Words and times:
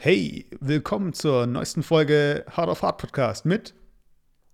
Hey, 0.00 0.46
willkommen 0.60 1.12
zur 1.12 1.46
neuesten 1.46 1.82
Folge 1.82 2.44
Hard 2.50 2.68
of 2.68 2.82
Hard 2.82 2.98
Podcast 2.98 3.44
mit 3.44 3.74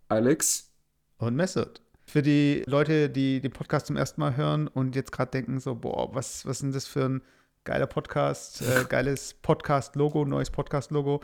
Alex 0.09 0.73
und 1.19 1.37
Messert. 1.37 1.81
Für 2.07 2.23
die 2.23 2.65
Leute, 2.67 3.09
die 3.09 3.41
den 3.41 3.53
Podcast 3.53 3.87
zum 3.87 3.97
ersten 3.97 4.21
Mal 4.21 4.37
hören 4.37 4.69
und 4.69 4.97
jetzt 4.97 5.13
gerade 5.13 5.31
denken 5.31 5.61
so, 5.61 5.75
boah, 5.75 6.15
was, 6.15 6.45
was 6.47 6.57
ist 6.57 6.63
denn 6.63 6.73
das 6.73 6.87
für 6.87 7.05
ein 7.05 7.23
geiler 7.65 7.87
Podcast, 7.87 8.63
äh, 8.63 8.85
geiles 8.89 9.35
Podcast-Logo, 9.35 10.25
neues 10.25 10.51
Podcast-Logo. 10.51 11.21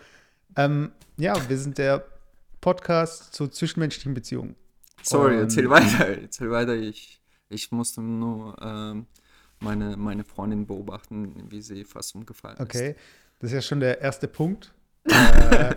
Ähm, 0.57 0.93
ja, 1.17 1.35
wir 1.49 1.59
sind 1.59 1.79
der 1.79 2.05
Podcast 2.61 3.35
zu 3.35 3.49
zwischenmenschlichen 3.49 4.15
Beziehungen. 4.15 4.55
Sorry, 5.03 5.35
und 5.35 5.41
erzähl 5.41 5.71
weiter, 5.71 6.07
erzähl 6.07 6.51
weiter. 6.51 6.75
Ich, 6.75 7.20
ich 7.51 7.71
musste 7.73 8.01
nur 8.01 8.57
ähm, 8.63 9.07
meine, 9.59 9.97
meine 9.97 10.25
Freundin 10.25 10.67
beobachten, 10.67 11.35
wie 11.51 11.61
sie 11.61 11.85
fast 11.85 12.15
umgefallen 12.15 12.57
ist. 12.57 12.63
Okay, 12.63 12.97
das 13.41 13.51
ist 13.51 13.55
ja 13.55 13.63
schon 13.63 13.81
der 13.81 14.01
erste 14.01 14.29
Punkt. 14.29 14.73
äh, 15.05 15.75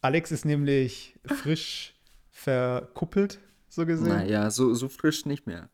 Alex 0.00 0.32
ist 0.32 0.44
nämlich 0.44 1.18
frisch 1.24 1.94
verkuppelt, 2.30 3.40
so 3.68 3.86
gesehen. 3.86 4.08
Naja, 4.08 4.50
so, 4.50 4.74
so 4.74 4.88
frisch 4.88 5.26
nicht 5.26 5.46
mehr. 5.46 5.68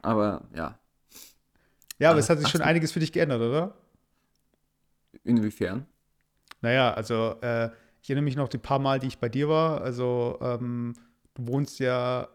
Aber 0.00 0.48
ja. 0.54 0.78
Ja, 1.98 2.10
aber 2.10 2.20
es 2.20 2.30
hat 2.30 2.38
sich 2.38 2.48
schon 2.48 2.62
einiges 2.62 2.92
für 2.92 3.00
dich 3.00 3.12
geändert, 3.12 3.40
oder? 3.40 3.74
Inwiefern? 5.24 5.86
Naja, 6.60 6.92
also 6.94 7.36
äh, 7.40 7.70
ich 8.02 8.10
erinnere 8.10 8.24
mich 8.24 8.36
noch 8.36 8.48
die 8.48 8.58
paar 8.58 8.78
Mal, 8.78 8.98
die 8.98 9.06
ich 9.06 9.18
bei 9.18 9.28
dir 9.28 9.48
war. 9.48 9.82
Also 9.82 10.38
ähm, 10.40 10.94
du 11.34 11.46
wohnst 11.46 11.78
ja 11.78 12.28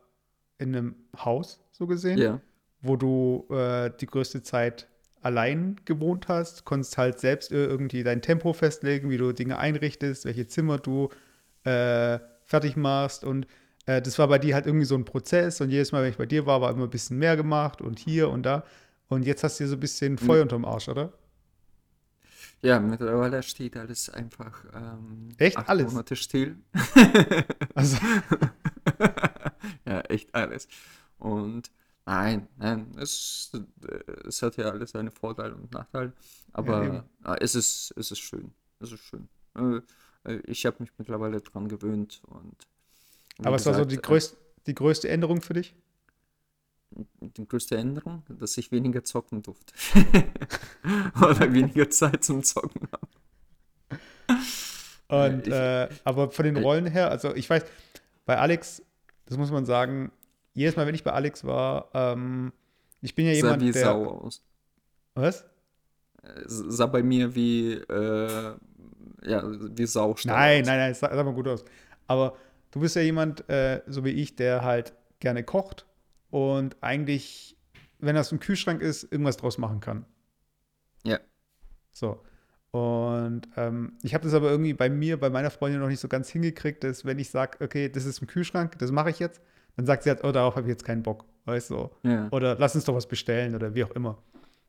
in 0.57 0.75
einem 0.75 0.95
Haus, 1.17 1.59
so 1.77 1.87
gesehen, 1.87 2.17
ja. 2.17 2.41
wo 2.81 2.95
du 2.95 3.47
äh, 3.51 3.91
die 3.99 4.07
größte 4.07 4.41
Zeit 4.41 4.87
allein 5.21 5.79
gewohnt 5.85 6.27
hast, 6.27 6.65
konntest 6.65 6.97
halt 6.97 7.19
selbst 7.19 7.51
irgendwie 7.51 8.03
dein 8.03 8.21
Tempo 8.21 8.53
festlegen, 8.53 9.09
wie 9.09 9.17
du 9.17 9.31
Dinge 9.31 9.57
einrichtest, 9.57 10.25
welche 10.25 10.47
Zimmer 10.47 10.77
du 10.77 11.09
äh, 11.63 12.19
fertig 12.45 12.77
machst 12.77 13.23
und 13.23 13.45
äh, 13.85 14.01
das 14.01 14.17
war 14.17 14.27
bei 14.27 14.39
dir 14.39 14.55
halt 14.55 14.65
irgendwie 14.65 14.85
so 14.85 14.95
ein 14.95 15.05
Prozess 15.05 15.61
und 15.61 15.69
jedes 15.69 15.91
Mal, 15.91 16.03
wenn 16.03 16.11
ich 16.11 16.17
bei 16.17 16.25
dir 16.25 16.45
war, 16.45 16.61
war 16.61 16.71
immer 16.71 16.85
ein 16.85 16.89
bisschen 16.89 17.17
mehr 17.17 17.35
gemacht 17.35 17.81
und 17.81 17.99
hier 17.99 18.29
und 18.29 18.43
da 18.43 18.63
und 19.09 19.25
jetzt 19.25 19.43
hast 19.43 19.59
du 19.59 19.63
hier 19.63 19.69
so 19.69 19.75
ein 19.75 19.79
bisschen 19.79 20.17
Feuer 20.17 20.41
unterm 20.41 20.65
Arsch, 20.65 20.89
oder? 20.89 21.13
Ja, 22.61 22.79
mittlerweile 22.79 23.43
steht 23.43 23.77
alles 23.77 24.09
einfach 24.09 24.65
ähm, 24.73 25.29
echt 25.37 25.57
acht 25.57 25.69
alles? 25.69 25.91
Monate 25.91 26.15
still. 26.15 26.57
also. 27.75 27.97
ja, 29.85 29.99
echt 30.01 30.33
alles. 30.33 30.67
Und 31.19 31.71
nein, 32.05 32.47
nein, 32.57 32.95
es, 32.97 33.51
es 34.25 34.41
hat 34.41 34.57
ja 34.57 34.69
alles 34.69 34.91
seine 34.91 35.11
Vorteile 35.11 35.55
und 35.55 35.71
Nachteile. 35.71 36.13
Aber 36.53 36.83
ja, 37.23 37.35
es, 37.35 37.55
ist, 37.55 37.93
es 37.97 38.11
ist 38.11 38.19
schön. 38.19 38.51
Es 38.79 38.91
ist 38.91 39.01
schön. 39.01 39.27
Äh, 39.55 40.35
ich 40.45 40.65
habe 40.65 40.77
mich 40.79 40.91
mittlerweile 40.97 41.41
dran 41.41 41.67
gewöhnt. 41.67 42.21
Und 42.27 42.55
aber 43.39 43.55
was 43.55 43.65
war 43.65 43.73
so 43.73 43.85
die, 43.85 43.97
größt, 43.97 44.35
die 44.67 44.75
größte 44.75 45.09
Änderung 45.09 45.41
für 45.41 45.53
dich? 45.53 45.75
die 47.19 47.47
größte 47.47 47.77
Änderung, 47.77 48.23
dass 48.29 48.57
ich 48.57 48.71
weniger 48.71 49.03
zocken 49.03 49.43
durfte. 49.43 49.73
Oder 51.21 51.53
weniger 51.53 51.89
Zeit 51.89 52.23
zum 52.23 52.43
Zocken 52.43 52.87
habe. 52.91 53.07
Und, 55.09 55.47
äh, 55.47 55.89
aber 56.03 56.31
von 56.31 56.45
den 56.45 56.57
Rollen 56.57 56.85
her, 56.85 57.09
also 57.09 57.33
ich 57.33 57.49
weiß, 57.49 57.63
bei 58.25 58.37
Alex, 58.37 58.81
das 59.25 59.37
muss 59.37 59.51
man 59.51 59.65
sagen, 59.65 60.11
jedes 60.57 60.75
Mal, 60.75 60.87
wenn 60.87 60.95
ich 60.95 61.03
bei 61.03 61.13
Alex 61.13 61.43
war, 61.43 61.89
ähm, 61.93 62.51
ich 63.01 63.13
bin 63.13 63.27
ja 63.27 63.33
jemand, 63.33 63.61
sah 63.61 63.67
wie 63.67 63.71
der. 63.71 63.83
Sau 63.83 64.07
aus. 64.07 64.43
Was? 65.13 65.45
Sah 66.45 66.87
bei 66.87 67.03
mir 67.03 67.35
wie, 67.35 67.73
äh, 67.73 68.55
ja, 69.23 69.43
wie 69.45 69.85
Sau 69.85 70.15
Nein, 70.25 70.61
aus. 70.61 70.67
nein, 70.67 70.77
nein, 70.79 70.93
sah, 70.95 71.15
sah 71.15 71.23
mal 71.23 71.33
gut 71.33 71.47
aus. 71.47 71.63
Aber 72.07 72.35
du 72.71 72.79
bist 72.79 72.95
ja 72.95 73.03
jemand, 73.03 73.47
äh, 73.49 73.81
so 73.87 74.03
wie 74.03 74.09
ich, 74.09 74.35
der 74.35 74.63
halt 74.63 74.93
gerne 75.19 75.43
kocht 75.43 75.85
und 76.31 76.75
eigentlich, 76.81 77.55
wenn 77.99 78.15
das 78.15 78.31
im 78.31 78.39
Kühlschrank 78.39 78.81
ist, 78.81 79.03
irgendwas 79.03 79.37
draus 79.37 79.57
machen 79.57 79.79
kann. 79.79 80.05
Ja. 81.03 81.19
So. 81.93 82.23
Und 82.71 83.47
ähm, 83.55 83.97
ich 84.01 84.13
habe 84.13 84.23
das 84.23 84.33
aber 84.33 84.49
irgendwie 84.49 84.73
bei 84.73 84.89
mir, 84.89 85.19
bei 85.19 85.29
meiner 85.29 85.51
Freundin 85.51 85.81
noch 85.81 85.87
nicht 85.87 85.99
so 85.99 86.07
ganz 86.07 86.29
hingekriegt, 86.29 86.83
dass 86.83 87.05
wenn 87.05 87.19
ich 87.19 87.29
sage, 87.29 87.63
okay, 87.63 87.89
das 87.89 88.05
ist 88.05 88.19
im 88.21 88.27
Kühlschrank, 88.27 88.77
das 88.79 88.91
mache 88.91 89.09
ich 89.11 89.19
jetzt, 89.19 89.41
dann 89.77 89.85
sagt 89.85 90.03
sie 90.03 90.09
halt, 90.09 90.23
oh, 90.23 90.31
darauf 90.31 90.55
habe 90.55 90.67
ich 90.67 90.71
jetzt 90.71 90.83
keinen 90.83 91.03
Bock, 91.03 91.23
weißt 91.45 91.69
du? 91.69 91.89
Ja. 92.03 92.27
Oder 92.31 92.57
lass 92.59 92.75
uns 92.75 92.83
doch 92.83 92.95
was 92.95 93.07
bestellen 93.07 93.55
oder 93.55 93.73
wie 93.73 93.83
auch 93.83 93.91
immer. 93.91 94.17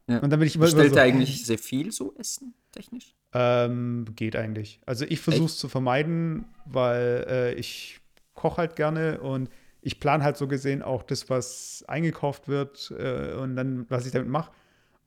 Ja. 0.06 0.18
Und 0.18 0.30
dann 0.30 0.38
bin 0.38 0.46
ich 0.46 0.54
immer, 0.54 0.66
Bestellt 0.66 0.92
immer 0.92 0.94
so, 0.94 1.00
eigentlich 1.00 1.44
sehr 1.44 1.58
viel 1.58 1.92
so 1.92 2.14
Essen, 2.18 2.54
technisch? 2.72 3.14
Ähm, 3.32 4.06
geht 4.14 4.36
eigentlich. 4.36 4.80
Also 4.86 5.04
ich 5.06 5.20
versuche 5.20 5.46
es 5.46 5.58
zu 5.58 5.68
vermeiden, 5.68 6.46
weil 6.64 7.26
äh, 7.28 7.54
ich 7.54 8.00
koche 8.34 8.58
halt 8.58 8.76
gerne 8.76 9.20
und 9.20 9.50
ich 9.80 10.00
plane 10.00 10.24
halt 10.24 10.36
so 10.36 10.46
gesehen 10.46 10.82
auch 10.82 11.02
das, 11.02 11.30
was 11.30 11.84
eingekauft 11.88 12.48
wird 12.48 12.92
äh, 12.98 13.34
und 13.34 13.56
dann, 13.56 13.86
was 13.88 14.06
ich 14.06 14.12
damit 14.12 14.28
mache. 14.28 14.52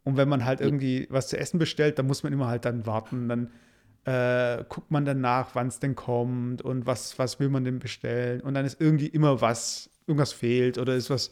Und 0.04 0.18
wenn 0.18 0.30
man 0.30 0.46
halt 0.46 0.62
irgendwie 0.62 1.08
was 1.12 1.28
zu 1.28 1.38
essen 1.38 1.60
bestellt, 1.60 2.00
dann 2.00 2.08
muss 2.08 2.24
man 2.24 2.34
immer 2.34 2.48
halt 2.48 2.66
dann 2.66 2.86
warten. 2.88 3.30
Dann 3.30 3.52
äh, 4.06 4.64
guckt 4.68 4.90
man 4.90 5.06
dann 5.06 5.22
nach, 5.22 5.54
wann 5.54 5.68
es 5.68 5.80
denn 5.80 5.96
kommt 5.96 6.62
und 6.64 6.88
was, 6.88 7.20
was 7.20 7.40
will 7.40 7.50
man 7.50 7.64
denn 7.64 7.78
bestellen. 7.80 8.42
Und 8.42 8.56
dann 8.56 8.66
ist 8.66 8.82
irgendwie 8.82 9.08
immer 9.08 9.42
was, 9.42 9.91
irgendwas 10.08 10.34
fehlt 10.34 10.78
oder 10.78 10.96
ist 10.96 11.10
was 11.10 11.32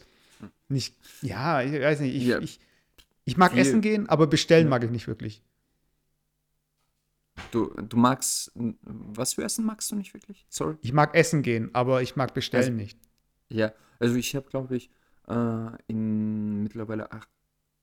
nicht, 0.68 0.96
ja, 1.22 1.62
ich 1.62 1.72
weiß 1.72 2.00
nicht, 2.00 2.14
ich, 2.14 2.24
ja. 2.24 2.38
ich, 2.38 2.60
ich 3.24 3.36
mag 3.36 3.52
Viel. 3.52 3.60
essen 3.60 3.80
gehen, 3.80 4.08
aber 4.08 4.26
bestellen 4.26 4.66
ja. 4.66 4.70
mag 4.70 4.84
ich 4.84 4.90
nicht 4.90 5.06
wirklich. 5.06 5.42
Du, 7.50 7.66
du 7.74 7.96
magst, 7.96 8.52
was 8.54 9.34
für 9.34 9.42
Essen 9.42 9.64
magst 9.64 9.90
du 9.90 9.96
nicht 9.96 10.14
wirklich? 10.14 10.46
Sorry. 10.48 10.76
Ich 10.82 10.92
mag 10.92 11.14
essen 11.14 11.42
gehen, 11.42 11.70
aber 11.74 12.02
ich 12.02 12.14
mag 12.16 12.34
bestellen 12.34 12.64
also, 12.64 12.76
nicht. 12.76 12.98
Ja, 13.48 13.72
also 13.98 14.14
ich 14.14 14.36
habe, 14.36 14.48
glaube 14.48 14.76
ich, 14.76 14.90
äh, 15.26 15.70
in 15.86 16.62
mittlerweile 16.62 17.10
ach, 17.10 17.26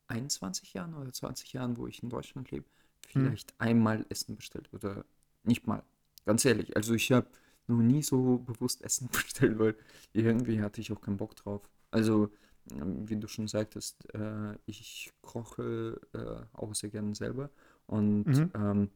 21 0.07 0.73
Jahren 0.73 0.93
oder 0.93 1.11
20 1.11 1.53
Jahren, 1.53 1.77
wo 1.77 1.87
ich 1.87 2.01
in 2.03 2.09
Deutschland 2.09 2.49
lebe, 2.51 2.65
hm. 3.11 3.23
vielleicht 3.23 3.51
hm. 3.51 3.57
einmal 3.59 4.05
Essen 4.09 4.35
bestellt 4.35 4.69
oder 4.73 5.03
nicht 5.43 5.67
mal. 5.67 5.83
Ganz 6.25 6.45
ehrlich, 6.45 6.75
also 6.75 6.93
ich 6.93 7.11
habe 7.11 7.27
noch 7.67 7.81
nie 7.81 8.03
so 8.03 8.37
bewusst 8.39 8.81
Essen 8.81 9.09
bestellt, 9.11 9.59
weil 9.59 9.75
irgendwie 10.13 10.61
hatte 10.61 10.81
ich 10.81 10.91
auch 10.91 11.01
keinen 11.01 11.17
Bock 11.17 11.35
drauf. 11.35 11.69
Also, 11.91 12.31
ähm, 12.71 13.07
wie 13.07 13.15
du 13.15 13.27
schon 13.27 13.47
sagtest, 13.47 14.13
äh, 14.13 14.55
ich 14.65 15.11
koche 15.21 15.99
äh, 16.13 16.57
auch 16.57 16.75
sehr 16.75 16.89
gerne 16.89 17.15
selber 17.15 17.49
und 17.85 18.25
mhm. 18.25 18.51
ähm, 18.55 18.89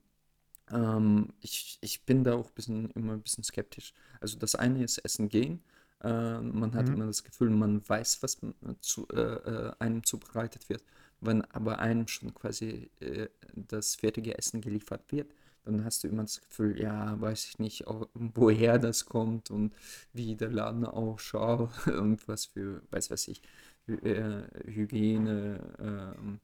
ähm, 0.72 1.34
ich, 1.42 1.78
ich 1.82 2.06
bin 2.06 2.24
da 2.24 2.36
auch 2.36 2.52
bisschen, 2.52 2.90
immer 2.92 3.14
ein 3.14 3.22
bisschen 3.22 3.44
skeptisch. 3.44 3.94
Also 4.20 4.38
das 4.38 4.56
eine 4.56 4.84
ist 4.84 4.98
Essen 5.00 5.30
gehen 5.30 5.64
äh, 6.04 6.42
man 6.42 6.74
hat 6.74 6.88
mhm. 6.88 6.96
immer 6.96 7.06
das 7.08 7.24
Gefühl, 7.24 7.50
man 7.50 7.88
weiß, 7.88 8.24
was 8.24 8.40
zu, 8.80 9.08
äh, 9.10 9.20
äh, 9.20 9.72
einem 9.80 10.04
zubereitet 10.04 10.68
wird. 10.70 10.84
Wenn 11.20 11.44
aber 11.52 11.80
einem 11.80 12.08
schon 12.08 12.34
quasi 12.34 12.90
äh, 13.00 13.28
das 13.54 13.96
fertige 13.96 14.38
Essen 14.38 14.62
geliefert 14.62 15.04
wird, 15.12 15.34
dann 15.66 15.86
hast 15.86 16.04
du 16.04 16.08
immer 16.08 16.24
das 16.24 16.42
Gefühl, 16.42 16.80
ja, 16.80 17.20
weiß 17.20 17.46
ich 17.48 17.60
nicht, 17.60 17.86
woher 18.14 18.80
das 18.80 19.06
kommt 19.06 19.52
und 19.52 19.74
wie 20.14 20.36
der 20.36 20.50
Laden 20.50 20.86
ausschaut 20.86 21.72
und 21.88 22.28
was 22.28 22.46
für, 22.46 22.82
weiß 22.92 23.12
was 23.12 23.28
ich, 23.28 23.42
äh, 23.88 24.44
Hygiene, 24.66 25.60
ähm, 25.80 26.40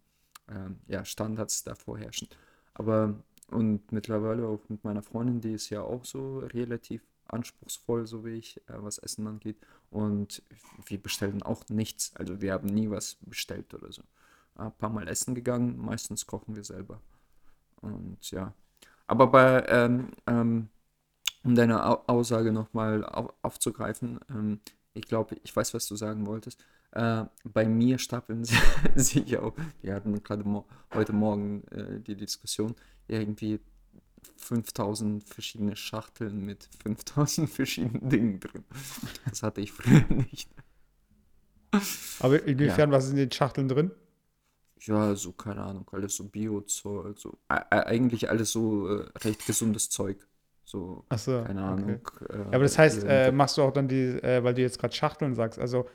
ähm, 0.49 0.77
ja, 0.87 1.05
Standards 1.05 1.63
da 1.63 1.75
vorherrschen. 1.75 2.27
Aber 2.73 3.15
und 3.49 3.91
mittlerweile 3.91 4.47
auch 4.47 4.67
mit 4.69 4.83
meiner 4.83 5.01
Freundin, 5.01 5.41
die 5.41 5.53
ist 5.53 5.69
ja 5.69 5.81
auch 5.81 6.03
so 6.03 6.39
relativ 6.39 7.01
anspruchsvoll, 7.27 8.05
so 8.05 8.25
wie 8.25 8.31
ich, 8.31 8.57
äh, 8.67 8.81
was 8.83 8.97
Essen 8.97 9.27
angeht. 9.27 9.57
Und 9.89 10.43
wir 10.85 11.01
bestellen 11.01 11.43
auch 11.43 11.63
nichts. 11.69 12.15
Also 12.15 12.41
wir 12.41 12.53
haben 12.53 12.67
nie 12.67 12.89
was 12.89 13.17
bestellt 13.21 13.73
oder 13.73 13.91
so. 13.91 14.03
Ein 14.55 14.71
paar 14.73 14.89
Mal 14.89 15.07
essen 15.07 15.35
gegangen, 15.35 15.77
meistens 15.77 16.25
kochen 16.25 16.55
wir 16.55 16.63
selber. 16.63 17.01
Und 17.81 18.31
ja. 18.31 18.53
Aber 19.07 19.27
bei, 19.27 19.65
ähm, 19.67 20.11
ähm, 20.27 20.69
um 21.43 21.55
deine 21.55 22.09
Aussage 22.09 22.51
nochmal 22.51 23.05
auf, 23.05 23.33
aufzugreifen, 23.41 24.19
ähm, 24.29 24.59
ich 24.93 25.07
glaube, 25.07 25.37
ich 25.43 25.55
weiß, 25.55 25.73
was 25.73 25.87
du 25.87 25.95
sagen 25.95 26.25
wolltest. 26.25 26.63
Äh, 26.91 27.25
bei 27.43 27.65
mir 27.65 27.99
stapeln 27.99 28.43
sich 28.95 29.37
auch, 29.37 29.53
wir 29.81 29.95
hatten 29.95 30.21
gerade 30.23 30.43
mo 30.43 30.65
heute 30.93 31.13
Morgen 31.13 31.63
äh, 31.67 31.99
die 31.99 32.15
Diskussion, 32.15 32.75
irgendwie 33.07 33.59
5000 34.37 35.23
verschiedene 35.23 35.75
Schachteln 35.75 36.45
mit 36.45 36.69
5000 36.83 37.49
verschiedenen 37.49 38.09
Dingen 38.09 38.39
drin. 38.39 38.63
Das 39.29 39.43
hatte 39.43 39.61
ich 39.61 39.71
früher 39.71 40.05
nicht. 40.09 40.49
Aber 42.19 42.43
inwiefern, 42.43 42.89
ja. 42.89 42.95
was 42.95 43.05
ist 43.05 43.11
in 43.11 43.17
den 43.17 43.31
Schachteln 43.31 43.67
drin? 43.67 43.91
Ja, 44.81 45.15
so, 45.15 45.31
keine 45.33 45.61
Ahnung, 45.63 45.87
alles 45.91 46.15
so 46.15 46.25
Bio-Zeug, 46.25 47.17
so, 47.17 47.37
eigentlich 47.49 48.29
alles 48.29 48.51
so 48.51 48.87
äh, 48.87 49.09
recht 49.23 49.45
gesundes 49.45 49.89
Zeug. 49.89 50.27
So, 50.63 51.03
so 51.15 51.43
keine 51.43 51.63
Ahnung. 51.63 52.01
Okay. 52.05 52.25
Äh, 52.29 52.37
aber 52.43 52.63
das 52.63 52.77
heißt, 52.77 53.03
äh, 53.07 53.31
machst 53.31 53.57
du 53.57 53.63
auch 53.63 53.71
dann 53.71 53.87
die, 53.87 53.95
äh, 54.21 54.43
weil 54.43 54.53
du 54.53 54.61
jetzt 54.61 54.79
gerade 54.79 54.93
Schachteln 54.95 55.33
sagst, 55.35 55.59
also 55.59 55.87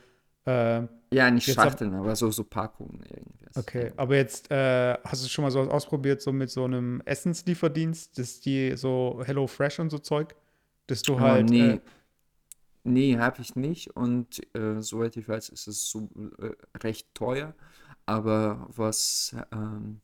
Äh, 0.45 0.83
Ja, 1.13 1.31
nicht 1.31 1.47
Jetzt 1.47 1.59
ab- 1.59 1.69
Schachteln, 1.69 1.93
aber 1.93 2.15
so, 2.17 2.29
so 2.31 2.43
Packungen 2.43 3.01
irgendwie. 3.09 3.45
okay, 3.55 3.93
aber 3.95 4.15
jetzt 4.17 4.51
äh, 4.51 4.95
hast 5.03 5.23
du 5.23 5.29
schon 5.29 5.43
mal 5.43 5.51
sowas 5.51 5.69
ausprobiert, 5.69 6.21
so 6.21 6.31
mit 6.33 6.49
so 6.49 6.65
einem 6.65 7.01
Essenslieferdienst, 7.05 8.17
dass 8.17 8.41
die 8.41 8.75
so 8.75 9.21
Hello 9.25 9.47
Fresh 9.47 9.79
und 9.79 9.89
so 9.89 9.99
Zeug, 9.99 10.35
dass 10.87 11.01
du 11.03 11.13
Oh, 11.13 11.19
halt. 11.19 11.49
nee. 11.49 11.75
Äh, 11.75 11.79
Nee, 12.85 13.17
habe 13.17 13.41
ich 13.41 13.55
nicht. 13.55 13.95
Und 13.95 14.41
äh, 14.55 14.81
soweit 14.81 15.15
ich 15.15 15.27
weiß, 15.27 15.49
ist 15.49 15.67
es 15.67 15.89
so 15.89 16.09
äh, 16.39 16.51
recht 16.79 17.07
teuer. 17.15 17.55
Aber 18.05 18.67
was 18.75 19.35
ähm, 19.51 20.01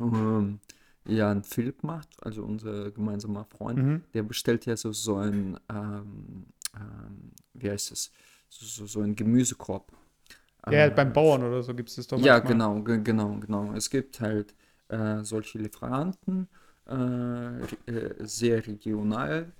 ähm, 0.00 0.60
Jan 1.06 1.44
Philipp 1.44 1.82
macht, 1.84 2.08
also 2.24 2.44
unser 2.44 2.90
gemeinsamer 2.92 3.44
Freund, 3.46 3.82
mhm. 3.82 4.02
der 4.14 4.22
bestellt 4.24 4.66
ja 4.66 4.76
so, 4.76 4.92
so 4.92 5.16
ein, 5.16 5.58
ähm, 5.70 6.46
ähm, 6.76 7.32
wie 7.54 7.70
heißt 7.70 7.92
es, 7.92 8.12
so, 8.48 8.66
so, 8.66 8.86
so 8.86 9.00
ein 9.02 9.16
Gemüsekorb. 9.16 9.92
Ja, 10.68 10.80
halt 10.80 10.94
Äh, 10.94 10.96
beim 10.96 11.12
Bauern 11.12 11.42
oder 11.44 11.62
so 11.62 11.72
gibt 11.74 11.88
es 11.90 11.96
das 11.96 12.06
doch 12.08 12.20
ja, 12.20 12.38
genau, 12.40 12.82
ge- 12.82 13.02
genau, 13.02 13.38
genau. 13.40 13.72
Es 13.74 13.90
gibt 13.90 14.20
halt 14.20 14.54
äh, 14.88 15.22
solche 15.24 15.58
Lieferanten, 15.58 16.48
äh, 16.88 17.62
äh, 17.86 18.14
sehr 18.26 18.66
regional 18.66 19.52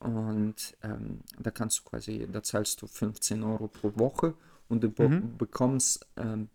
und 0.00 0.76
ähm, 0.82 1.20
da 1.38 1.50
kannst 1.50 1.80
du 1.80 1.82
quasi, 1.84 2.26
da 2.30 2.42
zahlst 2.42 2.80
du 2.82 2.86
15 2.86 3.42
Euro 3.42 3.68
pro 3.68 3.92
Woche 3.98 4.34
und 4.68 4.82
du 4.82 4.90
Mhm. 4.98 5.30
bekommst 5.38 6.06
ähm, 6.16 6.48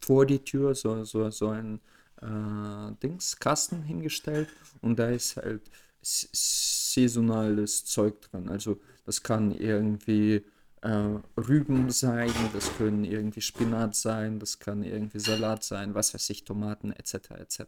vor 0.00 0.26
die 0.26 0.40
Tür 0.40 0.74
so, 0.74 1.04
so, 1.04 1.30
so 1.30 1.48
ein 1.48 1.80
äh, 2.20 2.92
Dings, 3.02 3.38
Kasten 3.38 3.82
hingestellt 3.82 4.48
und 4.80 4.98
da 4.98 5.08
ist 5.08 5.36
halt 5.36 5.62
saisonales 6.00 7.84
Zeug 7.84 8.20
drin. 8.22 8.48
Also 8.48 8.80
das 9.04 9.22
kann 9.22 9.52
irgendwie 9.52 10.44
äh, 10.82 11.18
Rüben 11.36 11.90
sein, 11.90 12.30
das 12.52 12.76
können 12.76 13.04
irgendwie 13.04 13.40
Spinat 13.40 13.94
sein, 13.94 14.38
das 14.38 14.58
kann 14.58 14.82
irgendwie 14.82 15.18
Salat 15.18 15.64
sein, 15.64 15.94
was 15.94 16.14
weiß 16.14 16.30
ich, 16.30 16.44
Tomaten 16.44 16.92
etc. 16.92 17.30
etc. 17.38 17.64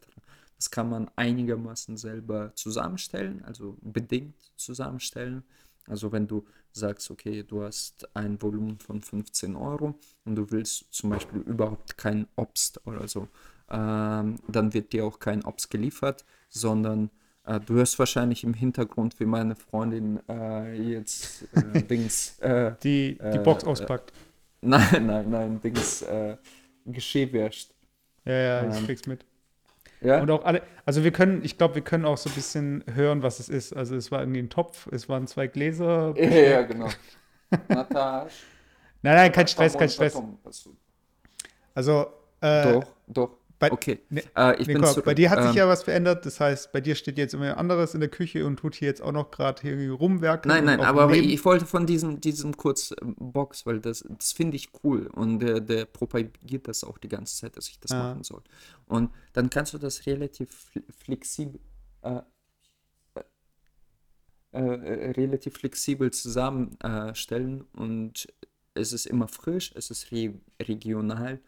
Das 0.55 0.71
kann 0.71 0.89
man 0.89 1.09
einigermaßen 1.15 1.97
selber 1.97 2.53
zusammenstellen, 2.55 3.43
also 3.45 3.77
bedingt 3.81 4.35
zusammenstellen. 4.55 5.43
Also 5.87 6.11
wenn 6.11 6.27
du 6.27 6.45
sagst, 6.71 7.11
okay, 7.11 7.43
du 7.43 7.63
hast 7.63 8.09
ein 8.15 8.41
Volumen 8.41 8.77
von 8.79 9.01
15 9.01 9.55
Euro 9.55 9.95
und 10.25 10.35
du 10.35 10.49
willst 10.51 10.93
zum 10.93 11.09
Beispiel 11.09 11.41
überhaupt 11.41 11.97
kein 11.97 12.27
Obst 12.35 12.85
oder 12.85 13.07
so, 13.07 13.27
ähm, 13.69 14.35
dann 14.47 14.73
wird 14.73 14.93
dir 14.93 15.05
auch 15.05 15.19
kein 15.19 15.43
Obst 15.43 15.69
geliefert, 15.69 16.25
sondern 16.49 17.09
äh, 17.45 17.59
du 17.59 17.75
hörst 17.75 17.97
wahrscheinlich 17.99 18.43
im 18.43 18.53
Hintergrund, 18.53 19.19
wie 19.19 19.25
meine 19.25 19.55
Freundin 19.55 20.19
äh, 20.29 20.73
jetzt 20.75 21.45
äh, 21.55 21.81
Dings, 21.89 22.39
äh, 22.39 22.73
Die, 22.83 23.17
die 23.17 23.37
Äh, 23.37 23.43
Box 23.43 23.63
äh, 23.63 23.67
auspackt. 23.67 24.13
nein, 24.61 25.05
nein, 25.07 25.29
nein, 25.29 25.61
Dings, 25.61 26.05
Geschirr 26.85 27.31
wäscht. 27.33 27.73
Ja, 28.25 28.33
ja, 28.33 28.69
ich 28.69 28.77
ähm, 28.77 28.85
krieg's 28.85 29.07
mit. 29.07 29.25
Ja? 30.01 30.21
Und 30.21 30.31
auch 30.31 30.43
alle, 30.45 30.61
also 30.85 31.03
wir 31.03 31.11
können, 31.11 31.43
ich 31.43 31.57
glaube, 31.57 31.75
wir 31.75 31.81
können 31.83 32.05
auch 32.05 32.17
so 32.17 32.29
ein 32.29 32.35
bisschen 32.35 32.83
hören, 32.93 33.23
was 33.23 33.39
es 33.39 33.49
ist. 33.49 33.73
Also 33.73 33.95
es 33.95 34.11
war 34.11 34.21
irgendwie 34.21 34.39
ein 34.41 34.49
Topf, 34.49 34.87
es 34.91 35.09
waren 35.09 35.27
zwei 35.27 35.47
Gläser. 35.47 36.13
Ja, 36.17 36.29
ja, 36.29 36.61
genau. 36.63 36.89
Natasch. 37.67 38.43
Nein, 39.03 39.15
nein, 39.15 39.31
kein 39.31 39.47
Stress, 39.47 39.77
kein 39.77 39.89
Stress. 39.89 40.13
Doch, 40.13 40.23
Also, 41.73 42.05
äh, 42.41 42.79
doch. 43.13 43.37
Bei- 43.61 43.71
Okay. 43.71 43.99
ne, 44.09 44.21
Äh, 44.35 44.59
ich 44.61 44.67
nee, 44.67 44.73
bin 44.73 44.83
zurück. 44.83 45.05
bei 45.05 45.13
dir 45.13 45.29
hat 45.29 45.41
sich 45.43 45.51
Ähm, 45.51 45.57
ja 45.57 45.67
was 45.69 45.83
verändert. 45.83 46.25
Das 46.25 46.39
heißt, 46.41 46.71
bei 46.73 46.81
dir 46.81 46.95
steht 46.95 47.17
jetzt 47.17 47.33
immer 47.33 47.55
anderes 47.57 47.93
in 47.93 48.01
der 48.01 48.09
Küche 48.09 48.45
und 48.45 48.57
tut 48.57 48.75
hier 48.75 48.89
jetzt 48.89 49.01
auch 49.01 49.13
noch 49.13 49.31
gerade 49.31 49.61
hier 49.61 49.91
rumwerken. 49.93 50.49
Nein, 50.49 50.65
nein, 50.65 50.81
aber, 50.81 51.03
aber 51.03 51.15
ich 51.15 51.45
wollte 51.45 51.65
von 51.65 51.85
diesem, 51.85 52.19
diesem 52.19 52.57
kurz 52.57 52.93
ähm, 53.01 53.15
Box, 53.17 53.65
weil 53.65 53.79
das, 53.79 54.03
das 54.09 54.33
finde 54.33 54.57
ich 54.57 54.69
cool 54.83 55.07
und 55.07 55.39
der, 55.39 55.61
der 55.61 55.85
propagiert 55.85 56.67
das 56.67 56.83
auch 56.83 56.97
die 56.97 57.07
ganze 57.07 57.37
Zeit, 57.37 57.55
dass 57.55 57.69
ich 57.69 57.79
das 57.79 57.91
Ah. 57.91 58.09
machen 58.09 58.23
soll. 58.23 58.41
Und 58.87 59.11
dann 59.33 59.49
kannst 59.49 59.73
du 59.73 59.77
das 59.77 60.05
relativ 60.05 60.49
fl- 60.73 60.83
flexibel, 61.03 61.59
äh, 62.01 62.19
äh, 64.53 64.59
äh, 64.59 65.11
relativ 65.11 65.53
flexibel 65.57 66.11
zusammenstellen 66.11 67.61
und 67.73 68.27
es 68.73 68.91
ist 68.93 69.05
immer 69.05 69.27
frisch, 69.27 69.71
es 69.75 69.89
ist 69.91 70.11
re 70.11 70.33
regional 70.61 71.39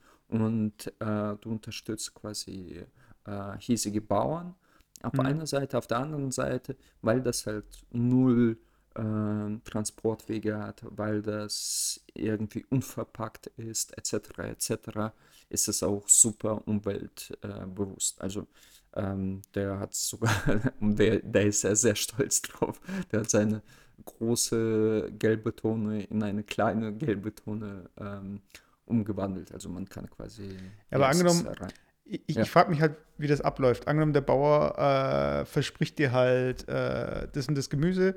und 0.42 0.88
äh, 1.00 1.36
du 1.42 1.52
unterstützt 1.52 2.14
quasi 2.16 2.86
äh, 3.26 3.58
hiesige 3.60 4.02
Bauern 4.02 4.56
auf 5.02 5.20
Mhm. 5.20 5.20
einer 5.20 5.48
Seite, 5.48 5.78
auf 5.78 5.88
der 5.88 6.00
anderen 6.00 6.32
Seite, 6.32 6.78
weil 7.02 7.22
das 7.22 7.46
halt 7.46 7.66
null 7.92 8.58
ähm, 8.96 9.62
Transportwege 9.66 10.58
hat, 10.60 10.82
weil 10.90 11.22
das 11.22 12.04
irgendwie 12.14 12.66
unverpackt 12.70 13.48
ist, 13.58 13.98
etc., 13.98 14.48
etc., 14.50 15.14
ist 15.50 15.68
es 15.68 15.84
auch 15.84 16.08
super 16.08 16.68
umweltbewusst. 16.68 18.20
Äh, 18.20 18.24
also 18.24 18.48
ähm, 18.96 19.42
der 19.56 19.80
hat 19.80 19.94
sogar, 19.96 20.32
der, 20.80 21.20
der 21.20 21.46
ist 21.48 21.64
ja 21.64 21.76
sehr 21.76 21.96
stolz 21.96 22.42
drauf, 22.42 22.80
der 23.12 23.22
hat 23.22 23.30
seine 23.30 23.62
große 24.06 25.12
gelbe 25.18 25.56
Tonne 25.56 26.04
in 26.04 26.24
eine 26.24 26.44
kleine 26.44 26.94
gelbe 26.94 27.34
Tonne 27.34 27.90
ähm, 27.98 28.42
umgewandelt. 28.86 29.52
Also 29.54 29.70
man 29.70 29.88
kann 29.88 30.10
quasi. 30.10 30.50
Ja, 30.92 30.98
aber 30.98 31.10
ist 31.10 31.20
angenommen, 31.20 31.72
Ich, 32.06 32.22
ich 32.28 32.36
Ja. 32.36 32.46
frage 32.46 32.70
mich 32.70 32.82
halt, 32.82 32.98
wie 33.18 33.28
das 33.28 33.42
abläuft. 33.42 33.88
Angenommen, 33.88 34.14
der 34.14 34.22
Bauer 34.22 34.78
äh, 34.78 35.46
verspricht 35.46 36.00
dir 36.00 36.12
halt 36.12 36.68
äh, 36.68 37.28
das 37.32 37.48
und 37.48 37.56
das 37.56 37.70
Gemüse 37.70 38.16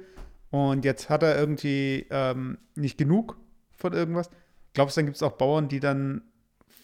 und 0.50 0.84
jetzt 0.84 1.08
hat 1.08 1.22
er 1.22 1.38
irgendwie 1.38 2.06
ähm, 2.10 2.58
nicht 2.74 2.98
genug 2.98 3.36
von 3.76 3.92
irgendwas. 3.92 4.30
Glaubst 4.74 4.96
du, 4.96 5.00
dann 5.00 5.06
gibt 5.06 5.16
es 5.16 5.22
auch 5.22 5.32
Bauern, 5.32 5.68
die 5.68 5.80
dann 5.80 6.22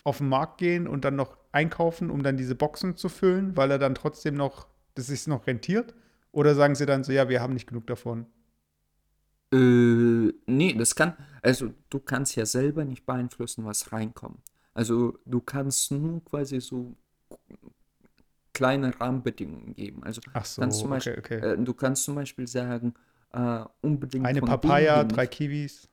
auf 0.04 0.18
den 0.18 0.28
Markt 0.28 0.58
gehen 0.58 0.86
und 0.86 1.04
dann 1.04 1.16
noch 1.16 1.36
einkaufen, 1.52 2.10
um 2.10 2.22
dann 2.22 2.36
diese 2.36 2.54
Boxen 2.54 2.96
zu 2.96 3.08
füllen, 3.08 3.56
weil 3.56 3.70
er 3.70 3.78
dann 3.78 3.94
trotzdem 3.94 4.34
noch, 4.34 4.66
das 4.94 5.06
sich 5.08 5.26
noch 5.26 5.46
rentiert? 5.46 5.94
Oder 6.32 6.54
sagen 6.54 6.74
sie 6.74 6.86
dann 6.86 7.04
so, 7.04 7.12
ja, 7.12 7.28
wir 7.28 7.42
haben 7.42 7.52
nicht 7.52 7.66
genug 7.68 7.86
davon? 7.86 8.26
Äh, 9.52 10.32
nee, 10.46 10.74
das 10.74 10.94
kann, 10.94 11.14
also 11.42 11.72
du 11.90 12.00
kannst 12.00 12.36
ja 12.36 12.46
selber 12.46 12.84
nicht 12.84 13.04
beeinflussen, 13.04 13.64
was 13.64 13.92
reinkommt. 13.92 14.40
Also 14.74 15.18
du 15.26 15.40
kannst 15.40 15.90
nur 15.90 16.24
quasi 16.24 16.60
so 16.60 16.96
kleine 18.54 18.98
Rahmenbedingungen 18.98 19.74
geben. 19.74 20.02
Also 20.04 20.20
Ach 20.32 20.44
so, 20.44 20.62
kannst 20.62 20.80
zum 20.80 20.92
okay, 20.92 21.16
Beispiel, 21.16 21.18
okay. 21.18 21.52
äh, 21.52 21.58
du 21.58 21.74
kannst 21.74 22.04
zum 22.04 22.14
Beispiel 22.14 22.46
sagen, 22.46 22.94
äh, 23.32 23.64
unbedingt 23.80 24.26
Eine 24.26 24.40
Papaya, 24.40 25.04
drei 25.04 25.26
Kiwis. 25.26 25.88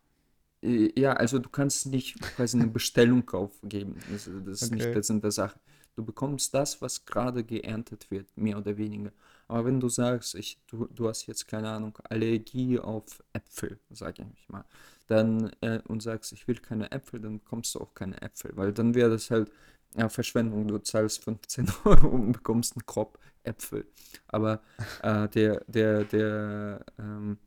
Äh, 0.62 0.92
Ja, 1.00 1.14
also 1.14 1.40
du 1.40 1.50
kannst 1.50 1.86
nicht 1.88 2.20
quasi 2.22 2.58
eine 2.58 2.68
Bestellung 2.68 3.30
aufgeben. 3.34 3.98
Das, 4.12 4.30
das 4.46 4.62
ist 4.64 4.72
nicht 4.72 4.86
der 4.86 5.04
Sinn 5.04 5.22
der 5.22 5.32
Sache. 5.32 5.60
Du 5.96 6.06
bekommst 6.06 6.54
das, 6.54 6.82
was 6.82 7.06
gerade 7.06 7.44
geerntet 7.44 8.10
wird, 8.10 8.28
mehr 8.38 8.58
oder 8.58 8.78
weniger. 8.78 9.12
Aber 9.50 9.66
wenn 9.66 9.80
du 9.80 9.90
sagst, 9.90 10.36
ich, 10.36 10.60
du, 10.68 10.88
du 10.88 11.10
hast 11.10 11.28
jetzt 11.28 11.48
keine 11.48 11.70
Ahnung, 11.70 11.98
Allergie 12.04 12.80
auf 12.80 13.24
Äpfel, 13.34 13.80
sage 13.90 14.26
ich 14.36 14.48
mal, 14.48 14.64
dann 15.08 15.52
äh, 15.62 15.80
und 15.88 16.02
sagst, 16.02 16.32
ich 16.32 16.48
will 16.48 16.58
keine 16.58 16.92
Äpfel, 16.92 17.20
dann 17.20 17.40
bekommst 17.40 17.76
du 17.76 17.80
auch 17.80 17.94
keine 17.94 18.22
Äpfel, 18.22 18.52
weil 18.56 18.72
dann 18.72 18.94
wäre 18.94 19.10
das 19.10 19.32
halt 19.32 19.52
ja, 19.96 20.08
Verschwendung. 20.10 20.68
Du 20.68 20.78
zahlst 20.78 21.24
15 21.24 21.68
Euro 21.84 22.08
und 22.08 22.32
bekommst 22.32 22.76
einen 22.76 22.86
Korb 22.86 23.18
Äpfel. 23.44 23.86
Aber 24.28 24.62
äh, 25.02 25.28
der, 25.30 25.64
der, 25.68 26.04
der, 26.06 26.86
ähm, 27.00 27.38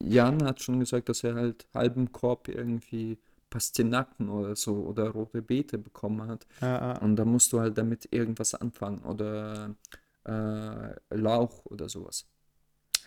Jan 0.00 0.42
hat 0.42 0.60
schon 0.60 0.80
gesagt, 0.80 1.08
dass 1.08 1.22
er 1.22 1.34
halt 1.36 1.66
halben 1.72 2.10
Korb 2.10 2.48
irgendwie 2.48 3.18
Pastinaken 3.50 4.30
oder 4.30 4.56
so 4.56 4.74
oder 4.74 5.10
rote 5.10 5.42
Beete 5.42 5.78
bekommen 5.78 6.26
hat. 6.26 6.46
Ja, 6.60 6.94
ja. 6.94 6.98
Und 6.98 7.16
da 7.16 7.24
musst 7.24 7.52
du 7.52 7.60
halt 7.60 7.78
damit 7.78 8.08
irgendwas 8.10 8.54
anfangen 8.54 9.02
oder 9.04 9.76
äh, 10.24 10.94
Lauch 11.14 11.64
oder 11.66 11.88
sowas. 11.88 12.26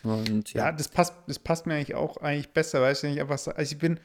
Und 0.02 0.52
Ja, 0.52 0.66
ja, 0.66 0.72
das 0.72 0.88
passt, 0.88 1.14
das 1.26 1.38
passt 1.38 1.66
mir 1.66 1.74
eigentlich 1.74 1.94
auch 1.94 2.16
eigentlich 2.18 2.52
besser, 2.52 2.82
wenn 2.82 3.12
ich 3.12 3.20
einfach 3.20 3.38
sa- 3.38 3.52
also 3.52 3.72
ich 3.72 3.78
bin 3.78 3.98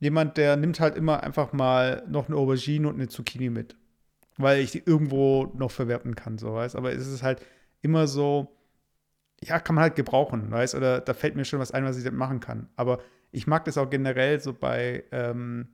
jemand, 0.00 0.36
der 0.36 0.56
nimmt 0.56 0.80
halt 0.80 0.96
immer 0.96 1.22
einfach 1.22 1.52
mal 1.52 2.04
noch 2.08 2.28
eine 2.28 2.36
Aubergine 2.36 2.88
und 2.88 2.94
eine 2.94 3.08
Zucchini 3.08 3.50
mit, 3.50 3.76
weil 4.36 4.60
ich 4.60 4.72
die 4.72 4.82
irgendwo 4.84 5.52
noch 5.54 5.70
verwerten 5.70 6.14
kann, 6.16 6.38
so, 6.38 6.54
weißt 6.54 6.76
aber 6.76 6.92
es 6.92 7.06
ist 7.06 7.22
halt 7.22 7.40
immer 7.82 8.06
so, 8.06 8.56
ja, 9.42 9.60
kann 9.60 9.74
man 9.76 9.82
halt 9.82 9.96
gebrauchen, 9.96 10.50
weißt 10.50 10.74
oder 10.74 11.00
da 11.00 11.14
fällt 11.14 11.36
mir 11.36 11.44
schon 11.44 11.60
was 11.60 11.70
ein, 11.70 11.84
was 11.84 11.98
ich 11.98 12.04
damit 12.04 12.18
machen 12.18 12.40
kann. 12.40 12.68
Aber 12.76 13.00
ich 13.30 13.46
mag 13.46 13.64
das 13.66 13.76
auch 13.78 13.90
generell 13.90 14.40
so 14.40 14.52
bei 14.54 15.04
ähm, 15.12 15.68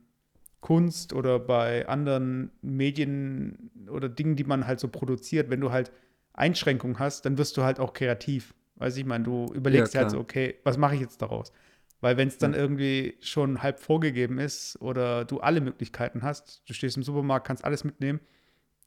Kunst 0.59 1.13
oder 1.13 1.39
bei 1.39 1.87
anderen 1.87 2.51
Medien 2.61 3.71
oder 3.89 4.09
Dingen, 4.09 4.35
die 4.35 4.43
man 4.43 4.67
halt 4.67 4.79
so 4.79 4.87
produziert, 4.89 5.49
wenn 5.49 5.61
du 5.61 5.71
halt 5.71 5.91
Einschränkungen 6.33 6.99
hast, 6.99 7.25
dann 7.25 7.37
wirst 7.37 7.57
du 7.57 7.63
halt 7.63 7.79
auch 7.79 7.93
kreativ. 7.93 8.53
Weiß 8.75 8.97
ich 8.97 9.05
meine, 9.05 9.23
du 9.23 9.47
überlegst 9.53 9.93
dir 9.93 9.99
halt 9.99 10.11
so, 10.11 10.19
okay, 10.19 10.55
was 10.63 10.77
mache 10.77 10.95
ich 10.95 11.01
jetzt 11.01 11.21
daraus? 11.21 11.51
Weil 11.99 12.17
wenn 12.17 12.27
es 12.29 12.37
dann 12.39 12.53
Ja. 12.53 12.59
irgendwie 12.59 13.17
schon 13.21 13.61
halb 13.61 13.79
vorgegeben 13.79 14.39
ist 14.39 14.81
oder 14.81 15.23
du 15.25 15.39
alle 15.39 15.61
Möglichkeiten 15.61 16.23
hast, 16.23 16.63
du 16.67 16.73
stehst 16.73 16.97
im 16.97 17.03
Supermarkt, 17.03 17.45
kannst 17.45 17.63
alles 17.63 17.83
mitnehmen, 17.83 18.19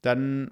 dann, 0.03 0.51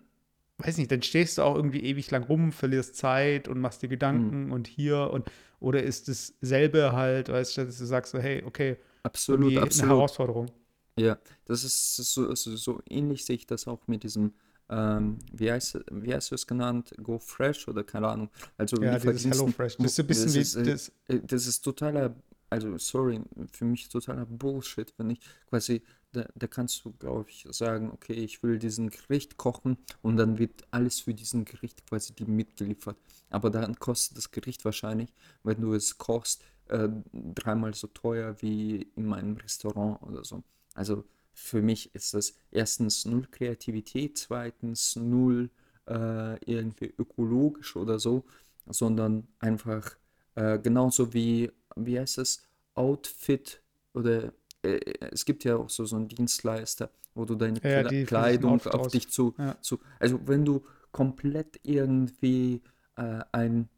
weiß 0.59 0.79
nicht, 0.79 0.91
dann 0.93 1.03
stehst 1.03 1.39
du 1.39 1.43
auch 1.43 1.57
irgendwie 1.57 1.83
ewig 1.85 2.11
lang 2.11 2.23
rum, 2.25 2.53
verlierst 2.53 2.97
Zeit 2.97 3.49
und 3.49 3.61
machst 3.61 3.83
dir 3.83 3.89
Gedanken 3.89 4.47
Mhm. 4.47 4.53
und 4.53 4.69
hier 4.69 5.11
und 5.13 5.31
oder 5.61 5.83
ist 5.83 6.09
dasselbe 6.09 6.93
halt, 6.93 7.29
weißt 7.29 7.57
du, 7.59 7.67
dass 7.67 7.79
du 7.79 7.85
sagst 7.87 8.13
so, 8.13 8.19
hey, 8.19 8.43
okay, 8.45 8.77
absolut, 9.05 9.43
irgendwie 9.43 9.59
eine 9.59 9.63
absolut. 9.63 9.89
Herausforderung. 9.89 10.51
Ja, 10.99 11.19
das 11.47 11.65
ist 11.65 11.97
so, 11.97 12.29
also 12.29 12.57
so 12.57 12.83
ähnlich 12.89 13.25
sehe 13.25 13.37
ich 13.37 13.47
das 13.47 13.67
auch 13.69 13.87
mit 13.89 14.03
diesem, 14.05 14.35
ähm, 14.73 15.19
wie 15.33 15.53
heißt, 15.53 15.79
wie 15.91 16.15
heißt 16.15 16.33
es 16.33 16.47
genannt? 16.47 16.95
Go 17.03 17.19
Fresh 17.19 17.69
oder 17.69 17.85
keine 17.85 18.09
Ahnung. 18.09 18.31
Also 18.57 18.83
Ja, 18.83 18.99
dieses 18.99 19.25
Hello 19.31 19.47
Fresh. 19.47 19.77
Das 19.77 19.93
ist 19.93 20.01
ein 20.01 20.07
bisschen 20.07 20.27
das 20.27 20.35
wie 20.35 20.41
ist, 20.41 20.55
äh, 20.57 20.63
das. 20.65 20.93
äh, 21.09 21.21
das 21.23 21.47
ist 21.47 21.61
totaler, 21.61 22.17
also 22.49 22.79
sorry, 22.79 23.21
für 23.53 23.65
mich 23.67 23.89
totaler 23.89 24.25
Bullshit, 24.27 24.93
wenn 24.97 25.11
ich 25.11 25.21
quasi, 25.49 25.83
da, 26.13 26.27
da 26.35 26.47
kannst 26.47 26.85
du, 26.85 26.93
glaube 26.93 27.29
ich, 27.29 27.47
sagen, 27.51 27.91
okay, 27.93 28.15
ich 28.15 28.43
will 28.43 28.59
diesen 28.59 28.91
Gericht 28.91 29.37
kochen 29.37 29.77
und 30.03 30.17
dann 30.17 30.39
wird 30.39 30.63
alles 30.71 31.01
für 31.01 31.15
diesen 31.15 31.45
Gericht 31.45 31.87
quasi 31.87 32.15
dir 32.15 32.27
mitgeliefert. 32.29 32.97
Aber 33.31 33.51
dann 33.51 33.77
kostet 33.79 34.17
das 34.19 34.31
Gericht 34.31 34.65
wahrscheinlich, 34.65 35.13
wenn 35.45 35.61
du 35.61 35.75
es 35.75 35.99
kochst, 35.99 36.43
äh, 36.69 36.89
dreimal 37.13 37.75
so 37.75 37.89
teuer 37.89 38.37
wie 38.41 38.89
in 38.97 39.07
meinem 39.07 39.37
Restaurant 39.37 40.03
oder 40.03 40.25
so. 40.25 40.43
Also 40.75 41.05
für 41.35 41.63
mich 41.63 41.95
ist 41.95 42.15
das 42.15 42.35
erstens 42.51 43.05
null 43.05 43.27
Kreativität, 43.31 44.19
zweitens 44.19 44.97
null 44.97 45.51
äh, 45.89 46.39
irgendwie 46.45 46.93
ökologisch 46.99 47.77
oder 47.77 47.99
so, 47.99 48.25
sondern 48.67 49.27
einfach 49.39 49.97
äh, 50.35 50.59
genauso 50.59 51.13
wie, 51.13 51.51
wie 51.77 51.99
heißt 51.99 52.19
es, 52.19 52.43
Outfit 52.75 53.63
oder 53.95 54.33
äh, 54.63 54.79
es 55.13 55.25
gibt 55.25 55.45
ja 55.45 55.57
auch 55.57 55.71
so, 55.71 55.85
so 55.85 55.97
einen 55.97 56.09
Dienstleister, 56.09 56.91
wo 57.15 57.25
du 57.25 57.35
deine 57.35 57.61
Ja, 57.63 57.83
Kle- 57.83 57.95
Kleidung 58.05 58.67
auf 58.67 58.89
dich 58.89 59.11
zu, 59.11 59.35
Ja. 59.39 59.57
zu, 59.61 59.81
also 59.99 60.21
wenn 60.27 60.45
du 60.45 60.65
komplett 60.93 61.61
irgendwie 61.63 62.63
äh, 62.97 63.21
ein 63.33 63.69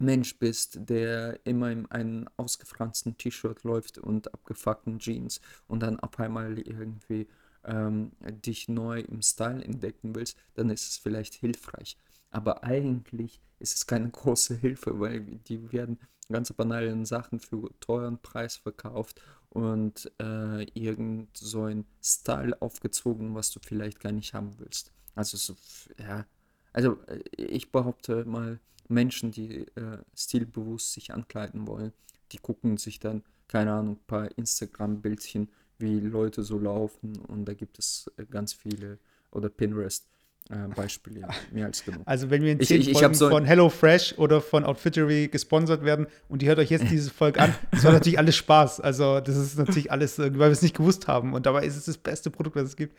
Mensch 0.00 0.38
bist, 0.38 0.78
der 0.88 1.38
immer 1.44 1.70
in 1.70 1.86
einem 1.90 2.28
ausgefransten 2.36 3.16
T-Shirt 3.16 3.62
läuft 3.64 3.98
und 3.98 4.32
abgefuckten 4.32 4.98
Jeans 4.98 5.40
und 5.66 5.80
dann 5.80 6.00
auf 6.00 6.18
einmal 6.18 6.58
irgendwie 6.58 7.28
ähm, 7.64 8.12
dich 8.44 8.68
neu 8.68 9.00
im 9.00 9.22
Style 9.22 9.62
entdecken 9.62 10.14
willst, 10.14 10.36
dann 10.54 10.70
ist 10.70 10.88
es 10.90 10.96
vielleicht 10.96 11.34
hilfreich. 11.34 11.96
Aber 12.30 12.64
eigentlich 12.64 13.40
ist 13.58 13.74
es 13.74 13.86
keine 13.86 14.10
große 14.10 14.56
Hilfe, 14.56 14.98
weil 14.98 15.20
die 15.20 15.72
werden 15.72 15.98
ganz 16.30 16.52
banalen 16.52 17.04
Sachen 17.04 17.40
für 17.40 17.70
teuren 17.80 18.18
Preis 18.22 18.56
verkauft 18.56 19.20
und 19.48 20.10
äh, 20.20 20.62
irgend 20.78 21.36
so 21.36 21.64
ein 21.64 21.84
Style 22.02 22.60
aufgezogen, 22.62 23.34
was 23.34 23.50
du 23.50 23.60
vielleicht 23.60 24.00
gar 24.00 24.12
nicht 24.12 24.32
haben 24.32 24.58
willst. 24.58 24.92
Also 25.16 25.36
so, 25.36 25.56
ja, 25.98 26.24
also 26.72 26.98
äh, 27.08 27.18
ich 27.36 27.72
behaupte 27.72 28.24
mal, 28.24 28.60
Menschen, 28.90 29.30
die 29.30 29.66
äh, 29.76 29.98
stilbewusst 30.14 30.92
sich 30.92 31.12
ankleiden 31.12 31.66
wollen, 31.66 31.92
die 32.32 32.38
gucken 32.38 32.76
sich 32.76 33.00
dann, 33.00 33.22
keine 33.48 33.72
Ahnung, 33.72 33.96
ein 33.96 34.06
paar 34.06 34.38
Instagram-Bildchen, 34.38 35.48
wie 35.78 36.00
Leute 36.00 36.42
so 36.42 36.58
laufen 36.58 37.16
und 37.28 37.46
da 37.46 37.54
gibt 37.54 37.78
es 37.78 38.10
äh, 38.16 38.24
ganz 38.26 38.52
viele 38.52 38.98
oder 39.32 39.48
Pinterest-Beispiele, 39.48 41.28
mehr 41.52 41.66
als 41.66 41.84
genug. 41.84 42.02
Also 42.04 42.30
wenn 42.30 42.42
wir 42.42 42.52
in 42.52 42.60
Ich, 42.60 42.68
zehn 42.68 42.80
ich, 42.80 42.88
ich 42.88 42.92
Folgen 42.94 43.04
habe 43.06 43.14
so, 43.14 43.30
von 43.30 43.44
HelloFresh 43.44 44.18
oder 44.18 44.40
von 44.40 44.64
Outfittery 44.64 45.28
gesponsert 45.28 45.84
werden 45.84 46.06
und 46.28 46.42
ihr 46.42 46.48
hört 46.50 46.58
euch 46.58 46.70
jetzt 46.70 46.84
diese 46.90 47.10
Folge 47.10 47.40
an, 47.40 47.54
das 47.70 47.84
war 47.84 47.92
natürlich 47.92 48.18
alles 48.18 48.36
Spaß. 48.36 48.80
Also 48.80 49.20
das 49.20 49.36
ist 49.36 49.58
natürlich 49.58 49.90
alles, 49.90 50.18
äh, 50.18 50.32
weil 50.32 50.48
wir 50.48 50.52
es 50.52 50.62
nicht 50.62 50.76
gewusst 50.76 51.08
haben. 51.08 51.32
Und 51.32 51.46
dabei 51.46 51.64
ist 51.64 51.76
es 51.76 51.86
das 51.86 51.96
beste 51.96 52.30
Produkt, 52.30 52.56
was 52.56 52.64
es 52.64 52.76
gibt. 52.76 52.96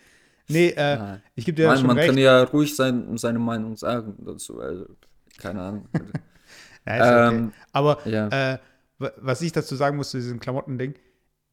Nee, 0.48 0.70
äh, 0.70 0.98
Nein. 0.98 1.22
ich 1.36 1.46
gebe 1.46 1.56
dir 1.56 1.64
ja 1.64 1.70
man, 1.70 1.78
schon 1.78 1.88
man 1.88 1.98
kann 1.98 2.06
recht. 2.08 2.20
ja 2.20 2.44
ruhig 2.44 2.76
sein, 2.76 3.18
seine 3.18 3.40
Meinung 3.40 3.78
sagen 3.78 4.16
dazu, 4.26 4.60
also 4.60 4.86
keine 5.42 5.62
Ahnung. 5.62 5.88
Ja, 6.88 7.28
okay. 7.28 7.36
ähm, 7.36 7.54
Aber 7.74 8.00
ja. 8.08 8.54
äh, 8.54 8.58
wa- 8.98 9.12
was 9.18 9.42
ich 9.44 9.52
dazu 9.52 9.76
sagen 9.76 9.98
muss 9.98 10.10
zu 10.10 10.18
diesem 10.18 10.40
Klamottending, 10.40 10.96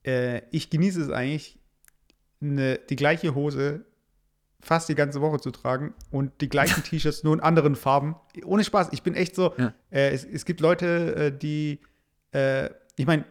äh, 0.06 0.40
ich 0.50 0.70
genieße 0.70 1.02
es 1.02 1.10
eigentlich, 1.10 1.58
ne, 2.40 2.78
die 2.88 2.96
gleiche 2.96 3.34
Hose 3.34 3.84
fast 4.60 4.88
die 4.88 4.94
ganze 4.94 5.20
Woche 5.20 5.38
zu 5.38 5.50
tragen 5.50 5.92
und 6.10 6.32
die 6.40 6.48
gleichen 6.48 6.82
T-Shirts 6.82 7.24
nur 7.24 7.34
in 7.34 7.40
anderen 7.40 7.76
Farben. 7.76 8.16
Ohne 8.44 8.64
Spaß, 8.64 8.88
ich 8.92 9.02
bin 9.02 9.12
echt 9.14 9.34
so, 9.34 9.52
Ja. 9.58 9.74
äh, 9.90 10.10
es, 10.12 10.24
es 10.24 10.46
gibt 10.46 10.60
Leute, 10.60 11.14
äh, 11.14 11.30
die, 11.38 11.80
äh, 12.32 12.70
ich 12.96 13.06
meine, 13.06 13.26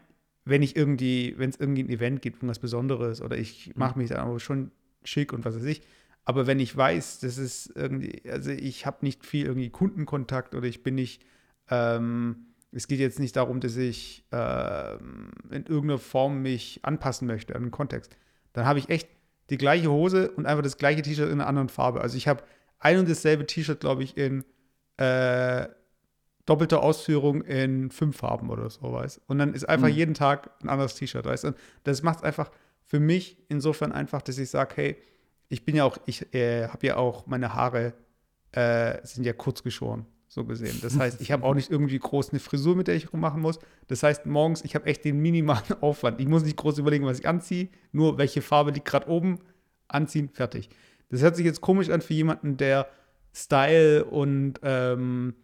wenn 0.46 0.62
ich 0.62 0.76
irgendwie, 0.76 1.34
wenn 1.40 1.50
es 1.50 1.58
irgendwie 1.60 1.82
ein 1.84 1.90
Event 1.90 2.22
gibt, 2.22 2.38
irgendwas 2.38 2.60
Besonderes 2.60 3.24
oder 3.24 3.38
ich 3.38 3.74
mache 3.76 3.98
mich 3.98 4.10
dann 4.10 4.20
aber 4.20 4.40
schon 4.40 4.70
schick 5.04 5.34
und 5.34 5.46
was 5.46 5.56
weiß 5.56 5.66
ich, 5.66 5.82
aber 6.28 6.46
wenn 6.46 6.60
ich 6.60 6.76
weiß, 6.76 7.20
das 7.22 7.38
ist 7.38 7.72
irgendwie, 7.74 8.22
also 8.30 8.52
ich 8.52 8.86
habe 8.86 8.98
nicht 9.00 9.26
viel 9.26 9.46
irgendwie 9.46 9.70
Kundenkontakt 9.70 10.56
oder 10.56 10.68
ich 10.68 10.84
bin 10.84 10.96
nicht, 10.96 11.22
ähm, 11.70 12.48
es 12.74 12.90
geht 12.90 13.00
jetzt 13.00 13.18
nicht 13.18 13.38
darum, 13.38 13.62
dass 13.62 13.78
ich 13.78 14.26
ähm, 14.34 15.32
in 15.50 15.66
irgendeiner 15.66 16.00
Form 16.00 16.42
mich 16.42 16.82
anpassen 16.84 17.28
möchte 17.30 17.56
an 17.56 17.62
den 17.64 17.72
Kontext, 17.72 18.18
dann 18.52 18.66
habe 18.66 18.78
ich 18.78 18.90
echt 18.90 19.08
die 19.50 19.58
gleiche 19.58 19.90
Hose 19.90 20.30
und 20.32 20.46
einfach 20.46 20.64
das 20.64 20.78
gleiche 20.78 21.02
T-Shirt 21.02 21.28
in 21.32 21.40
einer 21.40 21.48
anderen 21.48 21.70
Farbe. 21.70 22.02
Also 22.02 22.18
ich 22.18 22.28
habe 22.28 22.44
ein 22.80 23.00
und 23.00 23.10
dasselbe 23.10 23.46
T-Shirt, 23.48 23.80
glaube 23.80 24.04
ich, 24.04 24.18
in 24.18 24.44
äh, 24.98 25.70
doppelter 26.46 26.84
Ausführung 26.84 27.42
in 27.44 27.90
fünf 27.90 28.18
Farben 28.18 28.50
oder 28.50 28.70
so, 28.70 28.92
weißt 28.92 29.22
Und 29.28 29.38
dann 29.40 29.54
ist 29.54 29.64
einfach 29.70 29.88
Mhm. 29.88 29.94
jeden 29.94 30.14
Tag 30.14 30.52
ein 30.62 30.68
anderes 30.68 30.96
T-Shirt, 30.96 31.24
weißt 31.24 31.46
Und 31.46 31.56
das 31.86 32.04
macht 32.04 32.18
es 32.18 32.24
einfach 32.26 32.52
für 32.84 33.00
mich 33.00 33.38
insofern 33.48 33.94
einfach, 33.94 34.22
dass 34.22 34.38
ich 34.38 34.50
sage, 34.50 34.74
hey, 34.76 34.98
ich 35.50 35.66
bin 35.66 35.76
ja 35.76 35.86
auch, 35.86 35.98
ich 36.06 36.34
äh, 36.34 36.68
habe 36.68 36.88
ja 36.88 36.98
auch, 36.98 37.26
meine 37.28 37.54
Haare 37.54 37.94
äh, 38.52 38.98
sind 39.06 39.26
ja 39.26 39.34
kurz 39.34 39.64
geschoren, 39.64 40.06
so 40.28 40.44
gesehen. 40.44 40.80
Das 40.82 40.98
heißt, 40.98 41.22
ich 41.22 41.32
habe 41.32 41.44
auch 41.44 41.54
nicht 41.54 41.72
irgendwie 41.72 42.00
groß 42.00 42.32
eine 42.32 42.40
Frisur, 42.40 42.76
mit 42.76 42.88
der 42.88 42.96
ich 42.96 43.14
rummachen 43.14 43.42
muss. 43.42 43.60
Das 43.88 44.04
heißt, 44.04 44.26
morgens, 44.26 44.64
ich 44.64 44.76
habe 44.76 44.86
echt 44.86 45.06
den 45.06 45.20
minimalen 45.20 45.74
Aufwand. 45.82 46.20
Ich 46.20 46.28
muss 46.28 46.44
nicht 46.44 46.58
groß 46.58 46.78
überlegen, 46.80 47.06
was 47.06 47.20
ich 47.20 47.28
anziehe, 47.28 47.70
nur 47.92 48.18
welche 48.18 48.42
Farbe 48.42 48.72
liegt 48.72 48.86
gerade 48.86 49.08
oben, 49.10 49.40
anziehen, 49.88 50.30
fertig. 50.30 50.70
Das 51.10 51.22
hört 51.22 51.36
sich 51.36 51.46
jetzt 51.46 51.62
komisch 51.62 51.90
an 51.90 52.02
für 52.02 52.14
jemanden, 52.14 52.58
der 52.58 52.88
Style 53.34 54.04
und 54.04 54.56
ähm, 54.64 55.36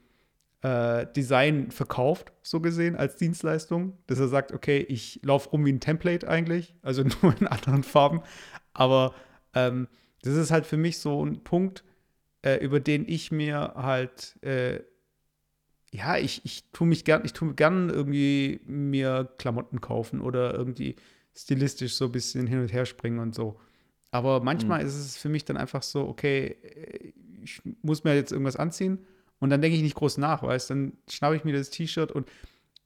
äh, 0.62 1.06
Design 1.16 1.72
verkauft, 1.72 2.34
so 2.42 2.60
gesehen, 2.60 2.96
als 2.96 3.16
Dienstleistung. 3.16 3.98
Dass 4.08 4.20
er 4.20 4.28
sagt, 4.28 4.52
okay, 4.52 4.80
ich 4.80 5.20
laufe 5.24 5.50
rum 5.50 5.66
wie 5.66 5.72
ein 5.72 5.80
Template 5.80 6.28
eigentlich, 6.28 6.76
also 6.82 7.04
nur 7.22 7.36
in 7.40 7.48
anderen 7.48 7.84
Farben. 7.84 8.22
Aber 8.74 9.14
ähm, 9.54 9.88
das 10.22 10.36
ist 10.36 10.52
halt 10.52 10.66
für 10.66 10.78
mich 10.78 11.00
so 11.00 11.26
ein 11.26 11.44
Punkt, 11.44 11.84
äh, 12.44 12.58
über 12.64 12.80
den 12.80 13.08
ich 13.08 13.32
mir 13.32 13.74
halt, 13.76 14.38
äh, 14.44 14.82
ja, 15.92 16.18
ich, 16.18 16.42
ich 16.44 16.64
tue 16.72 16.88
mich 16.88 17.06
gern, 17.06 17.24
ich 17.24 17.34
tue 17.34 17.54
gern 17.54 17.90
irgendwie 17.90 18.62
mir 18.66 19.30
Klamotten 19.38 19.80
kaufen 19.80 20.22
oder 20.22 20.54
irgendwie 20.54 20.96
stilistisch 21.36 21.96
so 21.96 22.06
ein 22.06 22.12
bisschen 22.12 22.48
hin 22.48 22.60
und 22.62 22.74
her 22.74 22.86
springen 22.86 23.20
und 23.20 23.36
so. 23.36 23.60
Aber 24.12 24.42
manchmal 24.42 24.82
Mhm. 24.82 24.86
ist 24.86 24.96
es 24.96 25.18
für 25.18 25.30
mich 25.30 25.46
dann 25.46 25.58
einfach 25.58 25.84
so, 25.84 26.08
okay, 26.08 26.56
ich 27.44 27.62
muss 27.82 28.04
mir 28.04 28.16
jetzt 28.16 28.32
irgendwas 28.32 28.56
anziehen 28.56 29.00
und 29.40 29.50
dann 29.50 29.62
denke 29.62 29.76
ich 29.78 29.84
nicht 29.84 29.96
groß 29.96 30.18
nach, 30.18 30.44
weißt 30.44 30.70
Dann 30.70 30.94
schnappe 31.10 31.36
ich 31.36 31.44
mir 31.44 31.54
das 31.54 31.70
T-Shirt 31.70 32.12
und 32.12 32.28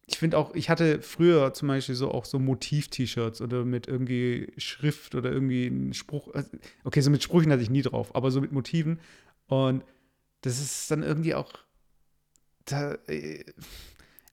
ich 0.09 0.17
finde 0.17 0.37
auch, 0.37 0.55
ich 0.55 0.69
hatte 0.69 1.01
früher 1.01 1.53
zum 1.53 1.67
Beispiel 1.67 1.93
so 1.95 2.11
auch 2.11 2.23
so 2.25 2.39
Motiv-T-Shirts 2.39 3.41
oder 3.41 3.65
mit 3.65 3.87
irgendwie 3.87 4.53
Schrift 4.57 5.15
oder 5.15 5.31
irgendwie 5.31 5.67
ein 5.67 5.93
Spruch. 5.93 6.33
Also, 6.33 6.49
Okay, 6.85 7.01
so 7.01 7.09
mit 7.11 7.21
Sprüchen 7.23 7.51
hatte 7.51 7.61
ich 7.61 7.69
nie 7.69 7.81
drauf, 7.81 8.15
aber 8.15 8.31
so 8.31 8.39
mit 8.39 8.51
Motiven. 8.53 8.99
Und 9.47 9.83
das 10.41 10.59
ist 10.61 10.89
dann 10.89 11.03
irgendwie 11.03 11.35
auch 11.35 11.53
da, 12.65 12.93
äh, 13.07 13.43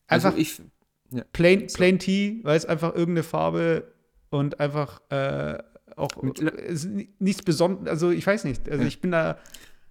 Also 0.06 0.28
einfach 0.28 0.38
ich, 0.38 0.62
ja, 1.10 1.24
plain, 1.32 1.68
so. 1.68 1.76
plain 1.76 1.98
Tee, 1.98 2.40
weil 2.44 2.56
es 2.56 2.66
einfach 2.66 2.94
irgendeine 2.94 3.22
Farbe 3.24 3.92
und 4.30 4.60
einfach 4.60 5.00
äh, 5.10 5.58
auch 5.96 6.10
ni- 6.22 7.08
nichts 7.18 7.42
Besonderes. 7.42 7.88
Also 7.88 8.10
ich 8.10 8.26
weiß 8.26 8.44
nicht. 8.44 8.68
Also 8.68 8.82
Ja. 8.82 8.88
ich 8.88 9.00
bin 9.00 9.10
da, 9.10 9.38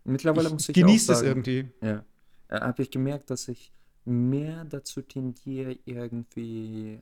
mittlerweile 0.06 0.48
ich 0.48 0.54
muss 0.54 0.70
ich 0.70 0.76
auch 0.76 0.80
genieße 0.88 1.12
es 1.14 1.22
irgendwie. 1.22 1.68
Ja. 1.82 2.04
Äh, 2.50 2.60
habe 2.62 2.82
ich 2.82 2.92
gemerkt, 2.92 3.30
dass 3.30 3.48
ich 3.48 3.72
mehr 4.06 4.66
dazu 4.66 5.02
tendiere, 5.02 5.78
irgendwie, 5.86 7.02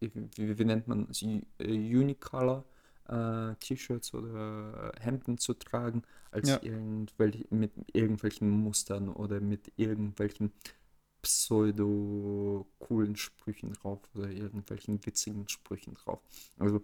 wie, 0.00 0.64
nennt 0.64 0.88
man 0.88 1.08
es, 1.10 1.22
äh, 1.22 1.96
Unicolor 1.96 2.64
äh, 3.08 3.54
T-Shirts 3.56 4.14
oder 4.14 4.92
Hemden 5.00 5.38
zu 5.38 5.54
tragen, 5.54 6.02
als 6.30 6.48
Ja. 6.48 6.60
irgendwelche, 6.62 7.46
mit 7.50 7.72
irgendwelchen 7.92 8.50
Mustern 8.50 9.08
oder 9.08 9.40
mit 9.40 9.72
irgendwelchen 9.76 10.52
pseudo-coolen 11.22 13.16
Sprüchen 13.16 13.72
drauf 13.74 14.00
oder 14.14 14.30
irgendwelchen 14.30 15.04
witzigen 15.06 15.48
Sprüchen 15.48 15.94
drauf. 15.94 16.20
Also 16.58 16.82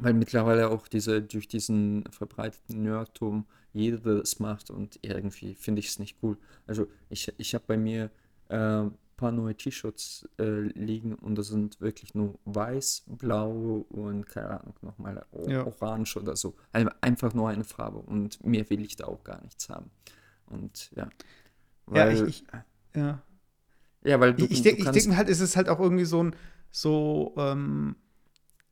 weil 0.00 0.14
mittlerweile 0.14 0.70
auch 0.70 0.88
diese, 0.88 1.22
durch 1.22 1.48
diesen 1.48 2.04
verbreiteten 2.10 2.82
Nerdtum 2.82 3.46
jeder 3.72 3.98
das 4.18 4.38
macht 4.40 4.70
und 4.70 4.98
irgendwie 5.02 5.54
finde 5.54 5.80
ich 5.80 5.88
es 5.88 5.98
nicht 5.98 6.16
cool. 6.22 6.36
Also 6.66 6.86
ich, 7.08 7.32
ich 7.38 7.54
habe 7.54 7.64
bei 7.66 7.76
mir 7.76 8.10
äh, 8.48 8.56
ein 8.56 8.94
paar 9.16 9.32
neue 9.32 9.54
T-Shirts 9.54 10.28
äh, 10.38 10.60
liegen 10.60 11.14
und 11.14 11.36
das 11.36 11.48
sind 11.48 11.80
wirklich 11.80 12.14
nur 12.14 12.38
weiß, 12.46 13.04
blau 13.06 13.86
und 13.90 14.26
keine 14.26 14.60
Ahnung, 14.60 14.74
nochmal 14.82 15.24
Ja. 15.46 15.66
orange 15.66 16.16
oder 16.16 16.34
so. 16.36 16.54
Also 16.72 16.90
einfach 17.00 17.34
nur 17.34 17.48
eine 17.48 17.64
Farbe 17.64 17.98
und 17.98 18.44
mehr 18.44 18.68
will 18.70 18.80
ich 18.84 18.96
da 18.96 19.06
auch 19.06 19.22
gar 19.24 19.40
nichts 19.42 19.68
haben. 19.68 19.90
Und 20.46 20.90
ja. 20.96 21.08
Ja, 21.92 22.06
Weil, 22.06 22.28
ich, 22.28 22.42
ich, 22.42 22.44
ja. 22.96 23.22
ja, 24.04 24.20
weil 24.20 24.34
du, 24.34 24.44
Ich, 24.44 24.52
ich 24.52 24.62
denke 24.62 24.90
denk 24.90 25.16
halt, 25.16 25.28
es 25.28 25.40
ist 25.40 25.56
halt 25.56 25.68
auch 25.68 25.80
irgendwie 25.80 26.04
so 26.04 26.22
ein, 26.22 26.36
so, 26.70 27.34
ähm, 27.36 27.96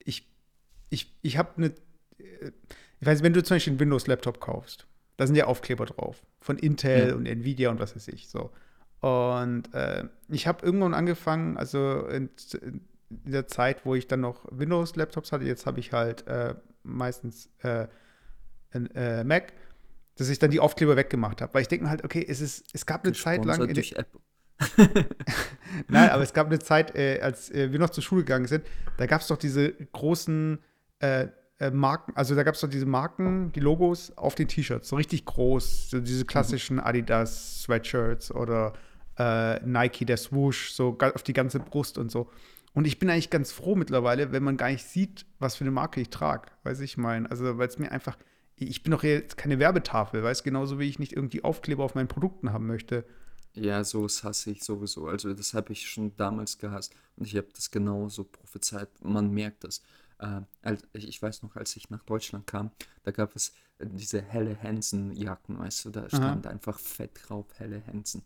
ich 0.05 0.27
ich, 0.91 1.15
ich 1.23 1.39
habe 1.39 1.51
eine, 1.57 1.73
ich 3.01 3.07
weiß, 3.07 3.23
wenn 3.23 3.33
du 3.33 3.43
zum 3.43 3.57
Beispiel 3.57 3.73
einen 3.73 3.81
Windows-Laptop 3.81 4.41
kaufst, 4.41 4.87
da 5.17 5.27
sind 5.27 5.37
ja 5.37 5.47
Aufkleber 5.47 5.87
drauf 5.87 6.23
von 6.41 6.59
Intel 6.59 7.09
ja. 7.09 7.15
und 7.15 7.27
Nvidia 7.27 7.71
und 7.71 7.81
was 7.81 7.95
weiß 7.95 8.09
ich 8.09 8.29
so. 8.29 8.51
Und 9.01 9.73
äh, 9.75 10.05
ich 10.29 10.47
habe 10.47 10.65
irgendwann 10.65 10.95
angefangen, 10.95 11.57
also 11.57 12.07
in, 12.07 12.31
in, 12.63 12.87
der 13.11 13.47
Zeit, 13.47 13.87
wo 13.87 13.95
ich 13.95 14.07
dann 14.07 14.21
noch 14.21 14.45
Windows-Laptops 14.51 15.33
hatte, 15.33 15.45
jetzt 15.45 15.67
habe 15.67 15.81
ich 15.81 15.93
halt 15.93 16.27
äh, 16.27 16.55
meistens 16.83 17.49
äh, 17.63 17.87
ein 18.71 18.91
äh, 18.95 19.25
Mac, 19.25 19.53
dass 20.17 20.29
ich 20.29 20.39
dann 20.39 20.51
die 20.51 20.61
Aufkleber 20.61 20.97
weggemacht 20.97 21.41
habe. 21.41 21.55
Weil 21.55 21.63
ich 21.63 21.69
denke 21.69 21.89
halt, 21.89 22.05
okay, 22.05 22.25
es, 22.29 22.41
ist, 22.41 22.67
es 22.73 22.85
gab 22.87 23.05
eine 23.05 23.15
Zeit 23.15 23.45
lang. 23.45 23.73
Durch 23.73 23.93
Apple. 23.93 24.21
Nein, 25.89 26.11
aber 26.11 26.23
es 26.25 26.33
gab 26.33 26.49
eine 26.49 26.59
Zeit, 26.59 26.97
äh, 26.97 27.21
als 27.21 27.51
äh, 27.51 27.73
wir 27.73 27.79
noch 27.79 27.91
zur 27.91 28.03
Schule 28.03 28.23
gegangen 28.23 28.47
sind, 28.47 28.65
da 28.97 29.07
gab 29.07 29.21
es 29.21 29.29
doch 29.29 29.39
diese 29.39 29.73
großen 29.73 30.59
äh, 31.01 31.29
äh, 31.59 31.71
Marken, 31.71 32.13
also 32.15 32.35
da 32.35 32.43
gab 32.43 32.55
es 32.55 32.61
doch 32.61 32.69
diese 32.69 32.87
Marken, 32.87 33.53
die 33.53 33.61
Logos 33.61 34.17
auf 34.17 34.35
den 34.35 34.49
T-Shirts, 34.49 34.89
so 34.89 34.97
richtig 34.97 35.25
groß, 35.25 35.91
so 35.91 36.01
diese 36.01 36.25
klassischen 36.25 36.79
Adidas 36.79 37.63
Sweatshirts 37.63 38.33
oder 38.33 38.75
äh, 39.19 39.61
Nike, 39.67 40.05
der 40.05 40.17
Swoosh, 40.17 40.71
so 40.71 40.97
auf 41.01 41.23
die 41.23 41.33
ganze 41.33 41.59
Brust 41.59 41.99
und 41.99 42.11
so. 42.11 42.31
Und 42.75 42.87
ich 42.87 42.99
bin 42.99 43.11
eigentlich 43.11 43.31
ganz 43.31 43.51
froh 43.51 43.75
mittlerweile, 43.75 44.31
wenn 44.31 44.45
man 44.45 44.57
gar 44.57 44.71
nicht 44.71 44.87
sieht, 44.87 45.27
was 45.41 45.57
für 45.57 45.65
eine 45.65 45.73
Marke 45.73 46.01
ich 46.01 46.11
trage. 46.11 46.49
Weiß 46.63 46.79
ich 46.81 46.97
meine. 46.97 47.29
Also, 47.29 47.59
weil 47.59 47.67
es 47.67 47.79
mir 47.79 47.91
einfach, 47.91 48.17
ich 48.55 48.85
bin 48.85 48.93
doch 48.93 49.03
jetzt 49.03 49.37
keine 49.37 49.59
Werbetafel, 49.59 50.23
weiß 50.23 50.45
genauso 50.45 50.79
wie 50.79 50.89
ich 50.89 51.01
nicht 51.01 51.13
irgendwie 51.13 51.43
Aufkleber 51.43 51.83
auf 51.83 51.97
meinen 51.97 52.09
Produkten 52.09 52.53
haben 52.53 52.67
möchte. 52.67 53.05
Ja, 53.55 53.83
so 53.83 54.07
hasse 54.07 54.51
ich 54.51 54.63
sowieso. 54.63 55.09
Also 55.09 55.35
das 55.35 55.55
habe 55.55 55.73
ich 55.73 55.91
schon 55.91 56.15
damals 56.17 56.59
gehasst 56.59 56.95
und 57.17 57.27
ich 57.27 57.37
habe 57.37 57.49
das 57.53 57.73
genauso 57.73 58.23
prophezeit. 58.25 58.89
Man 59.03 59.33
merkt 59.33 59.65
das. 59.65 59.83
Äh, 60.19 60.41
ich 60.93 61.21
weiß 61.23 61.43
noch, 61.43 61.57
als 61.57 61.77
ich 61.77 61.91
nach 61.91 62.03
Deutschland 62.05 62.47
kam, 62.47 62.71
da 63.05 63.11
gab 63.11 63.35
es 63.37 63.53
diese 63.81 64.21
helle 64.23 64.61
Hansen-Jacken, 64.63 65.59
weißt 65.59 65.85
du, 65.87 65.91
da 65.91 66.09
stand 66.09 66.47
Aha. 66.47 66.53
einfach 66.53 66.79
fett 66.79 67.19
drauf, 67.29 67.47
helle 67.59 67.87
Hansen 67.87 68.23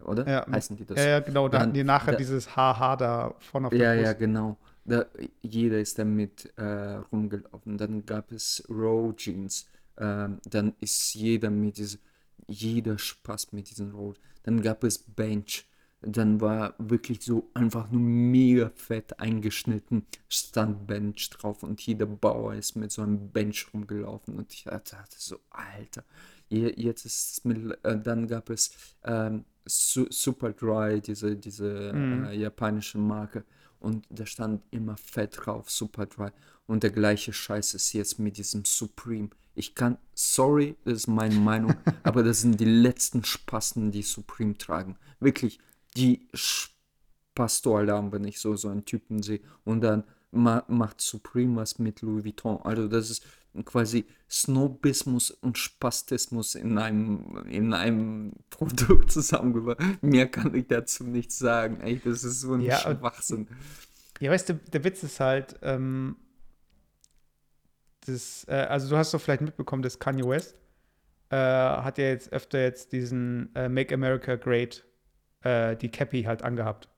oder? 0.00 0.26
Ja, 0.28 0.46
Heißen 0.50 0.76
die 0.76 0.84
das? 0.84 0.98
Ja, 0.98 1.04
ja, 1.04 1.20
genau. 1.20 1.48
Da 1.48 1.60
hatten 1.60 1.72
die 1.72 1.84
nachher 1.84 2.12
da, 2.12 2.16
dieses 2.18 2.56
HH 2.56 2.96
da 2.96 3.34
vorne 3.38 3.68
auf 3.68 3.72
der 3.72 3.78
Ja, 3.78 3.94
Brust. 3.94 4.04
ja, 4.04 4.12
genau. 4.12 4.58
Da, 4.84 5.06
jeder 5.42 5.78
ist 5.80 5.98
damit 5.98 6.52
äh, 6.56 6.64
rumgelaufen. 7.12 7.78
Dann 7.78 8.04
gab 8.04 8.32
es 8.32 8.64
Row 8.68 9.14
Jeans. 9.16 9.66
Ähm, 9.96 10.40
dann 10.44 10.74
ist 10.80 11.14
jeder 11.14 11.50
mit 11.50 11.78
diesem, 11.78 12.00
jeder 12.48 12.98
Spaß 12.98 13.52
mit 13.52 13.70
diesem 13.70 13.92
Row. 13.94 14.14
Dann 14.42 14.60
gab 14.62 14.84
es 14.84 14.98
Bench. 14.98 15.66
Dann 16.06 16.40
war 16.40 16.74
wirklich 16.78 17.22
so 17.22 17.50
einfach 17.54 17.90
nur 17.90 18.00
mega 18.00 18.70
fett 18.74 19.18
eingeschnitten, 19.18 20.04
stand 20.28 20.86
Bench 20.86 21.30
drauf 21.30 21.62
und 21.62 21.80
jeder 21.80 22.06
Bauer 22.06 22.54
ist 22.54 22.76
mit 22.76 22.92
so 22.92 23.02
einem 23.02 23.30
Bench 23.30 23.66
rumgelaufen 23.72 24.36
und 24.36 24.52
ich 24.52 24.64
dachte 24.64 25.16
so, 25.16 25.38
Alter, 25.50 26.04
jetzt 26.48 27.04
ist 27.06 27.30
es 27.30 27.44
mit, 27.44 27.78
äh, 27.84 27.98
dann 27.98 28.28
gab 28.28 28.50
es 28.50 28.72
ähm, 29.04 29.44
Su 29.66 30.06
Superdry, 30.10 31.00
diese, 31.00 31.36
diese 31.36 31.92
mm. 31.92 32.24
äh, 32.24 32.34
japanische 32.34 32.98
Marke. 32.98 33.44
Und 33.80 34.06
da 34.10 34.26
stand 34.26 34.62
immer 34.70 34.96
fett 34.96 35.38
drauf, 35.40 35.70
Superdry. 35.70 36.30
Und 36.66 36.82
der 36.82 36.90
gleiche 36.90 37.32
Scheiß 37.32 37.74
ist 37.74 37.92
jetzt 37.92 38.18
mit 38.18 38.38
diesem 38.38 38.64
Supreme. 38.64 39.30
Ich 39.54 39.74
kann, 39.74 39.98
sorry, 40.14 40.76
das 40.84 40.94
ist 40.94 41.06
meine 41.06 41.36
Meinung, 41.36 41.74
aber 42.02 42.22
das 42.22 42.40
sind 42.40 42.58
die 42.60 42.64
letzten 42.64 43.24
Spasten, 43.24 43.90
die 43.90 44.02
Supreme 44.02 44.56
tragen. 44.56 44.96
Wirklich, 45.20 45.58
die 45.96 46.28
Spasto-Alarm, 46.34 48.12
wenn 48.12 48.24
ich 48.24 48.40
so, 48.40 48.56
so 48.56 48.68
einen 48.68 48.84
Typen 48.84 49.22
sehe. 49.22 49.40
Und 49.64 49.80
dann 49.82 50.04
ma 50.30 50.64
macht 50.68 51.00
Supreme 51.00 51.56
was 51.56 51.78
mit 51.78 52.02
Louis 52.02 52.24
Vuitton. 52.24 52.60
Also 52.62 52.88
das 52.88 53.10
ist 53.10 53.24
quasi 53.64 54.04
Snobismus 54.28 55.30
und 55.30 55.58
Spastismus 55.58 56.56
in 56.56 56.76
einem, 56.78 57.44
in 57.48 57.72
einem 57.72 58.32
Produkt 58.50 59.12
zusammengebracht. 59.12 59.78
Mehr 60.02 60.28
kann 60.28 60.54
ich 60.54 60.66
dazu 60.66 61.04
nicht 61.04 61.30
sagen. 61.30 61.80
Ey, 61.80 62.00
das 62.04 62.24
ist 62.24 62.40
so 62.40 62.54
ein 62.54 62.62
ja, 62.62 62.78
Schwachsinn. 62.78 63.48
Ja, 64.20 64.30
weißt 64.30 64.48
du, 64.48 64.54
der 64.54 64.84
Witz 64.84 65.02
ist 65.02 65.20
halt, 65.20 65.56
ähm, 65.62 66.16
das, 68.06 68.44
äh, 68.48 68.54
also 68.54 68.88
du 68.88 68.96
hast 68.96 69.14
doch 69.14 69.20
vielleicht 69.20 69.42
mitbekommen, 69.42 69.82
dass 69.82 69.98
Kanye 69.98 70.26
West 70.26 70.56
äh, 71.30 71.36
hat 71.36 71.98
ja 71.98 72.04
jetzt 72.06 72.32
öfter 72.32 72.60
jetzt 72.60 72.92
diesen 72.92 73.54
äh, 73.54 73.68
Make 73.68 73.94
America 73.94 74.36
Great, 74.36 74.84
äh, 75.44 75.76
die 75.76 75.90
Cappy 75.90 76.24
halt 76.24 76.42
angehabt. 76.42 76.88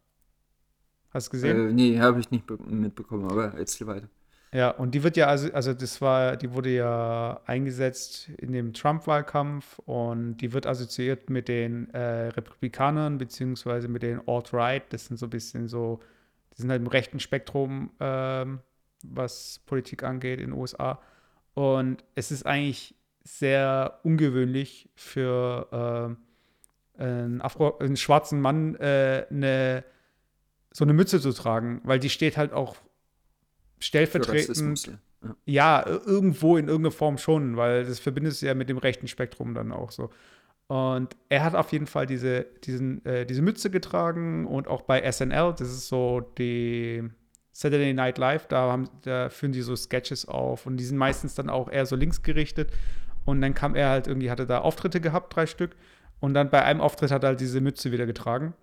Hast 1.10 1.28
du 1.28 1.32
gesehen? 1.32 1.70
Äh, 1.70 1.72
nee, 1.72 1.98
habe 1.98 2.20
ich 2.20 2.30
nicht 2.30 2.48
mitbekommen, 2.66 3.30
aber 3.30 3.54
erzähl 3.54 3.86
weiter. 3.86 4.08
Ja, 4.52 4.70
und 4.70 4.94
die 4.94 5.02
wird 5.02 5.16
ja, 5.16 5.26
also, 5.26 5.52
also 5.52 5.74
das 5.74 6.00
war, 6.00 6.36
die 6.36 6.52
wurde 6.52 6.70
ja 6.70 7.40
eingesetzt 7.46 8.30
in 8.38 8.52
dem 8.52 8.72
Trump-Wahlkampf 8.72 9.78
und 9.80 10.38
die 10.38 10.52
wird 10.52 10.66
assoziiert 10.66 11.28
mit 11.28 11.48
den 11.48 11.90
äh, 11.90 12.28
Republikanern 12.28 13.18
beziehungsweise 13.18 13.88
mit 13.88 14.02
den 14.02 14.26
Alt-Right. 14.26 14.84
Das 14.92 15.06
sind 15.06 15.18
so 15.18 15.26
ein 15.26 15.30
bisschen 15.30 15.68
so, 15.68 16.00
die 16.56 16.62
sind 16.62 16.70
halt 16.70 16.80
im 16.80 16.86
rechten 16.86 17.20
Spektrum, 17.20 17.90
äh, 17.98 18.46
was 19.02 19.60
Politik 19.66 20.04
angeht 20.04 20.40
in 20.40 20.50
den 20.50 20.58
USA. 20.58 21.00
Und 21.54 22.04
es 22.14 22.30
ist 22.30 22.46
eigentlich 22.46 22.94
sehr 23.24 23.98
ungewöhnlich 24.04 24.88
für 24.94 26.16
äh, 26.16 26.26
einen, 26.98 27.40
Afro, 27.40 27.78
einen 27.78 27.96
schwarzen 27.96 28.40
Mann 28.40 28.74
äh, 28.76 29.26
eine, 29.30 29.84
so 30.72 30.84
eine 30.84 30.92
Mütze 30.92 31.20
zu 31.20 31.32
tragen, 31.32 31.80
weil 31.84 31.98
die 31.98 32.10
steht 32.10 32.36
halt 32.36 32.52
auch 32.52 32.76
stellvertretend. 33.78 34.86
Ja. 34.86 35.36
ja, 35.44 35.86
irgendwo 35.86 36.56
in 36.56 36.68
irgendeiner 36.68 36.92
Form 36.92 37.18
schon, 37.18 37.56
weil 37.56 37.84
das 37.84 37.98
verbindet 37.98 38.32
es 38.32 38.40
ja 38.40 38.54
mit 38.54 38.68
dem 38.68 38.78
rechten 38.78 39.08
Spektrum 39.08 39.54
dann 39.54 39.72
auch 39.72 39.90
so. 39.90 40.10
Und 40.68 41.16
er 41.28 41.44
hat 41.44 41.54
auf 41.54 41.72
jeden 41.72 41.86
Fall 41.86 42.06
diese, 42.06 42.44
diesen, 42.64 43.04
äh, 43.04 43.24
diese 43.24 43.42
Mütze 43.42 43.70
getragen 43.70 44.46
und 44.46 44.66
auch 44.66 44.82
bei 44.82 45.10
SNL, 45.10 45.54
das 45.56 45.68
ist 45.68 45.88
so 45.88 46.20
die 46.38 47.08
Saturday 47.52 47.94
Night 47.94 48.18
Live, 48.18 48.48
da, 48.48 48.72
haben, 48.72 48.90
da 49.02 49.30
führen 49.30 49.52
die 49.52 49.62
so 49.62 49.76
Sketches 49.76 50.26
auf 50.26 50.66
und 50.66 50.76
die 50.76 50.84
sind 50.84 50.98
meistens 50.98 51.34
dann 51.34 51.48
auch 51.48 51.70
eher 51.70 51.86
so 51.86 51.94
links 51.96 52.22
gerichtet. 52.22 52.72
Und 53.24 53.40
dann 53.40 53.54
kam 53.54 53.74
er 53.74 53.90
halt 53.90 54.06
irgendwie, 54.08 54.30
hatte 54.30 54.46
da 54.46 54.58
Auftritte 54.58 55.00
gehabt, 55.00 55.34
drei 55.34 55.46
Stück. 55.46 55.76
Und 56.20 56.34
dann 56.34 56.50
bei 56.50 56.62
einem 56.62 56.80
Auftritt 56.80 57.10
hat 57.10 57.24
er 57.24 57.30
halt 57.30 57.40
diese 57.40 57.60
Mütze 57.60 57.92
wieder 57.92 58.06
getragen. 58.06 58.54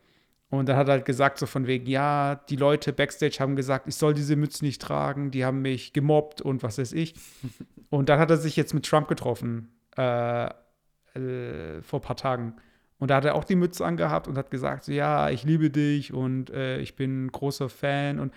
Und 0.50 0.70
dann 0.70 0.78
hat 0.78 0.88
er 0.88 0.94
halt 0.94 1.06
gesagt, 1.06 1.40
so 1.40 1.48
von 1.48 1.66
wegen, 1.66 1.88
ja, 1.88 2.36
die 2.36 2.58
Leute 2.58 2.94
backstage 2.94 3.38
haben 3.40 3.56
gesagt, 3.56 3.88
ich 3.88 3.96
soll 3.96 4.14
diese 4.14 4.36
Mütze 4.36 4.64
nicht 4.64 4.82
tragen, 4.82 5.32
die 5.32 5.46
haben 5.46 5.64
mich 5.64 5.94
gemobbt 5.94 6.42
und 6.42 6.62
was 6.62 6.78
weiß 6.78 6.94
ich. 6.94 7.16
und 7.90 8.10
dann 8.10 8.20
hat 8.20 8.30
er 8.30 8.38
sich 8.38 8.56
jetzt 8.56 8.74
mit 8.74 8.86
Trump 8.86 9.08
getroffen, 9.08 9.70
äh, 9.98 10.46
äh, 10.46 11.82
vor 11.82 12.00
ein 12.00 12.04
paar 12.04 12.16
Tagen. 12.16 12.56
Und 13.00 13.10
da 13.10 13.16
hat 13.16 13.26
er 13.26 13.36
auch 13.36 13.44
die 13.44 13.56
Mütze 13.56 13.84
angehabt 13.84 14.28
und 14.28 14.38
hat 14.38 14.52
gesagt, 14.52 14.86
so, 14.86 14.92
ja, 14.92 15.30
ich 15.30 15.44
liebe 15.44 15.70
dich 15.70 16.14
und 16.14 16.52
äh, 16.52 16.78
ich 16.78 16.96
bin 16.96 17.26
ein 17.26 17.32
großer 17.32 17.68
Fan. 17.68 18.20
Und, 18.20 18.34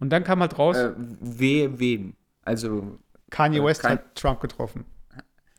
und 0.00 0.10
dann 0.10 0.24
kam 0.24 0.40
halt 0.40 0.58
raus. 0.58 0.76
Äh, 0.76 0.92
we, 0.96 1.78
wem? 1.78 2.14
Also. 2.42 2.98
Kanye 3.30 3.60
äh, 3.60 3.64
West 3.64 3.84
hat 3.84 4.14
Trump 4.16 4.40
getroffen. 4.40 4.84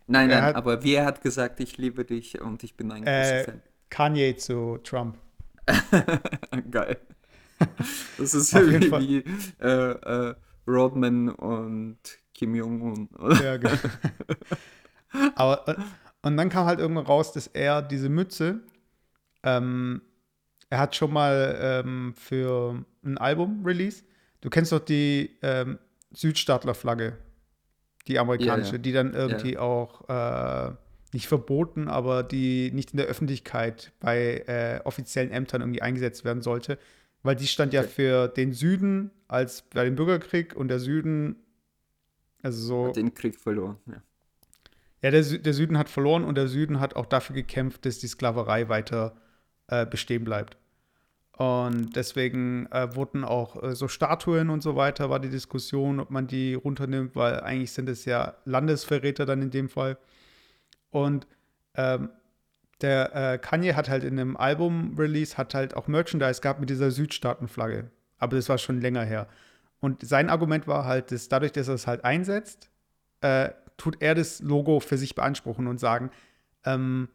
Nein, 0.08 0.30
nein, 0.30 0.44
hat, 0.44 0.56
aber 0.56 0.84
wer 0.84 1.06
hat 1.06 1.22
gesagt, 1.22 1.60
ich 1.60 1.78
liebe 1.78 2.06
dich 2.06 2.40
und 2.40 2.64
ich 2.64 2.78
bin 2.78 2.92
ein 2.92 3.04
großer 3.04 3.42
äh, 3.42 3.44
Fan? 3.44 3.62
Kanye 3.90 4.36
zu 4.36 4.78
Trump. 4.84 5.18
Geil. 6.72 6.98
Das 8.18 8.34
ist 8.34 8.54
irgendwie 8.54 8.92
wie 8.92 9.64
äh, 9.64 9.92
äh, 9.92 10.36
Rodman 10.68 11.30
und 11.30 11.98
Kim 12.34 12.54
Jong-un. 12.56 13.10
Ja, 13.42 13.58
genau. 13.58 13.74
Aber 15.36 15.68
äh, 15.68 15.76
und 16.22 16.38
dann 16.38 16.50
kam 16.50 16.66
halt 16.66 16.80
irgendwann 16.80 17.06
raus, 17.06 17.32
dass 17.34 17.48
er 17.48 17.82
diese 17.84 18.10
Mütze, 18.10 18.60
ähm, 19.44 20.02
er 20.72 20.80
hat 20.80 20.96
schon 20.96 21.14
mal 21.14 21.56
ähm, 21.62 22.16
für 22.18 22.84
ein 23.04 23.20
Album-Release, 23.20 24.04
du 24.42 24.50
kennst 24.50 24.72
doch 24.72 24.80
die 24.80 25.38
ähm, 25.44 25.78
Südstaatler-Flagge, 26.14 27.18
die 28.08 28.20
amerikanische, 28.20 28.72
ja, 28.72 28.78
ja. 28.78 28.82
die 28.82 28.92
dann 28.92 29.14
irgendwie 29.14 29.54
ja. 29.54 29.60
auch 29.60 30.10
äh, 30.10 30.74
nicht 31.14 31.28
verboten, 31.28 31.88
aber 31.88 32.24
die 32.24 32.72
nicht 32.72 32.92
in 32.92 32.98
der 32.98 33.08
Öffentlichkeit 33.08 33.92
bei 34.00 34.44
äh, 34.48 34.82
offiziellen 34.84 35.32
Ämtern 35.32 35.62
irgendwie 35.62 35.82
eingesetzt 35.82 36.26
werden 36.26 36.42
sollte. 36.42 36.78
Weil 37.24 37.36
die 37.36 37.48
stand 37.48 37.74
okay. 37.74 37.84
ja 37.84 37.90
für 37.90 38.28
den 38.28 38.54
Süden 38.54 39.12
als 39.28 39.64
bei 39.64 39.84
dem 39.86 39.96
Bürgerkrieg 39.96 40.56
und 40.56 40.68
der 40.68 40.80
Süden, 40.80 41.38
also 42.44 42.62
so. 42.62 42.88
Hat 42.90 42.98
den 42.98 43.14
Krieg 43.14 43.40
verloren, 43.40 43.78
ja. 43.88 44.02
Ja, 45.02 45.12
der, 45.12 45.22
der, 45.22 45.54
Süden 45.54 45.78
hat 45.78 45.88
verloren 45.88 46.24
und 46.24 46.36
der 46.36 46.48
Süden 46.48 46.80
hat 46.80 46.96
auch 46.96 47.06
dafür 47.06 47.36
gekämpft, 47.36 47.86
dass 47.86 48.00
die 48.00 48.08
Sklaverei 48.08 48.70
weiter 48.70 49.16
äh, 49.68 49.86
bestehen 49.86 50.24
bleibt. 50.24 50.58
Und 51.38 51.96
deswegen 51.98 52.66
äh, 52.72 52.96
wurden 52.96 53.26
auch 53.26 53.62
äh, 53.62 53.76
so 53.76 53.90
Statuen 53.90 54.50
und 54.50 54.64
so 54.64 54.78
weiter, 54.78 55.10
war 55.10 55.20
die 55.20 55.30
Diskussion, 55.30 56.00
ob 56.00 56.10
man 56.10 56.28
die 56.28 56.54
runternimmt, 56.54 57.16
weil 57.16 57.42
eigentlich 57.42 57.74
sind 57.74 57.90
es 57.90 58.06
ja 58.06 58.36
Landesverräter 58.46 59.26
dann 59.26 59.42
in 59.42 59.52
dem 59.52 59.68
Fall. 59.68 59.98
Und 60.92 61.28
ähm, 61.76 62.10
der 62.82 63.16
äh, 63.34 63.38
Kanye 63.38 63.74
hat 63.74 63.90
halt 63.90 64.06
in 64.06 64.18
einem 64.18 64.38
Album-Release, 64.38 65.38
hat 65.38 65.54
halt 65.54 65.76
auch 65.76 65.88
Merchandise 65.88 66.40
gehabt 66.40 66.62
mit 66.62 66.70
dieser 66.70 66.92
Südstaatenflagge. 66.92 67.92
Aber 68.18 68.38
das 68.38 68.48
war 68.48 68.58
schon 68.58 68.80
länger 68.80 69.04
her. 69.04 69.28
Und 69.82 70.08
sein 70.08 70.30
Argument 70.30 70.68
war 70.68 70.86
halt, 70.86 71.12
dass 71.12 71.28
dadurch, 71.28 71.52
dass 71.52 71.68
er 71.68 71.76
es 71.76 71.86
halt 71.86 72.06
einsetzt, 72.06 72.70
äh, 73.20 73.50
tut 73.76 74.02
er 74.02 74.16
das 74.16 74.40
Logo 74.40 74.80
für 74.80 74.98
sich 74.98 75.16
beanspruchen 75.16 75.68
und 75.68 75.80
sagen, 75.82 76.12
ähm, 76.64 77.10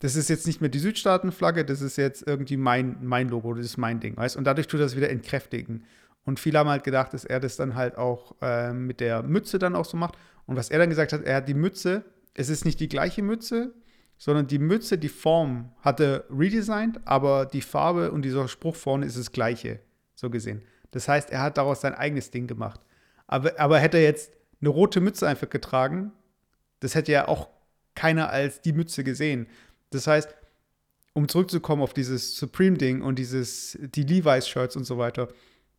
das 0.00 0.16
ist 0.16 0.28
jetzt 0.28 0.46
nicht 0.46 0.60
mehr 0.60 0.70
die 0.70 0.78
Südstaatenflagge, 0.78 1.64
das 1.64 1.80
ist 1.80 1.96
jetzt 1.96 2.26
irgendwie 2.26 2.56
mein, 2.56 2.98
mein 3.02 3.28
Logo, 3.28 3.54
das 3.54 3.66
ist 3.66 3.78
mein 3.78 4.00
Ding, 4.00 4.16
weißt 4.16 4.36
Und 4.36 4.44
dadurch 4.44 4.68
tut 4.68 4.80
das 4.80 4.96
wieder 4.96 5.10
entkräftigen. 5.10 5.84
Und 6.24 6.38
viele 6.38 6.58
haben 6.58 6.68
halt 6.68 6.84
gedacht, 6.84 7.14
dass 7.14 7.24
er 7.24 7.40
das 7.40 7.56
dann 7.56 7.74
halt 7.74 7.96
auch 7.96 8.36
äh, 8.42 8.72
mit 8.72 9.00
der 9.00 9.22
Mütze 9.22 9.58
dann 9.58 9.74
auch 9.74 9.84
so 9.84 9.96
macht. 9.96 10.16
Und 10.46 10.56
was 10.56 10.70
er 10.70 10.78
dann 10.78 10.90
gesagt 10.90 11.12
hat, 11.12 11.24
er 11.24 11.36
hat 11.36 11.48
die 11.48 11.54
Mütze, 11.54 12.04
es 12.34 12.48
ist 12.48 12.64
nicht 12.64 12.80
die 12.80 12.88
gleiche 12.88 13.22
Mütze, 13.22 13.74
sondern 14.18 14.46
die 14.46 14.58
Mütze, 14.58 14.98
die 14.98 15.08
Form 15.08 15.72
hatte 15.80 16.24
redesigned, 16.30 17.00
aber 17.04 17.46
die 17.46 17.60
Farbe 17.60 18.10
und 18.12 18.22
dieser 18.22 18.48
Spruch 18.48 18.76
vorne 18.76 19.06
ist 19.06 19.16
das 19.16 19.32
gleiche, 19.32 19.80
so 20.14 20.28
gesehen. 20.28 20.62
Das 20.90 21.08
heißt, 21.08 21.30
er 21.30 21.42
hat 21.42 21.56
daraus 21.56 21.80
sein 21.80 21.94
eigenes 21.94 22.30
Ding 22.30 22.46
gemacht. 22.46 22.80
Aber, 23.26 23.58
aber 23.58 23.78
hätte 23.78 23.98
er 23.98 24.04
jetzt 24.04 24.32
eine 24.60 24.70
rote 24.70 25.00
Mütze 25.00 25.26
einfach 25.26 25.48
getragen, 25.48 26.12
das 26.80 26.94
hätte 26.94 27.12
ja 27.12 27.28
auch 27.28 27.48
keiner 27.94 28.30
als 28.30 28.60
die 28.60 28.72
Mütze 28.72 29.02
gesehen. 29.04 29.48
Das 29.90 30.06
heißt, 30.06 30.34
um 31.14 31.28
zurückzukommen 31.28 31.82
auf 31.82 31.94
dieses 31.94 32.36
Supreme-Ding 32.36 33.02
und 33.02 33.18
dieses, 33.18 33.78
die 33.80 34.02
Levi's-Shirts 34.02 34.76
und 34.76 34.84
so 34.84 34.98
weiter, 34.98 35.28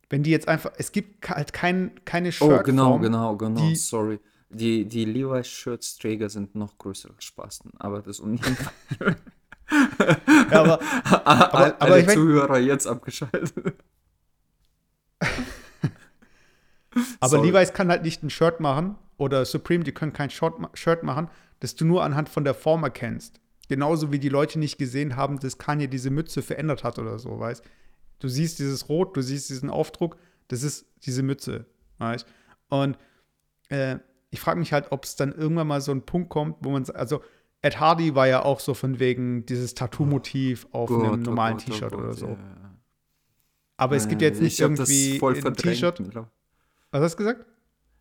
wenn 0.08 0.22
die 0.22 0.30
jetzt 0.30 0.48
einfach, 0.48 0.72
es 0.76 0.92
gibt 0.92 1.28
halt 1.28 1.52
kein, 1.52 1.92
keine 2.04 2.32
Shirt. 2.32 2.60
Oh, 2.60 2.62
genau, 2.62 2.98
genau, 2.98 3.36
genau, 3.36 3.60
die, 3.60 3.76
sorry. 3.76 4.20
Die, 4.50 4.84
die 4.84 5.04
Levi's-Shirts-Träger 5.04 6.28
sind 6.28 6.56
noch 6.56 6.76
größere 6.76 7.14
Spasten, 7.20 7.72
aber 7.78 8.02
das 8.02 8.18
und 8.18 8.40
ja, 9.00 9.16
aber, 10.50 10.80
aber, 11.04 11.54
aber, 11.54 11.76
aber 11.80 11.98
ich 11.98 12.08
Zuhörer 12.08 12.58
jetzt 12.58 12.86
abgeschaltet. 12.86 13.52
aber 17.20 17.30
Sorry. 17.30 17.46
Levi's 17.46 17.72
kann 17.72 17.88
halt 17.88 18.02
nicht 18.02 18.22
ein 18.22 18.30
Shirt 18.30 18.58
machen 18.60 18.96
oder 19.16 19.44
Supreme, 19.44 19.84
die 19.84 19.92
können 19.92 20.12
kein 20.12 20.30
Shirt 20.30 21.02
machen, 21.02 21.28
das 21.60 21.76
du 21.76 21.84
nur 21.84 22.02
anhand 22.02 22.28
von 22.28 22.44
der 22.44 22.54
Form 22.54 22.82
erkennst. 22.82 23.39
Genauso 23.70 24.10
wie 24.10 24.18
die 24.18 24.28
Leute 24.28 24.58
nicht 24.58 24.78
gesehen 24.78 25.14
haben, 25.14 25.38
dass 25.38 25.56
Kanye 25.56 25.86
diese 25.86 26.10
Mütze 26.10 26.42
verändert 26.42 26.82
hat 26.82 26.98
oder 26.98 27.20
so, 27.20 27.38
weißt 27.38 27.62
Du 28.18 28.26
siehst 28.26 28.58
dieses 28.58 28.88
Rot, 28.88 29.16
du 29.16 29.22
siehst 29.22 29.48
diesen 29.48 29.70
Aufdruck, 29.70 30.16
das 30.48 30.64
ist 30.64 30.86
diese 31.06 31.22
Mütze, 31.22 31.66
weißt 31.98 32.26
Und 32.68 32.98
äh, 33.68 33.98
ich 34.30 34.40
frage 34.40 34.58
mich 34.58 34.72
halt, 34.72 34.90
ob 34.90 35.04
es 35.04 35.14
dann 35.14 35.32
irgendwann 35.32 35.68
mal 35.68 35.80
so 35.80 35.92
ein 35.92 36.02
Punkt 36.02 36.30
kommt, 36.30 36.56
wo 36.62 36.70
man, 36.70 36.84
also 36.90 37.22
Ed 37.62 37.78
Hardy 37.78 38.16
war 38.16 38.26
ja 38.26 38.44
auch 38.44 38.58
so 38.58 38.74
von 38.74 38.98
wegen 38.98 39.46
dieses 39.46 39.76
Tattoo-Motiv 39.76 40.66
auf 40.72 40.88
Gott, 40.88 41.04
einem 41.04 41.12
oh 41.12 41.16
normalen 41.26 41.54
oh 41.54 41.60
T-Shirt 41.60 41.92
oh 41.92 41.98
oder 41.98 42.14
so. 42.14 42.26
Ja. 42.26 42.74
Aber 43.76 43.94
es 43.94 44.08
gibt 44.08 44.20
jetzt 44.20 44.42
nicht 44.42 44.58
irgendwie 44.58 45.20
ein 45.22 45.54
T-Shirt. 45.54 46.02
Was 46.90 47.02
hast 47.02 47.12
du 47.12 47.18
gesagt? 47.18 47.46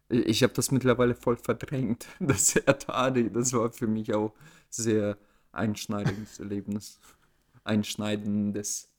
Ich 0.09 0.41
habe 0.41 0.53
das 0.53 0.71
mittlerweile 0.71 1.13
voll 1.13 1.37
verdrängt. 1.37 2.07
Das 2.19 2.55
Ed 2.55 2.87
Hardy, 2.87 3.31
das 3.31 3.53
war 3.53 3.71
für 3.71 3.85
mich 3.85 4.15
auch 4.15 4.33
sehr 4.67 5.15
einschneidendes 5.51 6.39
Erlebnis. 6.39 6.99
Einschneidendes 7.63 8.89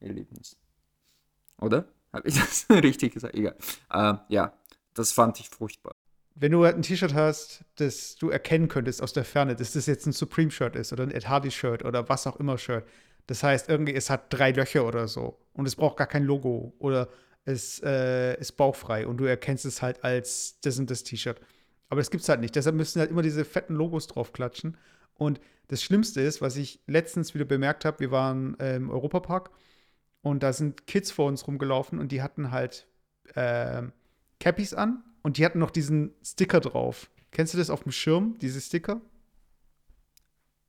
Erlebnis. 0.00 0.56
Oder? 1.58 1.86
Habe 2.12 2.28
ich 2.28 2.34
das 2.34 2.66
richtig 2.70 3.14
gesagt? 3.14 3.34
Egal. 3.34 3.56
Äh, 3.90 4.14
ja, 4.28 4.52
das 4.94 5.12
fand 5.12 5.38
ich 5.40 5.48
furchtbar. 5.48 5.94
Wenn 6.34 6.52
du 6.52 6.64
halt 6.64 6.76
ein 6.76 6.82
T-Shirt 6.82 7.14
hast, 7.14 7.64
das 7.76 8.16
du 8.16 8.30
erkennen 8.30 8.68
könntest 8.68 9.02
aus 9.02 9.12
der 9.12 9.24
Ferne, 9.24 9.56
dass 9.56 9.72
das 9.72 9.86
jetzt 9.86 10.06
ein 10.06 10.12
Supreme-Shirt 10.12 10.74
ist 10.76 10.92
oder 10.92 11.02
ein 11.02 11.10
Ed 11.10 11.28
Hardy-Shirt 11.28 11.84
oder 11.84 12.08
was 12.08 12.26
auch 12.26 12.36
immer 12.36 12.56
Shirt. 12.56 12.84
Das 13.26 13.42
heißt, 13.42 13.68
irgendwie, 13.68 13.94
es 13.94 14.10
hat 14.10 14.32
drei 14.32 14.50
Löcher 14.50 14.86
oder 14.86 15.06
so 15.06 15.38
und 15.52 15.66
es 15.66 15.76
braucht 15.76 15.98
gar 15.98 16.06
kein 16.06 16.24
Logo 16.24 16.74
oder 16.78 17.08
es 17.44 17.80
äh, 17.82 18.38
ist 18.40 18.52
bauchfrei 18.52 19.06
und 19.06 19.18
du 19.18 19.24
erkennst 19.24 19.64
es 19.64 19.82
halt 19.82 20.02
als 20.04 20.58
das 20.62 20.78
und 20.78 20.90
das 20.90 21.04
T-Shirt. 21.04 21.40
Aber 21.88 22.00
das 22.00 22.10
gibt 22.10 22.22
es 22.22 22.28
halt 22.28 22.40
nicht. 22.40 22.54
Deshalb 22.54 22.76
müssen 22.76 23.00
halt 23.00 23.10
immer 23.10 23.22
diese 23.22 23.44
fetten 23.44 23.74
Logos 23.74 24.06
draufklatschen. 24.06 24.76
Und 25.14 25.40
das 25.68 25.82
Schlimmste 25.82 26.20
ist, 26.20 26.40
was 26.40 26.56
ich 26.56 26.80
letztens 26.86 27.34
wieder 27.34 27.44
bemerkt 27.44 27.84
habe, 27.84 28.00
wir 28.00 28.10
waren 28.10 28.58
äh, 28.58 28.76
im 28.76 28.90
Europapark 28.90 29.50
und 30.22 30.42
da 30.42 30.52
sind 30.52 30.86
Kids 30.86 31.10
vor 31.10 31.26
uns 31.26 31.46
rumgelaufen 31.46 31.98
und 31.98 32.12
die 32.12 32.22
hatten 32.22 32.50
halt 32.50 32.86
äh, 33.34 33.82
Cappies 34.40 34.74
an 34.74 35.04
und 35.22 35.38
die 35.38 35.44
hatten 35.44 35.58
noch 35.58 35.70
diesen 35.70 36.14
Sticker 36.24 36.60
drauf. 36.60 37.10
Kennst 37.30 37.54
du 37.54 37.58
das 37.58 37.70
auf 37.70 37.84
dem 37.84 37.92
Schirm, 37.92 38.36
diese 38.40 38.60
Sticker? 38.60 39.00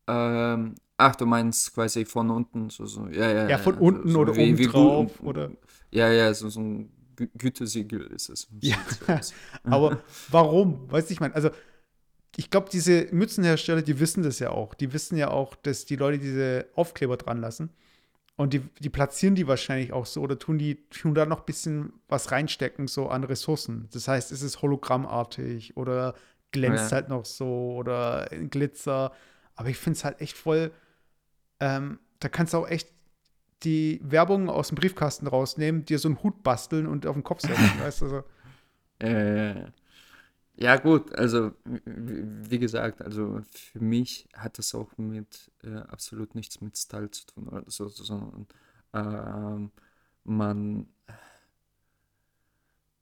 Ähm, 0.07 0.75
ach, 0.97 1.15
du 1.15 1.25
meinst 1.25 1.73
quasi 1.73 2.05
von 2.05 2.29
unten, 2.29 2.69
so, 2.69 2.85
so. 2.85 3.07
Ja, 3.07 3.31
ja, 3.31 3.49
ja, 3.49 3.57
von 3.57 3.75
unten 3.75 4.11
so, 4.11 4.19
oder 4.19 4.35
wie, 4.35 4.49
oben 4.49 4.57
wie 4.57 4.67
drauf, 4.67 5.19
oder? 5.21 5.51
Ja, 5.89 6.11
ja, 6.11 6.33
so, 6.33 6.49
so 6.49 6.59
ein 6.59 6.91
Gütesiegel 7.15 8.01
ist 8.07 8.29
es. 8.29 8.47
Ja, 8.61 8.77
aber 9.63 10.03
warum? 10.29 10.91
Weißt 10.91 11.09
du, 11.09 11.13
ich 11.13 11.19
meine, 11.19 11.35
also 11.35 11.49
ich 12.41 12.49
glaube, 12.49 12.69
diese 12.71 13.07
Mützenhersteller, 13.11 13.83
die 13.83 13.99
wissen 13.99 14.23
das 14.23 14.39
ja 14.39 14.49
auch. 14.49 14.73
Die 14.73 14.93
wissen 14.93 15.15
ja 15.15 15.29
auch, 15.29 15.53
dass 15.53 15.85
die 15.85 15.95
Leute 15.95 16.17
diese 16.17 16.65
Aufkleber 16.73 17.15
dran 17.15 17.39
lassen. 17.39 17.69
Und 18.35 18.53
die, 18.53 18.61
die 18.79 18.89
platzieren 18.89 19.35
die 19.35 19.47
wahrscheinlich 19.47 19.93
auch 19.93 20.07
so 20.07 20.21
oder 20.21 20.39
tun 20.39 20.57
die 20.57 20.87
tun 20.89 21.13
da 21.13 21.27
noch 21.27 21.41
ein 21.41 21.45
bisschen 21.45 21.93
was 22.07 22.31
reinstecken, 22.31 22.87
so 22.87 23.09
an 23.09 23.23
Ressourcen. 23.23 23.89
Das 23.93 24.07
heißt, 24.07 24.31
es 24.31 24.41
ist 24.41 24.63
hologrammartig 24.63 25.77
oder 25.77 26.15
glänzt 26.49 26.89
ja. 26.89 26.95
halt 26.95 27.09
noch 27.09 27.25
so 27.25 27.75
oder 27.75 28.27
Glitzer. 28.49 29.11
Aber 29.55 29.69
ich 29.69 29.77
finde 29.77 29.97
es 29.97 30.03
halt 30.03 30.19
echt 30.19 30.35
voll. 30.35 30.71
Ähm, 31.59 31.99
da 32.21 32.27
kannst 32.27 32.55
du 32.55 32.57
auch 32.57 32.67
echt 32.67 32.89
die 33.61 34.01
Werbung 34.03 34.49
aus 34.49 34.69
dem 34.69 34.77
Briefkasten 34.77 35.27
rausnehmen, 35.27 35.85
dir 35.85 35.99
so 35.99 36.07
einen 36.07 36.23
Hut 36.23 36.41
basteln 36.41 36.87
und 36.87 37.05
auf 37.05 37.13
den 37.13 37.23
Kopf 37.23 37.41
setzen, 37.41 37.69
weißt 37.79 38.01
du? 38.01 38.07
So. 38.07 38.23
Äh, 38.99 39.59
ja, 39.59 39.67
gut, 40.77 41.13
also 41.15 41.53
wie 41.85 42.59
gesagt, 42.59 43.01
also 43.01 43.41
für 43.51 43.79
mich 43.79 44.27
hat 44.35 44.57
das 44.57 44.75
auch 44.75 44.95
mit 44.97 45.51
äh, 45.63 45.75
absolut 45.77 46.35
nichts 46.35 46.61
mit 46.61 46.77
Style 46.77 47.09
zu 47.09 47.25
tun 47.25 47.47
oder 47.47 47.63
so, 47.67 47.87
sondern 47.87 48.47
ähm, 48.93 49.71
man, 50.23 50.87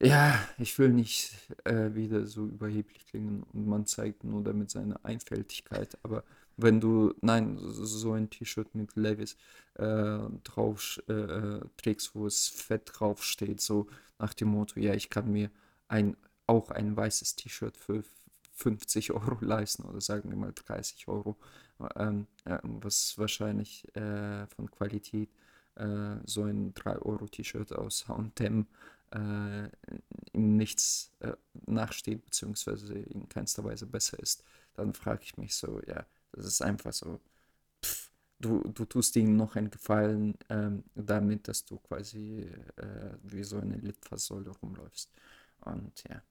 ja, 0.02 0.40
ich 0.58 0.78
will 0.80 0.90
nicht 0.90 1.34
äh, 1.66 1.94
wieder 1.94 2.26
so 2.26 2.46
überheblich 2.46 3.06
klingen 3.08 3.44
und 3.44 3.68
man 3.68 3.86
zeigt 3.86 4.24
nur 4.24 4.44
damit 4.44 4.70
seine 4.72 5.04
Einfältigkeit, 5.04 5.98
aber 6.04 6.24
wenn 6.56 6.80
du, 6.82 7.14
nein, 7.22 7.58
so 7.60 8.14
ein 8.14 8.30
T-Shirt 8.30 8.76
mit 8.76 8.96
Levis 8.96 9.38
äh, 9.76 10.20
drauf 10.44 11.02
äh, 11.08 11.60
trägst, 11.78 12.16
wo 12.16 12.28
es 12.28 12.48
fett 12.48 12.92
drauf 12.94 13.24
steht, 13.24 13.62
so 13.62 13.88
nach 14.20 14.34
dem 14.34 14.50
Motto, 14.50 14.80
ja, 14.80 14.94
ich 14.94 15.10
kann 15.10 15.32
mir 15.32 15.50
ein 15.88 16.18
auch 16.50 16.72
ein 16.72 16.98
weißes 16.98 17.36
T-Shirt 17.36 17.78
für 17.78 18.04
50 18.54 19.12
Euro 19.12 19.38
leisten 19.42 19.84
oder 19.84 20.02
sagen 20.02 20.30
wir 20.30 20.38
mal 20.38 20.54
30 20.54 21.08
Euro, 21.08 21.38
ähm, 21.96 22.28
äh, 22.46 22.58
was 22.64 23.18
wahrscheinlich 23.18 23.88
äh, 23.96 24.48
von 24.48 24.70
Qualität 24.70 25.30
äh, 25.76 26.16
so 26.26 26.44
ein 26.44 26.74
3-Euro-T-Shirt 26.74 27.74
aus 27.74 28.08
H&M 28.08 28.68
äh, 29.12 29.70
in 30.34 30.58
nichts 30.58 31.12
äh, 31.20 31.34
nachsteht, 31.68 32.26
beziehungsweise 32.26 32.94
in 32.94 33.30
keinster 33.30 33.64
Weise 33.64 33.86
besser 33.86 34.20
ist, 34.20 34.44
dann 34.74 34.94
frage 34.94 35.22
ich 35.24 35.38
mich 35.38 35.56
so, 35.56 35.82
ja, 35.88 36.06
das 36.32 36.46
ist 36.46 36.62
einfach 36.62 36.94
so, 36.94 37.20
pff, 37.84 38.12
du, 38.40 38.62
du 38.74 38.86
tust 38.86 39.16
ihnen 39.16 39.36
noch 39.36 39.56
einen 39.56 39.72
Gefallen 39.72 40.38
ähm, 40.50 40.84
damit, 40.96 41.48
dass 41.48 41.66
du 41.66 41.78
quasi 41.78 42.50
äh, 42.76 43.14
wie 43.24 43.44
so 43.44 43.58
eine 43.58 43.78
Litfaßsäule 43.78 44.52
rumläufst. 44.62 45.12
Und 45.62 46.04
ja, 46.10 46.22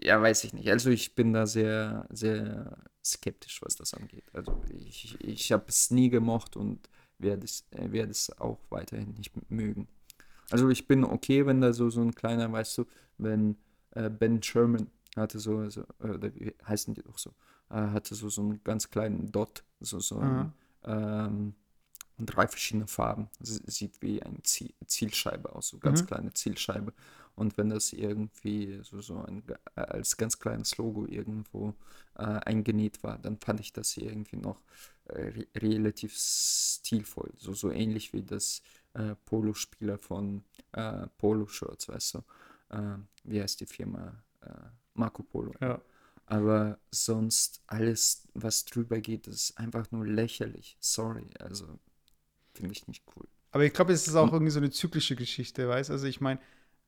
ja, 0.00 0.20
weiß 0.20 0.44
ich 0.44 0.52
nicht. 0.52 0.68
Also 0.70 0.90
ich 0.90 1.14
bin 1.14 1.32
da 1.32 1.46
sehr, 1.46 2.06
sehr 2.10 2.76
skeptisch, 3.04 3.60
was 3.62 3.76
das 3.76 3.94
angeht. 3.94 4.24
Also 4.32 4.62
ich, 4.70 5.20
ich 5.20 5.52
habe 5.52 5.64
es 5.68 5.90
nie 5.90 6.10
gemocht 6.10 6.56
und 6.56 6.88
werde 7.18 7.44
es, 7.44 7.64
äh, 7.70 7.90
werde 7.92 8.10
es 8.10 8.30
auch 8.38 8.58
weiterhin 8.70 9.14
nicht 9.14 9.32
mögen. 9.50 9.88
Also 10.50 10.68
ich 10.68 10.86
bin 10.86 11.04
okay, 11.04 11.46
wenn 11.46 11.60
da 11.60 11.72
so, 11.72 11.90
so 11.90 12.00
ein 12.02 12.14
kleiner, 12.14 12.50
weißt 12.50 12.78
du, 12.78 12.86
wenn 13.18 13.56
äh, 13.92 14.10
Ben 14.10 14.42
Sherman 14.42 14.90
hatte 15.16 15.38
so, 15.38 15.58
also, 15.58 15.84
oder 16.00 16.34
wie 16.34 16.54
heißen 16.66 16.94
die 16.94 17.02
doch 17.02 17.18
so, 17.18 17.30
äh, 17.70 17.74
hatte 17.74 18.14
so, 18.14 18.28
so 18.28 18.42
einen 18.42 18.62
ganz 18.64 18.90
kleinen 18.90 19.30
Dot, 19.32 19.64
so, 19.80 20.00
so 20.00 20.18
ein, 20.18 20.52
ähm, 20.84 21.54
drei 22.18 22.46
verschiedene 22.46 22.86
Farben. 22.86 23.28
Sieht 23.40 24.00
wie 24.02 24.22
eine 24.22 24.42
Zielscheibe 24.42 25.54
aus, 25.54 25.68
so 25.68 25.78
ganz 25.78 26.02
mhm. 26.02 26.06
kleine 26.06 26.32
Zielscheibe. 26.32 26.92
Und 27.36 27.58
wenn 27.58 27.70
das 27.70 27.92
irgendwie 27.92 28.80
so, 28.82 29.00
so 29.00 29.18
ein, 29.18 29.42
äh, 29.76 29.80
als 29.80 30.16
ganz 30.16 30.38
kleines 30.38 30.76
Logo 30.76 31.06
irgendwo 31.06 31.74
äh, 32.16 32.22
eingenäht 32.22 33.02
war, 33.02 33.18
dann 33.18 33.38
fand 33.38 33.60
ich 33.60 33.72
das 33.72 33.96
irgendwie 33.96 34.36
noch 34.36 34.60
äh, 35.06 35.20
re 35.20 35.46
relativ 35.56 36.14
stilvoll. 36.16 37.32
So, 37.36 37.52
so 37.52 37.70
ähnlich 37.70 38.12
wie 38.12 38.22
das 38.22 38.62
äh, 38.94 39.16
Polospieler 39.24 39.98
von 39.98 40.44
äh, 40.72 41.06
Polo-Shirts, 41.18 41.88
weißt 41.88 42.14
du. 42.14 42.18
Äh, 42.70 42.98
wie 43.24 43.42
heißt 43.42 43.60
die 43.60 43.66
Firma? 43.66 44.22
Äh, 44.42 44.50
Marco 44.94 45.22
Polo. 45.22 45.52
Ja. 45.60 45.80
Aber 46.26 46.78
sonst 46.90 47.62
alles, 47.66 48.22
was 48.32 48.64
drüber 48.64 49.00
geht, 49.00 49.26
ist 49.26 49.58
einfach 49.58 49.90
nur 49.90 50.06
lächerlich. 50.06 50.76
Sorry, 50.80 51.28
also 51.38 51.66
finde 52.54 52.72
ich 52.72 52.86
nicht 52.86 53.04
cool. 53.14 53.26
Aber 53.50 53.64
ich 53.64 53.72
glaube, 53.72 53.92
es 53.92 54.08
ist 54.08 54.14
auch 54.14 54.32
irgendwie 54.32 54.50
so 54.50 54.58
eine 54.58 54.70
zyklische 54.70 55.16
Geschichte, 55.16 55.68
weißt 55.68 55.90
du? 55.90 55.92
Also 55.92 56.06
ich 56.06 56.20
meine, 56.20 56.40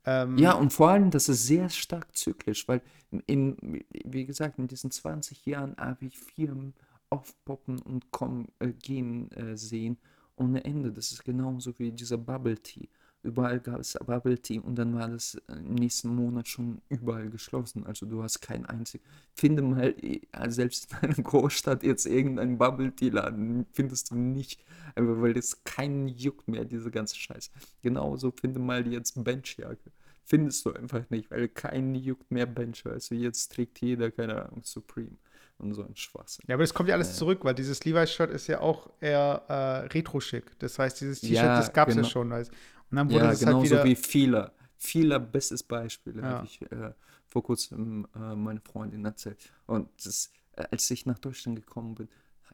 Ähm, 0.07 0.38
Ja, 0.38 0.53
und 0.55 0.73
vor 0.73 0.90
allem, 0.90 1.11
das 1.11 1.29
ist 1.29 1.47
sehr 1.47 1.69
stark 1.69 2.16
zyklisch, 2.16 2.69
weil 2.69 2.83
in, 3.27 3.85
wie 4.05 4.27
gesagt, 4.27 4.59
in 4.59 4.69
diesen 4.69 4.90
20 4.90 5.47
Jahren 5.47 5.77
habe 5.79 6.07
ich 6.07 6.19
Firmen 6.19 6.75
aufpoppen 7.11 7.81
und 7.81 8.11
kommen, 8.11 8.49
äh, 8.61 8.73
gehen 8.73 9.31
äh, 9.33 9.57
sehen 9.57 9.99
ohne 10.37 10.64
Ende. 10.64 10.92
Das 10.92 11.12
ist 11.12 11.25
genauso 11.25 11.79
wie 11.79 11.92
dieser 11.92 12.19
Bubble 12.19 12.57
Tea. 12.59 12.88
Überall 13.23 13.59
gab 13.61 13.81
es 13.81 13.95
Bubble 14.07 14.38
Tea 14.40 14.61
und 14.61 14.77
dann 14.77 14.95
war 14.95 15.09
das 15.09 15.35
äh, 15.49 15.55
im 15.55 15.75
nächsten 15.75 16.14
Monat 16.14 16.47
schon 16.49 16.81
überall 16.88 17.29
geschlossen. 17.31 17.85
Also 17.87 18.07
du 18.07 18.23
hast 18.23 18.40
kein 18.40 18.66
einzig. 18.66 19.03
Finde 19.35 19.62
mal, 19.62 19.95
äh, 20.03 20.21
selbst 20.51 20.92
in 20.92 20.99
einer 20.99 21.14
Großstadt 21.23 21.83
jetzt 21.83 22.07
irgendeinen 22.07 22.59
Bubble 22.59 22.95
Tea 22.95 23.09
Laden 23.11 23.66
findest 23.73 24.11
du 24.11 24.14
nicht, 24.16 24.64
einfach 24.95 25.21
weil 25.21 25.35
das 25.35 25.64
keinen 25.64 26.09
juckt 26.09 26.47
mehr, 26.49 26.64
diese 26.64 26.90
ganze 26.90 27.16
Scheiße. 27.16 27.51
Genauso 27.83 28.31
finde 28.33 28.61
mal 28.61 28.87
jetzt 28.87 29.23
Benchjacke. 29.23 29.90
Findest 30.29 30.67
du 30.67 30.73
einfach 30.73 31.09
nicht, 31.09 31.31
weil 31.31 31.49
keinen 31.49 31.95
juckt 31.95 32.31
mehr 32.33 32.47
Bench. 32.47 32.85
Also 32.85 33.15
jetzt 33.15 33.53
trägt 33.53 33.81
jeder, 33.81 34.11
keine 34.11 34.45
Ahnung, 34.47 34.62
Supreme 34.65 35.17
und 35.59 35.73
so 35.73 35.85
ein 35.85 35.95
Schwachsinn. 35.95 36.45
Ja, 36.49 36.55
aber 36.57 36.65
das 36.65 36.75
kommt 36.75 36.89
ja 36.89 36.97
alles 36.97 37.11
Äh. 37.11 37.15
zurück, 37.15 37.45
weil 37.45 37.55
dieses 37.55 37.85
Levi's-Shirt 37.85 38.31
ist 38.31 38.49
ja 38.49 38.61
auch 38.61 38.91
eher 39.01 39.43
äh, 39.49 39.87
retro-schick. 39.87 40.59
Das 40.59 40.79
heißt, 40.81 41.01
dieses 41.01 41.21
T-Shirt, 41.21 41.37
Ja, 41.37 41.57
das 41.59 41.73
gab 41.73 41.89
es 41.89 41.95
genau. 41.95 42.07
ja 42.07 42.11
schon. 42.11 42.31
Weißt. 42.31 42.51
Und 42.91 42.97
dann 42.97 43.09
wurde 43.11 43.25
Ja, 43.25 43.33
es 43.33 43.39
genauso 43.41 43.61
halt 43.61 43.71
wieder. 43.71 43.85
wie 43.85 43.95
Fehler. 43.95 44.53
Fehler, 44.79 45.21
bestes 45.21 45.62
Beispiel, 45.62 46.17
Ja. 46.19 46.23
habe 46.25 46.47
ich 46.47 46.61
äh, 46.73 46.93
vor 47.29 47.43
kurzem 47.45 48.07
äh, 48.17 48.35
meine 48.35 48.61
Freundin 48.61 49.05
erzählt. 49.05 49.53
Und 49.67 49.89
das, 50.05 50.31
äh, 50.57 50.65
als 50.73 50.91
ich 50.91 51.07
nach 51.07 51.19
Deutschland 51.21 51.57
gekommen 51.57 51.95
bin, 51.95 52.09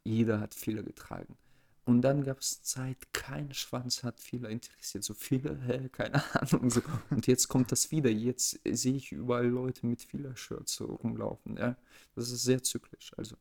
jeder 0.04 0.40
hat 0.40 0.54
Fehler 0.54 0.82
getragen. 0.82 1.36
Und 1.84 2.02
dann 2.02 2.22
gab 2.22 2.38
es 2.38 2.62
Zeit, 2.62 3.12
kein 3.12 3.52
Schwanz 3.52 4.04
hat 4.04 4.20
Fehler 4.20 4.50
interessiert. 4.50 5.02
So 5.02 5.14
viele, 5.14 5.58
hä, 5.66 5.88
keine 5.90 6.22
Ahnung. 6.40 6.70
So. 6.70 6.80
Und 7.10 7.26
jetzt 7.26 7.48
kommt 7.48 7.72
das 7.72 7.90
wieder. 7.90 8.10
Jetzt 8.10 8.60
sehe 8.64 8.94
ich 8.94 9.10
überall 9.12 9.46
Leute 9.46 9.86
mit 9.86 10.02
Fehler-Shirts 10.02 10.74
so 10.76 10.86
rumlaufen. 10.86 11.56
Ja? 11.56 11.76
Das 12.14 12.30
ist 12.30 12.44
sehr 12.44 12.62
zyklisch. 12.62 13.12
Also 13.16 13.36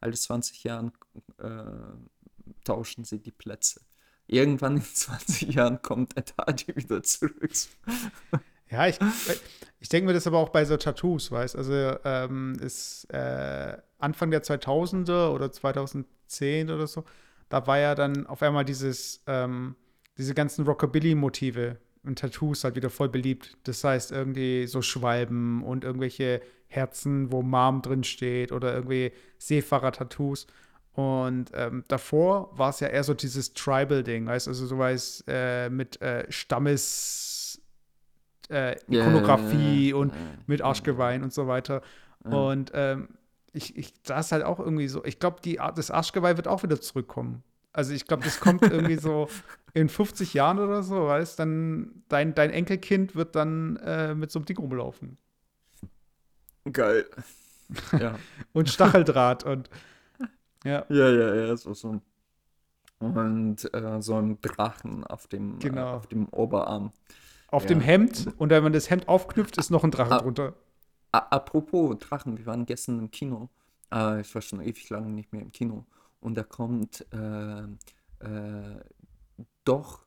alle 0.00 0.14
20 0.14 0.64
Jahren 0.64 0.92
äh, 1.38 1.62
tauschen 2.64 3.04
sie 3.04 3.18
die 3.18 3.32
Plätze. 3.32 3.80
Irgendwann 4.26 4.76
in 4.76 4.82
20 4.94 5.54
Jahren 5.54 5.80
kommt 5.80 6.14
Hardy 6.38 6.76
wieder 6.76 7.02
zurück. 7.02 7.52
Ja, 8.68 8.88
ich, 8.88 8.98
ich 9.78 9.88
denke 9.88 10.06
mir 10.08 10.12
das 10.12 10.26
aber 10.26 10.38
auch 10.38 10.48
bei 10.48 10.64
so 10.64 10.76
Tattoos, 10.76 11.30
weißt 11.30 11.56
Also, 11.56 11.72
ähm, 12.04 12.58
ist 12.60 13.04
äh, 13.10 13.76
Anfang 13.98 14.30
der 14.30 14.42
2000er 14.42 15.30
oder 15.30 15.52
2010 15.52 16.70
oder 16.70 16.86
so, 16.86 17.04
da 17.48 17.66
war 17.66 17.78
ja 17.78 17.94
dann 17.94 18.26
auf 18.26 18.42
einmal 18.42 18.64
dieses, 18.64 19.22
ähm, 19.26 19.76
diese 20.18 20.34
ganzen 20.34 20.66
Rockabilly-Motive 20.66 21.78
in 22.04 22.16
Tattoos 22.16 22.64
halt 22.64 22.76
wieder 22.76 22.90
voll 22.90 23.08
beliebt. 23.08 23.56
Das 23.64 23.82
heißt, 23.82 24.12
irgendwie 24.12 24.66
so 24.66 24.82
Schwalben 24.82 25.62
und 25.62 25.84
irgendwelche 25.84 26.40
Herzen, 26.68 27.32
wo 27.32 27.42
Mom 27.42 27.82
drin 27.82 28.04
steht 28.04 28.52
oder 28.52 28.74
irgendwie 28.74 29.12
Seefahrer-Tattoos. 29.38 30.46
Und 30.92 31.50
ähm, 31.54 31.84
davor 31.88 32.56
war 32.56 32.70
es 32.70 32.80
ja 32.80 32.88
eher 32.88 33.04
so 33.04 33.12
dieses 33.12 33.52
Tribal-Ding, 33.52 34.26
weißt 34.26 34.48
also 34.48 34.66
so 34.66 34.78
weiß 34.78 35.24
äh, 35.28 35.68
mit 35.68 36.00
äh, 36.00 36.24
Stammes 36.30 37.60
äh, 38.48 38.76
Ikonografie 38.88 39.92
und 39.92 40.12
mit 40.46 40.62
Arschgeweih 40.62 41.20
und 41.22 41.32
so 41.32 41.46
weiter. 41.46 41.82
Und 42.24 42.72
ähm, 42.74 43.08
ich, 43.56 43.76
ich 43.76 43.92
das 44.02 44.32
halt 44.32 44.44
auch 44.44 44.60
irgendwie 44.60 44.88
so, 44.88 45.04
ich 45.04 45.18
glaube, 45.18 45.40
die 45.42 45.58
Art, 45.60 45.78
das 45.78 45.90
Arschgeweih 45.90 46.36
wird 46.36 46.46
auch 46.48 46.62
wieder 46.62 46.80
zurückkommen. 46.80 47.42
Also 47.72 47.92
ich 47.92 48.06
glaube, 48.06 48.24
das 48.24 48.40
kommt 48.40 48.62
irgendwie 48.62 48.96
so 48.96 49.28
in 49.74 49.88
50 49.88 50.32
Jahren 50.34 50.58
oder 50.58 50.82
so, 50.82 51.06
weißt 51.06 51.38
dann 51.38 52.02
dein, 52.08 52.34
dein 52.34 52.50
Enkelkind 52.50 53.14
wird 53.16 53.34
dann 53.36 53.76
äh, 53.76 54.14
mit 54.14 54.30
so 54.30 54.38
einem 54.38 54.46
Ding 54.46 54.58
rumlaufen. 54.58 55.18
Geil. 56.72 57.06
Ja. 57.98 58.14
Und 58.52 58.68
Stacheldraht 58.68 59.42
und 59.42 59.68
ja, 60.64 60.84
ja, 60.88 61.08
ja, 61.10 61.34
ja, 61.34 61.56
so, 61.56 61.74
so. 61.74 62.00
Und 63.00 63.74
äh, 63.74 64.00
so 64.00 64.14
ein 64.22 64.40
Drachen 64.40 65.02
auf 65.04 65.26
dem, 65.26 65.58
Genau. 65.58 65.94
äh, 65.94 65.96
auf 65.96 66.06
dem 66.06 66.28
Oberarm. 66.28 66.92
auf 67.48 67.64
Ja. 67.64 67.68
dem 67.70 67.80
Hemd 67.80 68.28
und 68.38 68.50
wenn 68.50 68.62
man 68.62 68.72
das 68.72 68.88
Hemd 68.88 69.08
aufknüpft, 69.08 69.56
ist 69.58 69.70
noch 69.70 69.82
ein 69.82 69.90
Drache 69.90 70.12
Ah. 70.14 70.18
drunter. 70.18 70.54
Apropos 71.20 71.96
Drachen, 71.98 72.38
wir 72.38 72.46
waren 72.46 72.66
gestern 72.66 72.98
im 72.98 73.10
Kino. 73.10 73.48
Äh, 73.92 74.20
ich 74.22 74.34
war 74.34 74.42
schon 74.42 74.60
ewig 74.60 74.88
lange 74.90 75.10
nicht 75.10 75.32
mehr 75.32 75.42
im 75.42 75.52
Kino. 75.52 75.86
Und 76.20 76.36
da 76.36 76.42
kommt 76.42 77.06
äh, 77.12 77.62
äh, 78.20 78.80
doch 79.64 80.06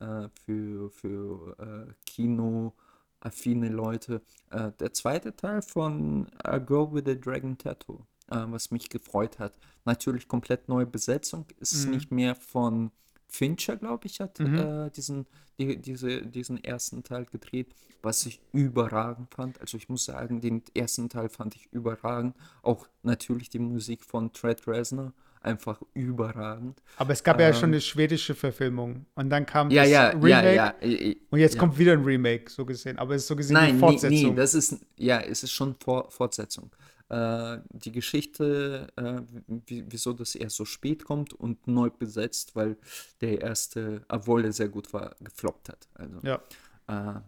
äh, 0.00 0.28
für, 0.44 0.90
für 0.90 1.56
äh, 1.58 1.92
Kino-affine 2.06 3.68
Leute 3.68 4.22
äh, 4.50 4.72
der 4.78 4.92
zweite 4.92 5.34
Teil 5.34 5.62
von 5.62 6.28
A 6.44 6.58
Girl 6.58 6.92
with 6.92 7.06
a 7.08 7.14
Dragon 7.14 7.56
Tattoo, 7.58 8.04
was 8.28 8.70
mich 8.70 8.90
gefreut 8.90 9.38
hat. 9.38 9.58
Natürlich 9.86 10.28
komplett 10.28 10.68
neue 10.68 10.86
Besetzung. 10.86 11.46
Es 11.60 11.72
ist 11.72 11.86
Mhm. 11.86 11.90
nicht 11.92 12.10
mehr 12.12 12.34
von 12.34 12.90
Fincher, 13.28 13.76
glaube 13.76 14.06
ich, 14.06 14.20
hat 14.20 14.38
Mhm. 14.40 14.54
äh, 14.58 14.90
diesen, 14.90 15.26
die, 15.58 15.76
diese, 15.76 16.22
diesen 16.22 16.62
ersten 16.64 17.02
Teil 17.02 17.26
gedreht, 17.26 17.68
was 18.02 18.24
ich 18.26 18.40
überragend 18.52 19.32
fand. 19.34 19.60
Also 19.60 19.76
ich 19.76 19.88
muss 19.88 20.04
sagen, 20.04 20.40
den 20.40 20.62
ersten 20.74 21.08
Teil 21.08 21.28
fand 21.28 21.56
ich 21.56 21.68
überragend. 21.72 22.34
Auch 22.62 22.88
natürlich 23.02 23.50
die 23.50 23.58
Musik 23.58 24.04
von 24.04 24.32
Trent 24.32 24.66
Reznor, 24.66 25.12
einfach 25.40 25.80
überragend. 25.94 26.80
Aber 26.96 27.12
es 27.12 27.22
gab 27.22 27.40
ja 27.40 27.52
schon 27.52 27.64
Ähm. 27.70 27.74
eine 27.74 27.80
schwedische 27.80 28.34
Verfilmung 28.34 29.06
und 29.14 29.30
dann 29.30 29.46
kam 29.46 29.70
Ja, 29.70 29.82
das 29.82 29.90
ja, 29.90 30.08
Remake 30.10 30.54
ja, 30.54 30.74
ja. 30.82 31.14
und 31.30 31.38
jetzt 31.38 31.58
kommt 31.58 31.78
wieder 31.78 31.92
ein 31.92 32.02
Remake, 32.04 32.50
so 32.50 32.64
gesehen. 32.64 32.98
Aber 32.98 33.14
es 33.14 33.22
ist 33.22 33.28
so 33.28 33.36
gesehen 33.36 33.54
Nein, 33.54 33.66
die 33.68 33.72
nee, 33.74 33.78
Fortsetzung. 33.80 34.30
nee, 34.30 34.34
das 34.36 34.54
ist, 34.54 34.76
ja, 34.96 35.20
es 35.20 35.42
ist 35.42 35.52
schon 35.52 35.74
Vor 35.82 36.10
Fortsetzung. 36.10 36.70
Äh, 37.08 37.58
die 37.70 37.92
Geschichte, 37.92 38.88
äh, 38.96 39.22
wie, 39.46 39.84
wieso 39.88 40.12
das 40.12 40.34
erst 40.34 40.56
so 40.56 40.64
spät 40.64 41.04
kommt 41.04 41.32
und 41.32 41.66
neu 41.66 41.90
besetzt, 41.90 42.54
weil 42.54 42.76
der 43.20 43.40
erste, 43.40 44.04
obwohl 44.08 44.44
er 44.44 44.52
sehr 44.52 44.68
gut 44.68 44.92
war, 44.92 45.14
gefloppt 45.20 45.70
hat. 45.70 45.88
Also, 45.94 46.20
ja. 46.22 46.42
äh, 46.88 47.20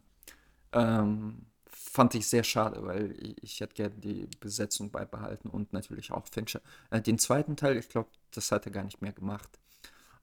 ähm, 0.73 1.47
fand 1.67 2.15
ich 2.15 2.27
sehr 2.29 2.45
schade, 2.45 2.85
weil 2.85 3.13
ich, 3.19 3.43
ich 3.43 3.61
hätte 3.61 3.75
gerne 3.75 3.95
die 3.97 4.29
Besetzung 4.39 4.91
beibehalten 4.91 5.49
und 5.49 5.73
natürlich 5.73 6.13
auch 6.13 6.27
Fincher. 6.31 6.61
Äh, 6.91 7.01
den 7.01 7.19
zweiten 7.19 7.57
Teil, 7.57 7.79
ich 7.79 7.89
glaube, 7.89 8.11
das 8.33 8.53
hat 8.53 8.67
er 8.67 8.73
gar 8.73 8.85
nicht 8.85 9.01
mehr 9.01 9.13
gemacht. 9.13 9.59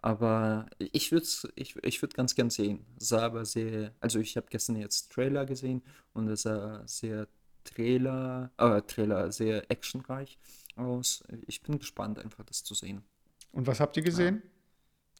Aber 0.02 0.68
ich 0.78 1.12
würde 1.12 1.26
ich, 1.56 1.76
ich 1.84 2.02
würd 2.02 2.14
ganz 2.14 2.36
gern 2.36 2.52
sehen. 2.52 2.86
Sah 2.98 3.24
aber 3.26 3.44
sehr, 3.46 3.94
also 4.00 4.20
ich 4.20 4.38
habe 4.38 4.48
gestern 4.50 4.76
jetzt 4.76 5.12
Trailer 5.12 5.46
gesehen 5.46 5.82
und 6.14 6.30
es 6.30 6.44
sah 6.44 6.88
sehr 6.88 7.28
Trailer, 7.68 8.52
äh, 8.58 8.82
Trailer 8.82 9.32
sehr 9.32 9.70
actionreich 9.70 10.38
aus. 10.76 11.24
Ich 11.48 11.62
bin 11.62 11.80
gespannt, 11.80 12.20
einfach 12.20 12.44
das 12.44 12.64
zu 12.64 12.74
sehen. 12.74 13.04
Und 13.52 13.68
was 13.68 13.80
habt 13.80 13.98
ihr 13.98 14.04
gesehen? 14.04 14.42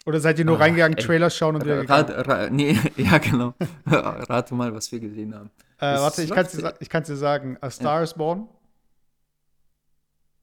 Oder 0.06 0.20
seid 0.20 0.40
ihr 0.40 0.46
nur 0.46 0.58
Ah, 0.58 0.62
reingegangen, 0.62 0.98
ey. 0.98 1.04
Trailer 1.04 1.30
schauen 1.30 1.56
und 1.56 1.66
wieder 1.66 1.88
Rat, 1.90 2.08
gegangen? 2.08 2.26
ra, 2.30 2.50
nee, 2.50 2.78
ja, 2.98 3.18
genau. 3.18 3.54
Rate 3.86 4.54
mal, 4.54 4.74
was 4.74 4.92
wir 4.92 5.00
gesehen 5.00 5.36
haben. 5.36 5.50
Äh, 5.80 5.98
warte, 5.98 6.24
ich 6.24 6.30
kann 6.32 6.46
es 6.46 6.52
dir, 6.54 6.74
ich 6.80 7.18
sagen. 7.18 7.58
A 7.62 7.70
Star 7.70 8.04
is 8.04 8.14
Born? 8.14 8.48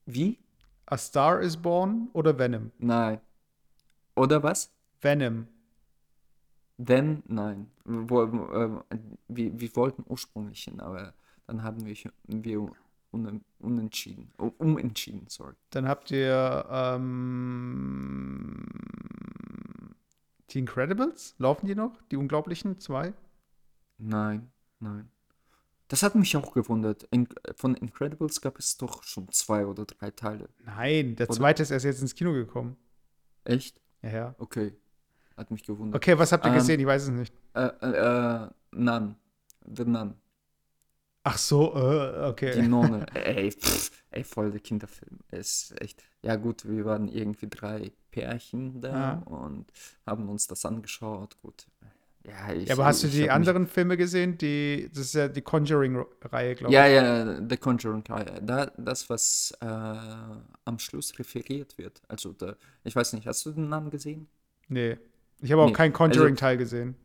Wie? 0.05 0.37
A 0.85 0.97
Star 0.97 1.41
is 1.41 1.57
Born 1.57 2.09
oder 2.13 2.37
Venom? 2.37 2.71
Nein. 2.77 3.19
Oder 4.15 4.43
was? 4.43 4.71
Venom. 5.01 5.47
Then, 6.77 7.23
nein. 7.27 7.71
Wo, 7.85 8.23
äh, 8.23 8.69
wir, 9.27 9.59
wir 9.59 9.75
wollten 9.75 10.03
ursprünglich 10.07 10.63
hin, 10.63 10.79
aber 10.79 11.13
dann 11.47 11.63
haben 11.63 11.85
wir, 11.85 11.95
wir 12.27 12.59
un, 13.11 13.41
unentschieden. 13.59 14.31
Oh, 14.37 14.51
umentschieden, 14.57 15.25
sorry. 15.27 15.53
Dann 15.69 15.87
habt 15.87 16.11
ihr 16.11 16.65
ähm, 16.69 18.65
die 20.49 20.59
Incredibles. 20.59 21.35
Laufen 21.37 21.65
die 21.67 21.75
noch? 21.75 22.01
Die 22.11 22.17
Unglaublichen? 22.17 22.79
Zwei? 22.79 23.13
Nein, 23.97 24.51
nein. 24.79 25.09
Das 25.87 26.01
hat 26.01 26.15
mich 26.15 26.35
auch 26.35 26.51
gewundert. 26.53 27.03
In, 27.11 27.27
von 27.55 27.75
Incredibles 27.75 28.41
gab 28.41 28.57
es 28.57 28.75
doch 28.77 29.03
schon 29.03 29.29
zwei 29.31 29.65
oder 29.67 29.85
drei 29.85 30.09
Teile. 30.11 30.49
Nein, 30.63 31.15
der 31.15 31.29
Oder- 31.29 31.37
zweite 31.37 31.61
ist 31.63 31.71
erst 31.71 31.85
jetzt 31.85 32.01
ins 32.01 32.15
Kino 32.15 32.33
gekommen. 32.33 32.75
Echt? 33.43 33.79
Ja, 34.01 34.09
ja. 34.09 34.35
Okay. 34.39 34.73
Hat 35.37 35.51
mich 35.51 35.63
gewundert. 35.63 35.95
Okay, 36.01 36.17
was 36.17 36.31
habt 36.31 36.45
ihr 36.45 36.49
Ähm, 36.51 36.55
gesehen? 36.57 36.79
Ich 36.79 36.85
weiß 36.87 37.03
es 37.03 37.09
nicht. 37.09 37.33
Äh, 37.53 37.67
äh, 37.81 38.45
äh, 38.45 38.49
Nun. 38.71 39.15
The 39.75 39.85
Nun. 39.85 40.15
Ach 41.27 41.37
so, 41.39 41.73
äh, 41.75 42.13
Die 42.13 42.29
okay. 42.29 42.61
Nonne. 42.67 43.05
ey, 43.15 43.51
pff, 43.51 43.91
ey, 44.11 44.23
voll 44.23 44.51
der 44.51 44.59
Kinderfilm. 44.59 45.17
Ist 45.31 45.73
echt. 45.81 46.03
Ja, 46.21 46.35
gut, 46.35 46.67
wir 46.69 46.85
waren 46.85 47.07
irgendwie 47.07 47.47
drei 47.49 47.91
Pärchen 48.11 48.79
da 48.79 48.89
Ja. 48.89 49.13
und 49.25 49.65
haben 50.05 50.29
uns 50.29 50.45
das 50.47 50.63
angeschaut. 50.65 51.35
Gut. 51.41 51.65
Ja, 52.27 52.53
ich, 52.53 52.67
Ja, 52.69 52.75
aber 52.75 52.85
hast 52.85 53.03
du 53.03 53.07
die 53.07 53.21
mich- 53.21 53.31
anderen 53.31 53.67
Filme 53.67 53.97
gesehen? 53.97 54.37
Die, 54.37 54.87
das 54.91 54.99
ist 55.05 55.13
ja 55.15 55.27
die 55.27 55.41
Conjuring-Reihe, 55.41 56.55
glaube 56.55 56.73
Ja, 56.73 56.87
ich. 56.87 56.93
ja, 56.93 57.41
The 57.47 57.57
Conjuring. 57.57 58.03
Reihe. 58.07 58.41
Da, 58.43 58.67
das, 58.77 59.09
was 59.09 59.51
äh, 59.61 59.65
am 59.65 60.79
Schluss 60.79 61.17
referiert 61.19 61.77
wird. 61.77 62.01
Also, 62.07 62.33
da, 62.33 62.55
ich 62.83 62.95
weiß 62.95 63.13
nicht, 63.13 63.25
hast 63.27 63.45
du 63.45 63.51
den 63.51 63.69
Namen 63.69 63.89
gesehen? 63.89 64.27
Nee. 64.67 64.97
Ich 65.41 65.51
habe 65.51 65.61
auch 65.63 65.67
Nee, 65.67 65.73
keinen 65.73 65.91
also- 65.91 65.97
Conjuring-Teil 66.03 66.57
gesehen. 66.57 66.95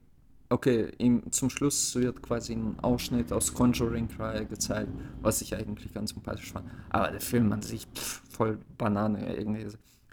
Okay, 0.53 0.91
im, 0.99 1.31
zum 1.31 1.49
Schluss 1.49 1.95
wird 1.95 2.23
quasi 2.23 2.55
ein 2.55 2.77
Ausschnitt 2.81 3.33
aus 3.33 3.55
Conjuring 3.55 4.09
Cry 4.09 4.45
gezeigt, 4.47 4.91
was 5.23 5.41
ich 5.43 5.55
eigentlich 5.55 5.95
ganz 5.95 6.11
sympathisch 6.11 6.51
fand. 6.53 6.69
Aber 6.89 7.13
der 7.13 7.21
Film 7.21 7.53
an 7.53 7.63
sich, 7.63 7.87
pff, 7.87 8.23
voll 8.29 8.59
Banane, 8.77 9.37
irgendwie 9.37 9.69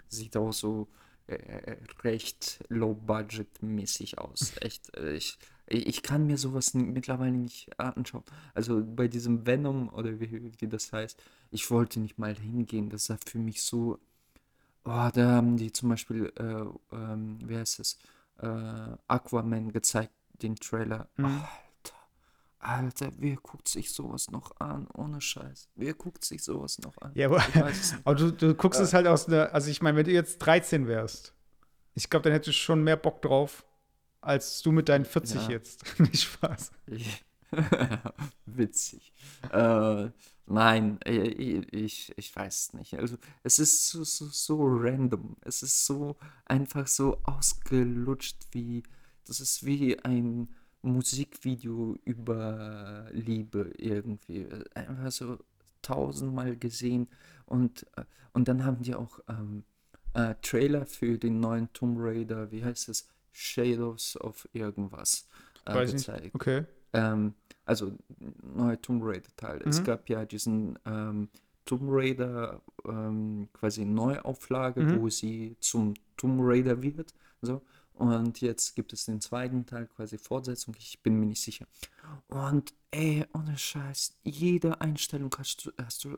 sieht 0.08 0.36
auch 0.36 0.52
so 0.52 0.86
äh, 1.26 1.76
recht 2.04 2.64
low-budget-mäßig 2.68 4.18
aus. 4.18 4.52
Echt, 4.60 4.96
äh, 4.96 5.14
ich, 5.14 5.38
ich 5.66 6.04
kann 6.04 6.28
mir 6.28 6.38
sowas 6.38 6.72
mittlerweile 6.72 7.32
nicht 7.32 7.78
anschauen. 7.80 8.22
Also 8.54 8.80
bei 8.84 9.08
diesem 9.08 9.44
Venom 9.44 9.88
oder 9.88 10.20
wie, 10.20 10.52
wie 10.60 10.68
das 10.68 10.92
heißt, 10.92 11.20
ich 11.50 11.68
wollte 11.72 11.98
nicht 11.98 12.16
mal 12.16 12.36
hingehen. 12.36 12.90
Das 12.90 13.06
sah 13.06 13.18
für 13.26 13.38
mich 13.38 13.62
so. 13.62 13.98
Oh, 14.84 15.10
da 15.12 15.32
haben 15.32 15.56
die 15.56 15.72
zum 15.72 15.88
Beispiel, 15.88 16.32
äh, 16.36 16.94
ähm, 16.94 17.38
wie 17.44 17.56
heißt 17.56 17.80
es, 17.80 17.98
äh, 18.38 18.96
Aquaman 19.08 19.72
gezeigt 19.72 20.12
den 20.42 20.56
Trailer. 20.56 21.08
Mhm. 21.16 21.24
Alter, 21.26 21.94
Alter, 22.58 23.12
wer 23.18 23.36
guckt 23.36 23.68
sich 23.68 23.92
sowas 23.92 24.30
noch 24.30 24.58
an? 24.60 24.88
Ohne 24.94 25.20
Scheiß. 25.20 25.68
Wer 25.74 25.94
guckt 25.94 26.24
sich 26.24 26.42
sowas 26.42 26.78
noch 26.78 26.96
an? 26.98 27.12
Ja, 27.14 27.26
aber, 27.28 27.42
aber 28.04 28.14
du, 28.14 28.32
du 28.32 28.54
guckst 28.54 28.80
äh, 28.80 28.84
es 28.84 28.94
halt 28.94 29.06
aus 29.06 29.28
einer, 29.28 29.52
also 29.54 29.70
ich 29.70 29.82
meine, 29.82 29.96
wenn 29.96 30.06
du 30.06 30.12
jetzt 30.12 30.38
13 30.38 30.86
wärst, 30.86 31.34
ich 31.94 32.10
glaube, 32.10 32.24
dann 32.24 32.32
hättest 32.32 32.48
du 32.48 32.60
schon 32.60 32.84
mehr 32.84 32.96
Bock 32.96 33.22
drauf, 33.22 33.64
als 34.20 34.62
du 34.62 34.72
mit 34.72 34.88
deinen 34.88 35.04
40 35.04 35.42
ja. 35.42 35.50
jetzt. 35.50 35.84
Nicht 36.00 36.22
Spaß. 36.22 36.72
Witzig. 38.46 39.12
Äh, 39.52 40.10
nein, 40.46 41.00
äh, 41.04 41.28
ich, 41.28 42.12
ich 42.16 42.34
weiß 42.34 42.74
nicht. 42.74 42.94
Also, 42.94 43.16
es 43.42 43.58
ist 43.58 43.88
so, 43.88 44.04
so, 44.04 44.26
so 44.26 44.58
random. 44.60 45.36
Es 45.42 45.62
ist 45.62 45.86
so 45.86 46.16
einfach 46.44 46.86
so 46.86 47.18
ausgelutscht 47.24 48.36
wie 48.52 48.82
das 49.28 49.40
ist 49.40 49.64
wie 49.64 49.98
ein 50.00 50.48
Musikvideo 50.82 51.96
über 52.04 53.06
Liebe 53.12 53.72
irgendwie. 53.76 54.46
Einfach 54.74 55.10
so 55.10 55.38
tausendmal 55.82 56.56
gesehen. 56.56 57.08
Und, 57.46 57.86
äh, 57.96 58.04
und 58.32 58.48
dann 58.48 58.64
haben 58.64 58.82
die 58.82 58.94
auch 58.94 59.20
ähm, 59.28 59.64
äh, 60.14 60.34
Trailer 60.42 60.86
für 60.86 61.18
den 61.18 61.40
neuen 61.40 61.72
Tomb 61.72 61.98
Raider, 62.00 62.50
wie 62.50 62.64
heißt 62.64 62.88
es? 62.88 63.08
Shadows 63.32 64.20
of 64.20 64.48
irgendwas 64.52 65.28
äh, 65.64 65.74
Weiß 65.74 65.92
gezeigt. 65.92 66.24
Nicht. 66.24 66.34
Okay. 66.34 66.64
Ähm, 66.92 67.34
also 67.64 67.92
neue 68.42 68.80
Tomb 68.80 69.02
Raider 69.04 69.30
Teil. 69.36 69.58
Mhm. 69.58 69.68
Es 69.68 69.84
gab 69.84 70.08
ja 70.08 70.24
diesen 70.24 70.78
ähm, 70.86 71.28
Tomb 71.64 71.82
Raider 71.84 72.62
ähm, 72.86 73.48
quasi 73.52 73.84
Neuauflage, 73.84 74.80
mhm. 74.80 75.00
wo 75.00 75.08
sie 75.08 75.56
zum 75.60 75.94
Tomb 76.16 76.40
Raider 76.42 76.82
wird. 76.82 77.14
So. 77.42 77.62
Und 77.98 78.40
jetzt 78.40 78.76
gibt 78.76 78.92
es 78.92 79.06
den 79.06 79.20
zweiten 79.20 79.66
Teil, 79.66 79.86
quasi 79.86 80.18
Fortsetzung, 80.18 80.76
ich 80.78 81.02
bin 81.02 81.18
mir 81.18 81.26
nicht 81.26 81.42
sicher. 81.42 81.66
Und 82.28 82.72
ey, 82.92 83.26
ohne 83.34 83.58
Scheiß, 83.58 84.16
jede 84.22 84.80
Einstellung 84.80 85.34
hast 85.36 85.66
du, 85.66 85.72
hast 85.82 86.04
du 86.04 86.14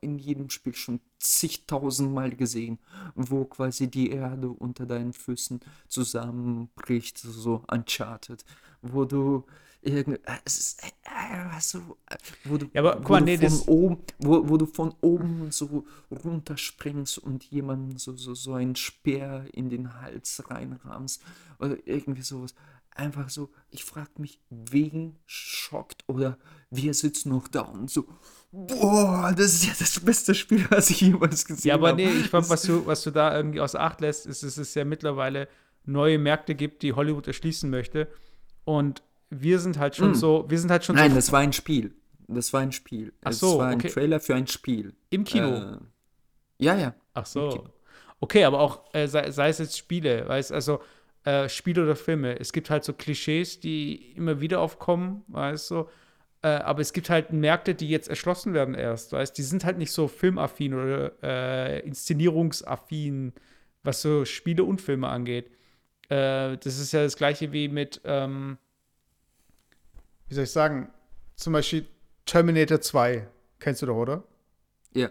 in 0.00 0.18
jedem 0.18 0.48
Spiel 0.48 0.74
schon 0.74 1.00
zigtausendmal 1.18 2.30
gesehen, 2.30 2.78
wo 3.14 3.44
quasi 3.44 3.90
die 3.90 4.10
Erde 4.10 4.48
unter 4.48 4.86
deinen 4.86 5.12
Füßen 5.12 5.60
zusammenbricht, 5.86 7.18
so 7.18 7.62
Uncharted, 7.70 8.44
wo 8.80 9.04
du 9.04 9.44
irgendwie, 9.82 10.20
äh, 10.24 10.38
es 10.44 10.58
ist 10.58 10.82
äh, 10.84 11.60
so, 11.60 11.98
wo 12.44 12.56
du, 12.56 12.66
ja, 12.72 12.82
aber, 12.82 13.04
wo, 13.04 13.12
mal, 13.12 13.20
du 13.20 13.24
nee, 13.24 13.38
von 13.38 13.60
oben, 13.66 14.02
wo, 14.18 14.48
wo 14.48 14.56
du 14.56 14.66
von 14.66 14.94
oben 15.00 15.50
so 15.50 15.84
runterspringst 16.10 17.18
und 17.18 17.44
jemandem 17.44 17.98
so, 17.98 18.16
so, 18.16 18.34
so 18.34 18.54
ein 18.54 18.76
Speer 18.76 19.44
in 19.52 19.70
den 19.70 20.00
Hals 20.00 20.42
reinrahmst 20.48 21.22
oder 21.58 21.76
irgendwie 21.84 22.22
sowas. 22.22 22.54
Einfach 22.94 23.30
so, 23.30 23.50
ich 23.70 23.84
frage 23.84 24.10
mich, 24.18 24.38
wen 24.50 25.16
schockt 25.24 26.04
oder 26.08 26.38
wir 26.70 26.92
sitzen 26.92 27.30
noch 27.30 27.48
da 27.48 27.62
und 27.62 27.90
so, 27.90 28.06
boah, 28.52 29.32
das 29.34 29.54
ist 29.54 29.66
ja 29.66 29.72
das 29.78 29.98
beste 29.98 30.34
Spiel, 30.34 30.66
was 30.70 30.90
ich 30.90 31.00
jemals 31.00 31.44
gesehen 31.46 31.72
habe. 31.72 31.86
Ja, 31.86 31.88
aber 31.88 31.92
nee, 31.94 32.10
ich 32.10 32.28
glaube, 32.28 32.50
was 32.50 32.62
du, 32.62 32.84
was 32.86 33.02
du 33.02 33.10
da 33.10 33.34
irgendwie 33.34 33.60
außer 33.60 33.80
Acht 33.80 34.02
lässt, 34.02 34.26
ist, 34.26 34.42
dass 34.42 34.58
es 34.58 34.74
ja 34.74 34.84
mittlerweile 34.84 35.48
neue 35.84 36.18
Märkte 36.18 36.54
gibt, 36.54 36.82
die 36.82 36.92
Hollywood 36.92 37.26
erschließen 37.26 37.68
möchte. 37.70 38.08
Und 38.64 39.02
wir 39.32 39.58
sind 39.58 39.78
halt 39.78 39.96
schon 39.96 40.12
mm. 40.12 40.14
so, 40.14 40.44
wir 40.48 40.58
sind 40.58 40.70
halt 40.70 40.84
schon 40.84 40.96
Nein, 40.96 41.10
so 41.10 41.16
das 41.16 41.32
war 41.32 41.40
ein 41.40 41.52
Spiel. 41.52 41.94
Das 42.28 42.52
war 42.52 42.60
ein 42.60 42.72
Spiel. 42.72 43.12
Ach 43.24 43.32
so, 43.32 43.46
das 43.46 43.58
war 43.58 43.66
ein 43.68 43.74
okay. 43.78 43.88
Trailer 43.88 44.20
für 44.20 44.34
ein 44.34 44.46
Spiel. 44.46 44.94
Im 45.10 45.24
Kino? 45.24 45.48
Äh, 45.48 45.78
ja, 46.58 46.76
ja. 46.76 46.94
Ach 47.14 47.26
so. 47.26 47.68
Okay, 48.20 48.44
aber 48.44 48.60
auch, 48.60 48.94
äh, 48.94 49.08
sei, 49.08 49.30
sei, 49.30 49.48
es 49.48 49.58
jetzt 49.58 49.76
Spiele, 49.76 50.28
weißt 50.28 50.52
also 50.52 50.80
äh, 51.24 51.48
Spiele 51.48 51.82
oder 51.82 51.96
Filme. 51.96 52.38
Es 52.38 52.52
gibt 52.52 52.70
halt 52.70 52.84
so 52.84 52.92
Klischees, 52.92 53.60
die 53.60 54.12
immer 54.12 54.40
wieder 54.40 54.60
aufkommen, 54.60 55.24
weißt 55.28 55.70
du. 55.72 55.88
Äh, 56.42 56.48
aber 56.48 56.80
es 56.80 56.92
gibt 56.92 57.10
halt 57.10 57.32
Märkte, 57.32 57.74
die 57.74 57.88
jetzt 57.88 58.08
erschlossen 58.08 58.54
werden 58.54 58.74
erst, 58.74 59.12
weißt 59.12 59.36
Die 59.36 59.42
sind 59.42 59.64
halt 59.64 59.78
nicht 59.78 59.92
so 59.92 60.08
filmaffin 60.08 60.74
oder 60.74 61.12
äh, 61.22 61.80
inszenierungsaffin, 61.80 63.32
was 63.82 64.02
so 64.02 64.24
Spiele 64.24 64.64
und 64.64 64.80
Filme 64.80 65.08
angeht. 65.08 65.50
Äh, 66.08 66.58
das 66.58 66.78
ist 66.78 66.92
ja 66.92 67.02
das 67.02 67.16
gleiche 67.16 67.52
wie 67.52 67.68
mit, 67.68 68.00
ähm, 68.04 68.58
wie 70.32 70.34
soll 70.34 70.44
ich 70.44 70.50
sagen, 70.50 70.88
zum 71.36 71.52
Beispiel 71.52 71.86
Terminator 72.24 72.80
2, 72.80 73.28
kennst 73.58 73.82
du 73.82 73.86
doch, 73.86 73.96
oder? 73.96 74.24
Ja. 74.94 75.10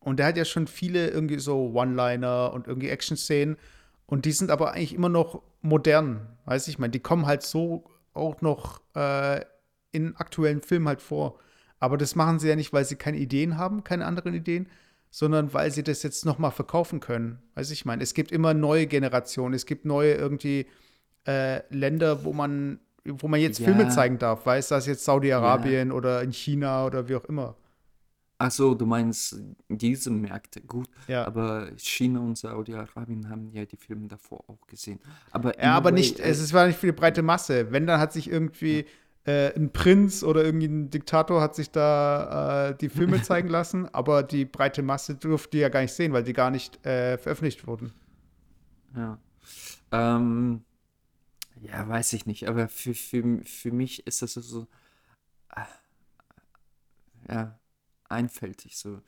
Und 0.00 0.18
der 0.18 0.26
hat 0.26 0.36
ja 0.36 0.44
schon 0.44 0.66
viele 0.66 1.08
irgendwie 1.08 1.38
so 1.38 1.72
One-Liner 1.72 2.52
und 2.52 2.66
irgendwie 2.66 2.90
Action-Szenen. 2.90 3.56
Und 4.04 4.26
die 4.26 4.32
sind 4.32 4.50
aber 4.50 4.72
eigentlich 4.72 4.92
immer 4.92 5.08
noch 5.08 5.42
modern, 5.62 6.36
weiß 6.44 6.68
ich, 6.68 6.74
ich 6.74 6.78
meine, 6.78 6.90
die 6.90 7.00
kommen 7.00 7.24
halt 7.24 7.42
so 7.42 7.84
auch 8.12 8.42
noch 8.42 8.82
äh, 8.94 9.40
in 9.92 10.14
aktuellen 10.16 10.60
Filmen 10.60 10.88
halt 10.88 11.00
vor. 11.00 11.40
Aber 11.80 11.96
das 11.96 12.14
machen 12.14 12.38
sie 12.38 12.50
ja 12.50 12.54
nicht, 12.54 12.74
weil 12.74 12.84
sie 12.84 12.96
keine 12.96 13.16
Ideen 13.16 13.56
haben, 13.56 13.82
keine 13.82 14.04
anderen 14.04 14.34
Ideen, 14.34 14.68
sondern 15.08 15.54
weil 15.54 15.70
sie 15.70 15.84
das 15.84 16.02
jetzt 16.02 16.26
noch 16.26 16.36
mal 16.36 16.50
verkaufen 16.50 17.00
können. 17.00 17.38
Weiß 17.54 17.70
ich 17.70 17.86
meine, 17.86 18.02
es 18.02 18.12
gibt 18.12 18.30
immer 18.30 18.52
neue 18.52 18.86
Generationen, 18.86 19.54
es 19.54 19.64
gibt 19.64 19.86
neue 19.86 20.12
irgendwie 20.12 20.66
äh, 21.26 21.62
Länder, 21.74 22.24
wo 22.24 22.34
man 22.34 22.80
wo 23.04 23.28
man 23.28 23.40
jetzt 23.40 23.58
ja. 23.58 23.66
Filme 23.66 23.88
zeigen 23.88 24.18
darf. 24.18 24.46
Weiß 24.46 24.68
das 24.68 24.86
jetzt 24.86 25.04
Saudi-Arabien 25.04 25.88
ja. 25.88 25.94
oder 25.94 26.22
in 26.22 26.32
China 26.32 26.86
oder 26.86 27.08
wie 27.08 27.16
auch 27.16 27.24
immer. 27.24 27.56
Ach 28.38 28.50
so, 28.50 28.74
du 28.74 28.84
meinst 28.84 29.40
diese 29.68 30.10
Märkte, 30.10 30.60
gut. 30.60 30.88
Ja. 31.06 31.24
Aber 31.24 31.70
China 31.76 32.20
und 32.20 32.36
Saudi-Arabien 32.36 33.28
haben 33.28 33.50
ja 33.52 33.64
die 33.64 33.76
Filme 33.76 34.08
davor 34.08 34.44
auch 34.48 34.66
gesehen. 34.66 34.98
Aber 35.30 35.58
ja, 35.60 35.74
aber 35.74 35.92
nicht, 35.92 36.18
äh, 36.18 36.30
es 36.30 36.52
war 36.52 36.66
nicht 36.66 36.78
für 36.78 36.86
die 36.86 36.92
breite 36.92 37.22
Masse. 37.22 37.70
Wenn, 37.70 37.86
dann 37.86 38.00
hat 38.00 38.12
sich 38.12 38.28
irgendwie 38.28 38.86
ja. 39.26 39.32
äh, 39.32 39.54
ein 39.54 39.72
Prinz 39.72 40.24
oder 40.24 40.44
irgendwie 40.44 40.66
ein 40.66 40.90
Diktator 40.90 41.40
hat 41.40 41.54
sich 41.54 41.70
da 41.70 42.70
äh, 42.70 42.76
die 42.76 42.88
Filme 42.88 43.22
zeigen 43.22 43.48
lassen, 43.48 43.88
aber 43.94 44.22
die 44.22 44.44
breite 44.44 44.82
Masse 44.82 45.14
durfte 45.14 45.50
die 45.52 45.58
ja 45.58 45.68
gar 45.68 45.82
nicht 45.82 45.92
sehen, 45.92 46.12
weil 46.12 46.24
die 46.24 46.32
gar 46.32 46.50
nicht 46.50 46.84
äh, 46.84 47.16
veröffentlicht 47.18 47.66
wurden. 47.66 47.92
Ja. 48.96 49.18
Ähm, 49.92 50.64
ja, 51.66 51.88
weiß 51.88 52.12
ich 52.14 52.26
nicht, 52.26 52.48
aber 52.48 52.68
für, 52.68 52.94
für, 52.94 53.42
für 53.44 53.72
mich 53.72 54.06
ist 54.06 54.22
das 54.22 54.34
so, 54.34 54.66
äh, 55.54 55.62
ja, 57.28 57.58
einfältig 58.08 58.76
so. 58.76 59.00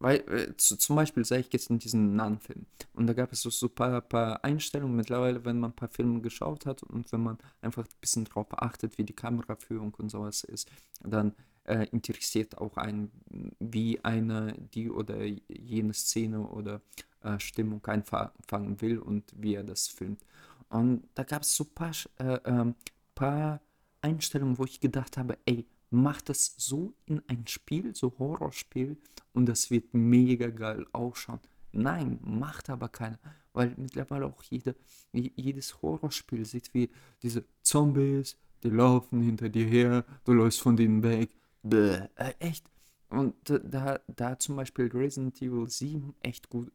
Weil, 0.00 0.18
äh, 0.28 0.56
zu, 0.56 0.76
zum 0.76 0.96
Beispiel 0.96 1.24
sah 1.24 1.36
ich 1.36 1.50
gestern 1.50 1.80
diesen 1.80 2.14
Nan-Film 2.14 2.66
und 2.94 3.08
da 3.08 3.14
gab 3.14 3.32
es 3.32 3.42
so, 3.42 3.50
so 3.50 3.66
ein 3.66 3.74
paar, 3.74 4.00
paar 4.00 4.44
Einstellungen 4.44 4.96
mittlerweile, 4.96 5.44
wenn 5.44 5.58
man 5.58 5.72
ein 5.72 5.76
paar 5.76 5.88
Filme 5.88 6.20
geschaut 6.20 6.66
hat 6.66 6.84
und 6.84 7.10
wenn 7.12 7.22
man 7.22 7.38
einfach 7.62 7.84
ein 7.84 8.00
bisschen 8.00 8.24
darauf 8.24 8.46
achtet, 8.62 8.96
wie 8.98 9.04
die 9.04 9.16
Kameraführung 9.16 9.94
und 9.94 10.10
sowas 10.10 10.44
ist, 10.44 10.70
dann 11.02 11.34
äh, 11.64 11.86
interessiert 11.90 12.58
auch 12.58 12.76
einen, 12.76 13.10
wie 13.58 14.02
eine 14.04 14.54
die 14.72 14.88
oder 14.90 15.24
jene 15.48 15.94
Szene 15.94 16.46
oder 16.46 16.80
äh, 17.22 17.40
Stimmung 17.40 17.84
einfangen 17.86 18.80
will 18.80 18.98
und 18.98 19.32
wie 19.36 19.54
er 19.54 19.64
das 19.64 19.88
filmt. 19.88 20.22
Und 20.70 21.08
da 21.14 21.24
gab 21.24 21.42
es 21.42 21.54
so 21.54 21.64
ein 21.64 21.74
paar, 21.74 21.92
äh, 22.18 22.40
ähm, 22.44 22.74
paar 23.14 23.60
Einstellungen, 24.00 24.58
wo 24.58 24.64
ich 24.64 24.80
gedacht 24.80 25.16
habe, 25.16 25.38
ey, 25.46 25.66
mach 25.90 26.20
das 26.20 26.54
so 26.56 26.94
in 27.06 27.22
ein 27.28 27.46
Spiel, 27.46 27.94
so 27.94 28.12
Horrorspiel, 28.18 28.96
und 29.32 29.46
das 29.46 29.70
wird 29.70 29.94
mega 29.94 30.48
geil 30.48 30.86
ausschauen. 30.92 31.40
Nein, 31.72 32.18
macht 32.22 32.70
aber 32.70 32.88
keiner, 32.88 33.18
weil 33.52 33.74
mittlerweile 33.76 34.26
auch 34.26 34.42
jede, 34.42 34.74
jedes 35.12 35.80
Horrorspiel 35.82 36.44
sieht 36.44 36.72
wie 36.74 36.90
diese 37.22 37.44
Zombies, 37.62 38.36
die 38.62 38.70
laufen 38.70 39.22
hinter 39.22 39.48
dir 39.48 39.66
her, 39.66 40.04
du 40.24 40.32
läufst 40.32 40.60
von 40.60 40.76
denen 40.76 41.02
weg. 41.02 41.30
Bäh, 41.62 42.00
äh, 42.16 42.34
echt. 42.38 42.64
Und 43.10 43.34
da, 43.46 44.00
da 44.06 44.38
zum 44.38 44.56
Beispiel 44.56 44.90
Resident 44.92 45.40
Evil 45.40 45.68
7 45.68 46.14
echt 46.20 46.50
gut, 46.50 46.70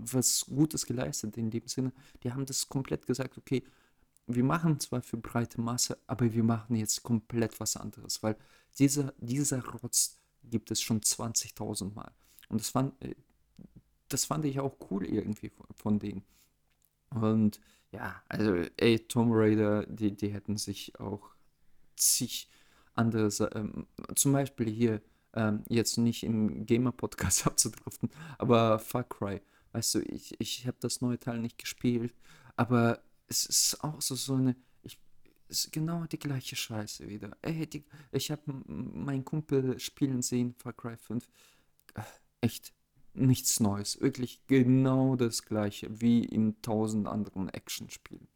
was 0.00 0.46
Gutes 0.46 0.86
geleistet 0.86 1.36
in 1.36 1.50
dem 1.50 1.66
Sinne. 1.66 1.92
Die 2.22 2.32
haben 2.32 2.46
das 2.46 2.68
komplett 2.68 3.06
gesagt, 3.06 3.38
okay, 3.38 3.62
wir 4.26 4.44
machen 4.44 4.78
zwar 4.78 5.02
für 5.02 5.16
breite 5.16 5.60
Masse, 5.60 5.98
aber 6.06 6.32
wir 6.32 6.44
machen 6.44 6.76
jetzt 6.76 7.02
komplett 7.02 7.58
was 7.60 7.76
anderes, 7.76 8.22
weil 8.22 8.36
dieser, 8.78 9.14
dieser 9.18 9.64
Rotz 9.64 10.18
gibt 10.44 10.70
es 10.70 10.82
schon 10.82 11.00
20.000 11.00 11.94
Mal. 11.94 12.12
Und 12.48 12.60
das 12.60 12.70
fand, 12.70 13.02
äh, 13.02 13.14
das 14.08 14.26
fand 14.26 14.44
ich 14.44 14.60
auch 14.60 14.76
cool 14.90 15.04
irgendwie 15.04 15.50
von, 15.74 15.98
denen. 15.98 16.24
Und 17.10 17.60
Ja, 17.90 18.22
also, 18.28 18.54
ey, 18.76 18.98
Tomb 18.98 19.32
Raider, 19.34 19.86
die, 19.86 20.14
die 20.14 20.28
hätten 20.28 20.58
sich 20.58 20.98
auch 21.00 21.30
zig 21.96 22.48
andere, 22.94 23.30
ähm, 23.54 23.86
zum 24.14 24.32
Beispiel 24.32 24.68
hier, 24.68 25.00
ähm, 25.34 25.64
jetzt 25.68 25.96
nicht 25.98 26.22
im 26.22 26.66
Gamer-Podcast 26.66 27.46
abzudriften, 27.46 28.10
aber 28.38 28.78
Far 28.78 29.04
Cry. 29.04 29.40
Weißt 29.72 29.94
du, 29.96 30.00
ich, 30.00 30.34
ich 30.40 30.66
habe 30.66 30.76
das 30.80 31.00
neue 31.00 31.18
Teil 31.18 31.38
nicht 31.40 31.58
gespielt, 31.58 32.14
aber 32.56 33.02
es 33.26 33.44
ist 33.46 33.84
auch 33.84 34.00
so, 34.02 34.14
so 34.14 34.34
eine, 34.34 34.56
ich, 34.82 34.98
es 35.48 35.66
ist 35.66 35.72
genau 35.72 36.04
die 36.06 36.18
gleiche 36.18 36.56
Scheiße 36.56 37.08
wieder. 37.08 37.36
Ey, 37.42 37.66
die, 37.66 37.84
ich 38.12 38.30
habe 38.30 38.42
meinen 38.66 39.24
Kumpel 39.24 39.78
spielen 39.80 40.22
sehen, 40.22 40.54
Far 40.58 40.72
Cry 40.72 40.96
5. 40.96 41.28
Äh, 41.94 42.02
Echt 42.40 42.72
nichts 43.14 43.60
Neues. 43.60 44.00
Wirklich 44.00 44.40
genau 44.46 45.16
das 45.16 45.42
gleiche 45.44 46.00
wie 46.00 46.24
in 46.24 46.60
tausend 46.62 47.08
anderen 47.08 47.48
Actionspielen. 47.48 48.28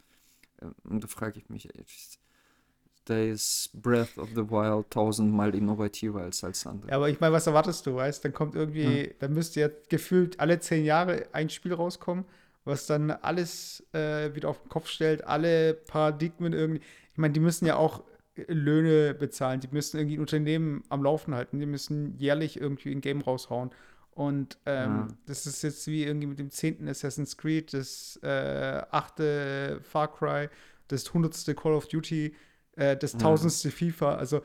Ähm, 0.60 0.74
Und 0.84 1.04
da 1.04 1.08
frage 1.08 1.38
ich 1.40 1.48
mich, 1.50 1.68
da 3.04 3.18
ist 3.18 3.70
Breath 3.74 4.16
of 4.18 4.28
the 4.30 4.48
Wild 4.50 4.90
tausendmal 4.90 5.54
innovativer 5.54 6.20
als 6.22 6.44
alles 6.44 6.66
andere. 6.66 6.90
Ja, 6.90 6.96
aber 6.96 7.08
ich 7.08 7.18
meine, 7.20 7.32
was 7.32 7.46
erwartest 7.46 7.86
du, 7.86 7.94
weißt? 7.96 8.24
Dann 8.24 8.32
kommt 8.32 8.54
irgendwie, 8.54 9.14
dann 9.18 9.32
müsste 9.32 9.60
ja 9.60 9.68
gefühlt 9.88 10.38
alle 10.40 10.60
zehn 10.60 10.84
Jahre 10.84 11.26
ein 11.32 11.50
Spiel 11.50 11.74
rauskommen, 11.74 12.24
was 12.64 12.86
dann 12.86 13.10
alles 13.10 13.82
äh, 13.92 14.34
wieder 14.34 14.48
auf 14.48 14.60
den 14.62 14.68
Kopf 14.68 14.88
stellt, 14.88 15.24
alle 15.24 15.74
Paradigmen 15.74 16.52
irgendwie. 16.52 16.80
Ich 17.10 17.18
meine, 17.18 17.32
die 17.32 17.40
müssen 17.40 17.66
ja 17.66 17.76
auch 17.76 18.04
äh, 18.36 18.44
Löhne 18.52 19.14
bezahlen, 19.14 19.60
die 19.60 19.68
müssen 19.72 19.98
irgendwie 19.98 20.16
ein 20.16 20.20
Unternehmen 20.20 20.84
am 20.88 21.02
Laufen 21.02 21.34
halten, 21.34 21.58
die 21.58 21.66
müssen 21.66 22.16
jährlich 22.18 22.60
irgendwie 22.60 22.92
ein 22.92 23.00
Game 23.00 23.20
raushauen. 23.20 23.70
Und 24.14 24.58
ähm, 24.66 24.90
Ja. 24.90 25.08
das 25.26 25.46
ist 25.46 25.62
jetzt 25.62 25.86
wie 25.88 26.04
irgendwie 26.04 26.26
mit 26.28 26.38
dem 26.38 26.50
zehnten 26.50 26.86
Assassin's 26.86 27.36
Creed, 27.36 27.72
das 27.72 28.20
äh, 28.22 28.82
achte 28.90 29.80
Far 29.82 30.12
Cry, 30.14 30.48
das 30.88 31.12
hundertste 31.14 31.54
Call 31.54 31.72
of 31.72 31.88
Duty, 31.88 32.34
äh, 32.76 32.96
das 32.96 33.12
Ja. 33.14 33.18
tausendste 33.20 33.70
FIFA. 33.70 34.16
Also 34.16 34.42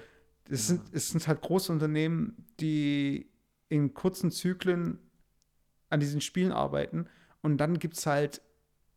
es, 0.49 0.69
Ja. 0.69 0.75
sind, 0.75 0.93
es 0.93 1.09
sind 1.09 1.27
halt 1.27 1.41
große 1.41 1.71
Unternehmen, 1.71 2.45
die 2.59 3.29
in 3.69 3.93
kurzen 3.93 4.31
Zyklen 4.31 4.99
an 5.89 5.99
diesen 5.99 6.21
Spielen 6.21 6.51
arbeiten. 6.51 7.07
Und 7.41 7.57
dann 7.57 7.79
gibt 7.79 7.95
es 7.97 8.05
halt 8.05 8.41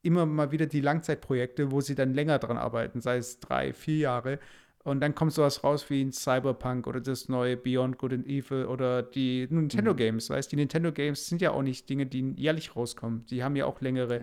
immer 0.03 0.27
mal 0.27 0.51
wieder 0.51 0.67
die 0.67 0.81
Langzeitprojekte, 0.81 1.71
wo 1.71 1.81
sie 1.81 1.95
dann 1.95 2.15
länger 2.15 2.39
dran 2.39 2.57
arbeiten, 2.57 3.01
sei 3.01 3.19
es 3.19 3.39
drei, 3.41 3.73
vier 3.73 3.99
Jahre. 3.99 4.39
Und 4.83 5.01
dann 5.01 5.15
kommt 5.15 5.33
sowas 5.35 5.63
raus 5.63 5.91
wie 5.91 6.03
ein 6.03 6.11
Cyberpunk 6.13 6.87
oder 6.87 7.01
das 7.03 7.29
neue 7.29 7.57
Beyond 7.59 7.99
Good 7.99 8.13
and 8.15 8.27
Evil 8.27 8.65
oder 8.65 9.03
die 9.03 9.47
Nintendo 9.51 9.93
Mhm. 9.93 9.97
Games, 9.99 10.31
weißt 10.31 10.51
du? 10.51 10.57
Die 10.57 10.63
Nintendo 10.63 10.91
Games 10.91 11.27
sind 11.27 11.43
ja 11.43 11.51
auch 11.51 11.63
nicht 11.63 11.89
Dinge, 11.91 12.07
die 12.07 12.33
jährlich 12.37 12.75
rauskommen. 12.77 13.27
Die 13.27 13.45
haben 13.45 13.57
ja 13.57 13.67
auch 13.67 13.81
längere 13.83 14.23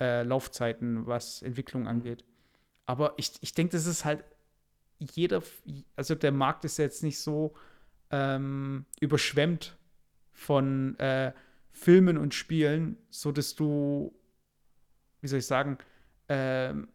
äh, 0.00 0.22
Laufzeiten, 0.22 1.06
was 1.06 1.42
Entwicklung 1.42 1.86
angeht. 1.86 2.24
Aber 2.86 3.12
ich, 3.18 3.32
ich 3.42 3.52
denke, 3.52 3.72
das 3.72 3.84
ist 3.84 4.06
halt 4.06 4.24
jeder, 5.00 5.42
also 5.96 6.14
der 6.14 6.32
Markt 6.32 6.64
ist 6.64 6.78
jetzt 6.78 7.02
nicht 7.02 7.18
so 7.18 7.54
ähm, 8.10 8.84
überschwemmt 9.00 9.76
von 10.32 10.98
äh, 10.98 11.32
Filmen 11.70 12.18
und 12.18 12.34
Spielen, 12.34 12.96
so 13.10 13.32
dass 13.32 13.54
du, 13.54 14.14
wie 15.20 15.28
soll 15.28 15.38
ich 15.38 15.46
sagen, 15.46 15.78
ähm, 16.28 16.88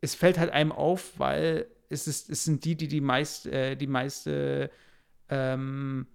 es 0.00 0.14
fällt 0.14 0.38
halt 0.38 0.50
einem 0.50 0.72
auf, 0.72 1.18
weil 1.18 1.66
es, 1.88 2.06
ist, 2.06 2.30
es 2.30 2.44
sind 2.44 2.64
die, 2.64 2.76
die 2.76 2.88
die, 2.88 3.00
meist, 3.00 3.46
äh, 3.46 3.76
die 3.76 3.86
meiste, 3.86 4.70
ähm, 5.28 6.06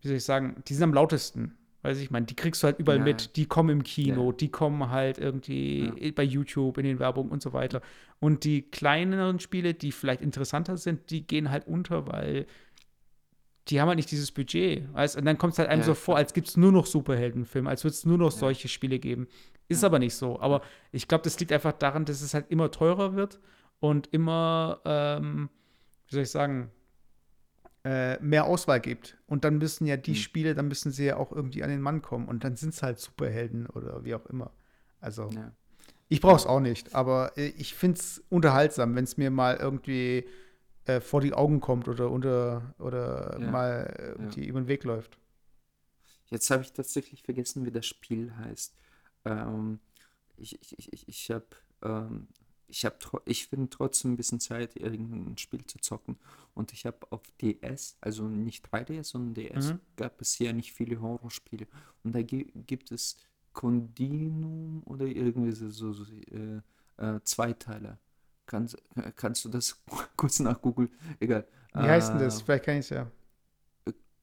wie 0.00 0.08
soll 0.08 0.16
ich 0.16 0.24
sagen, 0.24 0.62
die 0.66 0.74
sind 0.74 0.84
am 0.84 0.94
lautesten. 0.94 1.56
Weiß 1.82 1.98
ich, 1.98 2.10
meine, 2.10 2.26
die 2.26 2.36
kriegst 2.36 2.62
du 2.62 2.66
halt 2.66 2.78
überall 2.78 2.98
Ja. 2.98 3.04
mit, 3.04 3.36
die 3.36 3.46
kommen 3.46 3.70
im 3.70 3.82
Kino, 3.82 4.30
Ja. 4.30 4.36
die 4.36 4.50
kommen 4.50 4.90
halt 4.90 5.16
irgendwie 5.18 5.90
Ja. 5.98 6.10
bei 6.14 6.22
YouTube, 6.22 6.76
in 6.78 6.84
den 6.84 6.98
Werbungen 6.98 7.32
und 7.32 7.42
so 7.42 7.52
weiter. 7.54 7.80
Und 8.18 8.44
die 8.44 8.62
kleineren 8.62 9.40
Spiele, 9.40 9.72
die 9.72 9.90
vielleicht 9.92 10.20
interessanter 10.20 10.76
sind, 10.76 11.10
die 11.10 11.26
gehen 11.26 11.50
halt 11.50 11.66
unter, 11.66 12.06
weil 12.06 12.46
die 13.68 13.80
haben 13.80 13.88
halt 13.88 13.96
nicht 13.96 14.10
dieses 14.10 14.32
Budget. 14.32 14.92
Weißt? 14.92 15.16
Und 15.16 15.24
dann 15.24 15.38
kommt 15.38 15.54
es 15.54 15.58
halt 15.58 15.68
einem 15.68 15.82
so 15.82 15.94
vor, 15.94 16.16
als 16.16 16.34
gibt 16.34 16.48
es 16.48 16.56
nur 16.56 16.72
noch 16.72 16.86
Superheldenfilme, 16.86 17.68
als 17.70 17.84
würde 17.84 17.94
es 17.94 18.04
nur 18.04 18.18
noch 18.18 18.30
solche 18.30 18.68
Spiele 18.68 18.98
geben. 18.98 19.28
Ist 19.68 19.84
aber 19.84 19.98
nicht 20.00 20.14
so. 20.14 20.40
Aber 20.40 20.62
ich 20.92 21.06
glaube, 21.08 21.22
das 21.24 21.38
liegt 21.38 21.52
einfach 21.52 21.72
daran, 21.72 22.04
dass 22.04 22.20
es 22.22 22.34
halt 22.34 22.50
immer 22.50 22.70
teurer 22.72 23.14
wird 23.14 23.38
und 23.78 24.08
immer, 24.12 24.80
ähm, 24.84 25.48
wie 26.08 26.14
soll 26.14 26.24
ich 26.24 26.30
sagen, 26.30 26.70
äh, 27.84 28.18
mehr 28.20 28.44
Auswahl 28.46 28.80
gibt. 28.80 29.18
Und 29.26 29.44
dann 29.44 29.58
müssen 29.58 29.86
ja 29.86 29.96
die 29.96 30.14
Mhm. 30.14 30.16
Spiele, 30.16 30.54
dann 30.54 30.68
müssen 30.68 30.92
sie 30.92 31.06
ja 31.06 31.16
auch 31.16 31.32
irgendwie 31.32 31.62
an 31.62 31.70
den 31.70 31.80
Mann 31.80 32.02
kommen. 32.02 32.28
Und 32.28 32.44
dann 32.44 32.56
sind 32.56 32.74
es 32.74 32.82
halt 32.82 32.98
Superhelden 32.98 33.66
oder 33.66 34.04
wie 34.04 34.14
auch 34.14 34.26
immer. 34.26 34.52
Also, 35.00 35.34
Ja. 35.34 35.52
ich 36.08 36.20
brauche 36.20 36.36
es 36.36 36.46
auch 36.46 36.60
nicht, 36.60 36.94
aber 36.94 37.32
äh, 37.38 37.48
ich 37.58 37.74
finde 37.74 37.98
es 38.00 38.22
unterhaltsam, 38.30 38.94
wenn 38.96 39.04
es 39.04 39.16
mir 39.16 39.30
mal 39.30 39.56
irgendwie 39.56 40.26
äh, 40.86 41.00
vor 41.00 41.20
die 41.20 41.34
Augen 41.34 41.60
kommt 41.60 41.88
oder 41.88 42.10
unter 42.10 42.74
oder 42.78 43.40
Ja. 43.40 43.44
mal 43.44 43.94
äh, 43.98 44.06
irgendwie 44.12 44.46
über 44.46 44.60
den 44.60 44.68
Weg 44.68 44.84
läuft. 44.84 45.18
Jetzt 46.28 46.50
habe 46.50 46.62
ich 46.62 46.72
tatsächlich 46.72 47.22
vergessen, 47.22 47.64
wie 47.66 47.72
das 47.72 47.86
Spiel 47.86 48.34
heißt. 48.36 48.74
Ähm, 49.24 49.80
ich 50.36 50.60
ich, 50.60 50.78
ich, 50.78 50.92
ich, 50.92 51.08
ich 51.08 51.30
habe 51.30 51.46
ähm, 51.82 52.28
ich 52.70 52.84
hab 52.84 53.00
tro- 53.00 53.22
ich 53.24 53.48
finde 53.48 53.68
trotzdem 53.70 54.12
ein 54.12 54.16
bisschen 54.16 54.40
Zeit, 54.40 54.76
irgendein 54.76 55.36
Spiel 55.38 55.64
zu 55.66 55.78
zocken. 55.80 56.16
Und 56.54 56.72
ich 56.72 56.86
habe 56.86 56.98
auf 57.10 57.22
DS, 57.40 57.96
also 58.00 58.26
nicht 58.28 58.64
3DS, 58.72 59.10
sondern 59.10 59.34
DS, 59.34 59.72
Mhm. 59.74 59.80
gab 59.96 60.20
es 60.20 60.38
ja 60.38 60.52
nicht 60.52 60.72
viele 60.72 61.00
Horrorspiele. 61.00 61.66
Und 62.04 62.14
da 62.14 62.22
gi 62.22 62.52
gibt 62.66 62.90
es 62.92 63.16
Continuum 63.52 64.82
oder 64.86 65.06
irgendwie 65.06 65.52
so, 65.52 65.68
so, 65.70 65.92
so 65.92 66.04
äh, 66.30 66.60
äh, 66.98 67.20
Zweiteiler. 67.24 67.98
Kannst, 68.46 68.76
äh, 68.96 69.12
kannst 69.14 69.44
du 69.44 69.48
das 69.48 69.80
kurz 70.16 70.38
nach 70.40 70.60
Google? 70.60 70.88
Egal. 71.20 71.46
Wie 71.74 71.88
heißt 71.88 72.10
denn 72.14 72.20
Äh, 72.20 72.24
das? 72.24 72.42
Vielleicht 72.42 72.64
kann 72.64 72.74
ich 72.76 72.80
es 72.86 72.90
ja. 72.90 73.10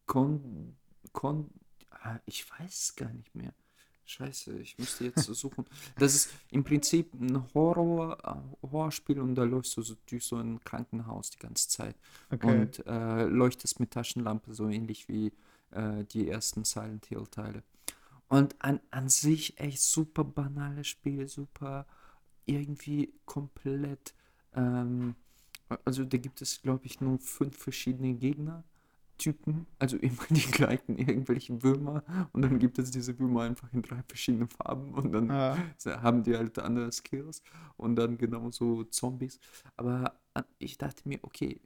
Kon, 0.05 0.75
Kon, 1.11 1.49
ah, 1.91 2.19
ich 2.25 2.49
weiß 2.49 2.73
es 2.89 2.95
gar 2.95 3.11
nicht 3.11 3.33
mehr. 3.35 3.53
Scheiße, 4.09 4.57
ich 4.59 4.79
müsste 4.79 5.03
jetzt 5.05 5.25
so 5.25 5.33
suchen. 5.33 5.65
Das 5.97 6.15
ist 6.15 6.33
im 6.51 6.63
Prinzip 6.63 7.13
ein 7.13 7.43
Horror, 7.53 8.17
äh, 8.23 8.67
Horrorspiel 8.67 9.19
und 9.19 9.35
da 9.35 9.43
läufst 9.43 9.75
du 9.75 9.81
so 9.81 9.95
durch 10.09 10.23
so 10.25 10.37
ein 10.37 10.63
Krankenhaus 10.63 11.29
die 11.31 11.39
ganze 11.39 11.67
Zeit 11.67 11.95
Okay. 12.31 12.47
und 12.47 12.85
äh, 12.87 13.25
leuchtest 13.25 13.79
mit 13.81 13.91
Taschenlampe, 13.91 14.53
so 14.53 14.69
ähnlich 14.69 15.09
wie 15.09 15.33
äh, 15.71 16.05
die 16.05 16.29
ersten 16.29 16.63
Silent 16.63 17.07
Hill-Teile. 17.07 17.63
Und 18.29 18.55
an, 18.63 18.79
an 18.91 19.09
sich 19.09 19.59
echt 19.59 19.81
super 19.81 20.23
banales 20.23 20.87
Spiel, 20.87 21.27
super 21.27 21.85
irgendwie 22.45 23.13
komplett. 23.25 24.13
Ähm, 24.53 25.15
also 25.85 26.05
da 26.05 26.17
gibt 26.17 26.41
es, 26.41 26.61
glaube 26.61 26.85
ich, 26.85 27.01
nur 27.01 27.19
fünf 27.19 27.57
verschiedene 27.57 28.07
Gegnertypen, 29.17 29.67
also 29.79 29.97
immer 29.97 30.25
die 30.29 30.41
gleichen, 30.51 30.97
irgendwelche 30.97 31.61
Würmer. 31.61 32.03
Und 32.33 32.41
dann 32.43 32.59
gibt 32.59 32.79
es 32.79 32.91
diese 32.91 33.17
Würmer 33.19 33.41
einfach 33.41 33.71
in 33.73 33.81
drei 33.81 34.01
verschiedenen 34.07 34.49
Farben 34.49 34.93
und 34.93 35.11
dann 35.11 35.31
Ah, 35.31 35.57
haben 35.85 36.23
die 36.23 36.35
halt 36.35 36.57
andere 36.59 36.91
Skills 36.91 37.41
und 37.75 37.95
dann 37.95 38.17
genauso 38.17 38.83
Zombies. 38.85 39.39
Aber 39.75 40.19
äh, 40.33 40.43
ich 40.59 40.77
dachte 40.77 41.07
mir, 41.07 41.19
okay, 41.23 41.59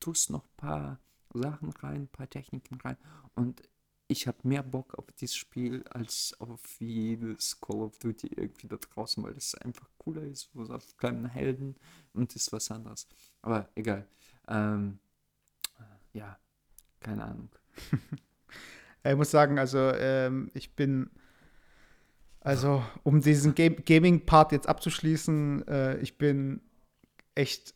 tust 0.00 0.30
noch 0.30 0.44
ein 0.44 0.56
paar 0.56 1.00
Sachen 1.34 1.70
rein, 1.70 2.02
ein 2.02 2.08
paar 2.08 2.28
Techniken 2.28 2.80
rein 2.80 2.96
und 3.34 3.62
ich 4.10 4.26
habe 4.26 4.38
mehr 4.42 4.62
Bock 4.62 4.94
auf 4.98 5.04
dieses 5.12 5.36
Spiel 5.36 5.84
als 5.90 6.34
auf 6.40 6.80
jedes 6.80 7.60
Call 7.60 7.82
of 7.82 7.98
Duty 7.98 8.28
irgendwie 8.28 8.66
da 8.66 8.76
draußen, 8.76 9.22
weil 9.22 9.36
es 9.36 9.54
einfach 9.54 9.86
cooler 9.98 10.22
ist, 10.22 10.50
so 10.54 10.62
auf 10.72 10.96
kleinen 10.96 11.26
Helden 11.26 11.76
und 12.14 12.34
ist 12.34 12.50
was 12.50 12.70
anderes. 12.70 13.06
Aber 13.42 13.68
egal. 13.74 14.08
Ähm, 14.48 14.98
äh, 15.78 16.18
ja, 16.18 16.38
keine 17.00 17.24
Ahnung. 17.24 17.48
ich 19.04 19.16
muss 19.16 19.30
sagen, 19.30 19.58
also 19.58 19.78
ähm, 19.78 20.50
ich 20.54 20.74
bin, 20.74 21.10
also 22.40 22.82
um 23.02 23.20
diesen 23.20 23.54
Ga 23.54 23.68
Gaming-Part 23.68 24.52
jetzt 24.52 24.68
abzuschließen, 24.68 25.66
äh, 25.68 25.96
ich 25.98 26.18
bin 26.18 26.60
echt, 27.34 27.74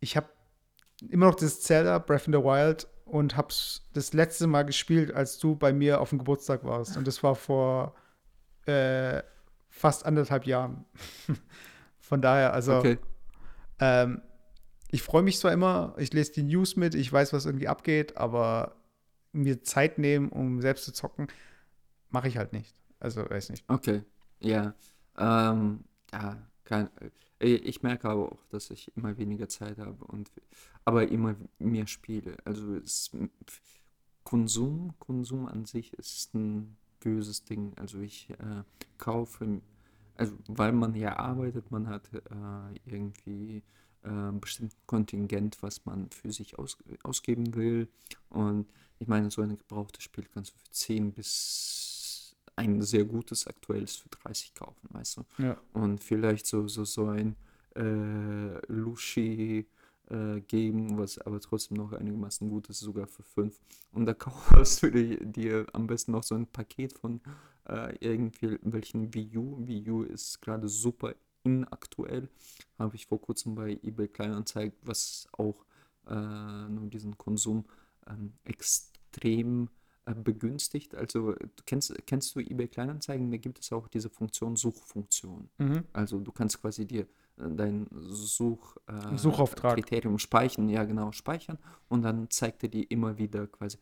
ich 0.00 0.16
habe 0.16 0.28
immer 1.08 1.26
noch 1.26 1.34
das 1.34 1.60
Zelda 1.60 1.98
Breath 1.98 2.26
in 2.26 2.32
the 2.32 2.38
Wild 2.40 2.86
und 3.04 3.36
hab's 3.36 3.88
das 3.92 4.12
letzte 4.12 4.46
Mal 4.46 4.62
gespielt, 4.64 5.12
als 5.12 5.38
du 5.38 5.56
bei 5.56 5.72
mir 5.72 6.00
auf 6.00 6.10
dem 6.10 6.18
Geburtstag 6.18 6.64
warst. 6.64 6.96
Und 6.96 7.06
das 7.06 7.22
war 7.22 7.34
vor 7.34 7.94
äh, 8.66 9.22
fast 9.68 10.06
anderthalb 10.06 10.46
Jahren. 10.46 10.84
Von 12.00 12.22
daher, 12.22 12.52
also 12.52 12.76
Okay. 12.76 12.98
ähm, 13.80 14.22
ich 14.92 15.02
freue 15.02 15.22
mich 15.22 15.38
zwar 15.38 15.52
immer, 15.52 15.94
ich 15.98 16.12
lese 16.12 16.32
die 16.32 16.42
News 16.42 16.76
mit, 16.76 16.94
ich 16.94 17.10
weiß, 17.10 17.32
was 17.32 17.46
irgendwie 17.46 17.66
abgeht, 17.66 18.16
aber 18.16 18.76
mir 19.32 19.62
Zeit 19.62 19.98
nehmen, 19.98 20.28
um 20.28 20.60
selbst 20.60 20.84
zu 20.84 20.92
zocken, 20.92 21.28
mache 22.10 22.28
ich 22.28 22.36
halt 22.36 22.52
nicht. 22.52 22.76
Also, 23.00 23.28
weiß 23.28 23.50
nicht. 23.50 23.64
Okay, 23.68 24.02
ja. 24.40 24.74
Ähm, 25.18 25.84
ja, 26.12 26.46
kein, 26.64 26.90
äh, 27.40 27.54
ich 27.54 27.82
merke 27.82 28.08
aber 28.10 28.32
auch, 28.32 28.44
dass 28.50 28.70
ich 28.70 28.94
immer 28.94 29.16
weniger 29.16 29.48
Zeit 29.48 29.78
habe 29.78 30.04
und 30.04 30.30
aber 30.84 31.08
immer 31.08 31.36
mehr 31.58 31.86
spiele. 31.86 32.36
Also 32.44 32.76
es, 32.76 33.10
Konsum, 34.24 34.94
Konsum 34.98 35.46
an 35.46 35.64
sich 35.64 35.94
ist 35.94 36.34
ein 36.34 36.76
böses 37.00 37.44
Ding. 37.44 37.72
Also 37.76 37.98
ich 37.98 38.28
äh, 38.30 38.62
kaufe 38.98 39.62
also 40.16 40.34
weil 40.48 40.72
man 40.72 40.94
ja 40.94 41.16
arbeitet, 41.16 41.70
man 41.70 41.88
hat 41.88 42.10
äh, 42.12 42.78
irgendwie 42.84 43.62
äh, 44.04 44.08
ein 44.08 44.40
bestimmtes 44.40 44.78
Kontingent, 44.86 45.62
was 45.62 45.84
man 45.84 46.10
für 46.10 46.32
sich 46.32 46.58
aus, 46.58 46.76
ausgeben 47.02 47.54
will. 47.54 47.88
Und 48.30 48.72
ich 48.98 49.08
meine, 49.08 49.30
so 49.30 49.42
ein 49.42 49.56
gebrauchtes 49.56 50.04
Spiel 50.04 50.24
kannst 50.32 50.52
du 50.52 50.58
für 50.58 50.70
10 50.70 51.12
bis 51.12 52.36
ein 52.56 52.82
sehr 52.82 53.04
gutes 53.04 53.46
aktuelles 53.46 53.96
für 53.96 54.08
30 54.08 54.54
kaufen, 54.54 54.88
weißt 54.90 55.16
du? 55.18 55.42
Ja. 55.42 55.56
Und 55.72 56.02
vielleicht 56.02 56.46
so, 56.46 56.68
so, 56.68 56.84
so 56.84 57.06
ein 57.06 57.36
äh, 57.74 58.72
Lushi 58.72 59.66
äh, 60.10 60.40
geben, 60.42 60.98
was 60.98 61.18
aber 61.18 61.40
trotzdem 61.40 61.78
noch 61.78 61.92
einigermaßen 61.92 62.48
gut 62.48 62.68
ist, 62.68 62.80
sogar 62.80 63.06
für 63.06 63.22
5. 63.22 63.58
Und 63.92 64.06
da 64.06 64.14
kaufst 64.14 64.82
du 64.82 64.90
dir, 64.90 65.24
dir 65.24 65.66
am 65.72 65.86
besten 65.86 66.12
noch 66.12 66.22
so 66.22 66.34
ein 66.34 66.46
Paket 66.46 66.92
von 66.98 67.20
äh, 67.68 67.96
irgendwelchen 67.96 69.14
Wii 69.14 69.38
U. 69.38 69.66
Wii 69.66 69.90
U 69.90 70.02
ist 70.02 70.40
gerade 70.42 70.68
super 70.68 71.14
inaktuell. 71.42 72.28
Habe 72.78 72.96
ich 72.96 73.06
vor 73.06 73.20
kurzem 73.20 73.54
bei 73.54 73.78
eBay 73.82 74.08
Kleinanzeigen, 74.08 74.76
was 74.82 75.28
auch 75.32 75.64
äh, 76.06 76.14
nur 76.14 76.88
diesen 76.88 77.16
Konsum 77.16 77.64
ähm, 78.06 78.32
extrem 78.44 79.68
äh, 80.04 80.14
begünstigt. 80.14 80.94
Also 80.94 81.34
kennst, 81.66 81.94
kennst 82.06 82.34
du 82.34 82.40
eBay 82.40 82.68
Kleinanzeigen, 82.68 83.30
da 83.30 83.36
gibt 83.36 83.60
es 83.60 83.72
auch 83.72 83.88
diese 83.88 84.10
Funktion 84.10 84.56
Suchfunktion. 84.56 85.48
Mhm. 85.58 85.84
Also 85.92 86.20
du 86.20 86.32
kannst 86.32 86.60
quasi 86.60 86.86
dir 86.86 87.06
dein 87.36 87.86
Such, 87.90 88.76
äh, 88.86 89.16
Suchauftrag. 89.16 89.74
Kriterium 89.74 90.18
speichern, 90.18 90.68
ja 90.68 90.84
genau, 90.84 91.12
speichern 91.12 91.58
und 91.88 92.02
dann 92.02 92.30
zeigt 92.30 92.62
er 92.62 92.68
dir 92.68 92.90
immer 92.90 93.18
wieder 93.18 93.46
quasi, 93.46 93.78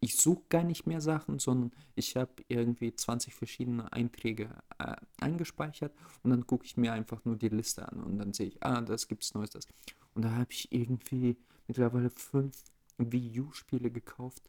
ich 0.00 0.16
suche 0.16 0.42
gar 0.48 0.64
nicht 0.64 0.86
mehr 0.86 1.00
Sachen, 1.00 1.38
sondern 1.38 1.72
ich 1.94 2.16
habe 2.16 2.32
irgendwie 2.48 2.94
20 2.94 3.34
verschiedene 3.34 3.92
Einträge 3.92 4.50
äh, 4.78 4.94
eingespeichert 5.20 5.92
und 6.22 6.30
dann 6.30 6.46
gucke 6.46 6.64
ich 6.64 6.76
mir 6.76 6.92
einfach 6.92 7.24
nur 7.24 7.36
die 7.36 7.48
Liste 7.48 7.90
an 7.90 8.02
und 8.02 8.18
dann 8.18 8.32
sehe 8.32 8.46
ich, 8.46 8.62
ah, 8.62 8.80
das 8.80 9.08
gibt's 9.08 9.34
Neues, 9.34 9.50
das. 9.50 9.66
Und 10.14 10.22
da 10.24 10.32
habe 10.32 10.50
ich 10.50 10.72
irgendwie 10.72 11.36
mittlerweile 11.66 12.10
fünf 12.10 12.62
Wii 12.98 13.40
U-Spiele 13.40 13.90
gekauft, 13.90 14.48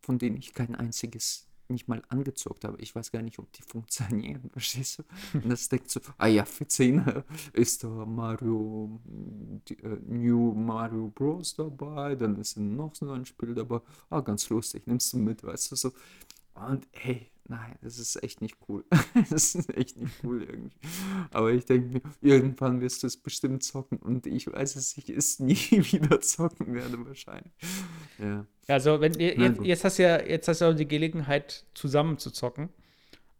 von 0.00 0.18
denen 0.18 0.36
ich 0.36 0.54
kein 0.54 0.74
einziges 0.74 1.49
nicht 1.70 1.88
mal 1.88 2.02
angezockt 2.08 2.64
habe. 2.64 2.80
Ich 2.80 2.94
weiß 2.94 3.12
gar 3.12 3.22
nicht, 3.22 3.38
ob 3.38 3.52
die 3.52 3.62
funktionieren, 3.62 4.50
verstehst 4.52 4.98
du? 4.98 5.38
Und 5.38 5.50
das 5.50 5.68
denkt 5.68 5.90
so, 5.90 6.00
ah 6.18 6.26
ja, 6.26 6.44
für 6.44 6.66
10 6.66 7.22
ist 7.52 7.84
da 7.84 7.88
Mario, 7.88 9.00
die, 9.68 9.78
äh, 9.82 9.98
New 10.06 10.52
Mario 10.54 11.08
Bros. 11.08 11.54
dabei, 11.54 12.14
dann 12.16 12.36
ist 12.36 12.56
noch 12.56 12.94
so 12.94 13.10
ein 13.10 13.24
Spiel 13.24 13.54
dabei, 13.54 13.80
ah, 14.10 14.20
ganz 14.20 14.48
lustig, 14.48 14.86
nimmst 14.86 15.12
du 15.12 15.18
mit, 15.18 15.42
weißt 15.42 15.72
du, 15.72 15.76
so. 15.76 15.92
Und 16.54 16.86
hey, 16.92 17.30
nein, 17.50 17.74
das 17.82 17.98
ist 17.98 18.22
echt 18.22 18.40
nicht 18.40 18.56
cool. 18.68 18.84
das 19.30 19.54
ist 19.54 19.76
echt 19.76 19.96
nicht 19.96 20.14
cool 20.22 20.42
irgendwie. 20.42 20.76
Aber 21.32 21.52
ich 21.52 21.64
denke 21.64 21.88
mir, 21.94 22.02
irgendwann 22.20 22.80
wirst 22.80 23.02
du 23.02 23.08
es 23.08 23.16
bestimmt 23.16 23.64
zocken 23.64 23.98
und 23.98 24.26
ich 24.26 24.46
weiß, 24.46 24.74
dass 24.74 24.96
ich 24.96 25.10
es 25.10 25.40
nie 25.40 25.56
wieder 25.70 26.20
zocken 26.20 26.72
werde 26.72 27.04
wahrscheinlich. 27.04 27.52
Ja. 28.18 28.46
Also, 28.68 29.00
wenn 29.00 29.14
ihr, 29.14 29.34
Na 29.36 29.46
jetzt, 29.46 29.62
jetzt 29.62 29.84
hast 29.84 29.98
du 29.98 30.04
ja 30.04 30.22
jetzt 30.22 30.46
hast 30.46 30.60
du 30.60 30.66
ja 30.66 30.72
die 30.72 30.86
Gelegenheit, 30.88 31.66
zusammen 31.74 32.18
zu 32.18 32.30
zocken. 32.30 32.68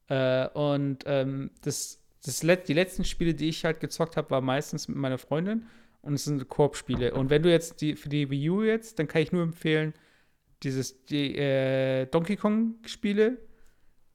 Äh, 0.09 0.49
und 0.49 1.05
ähm, 1.07 1.51
das, 1.63 2.03
das 2.25 2.43
Let 2.43 2.69
die 2.69 2.75
letzten 2.75 3.05
Spiele, 3.05 3.35
die 3.35 3.49
ich 3.49 3.65
halt 3.65 3.79
gezockt 3.79 4.17
habe, 4.17 4.31
war 4.31 4.41
meistens 4.41 4.89
mit 4.89 4.97
meiner 4.97 5.19
Freundin 5.19 5.67
und 6.03 6.15
es 6.15 6.25
sind 6.25 6.49
Koop-Spiele. 6.49 7.15
Und 7.15 7.31
wenn 7.31 7.45
du 7.45 7.51
jetzt 7.51 7.81
die 7.81 7.95
für 7.95 8.09
die 8.09 8.29
Wii 8.29 8.51
U 8.51 8.63
jetzt, 8.65 8.99
dann 8.99 9.07
kann 9.07 9.23
ich 9.23 9.31
nur 9.31 9.45
empfehlen, 9.45 9.95
dieses 10.65 11.05
die 11.05 11.37
äh, 11.37 12.07
Donkey 12.07 12.37
Kong-Spiele, 12.37 13.39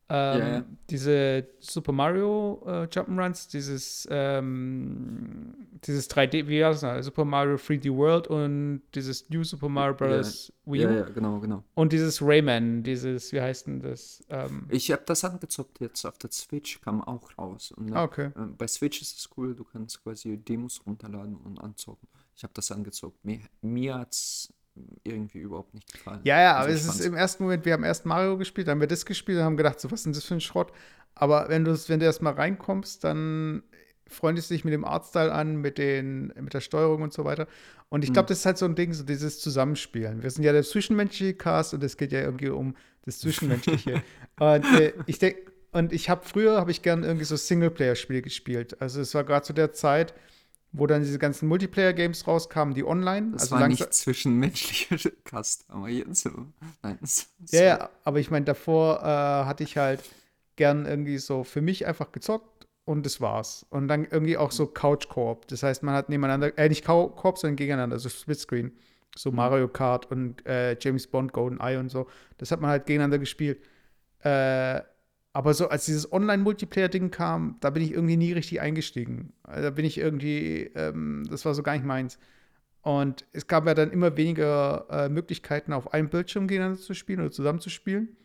ähm, 0.10 0.40
ja. 0.40 0.64
diese 0.90 1.48
Super 1.60 1.92
Mario 1.92 2.62
äh, 2.66 2.84
Jump'n'Runs, 2.86 3.50
dieses 3.50 4.08
ähm, 4.12 5.56
dieses 5.86 6.10
3D, 6.10 6.48
wie 6.48 6.64
heißt 6.64 6.84
das? 6.84 7.06
Super 7.06 7.26
Mario 7.26 7.56
3D 7.56 7.96
World 7.96 8.28
und 8.28 8.82
dieses 8.94 9.30
New 9.30 9.44
Super 9.44 9.70
Mario 9.70 9.96
Bros. 9.96 10.52
Wii 10.66 10.86
U. 10.86 10.90
Ja, 10.90 10.92
ja, 10.92 11.10
genau, 11.10 11.40
genau. 11.40 11.64
Und 11.76 11.94
dieses 11.94 12.22
Rayman, 12.22 12.84
dieses, 12.84 13.32
wie 13.34 13.42
heißt 13.42 13.68
denn 13.68 13.82
das? 13.82 14.24
Ähm, 14.30 14.68
Ich 14.70 14.92
habe 14.92 15.04
das 15.06 15.24
angezockt 15.24 15.80
jetzt 15.80 16.06
auf 16.06 16.18
der 16.18 16.32
Switch, 16.32 16.82
kam 16.82 17.02
auch 17.02 17.38
raus. 17.38 17.72
Und, 17.72 17.94
ah, 17.94 18.04
okay. 18.04 18.28
äh, 18.36 18.46
bei 18.58 18.68
Switch 18.68 19.02
ist 19.02 19.20
es 19.20 19.30
cool, 19.38 19.56
du 19.56 19.64
kannst 19.64 20.04
quasi 20.04 20.38
Demos 20.38 20.82
runterladen 20.86 21.36
und 21.36 21.60
anzocken. 21.60 22.08
Ich 22.36 22.44
habe 22.44 22.54
das 22.54 22.72
angezockt. 22.72 23.24
Mir, 23.24 23.40
mir 23.62 23.96
hat 23.96 24.12
es 24.12 24.54
irgendwie 25.04 25.40
überhaupt 25.40 25.74
nicht 25.74 25.92
gefallen. 25.94 26.20
Ja, 26.24 26.42
ja, 26.42 26.56
aber 26.58 26.70
Also 26.70 26.76
ich 26.76 26.82
es 26.82 27.00
ist 27.00 27.06
im 27.06 27.16
ersten 27.16 27.44
Moment, 27.44 27.66
wir 27.66 27.74
haben 27.74 27.84
erst 27.84 28.06
Mario 28.06 28.38
gespielt, 28.38 28.68
dann 28.68 28.74
haben 28.74 28.82
wir 28.82 28.88
das 28.88 29.06
gespielt 29.06 29.38
und 29.40 29.44
haben 29.44 29.58
gedacht, 29.58 29.80
so, 29.80 29.90
was 29.92 30.02
ist 30.02 30.06
denn 30.06 30.14
das 30.14 30.26
für 30.26 30.34
ein 30.36 30.42
Schrott? 30.42 30.72
Aber 31.16 31.48
wenn 31.50 31.64
du 31.64 31.72
wenn 31.88 32.00
du 32.00 32.06
erst 32.06 32.22
mal 32.22 32.34
reinkommst, 32.34 33.04
dann 33.04 33.64
freundest 34.08 34.50
du 34.50 34.54
dich 34.54 34.64
mit 34.66 34.74
dem 34.74 34.86
Artstyle 34.86 35.32
an, 35.32 35.58
mit, 35.58 35.78
den, 35.78 36.28
mit 36.40 36.54
der 36.54 36.62
Steuerung 36.62 37.02
und 37.02 37.14
so 37.14 37.26
weiter. 37.26 37.48
Und 37.90 38.04
ich 38.04 38.14
glaube, 38.14 38.26
Mhm. 38.26 38.30
das 38.30 38.40
ist 38.40 38.46
halt 38.46 38.58
so 38.58 38.66
ein 38.66 38.76
Ding, 38.76 38.94
so 38.94 39.04
dieses 39.04 39.40
Zusammenspielen. 39.40 40.22
Wir 40.24 40.30
sind 40.30 40.44
ja 40.44 40.52
der 40.52 40.64
zwischenmenschliche 40.64 41.34
Cast 41.36 41.74
und 41.74 41.84
es 41.84 41.98
geht 41.98 42.12
ja 42.12 42.20
irgendwie 42.22 42.50
um 42.50 42.76
das 43.06 43.20
Zwischenmenschliche. 43.20 44.04
und 44.40 44.66
äh, 44.80 44.94
ich 45.06 45.20
denke, 45.20 45.52
und 45.72 45.92
ich 45.92 46.10
habe 46.10 46.26
früher, 46.26 46.60
habe 46.60 46.72
ich 46.72 46.82
gern 46.82 47.04
irgendwie 47.04 47.26
so 47.26 47.36
Singleplayer-Spiele 47.36 48.22
gespielt. 48.22 48.80
Also 48.82 49.02
es 49.02 49.14
war 49.16 49.24
gerade 49.24 49.46
zu 49.46 49.54
der 49.54 49.74
Zeit, 49.74 50.14
wo 50.78 50.88
dann 50.88 51.02
diese 51.04 51.20
ganzen 51.20 51.48
Multiplayer-Games 51.48 52.28
rauskamen, 52.28 52.74
die 52.74 52.84
online. 52.84 53.32
Das 53.32 53.44
also 53.44 53.56
war 53.56 53.68
nicht 53.68 53.94
zwischenmenschlicher 53.94 55.12
Cast, 55.24 55.66
aber 55.70 55.88
jetzt 55.88 56.22
so. 56.22 56.32
Nein, 56.84 56.98
das, 57.00 57.28
Ja, 57.52 57.64
ja, 57.64 57.90
aber 58.04 58.20
ich 58.20 58.30
meine, 58.30 58.46
davor 58.46 59.00
äh, 59.02 59.46
hatte 59.46 59.64
ich 59.64 59.78
halt 59.78 60.04
gern 60.58 60.86
irgendwie 60.86 61.18
so 61.18 61.44
für 61.44 61.62
mich 61.62 61.86
einfach 61.86 62.12
gezockt 62.12 62.68
und 62.84 63.06
das 63.06 63.22
war's. 63.22 63.66
Und 63.70 63.88
dann 63.88 64.06
irgendwie 64.06 64.38
auch 64.38 64.52
so 64.52 64.68
Couch-Koop. 64.68 65.48
Das 65.48 65.64
heißt, 65.64 65.82
man 65.84 65.96
hat 65.96 66.10
nebeneinander, 66.10 66.58
äh, 66.58 66.68
nicht 66.68 66.86
Koop, 66.86 67.38
sondern 67.38 67.56
gegeneinander, 67.56 67.98
so 67.98 68.10
Splitscreen. 68.10 68.74
So 69.18 69.32
Mario 69.32 69.70
Kart 69.70 70.12
und 70.12 70.46
äh, 70.46 70.78
James 70.78 71.08
Bond, 71.08 71.32
GoldenEye 71.32 71.80
und 71.80 71.88
so. 71.88 72.08
Das 72.38 72.52
hat 72.52 72.60
man 72.60 72.70
halt 72.70 72.86
gegeneinander 72.86 73.18
gespielt. 73.18 73.62
Äh, 74.20 74.82
aber 75.36 75.54
so, 75.54 75.68
als 75.68 75.84
dieses 75.84 76.14
Online-Multiplayer-Ding 76.14 77.12
kam, 77.12 77.58
da 77.60 77.70
bin 77.70 77.84
ich 77.84 77.92
irgendwie 77.92 78.16
nie 78.16 78.32
richtig 78.32 78.62
eingestiegen. 78.62 79.34
Also, 79.44 79.64
Da 79.64 79.70
bin 79.72 79.84
ich 79.84 79.98
irgendwie, 79.98 80.72
ähm, 80.76 81.26
das 81.30 81.44
war 81.44 81.54
so 81.54 81.62
gar 81.62 81.74
nicht 81.74 81.84
meins. 81.84 82.18
Und 82.84 83.26
es 83.34 83.46
gab 83.46 83.68
ja 83.68 83.74
dann 83.74 83.92
immer 83.92 84.16
weniger 84.16 84.86
äh, 84.90 85.10
Möglichkeiten, 85.10 85.74
auf 85.74 85.94
einem 85.94 86.08
Bildschirm 86.08 86.48
gegeneinander 86.48 86.80
zu 86.80 86.94
spielen 86.94 87.20
oder 87.20 87.32
zusammen 87.32 87.60
zu 87.60 87.70
spielen. 87.70 88.16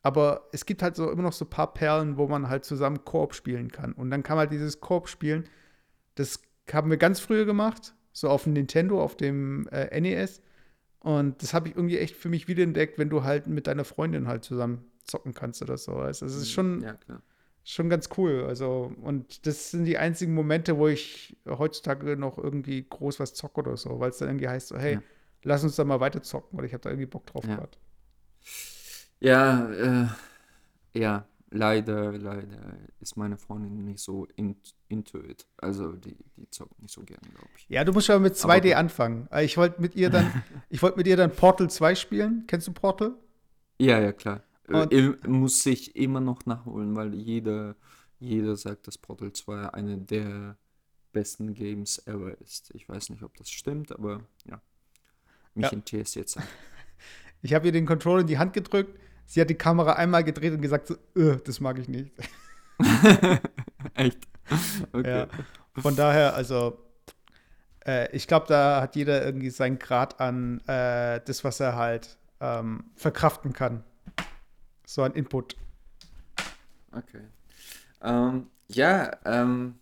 Aber 0.00 0.48
es 0.50 0.64
gibt 0.64 0.82
halt 0.82 0.96
so 0.96 1.10
immer 1.10 1.24
noch 1.24 1.34
so 1.34 1.44
ein 1.44 1.50
paar 1.50 1.74
Perlen, 1.74 2.16
wo 2.16 2.26
man 2.26 2.48
halt 2.48 2.64
zusammen 2.64 3.04
Koop 3.04 3.34
spielen 3.34 3.70
kann. 3.70 3.92
Und 3.92 4.10
dann 4.10 4.22
kam 4.22 4.38
halt 4.38 4.50
dieses 4.50 4.80
Koop-Spielen. 4.80 5.44
Das 6.14 6.40
haben 6.72 6.88
wir 6.88 6.96
ganz 6.96 7.20
früher 7.20 7.44
gemacht, 7.44 7.94
so 8.12 8.30
auf 8.30 8.44
dem 8.44 8.54
Nintendo, 8.54 9.02
auf 9.02 9.14
dem 9.14 9.68
äh, 9.72 10.00
NES. 10.00 10.40
Und 11.00 11.42
das 11.42 11.52
habe 11.52 11.68
ich 11.68 11.76
irgendwie 11.76 11.98
echt 11.98 12.16
für 12.16 12.30
mich 12.30 12.48
wiederentdeckt, 12.48 12.98
wenn 12.98 13.10
du 13.10 13.24
halt 13.24 13.46
mit 13.46 13.66
deiner 13.66 13.84
Freundin 13.84 14.26
halt 14.26 14.42
zusammen 14.42 14.86
zocken 15.06 15.34
kannst 15.34 15.62
oder 15.62 15.78
so. 15.78 15.92
Also, 15.94 16.26
das 16.26 16.34
ist 16.36 16.50
schon, 16.50 16.82
Ja, 16.82 16.98
schon 17.64 17.88
ganz 17.90 18.08
cool. 18.16 18.44
Also, 18.46 18.92
und 19.02 19.46
das 19.46 19.70
sind 19.70 19.84
die 19.84 19.98
einzigen 19.98 20.34
Momente, 20.34 20.78
wo 20.78 20.88
ich 20.88 21.36
heutzutage 21.48 22.16
noch 22.16 22.38
irgendwie 22.38 22.86
groß 22.88 23.20
was 23.20 23.34
zocke 23.34 23.60
oder 23.60 23.76
so, 23.76 24.00
weil 24.00 24.10
es 24.10 24.18
dann 24.18 24.28
irgendwie 24.28 24.48
heißt, 24.48 24.68
so, 24.68 24.78
hey, 24.78 24.94
Ja. 24.94 25.02
lass 25.42 25.64
uns 25.64 25.76
da 25.76 25.84
mal 25.84 26.00
weiter 26.00 26.22
zocken, 26.22 26.58
oder 26.58 26.66
ich 26.66 26.72
habe 26.74 26.82
da 26.82 26.90
irgendwie 26.90 27.06
Bock 27.06 27.26
drauf 27.26 27.44
Ja. 27.46 27.56
gehabt. 27.56 27.78
Ja, 29.20 29.70
äh, 29.70 30.06
ja, 30.94 31.26
leider, 31.50 32.12
leider 32.12 32.76
ist 33.00 33.16
meine 33.16 33.36
Freundin 33.38 33.84
nicht 33.84 34.00
so 34.00 34.26
in, 34.36 34.56
into 34.88 35.18
it. 35.20 35.46
Also 35.58 35.92
die, 35.92 36.16
die 36.36 36.48
zockt 36.50 36.80
nicht 36.82 36.92
so 36.92 37.02
gerne, 37.02 37.28
glaube 37.30 37.48
ich. 37.56 37.66
Ja, 37.68 37.84
du 37.84 37.92
musst 37.92 38.08
mal 38.08 38.20
mit 38.20 38.42
Aber 38.42 38.54
2D 38.54 38.68
gut. 38.68 38.74
anfangen. 38.76 39.28
Äh, 39.32 39.44
Ich 39.44 39.56
wollte 39.56 39.80
mit 39.80 39.94
ihr 39.96 40.10
dann, 40.10 40.30
ich 40.70 40.82
wollte 40.82 40.98
mit 40.98 41.06
ihr 41.06 41.16
dann 41.16 41.32
Portal 41.32 41.70
2 41.70 41.94
spielen. 41.94 42.44
Kennst 42.46 42.68
du 42.68 42.72
Portal? 42.72 43.14
Ja, 43.78 44.00
ja, 44.00 44.12
klar. 44.12 44.42
Und- 44.68 44.92
Äh, 44.92 45.14
muss 45.26 45.64
ich 45.66 45.94
immer 45.96 46.20
noch 46.20 46.44
nachholen, 46.46 46.94
weil 46.96 47.14
jeder, 47.14 47.76
jeder 48.18 48.56
sagt, 48.56 48.86
dass 48.86 48.98
Portal 48.98 49.32
2 49.32 49.68
eine 49.74 49.98
der 49.98 50.56
besten 51.12 51.54
Games 51.54 52.04
ever 52.06 52.38
ist. 52.40 52.70
Ich 52.74 52.88
weiß 52.88 53.10
nicht, 53.10 53.22
ob 53.22 53.36
das 53.36 53.48
stimmt, 53.50 53.92
aber 53.92 54.22
ja. 54.44 54.60
Mich 55.54 55.66
Ja. 55.66 55.72
interessiert 55.72 56.14
jetzt. 56.16 56.36
einfach. 56.38 56.50
Ich 57.42 57.52
habe 57.54 57.66
ihr 57.66 57.72
den 57.72 57.86
Controller 57.86 58.22
in 58.22 58.26
die 58.26 58.38
Hand 58.38 58.54
gedrückt. 58.54 58.98
Sie 59.26 59.40
hat 59.40 59.50
die 59.50 59.54
Kamera 59.54 59.92
einmal 59.92 60.24
gedreht 60.24 60.52
und 60.54 60.62
gesagt, 60.62 60.88
so, 60.88 60.94
"Äh, 61.14 61.36
das 61.44 61.60
mag 61.60 61.78
ich 61.78 61.86
nicht. 61.86 62.10
Echt? 63.94 64.18
Okay. 64.92 65.18
Ja. 65.20 65.28
Von 65.80 65.94
daher, 65.96 66.34
also, 66.34 66.78
äh, 67.86 68.10
ich 68.16 68.26
glaube, 68.26 68.46
da 68.48 68.80
hat 68.80 68.96
jeder 68.96 69.24
irgendwie 69.24 69.50
seinen 69.50 69.78
Grad 69.78 70.18
an 70.20 70.60
äh, 70.66 71.20
das, 71.24 71.44
was 71.44 71.60
er 71.60 71.76
halt 71.76 72.16
ähm, 72.40 72.84
verkraften 72.94 73.52
kann. 73.52 73.84
So 74.86 75.02
ein 75.02 75.12
Input. 75.12 75.56
Okay. 76.92 77.22
Ähm, 78.02 78.46
ja, 78.68 79.16
ähm, 79.24 79.74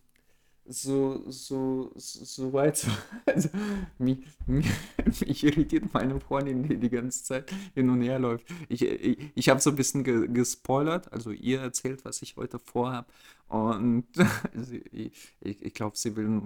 so, 0.67 1.23
so, 1.31 1.93
so 1.95 2.53
weit. 2.55 2.79
So, 2.79 2.91
also, 3.27 3.51
mich, 3.99 4.27
mich, 4.47 4.67
mich 5.21 5.45
irritiert 5.45 5.93
meine 5.93 6.19
Freundin, 6.21 6.63
die 6.63 6.79
die 6.79 6.89
ganze 6.89 7.23
Zeit 7.23 7.53
hin 7.75 7.91
und 7.91 8.01
her 8.01 8.19
läuft. 8.19 8.47
Ich, 8.71 8.81
ich, 8.81 9.31
ich 9.35 9.49
habe 9.51 9.61
so 9.61 9.71
ein 9.71 9.77
bisschen 9.77 10.05
ge, 10.05 10.27
gespoilert, 10.29 11.13
also 11.13 11.31
ihr 11.31 11.61
erzählt, 11.61 12.05
was 12.07 12.23
ich 12.23 12.37
heute 12.37 12.59
vorhabe. 12.59 13.07
Und 13.49 14.07
also 14.55 14.75
ich, 14.91 15.37
ich 15.41 15.75
glaube, 15.75 15.99
sie 15.99 16.17
will 16.17 16.41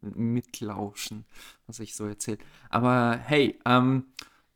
mitlauschen, 0.00 1.24
was 1.66 1.80
ich 1.80 1.96
so 1.96 2.06
erzähle. 2.06 2.38
Aber 2.70 3.16
hey, 3.16 3.58
ähm, 3.66 4.04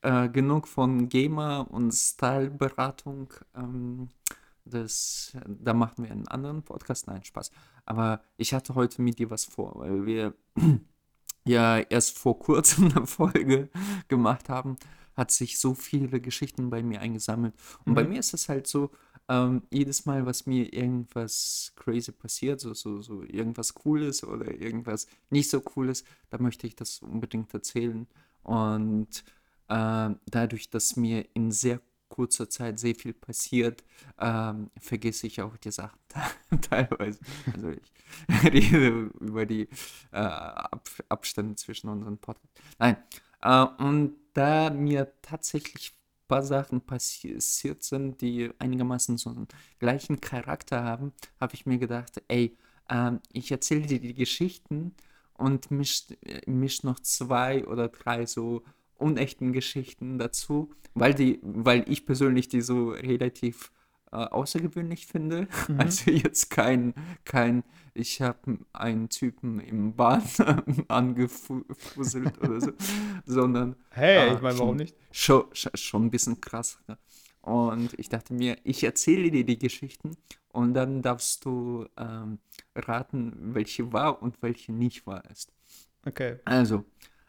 äh, 0.03 0.29
genug 0.29 0.69
von 0.69 1.09
Gamer 1.09 1.67
und 1.71 1.93
Styleberatung. 1.93 3.33
Ähm, 3.55 4.09
das, 4.65 5.37
da 5.47 5.75
machen 5.75 6.05
wir 6.05 6.11
einen 6.11 6.29
anderen 6.29 6.63
Podcast. 6.63 7.07
Nein, 7.07 7.25
Spaß. 7.25 7.51
Aber 7.87 8.21
ich 8.37 8.53
hatte 8.55 8.75
heute 8.75 9.03
mit 9.03 9.19
dir 9.19 9.31
was 9.31 9.45
vor, 9.45 9.75
weil 9.77 10.05
wir 10.07 10.35
ja 11.45 11.79
erst 11.79 12.19
vor 12.19 12.39
kurzem 12.39 12.91
eine 12.95 13.07
Folge 13.07 13.71
gemacht 14.09 14.49
haben, 14.49 14.77
hat 15.17 15.31
sich 15.31 15.59
so 15.59 15.75
viele 15.75 16.21
Geschichten 16.21 16.71
bei 16.71 16.83
mir 16.83 17.01
eingesammelt. 17.01 17.55
Und 17.85 17.93
mhm. 17.93 17.95
bei 17.95 18.05
mir 18.05 18.21
ist 18.21 18.35
es 18.35 18.49
halt 18.49 18.67
so, 18.67 18.91
ähm, 19.29 19.63
jedes 19.71 20.07
Mal, 20.07 20.25
was 20.25 20.47
mir 20.47 20.73
irgendwas 20.73 21.73
crazy 21.77 22.13
passiert, 22.13 22.61
so, 22.61 22.73
so, 22.73 23.03
so 23.03 23.23
irgendwas 23.23 23.75
Cooles 23.75 24.25
oder 24.25 24.51
irgendwas 24.55 25.07
nicht 25.29 25.51
so 25.51 25.61
Cooles, 25.61 26.05
da 26.31 26.39
möchte 26.39 26.67
ich 26.67 26.77
das 26.77 27.03
unbedingt 27.03 27.53
erzählen. 27.53 28.07
Und 28.43 29.25
äh, 29.69 30.11
dadurch, 30.27 30.71
dass 30.71 30.97
mir 30.97 31.27
in 31.35 31.51
sehr 31.51 31.81
kurzer 32.09 32.49
Zeit 32.49 32.79
sehr 32.79 32.95
viel 32.95 33.13
passiert, 33.13 33.85
ähm, 34.19 34.71
vergesse 34.81 35.27
ich 35.27 35.41
auch 35.41 35.57
die 35.59 35.71
Sachen 35.71 35.99
teilweise. 36.63 37.21
Also 37.53 37.71
ich 37.71 37.93
rede 38.53 39.11
über 39.21 39.47
die 39.47 39.69
äh, 40.13 40.17
Ab 40.17 40.89
Abstände 41.09 41.55
zwischen 41.57 41.89
unseren 41.89 42.19
Podcasts. 42.19 42.61
Nein, 42.79 42.97
äh, 43.43 43.67
und 43.85 44.17
da 44.35 44.71
mir 44.71 45.13
tatsächlich 45.23 45.93
ein 45.93 46.29
paar 46.29 46.43
Sachen 46.43 46.81
passiert 46.81 47.83
sind, 47.83 48.21
die 48.21 48.51
einigermaßen 48.59 49.19
so 49.19 49.31
einen 49.31 49.49
gleichen 49.79 50.21
Charakter 50.21 50.83
haben, 50.83 51.13
habe 51.41 51.55
ich 51.55 51.67
mir 51.67 51.79
gedacht, 51.79 52.23
ey, 52.29 52.57
äh, 52.89 53.13
ich 53.33 53.51
erzähle 53.51 53.87
dir 53.87 54.01
die 54.01 54.15
Geschichten 54.15 54.95
und 55.35 55.71
misch, 55.71 56.07
misch 56.47 56.83
noch 56.83 57.01
zwei 57.01 57.65
oder 57.67 57.89
drei 57.89 58.27
so 58.27 58.65
unechten 58.99 59.53
Geschichten 59.53 60.19
dazu, 60.19 60.71
weil 60.95 61.15
die, 61.15 61.41
weil 61.43 61.85
ich 61.89 62.05
persönlich 62.07 62.49
die 62.49 62.61
so 62.61 62.91
relativ 62.91 63.71
äh, 64.13 64.17
außergewöhnlich 64.17 65.07
finde. 65.07 65.49
Mhm. 65.69 65.81
Also 65.81 66.11
jetzt 66.11 66.51
kein, 66.51 66.95
kein, 67.25 67.63
ich 67.93 68.23
habe 68.23 68.59
einen 68.73 69.11
Typen 69.11 69.61
im 69.61 69.95
Bahn 69.95 70.23
angefusselt 70.89 72.39
oder 72.39 72.61
so, 72.61 72.73
sondern 73.27 73.77
hey, 73.91 74.31
äh, 74.31 74.35
ich 74.35 74.41
meine, 74.41 74.59
warum 74.59 74.77
nicht? 74.77 74.97
Schon, 75.11 75.45
schon 75.53 76.07
ein 76.07 76.11
bisschen 76.11 76.41
krass. 76.41 76.79
Und 77.43 77.99
ich 77.99 78.09
dachte 78.09 78.33
mir, 78.33 78.57
ich 78.65 78.83
erzähle 78.83 79.31
dir 79.31 79.45
die 79.45 79.59
Geschichten 79.59 80.17
und 80.53 80.75
dann 80.75 81.03
darfst 81.03 81.45
du 81.45 81.87
ähm, 81.99 82.39
raten, 82.75 83.55
welche 83.55 83.93
wahr 83.93 84.23
und 84.23 84.41
welche 84.43 84.73
nicht 84.73 85.07
wahr 85.07 85.23
ist. 85.31 85.53
Okay. 86.07 86.39
Also, 86.45 86.85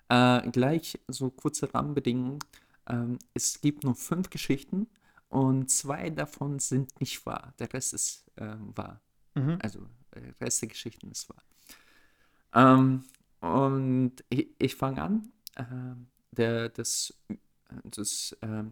äh, 0.10 0.50
gleich 0.52 1.00
so 1.08 1.30
kurze 1.30 1.74
Rahmenbedingungen. 1.74 2.40
Ähm, 2.88 3.20
es 3.34 3.62
gibt 3.62 3.84
nur 3.84 3.96
fünf 3.96 4.30
Geschichten 4.30 4.88
und 5.30 5.70
zwei 5.70 6.10
davon 6.10 6.60
sind 6.60 7.00
nicht 7.00 7.26
wahr. 7.26 7.54
Der 7.60 7.72
Rest 7.74 7.94
ist 7.94 8.26
äh, 8.36 8.56
wahr. 8.76 9.02
Mhm. 9.36 9.60
Also 9.62 9.86
der 10.14 10.40
Rest 10.42 10.62
der 10.62 10.70
Geschichten 10.70 11.12
ist 11.12 11.30
wahr. 11.30 11.44
Ähm, 12.54 13.04
und 13.42 14.24
ich, 14.30 14.50
ich 14.58 14.76
fange 14.76 15.02
an. 15.02 15.32
Äh, 15.56 15.96
der, 16.32 16.70
das 16.70 17.14
das 17.84 18.36
äh, 18.42 18.64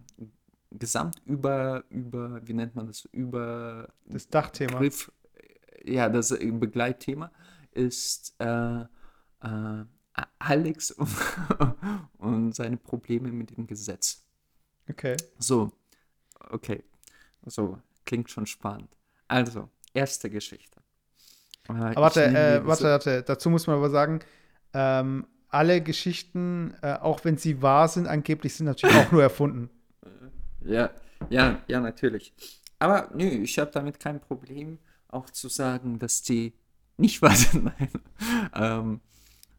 Gesamt 0.70 1.22
über, 1.24 1.84
über, 1.88 2.46
wie 2.46 2.52
nennt 2.52 2.74
man 2.74 2.88
das, 2.88 3.06
über 3.12 3.88
das 4.04 4.28
Dachthema. 4.28 4.78
Griff, 4.78 5.10
ja, 5.84 6.10
das 6.10 6.28
Begleitthema 6.38 7.30
ist 7.72 8.34
äh, 8.38 8.80
äh, 8.80 9.84
Alex 10.38 10.90
und 12.18 12.54
seine 12.54 12.76
Probleme 12.76 13.30
mit 13.30 13.56
dem 13.56 13.66
Gesetz. 13.66 14.24
Okay. 14.88 15.16
So, 15.38 15.72
okay. 16.50 16.84
So, 17.46 17.78
klingt 18.04 18.30
schon 18.30 18.46
spannend. 18.46 18.90
Also, 19.28 19.68
erste 19.94 20.30
Geschichte. 20.30 20.80
Äh, 21.68 21.72
aber 21.72 21.96
warte, 21.96 22.24
äh, 22.24 22.66
warte, 22.66 22.84
warte, 22.84 23.22
dazu 23.22 23.50
muss 23.50 23.66
man 23.66 23.76
aber 23.76 23.90
sagen, 23.90 24.20
ähm, 24.72 25.26
alle 25.48 25.80
Geschichten, 25.80 26.74
äh, 26.82 26.94
auch 26.94 27.24
wenn 27.24 27.36
sie 27.36 27.62
wahr 27.62 27.88
sind, 27.88 28.06
angeblich 28.06 28.54
sind 28.54 28.66
natürlich 28.66 28.96
auch 28.96 29.12
nur 29.12 29.22
erfunden. 29.22 29.70
Ja, 30.60 30.90
ja, 31.30 31.62
ja, 31.68 31.80
natürlich. 31.80 32.34
Aber 32.78 33.08
nö, 33.14 33.24
ich 33.24 33.58
habe 33.58 33.70
damit 33.70 33.98
kein 34.00 34.20
Problem, 34.20 34.78
auch 35.06 35.30
zu 35.30 35.48
sagen, 35.48 35.98
dass 35.98 36.20
die 36.22 36.52
nicht 36.98 37.22
wahr 37.22 37.34
sind. 37.34 37.64
Nein. 37.78 37.90
ähm, 38.54 39.00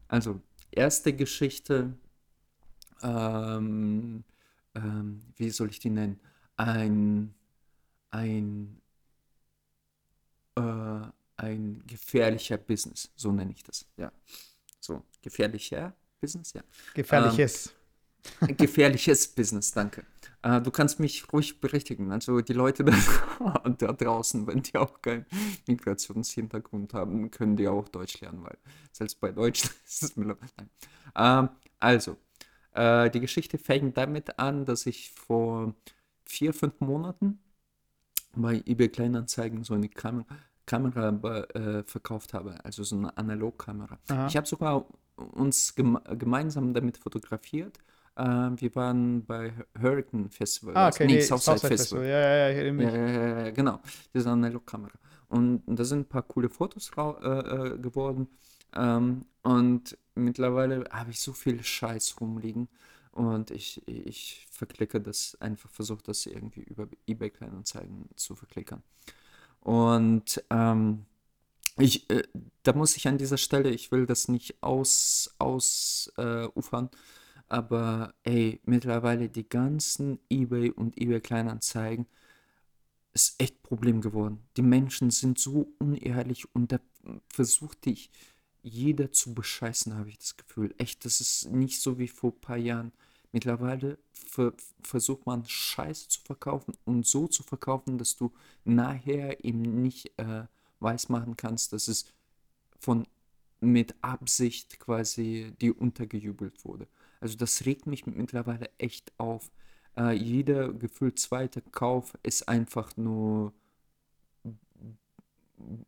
also, 0.06 0.40
erste 0.70 1.12
Geschichte, 1.12 1.94
ähm, 3.02 4.24
ähm, 4.74 5.20
wie 5.36 5.50
soll 5.50 5.70
ich 5.70 5.78
die 5.78 5.90
nennen? 5.90 6.20
Ein, 6.56 7.34
ein, 8.10 8.80
äh, 10.56 11.02
ein 11.36 11.82
gefährlicher 11.86 12.58
Business, 12.58 13.10
so 13.16 13.32
nenne 13.32 13.52
ich 13.52 13.62
das. 13.62 13.86
Ja, 13.96 14.12
so 14.78 15.02
gefährlicher 15.22 15.94
Business, 16.20 16.52
ja. 16.52 16.62
Gefährliches. 16.94 17.74
Gefährliches 18.56 19.28
Business, 19.28 19.72
danke. 19.72 20.04
Äh, 20.42 20.60
du 20.60 20.70
kannst 20.70 21.00
mich 21.00 21.32
ruhig 21.32 21.60
berichtigen. 21.60 22.12
Also 22.12 22.40
die 22.40 22.52
Leute 22.52 22.84
da, 23.38 23.62
da, 23.68 23.92
draußen, 23.92 24.46
wenn 24.46 24.62
die 24.62 24.76
auch 24.76 25.00
keinen 25.02 25.26
Migrationshintergrund 25.66 26.94
haben, 26.94 27.30
können 27.30 27.56
die 27.56 27.68
auch 27.68 27.88
Deutsch 27.88 28.20
lernen, 28.20 28.42
weil 28.42 28.56
selbst 28.92 29.20
bei 29.20 29.32
Deutsch 29.32 29.64
ist 29.86 30.02
es 30.02 30.16
mir 30.16 30.36
ähm, 31.16 31.48
Also, 31.78 32.16
äh, 32.72 33.10
die 33.10 33.20
Geschichte 33.20 33.58
fängt 33.58 33.96
damit 33.96 34.38
an, 34.38 34.64
dass 34.64 34.86
ich 34.86 35.10
vor 35.10 35.74
vier, 36.24 36.54
fünf 36.54 36.80
Monaten 36.80 37.40
bei 38.34 38.62
eBay 38.64 38.88
Kleinanzeigen 38.88 39.64
so 39.64 39.74
eine 39.74 39.88
Kam 39.88 40.24
Kamera 40.66 41.08
äh, 41.54 41.82
verkauft 41.82 42.32
habe, 42.32 42.64
also 42.64 42.84
so 42.84 42.94
eine 42.94 43.16
Analogkamera. 43.16 43.98
Ich 44.28 44.36
habe 44.36 44.46
sogar 44.46 44.86
uns 45.16 45.74
geme 45.74 46.00
gemeinsam 46.16 46.72
damit 46.72 46.96
fotografiert 46.96 47.80
äh, 48.16 48.22
wir 48.22 48.74
waren 48.74 49.24
bei 49.24 49.52
Hurricane 49.80 50.30
Festival. 50.30 50.76
Ah, 50.76 50.88
okay, 50.88 51.06
nee, 51.06 51.14
nee 51.14 51.20
Southside, 51.20 51.58
Southside 51.58 51.76
Festival. 51.76 52.02
Festival. 52.02 52.06
Ja, 52.06 52.20
ja, 52.20 53.08
ja, 53.08 53.08
ja, 53.08 53.44
ja, 53.46 53.50
genau. 53.50 53.80
Diese 54.14 54.30
Analogkamera. 54.30 54.98
Und 55.28 55.62
da 55.66 55.84
sind 55.84 56.00
ein 56.00 56.08
paar 56.08 56.22
coole 56.22 56.48
Fotos 56.48 56.90
äh, 56.96 57.00
äh, 57.00 57.78
geworden. 57.78 58.28
Ähm, 58.74 59.24
und 59.42 59.96
mittlerweile 60.14 60.84
habe 60.90 61.10
ich 61.10 61.20
so 61.20 61.32
viel 61.32 61.62
Scheiß 61.62 62.20
rumliegen. 62.20 62.68
Und 63.12 63.50
ich, 63.50 63.86
ich 63.88 64.46
verklicke 64.50 65.00
das 65.00 65.36
einfach, 65.40 65.70
versuche 65.70 66.02
das 66.04 66.26
irgendwie 66.26 66.62
über 66.62 66.88
eBay 67.06 67.30
Kleinanzeigen 67.30 68.08
zu 68.16 68.34
verklickern. 68.34 68.82
Und 69.60 70.42
ähm, 70.50 71.06
ich, 71.76 72.08
äh, 72.10 72.22
da 72.62 72.72
muss 72.72 72.96
ich 72.96 73.08
an 73.08 73.18
dieser 73.18 73.36
Stelle, 73.36 73.70
ich 73.70 73.90
will 73.92 74.06
das 74.06 74.28
nicht 74.28 74.62
aus, 74.62 75.34
ausufern, 75.38 76.86
äh, 76.92 76.96
aber 77.50 78.14
ey, 78.22 78.60
mittlerweile 78.64 79.28
die 79.28 79.48
ganzen 79.48 80.20
eBay 80.30 80.70
und 80.70 81.00
eBay 81.00 81.20
Kleinanzeigen 81.20 82.06
ist 83.12 83.40
echt 83.40 83.62
Problem 83.62 84.00
geworden. 84.00 84.42
Die 84.56 84.62
Menschen 84.62 85.10
sind 85.10 85.38
so 85.38 85.72
unehrlich 85.78 86.54
und 86.54 86.72
da 86.72 86.78
versucht 87.28 87.86
dich 87.86 88.10
jeder 88.62 89.10
zu 89.10 89.34
bescheißen, 89.34 89.94
habe 89.94 90.10
ich 90.10 90.18
das 90.18 90.36
Gefühl. 90.36 90.74
Echt, 90.78 91.04
das 91.04 91.20
ist 91.20 91.50
nicht 91.50 91.80
so 91.80 91.98
wie 91.98 92.08
vor 92.08 92.32
ein 92.32 92.40
paar 92.40 92.56
Jahren. 92.56 92.92
Mittlerweile 93.32 93.98
ver 94.12 94.52
versucht 94.82 95.26
man 95.26 95.44
Scheiße 95.46 96.08
zu 96.08 96.20
verkaufen 96.20 96.74
und 96.84 97.06
so 97.06 97.26
zu 97.26 97.42
verkaufen, 97.42 97.98
dass 97.98 98.16
du 98.16 98.32
nachher 98.64 99.44
eben 99.44 99.82
nicht 99.82 100.12
äh, 100.18 100.44
weiß 100.80 101.08
machen 101.08 101.36
kannst, 101.36 101.72
dass 101.72 101.88
es 101.88 102.06
von 102.78 103.06
mit 103.60 103.94
Absicht 104.02 104.80
quasi 104.80 105.52
dir 105.60 105.78
untergejubelt 105.80 106.64
wurde. 106.64 106.88
Also 107.20 107.36
das 107.36 107.66
regt 107.66 107.86
mich 107.86 108.06
mittlerweile 108.06 108.70
echt 108.78 109.12
auf. 109.18 109.50
Äh, 109.96 110.12
jeder 110.12 110.72
gefühlt 110.72 111.18
zweite 111.18 111.60
Kauf 111.60 112.16
ist 112.22 112.48
einfach 112.48 112.96
nur 112.96 113.52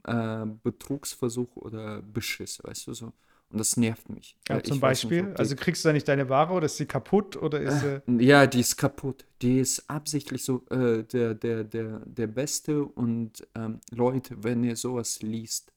äh, 0.05 0.47
Betrugsversuch 0.63 1.57
oder 1.57 2.03
Beschiss, 2.03 2.63
weißt 2.63 2.87
du 2.87 2.95
so. 2.95 3.13
Und 3.53 3.59
das 3.59 3.77
nervt 3.77 4.09
mich. 4.09 4.37
Ja, 4.49 4.63
zum 4.63 4.81
Beispiel? 4.81 5.25
Nicht, 5.25 5.39
also 5.39 5.55
kriegst 5.57 5.85
du 5.85 5.91
da 5.91 5.93
nicht 5.93 6.09
deine 6.09 6.29
Ware 6.31 6.55
oder 6.55 6.67
ist 6.67 6.79
sie 6.79 6.87
kaputt 6.87 7.37
oder 7.37 7.61
ist 7.61 7.83
äh, 7.83 8.01
Ja, 8.19 8.47
die 8.47 8.61
ist 8.61 8.77
kaputt. 8.77 9.27
Die 9.43 9.61
ist 9.61 9.91
absichtlich 9.91 10.43
so 10.43 10.65
äh, 10.71 11.03
der, 11.05 11.35
der, 11.35 11.65
der, 11.65 12.01
der 12.01 12.27
Beste 12.29 12.83
und 12.83 13.47
ähm, 13.55 13.81
Leute, 13.91 14.43
wenn 14.43 14.65
ihr 14.65 14.77
sowas 14.77 15.21
liest, 15.21 15.71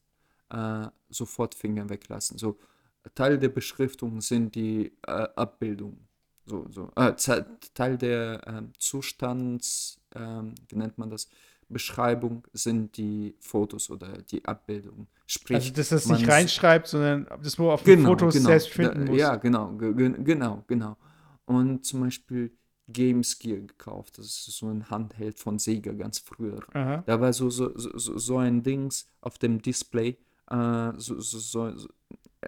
äh, 0.52 0.88
sofort 1.10 1.54
Finger 1.54 1.90
weglassen. 1.90 2.38
So, 2.38 2.58
Teil 3.14 3.38
der 3.38 3.50
Beschriftung 3.50 4.22
sind 4.22 4.56
die 4.56 4.92
äh, 5.08 5.28
Abbildungen. 5.36 6.08
So, 6.46 6.66
so. 6.70 6.92
Äh, 6.96 7.14
Teil 7.74 7.98
der 7.98 8.42
ähm, 8.46 8.72
Zustands, 8.78 10.00
ähm, 10.16 10.56
wie 10.70 10.76
nennt 10.76 10.98
man 10.98 11.10
das? 11.10 11.28
Beschreibung 11.68 12.46
sind 12.54 12.96
die 12.98 13.36
Fotos 13.40 13.90
oder 13.90 14.22
die 14.22 14.46
Abbildungen. 14.46 15.08
Sprich, 15.26 15.56
also, 15.56 15.74
dass 15.74 15.90
das 15.90 16.08
nicht 16.08 16.28
reinschreibt, 16.28 16.88
sondern 16.88 17.28
das 17.42 17.58
nur 17.58 17.74
auf 17.74 17.84
den 17.84 17.98
genau, 17.98 18.10
Fotos 18.10 18.36
genau, 18.36 18.50
selbst 18.50 18.70
finden 18.70 19.06
da, 19.06 19.12
muss. 19.12 19.20
Ja, 19.20 19.36
genau, 19.38 19.76
genau, 19.76 20.64
genau. 20.68 20.98
Und 21.46 21.84
zum 21.84 22.02
Beispiel 22.02 22.52
Games 22.88 23.40
Gear 23.40 23.62
gekauft. 23.62 24.18
Das 24.18 24.26
ist 24.26 24.58
so 24.58 24.68
ein 24.68 24.90
Handheld 24.90 25.40
von 25.40 25.58
Sega 25.58 25.92
ganz 25.94 26.20
früher. 26.20 26.60
Aha. 26.74 27.04
Da 27.06 27.20
war 27.20 27.34
so, 27.34 27.50
so, 27.50 27.72
so, 27.76 28.18
so 28.18 28.38
ein 28.38 28.62
Dings 28.62 29.08
auf 29.22 29.38
dem 29.38 29.62
Display, 29.62 30.18
äh, 30.50 30.92
so, 30.98 31.20
so, 31.20 31.40
so, 31.40 31.88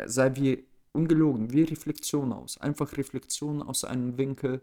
sei 0.06 0.36
wie 0.36 0.66
ungelogen, 0.94 1.52
wie 1.52 1.64
Reflexion 1.64 2.34
aus. 2.34 2.58
Einfach 2.60 2.98
Reflexion 2.98 3.62
aus 3.62 3.84
einem 3.84 4.18
Winkel, 4.18 4.62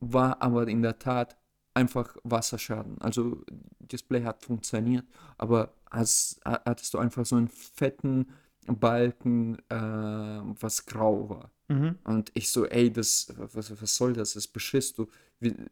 war 0.00 0.42
aber 0.42 0.68
in 0.68 0.82
der 0.82 0.98
Tat 0.98 1.36
einfach 1.74 2.16
Wasserschaden. 2.24 3.00
Also 3.00 3.42
Display 3.80 4.22
hat 4.22 4.42
funktioniert, 4.42 5.06
aber 5.38 5.74
hast, 5.90 6.40
hattest 6.44 6.94
du 6.94 6.98
einfach 6.98 7.24
so 7.26 7.36
einen 7.36 7.48
fetten 7.48 8.28
Balken, 8.66 9.58
äh, 9.68 9.76
was 9.76 10.86
grau 10.86 11.28
war. 11.28 11.50
Mhm. 11.68 11.98
Und 12.04 12.30
ich 12.34 12.50
so, 12.50 12.66
ey, 12.66 12.92
das, 12.92 13.32
was, 13.36 13.80
was 13.80 13.96
soll 13.96 14.12
das? 14.12 14.34
Das 14.34 14.46
beschisst 14.46 14.98
du. 14.98 15.08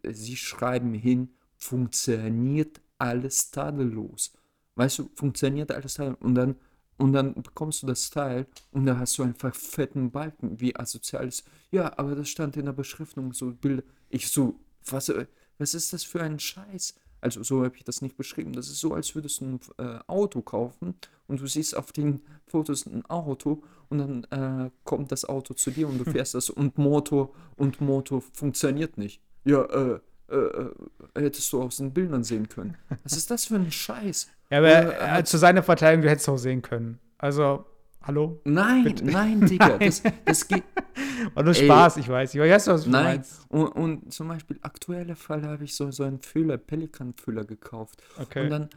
Sie 0.03 0.37
schreiben 0.37 0.95
hin, 0.95 1.35
funktioniert 1.57 2.81
alles 2.99 3.51
tadellos. 3.51 4.33
Weißt 4.77 4.99
du, 4.99 5.11
funktioniert 5.14 5.70
alles 5.72 5.95
tadellos. 5.95 6.20
Und 6.20 6.35
dann, 6.35 6.57
und 6.99 7.12
dann 7.12 7.35
bekommst 7.35 7.83
du 7.83 7.87
das 7.87 8.11
Teil 8.11 8.47
und 8.72 8.87
da 8.87 8.99
hast 8.99 9.18
du 9.18 9.22
einfach 9.22 9.55
fetten 9.55 10.11
Balken, 10.11 10.61
wie 10.61 10.75
asoziales. 10.77 11.45
Ja, 11.70 11.97
aber 11.99 12.14
das 12.14 12.29
stand 12.29 12.57
in 12.57 12.66
der 12.66 12.72
Beschriftung, 12.72 13.33
so 13.33 13.53
Bilder. 13.53 13.83
Ich 14.11 14.29
so, 14.29 14.59
was, 14.87 15.12
was 15.59 15.75
ist 15.75 15.93
das 15.93 16.05
für 16.05 16.22
ein 16.22 16.39
Scheiß? 16.39 16.95
Also 17.25 17.43
so 17.43 17.64
habe 17.64 17.75
ich 17.75 17.85
das 17.85 18.03
nicht 18.03 18.18
beschrieben. 18.18 18.53
Das 18.53 18.68
ist 18.68 18.81
so, 18.81 18.93
als 18.93 19.14
würdest 19.14 19.41
du 19.41 19.47
ein 19.47 19.61
äh, 19.79 19.99
Auto 20.07 20.43
kaufen 20.43 20.95
und 21.27 21.41
du 21.41 21.47
siehst 21.47 21.75
auf 21.75 21.91
den 21.91 22.20
Fotos 22.47 22.85
ein 22.85 23.05
Auto 23.07 23.62
und 23.89 23.99
dann 23.99 24.25
äh, 24.25 24.70
kommt 24.85 25.11
das 25.11 25.25
Auto 25.25 25.55
zu 25.55 25.70
dir 25.70 25.89
und 25.89 25.99
du 25.99 26.05
fährst 26.11 26.35
das 26.35 26.51
und 26.51 26.77
Motor 26.77 27.35
und 27.57 27.81
Motor 27.81 28.20
funktioniert 28.20 28.99
nicht. 28.99 29.22
Ja, 29.47 29.64
äh, 29.64 30.01
äh, 30.29 30.37
äh 30.37 30.70
hättest 31.14 31.51
du 31.53 31.62
aus 31.62 31.79
den 31.79 31.95
Bildern 31.95 32.25
sehen 32.25 32.47
können. 32.47 32.77
Was 33.05 33.16
ist 33.16 33.31
das 33.31 33.47
für 33.47 33.57
ein 33.57 33.72
Scheiß? 33.72 34.29
Ja, 34.51 34.59
aber 34.59 35.19
äh, 35.19 35.25
zu 35.25 35.39
seiner 35.39 35.63
Verteidigung, 35.63 36.03
du 36.03 36.11
hättest 36.11 36.29
auch 36.29 36.37
sehen 36.37 36.63
können. 36.63 36.99
Also, 37.19 37.65
hallo? 38.03 38.41
Nein, 38.45 38.85
Bitte. 38.85 39.05
nein, 39.07 39.41
Digga, 39.47 39.79
das, 39.79 40.03
das 40.25 40.47
geht. 40.47 40.65
War 41.35 41.43
nur 41.43 41.55
Spaß, 41.55 41.97
ich 41.99 42.09
weiß. 42.09 42.35
Ich 42.35 42.41
weiß, 42.41 42.67
was 42.69 42.85
du 42.85 42.91
nein. 42.91 43.05
meinst. 43.05 43.47
Und, 43.49 43.69
und 43.69 44.13
zum 44.13 44.29
Beispiel, 44.29 44.59
aktueller 44.63 45.17
Fall 45.17 45.43
habe 45.43 45.65
ich 45.65 45.75
so, 45.75 45.91
so 45.91 46.05
einen 46.05 46.21
Fühler, 46.21 46.59
Pelikan-Fühler 46.59 47.45
gekauft. 47.45 48.03
Okay. 48.21 48.45
Und 48.45 48.51
dann 48.51 48.69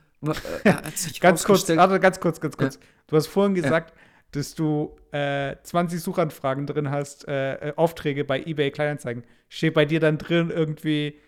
äh, 0.64 0.74
hat 0.74 0.98
sich 0.98 1.20
ganz 1.22 1.44
kurz, 1.44 1.70
also 1.70 2.00
ganz 2.00 2.20
kurz, 2.20 2.40
ganz 2.40 2.58
kurz. 2.58 2.76
Ja. 2.76 2.82
Du 3.08 3.16
hast 3.16 3.28
vorhin 3.28 3.54
gesagt, 3.54 3.94
dass 4.32 4.56
du 4.56 4.96
äh, 5.12 5.56
20 5.64 6.02
Suchanfragen 6.02 6.66
drin 6.66 6.90
hast, 6.90 7.28
äh, 7.28 7.70
äh, 7.70 7.74
Aufträge 7.76 8.24
bei 8.24 8.42
eBay 8.42 8.72
Kleinanzeigen. 8.72 9.24
Steht 9.50 9.74
bei 9.74 9.86
dir 9.86 10.00
dann 10.00 10.18
drin 10.18 10.50
irgendwie 10.50 11.20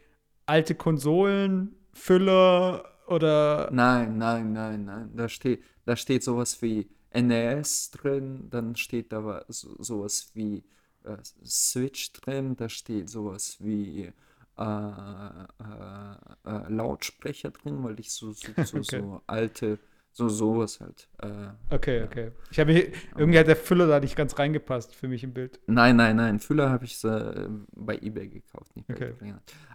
alte 0.46 0.76
Konsolen, 0.76 1.76
Füller 1.94 2.84
oder. 3.10 3.70
Nein, 3.72 4.18
nein, 4.18 4.54
nein, 4.54 4.86
nein. 4.86 5.12
Da 5.16 5.28
steht, 5.28 5.64
da 5.86 5.96
steht 5.96 6.24
sowas 6.24 6.62
wie 6.62 6.90
NES 7.14 7.92
drin, 7.92 8.50
dann 8.50 8.76
steht 8.76 9.12
da 9.12 9.44
so, 9.48 9.76
sowas 9.82 10.32
wie 10.34 10.64
äh, 11.04 11.18
Switch 11.44 12.12
drin, 12.14 12.56
da 12.56 12.70
steht 12.70 13.10
sowas 13.10 13.58
wie 13.60 14.12
äh, 14.58 14.64
äh, 14.64 16.50
äh, 16.50 16.70
Lautsprecher 16.70 17.52
drin, 17.52 17.84
weil 17.84 18.00
ich 18.00 18.12
so, 18.12 18.34
so, 18.34 18.52
so, 18.64 18.78
okay. 18.78 19.00
so 19.00 19.22
alte, 19.26 19.80
so 20.12 20.28
sowas 20.28 20.82
halt. 20.82 21.08
Äh, 21.20 21.74
okay, 21.74 22.04
okay. 22.04 22.32
Ich 22.52 22.60
habe 22.60 22.74
irgendwie 22.74 23.40
hat 23.40 23.48
der 23.48 23.56
Füller 23.56 23.88
da 23.88 24.00
nicht 24.00 24.16
ganz 24.16 24.38
reingepasst 24.38 24.94
für 24.94 25.08
mich 25.08 25.24
im 25.24 25.34
Bild. 25.34 25.60
Nein, 25.68 25.96
nein, 25.96 26.18
nein. 26.18 26.40
Füller 26.40 26.70
habe 26.70 26.86
ich 26.86 27.00
bei 27.02 27.98
eBay 27.98 28.28
gekauft, 28.28 28.76
nicht 28.76 28.88
bei 28.88 28.96
okay. 28.96 29.14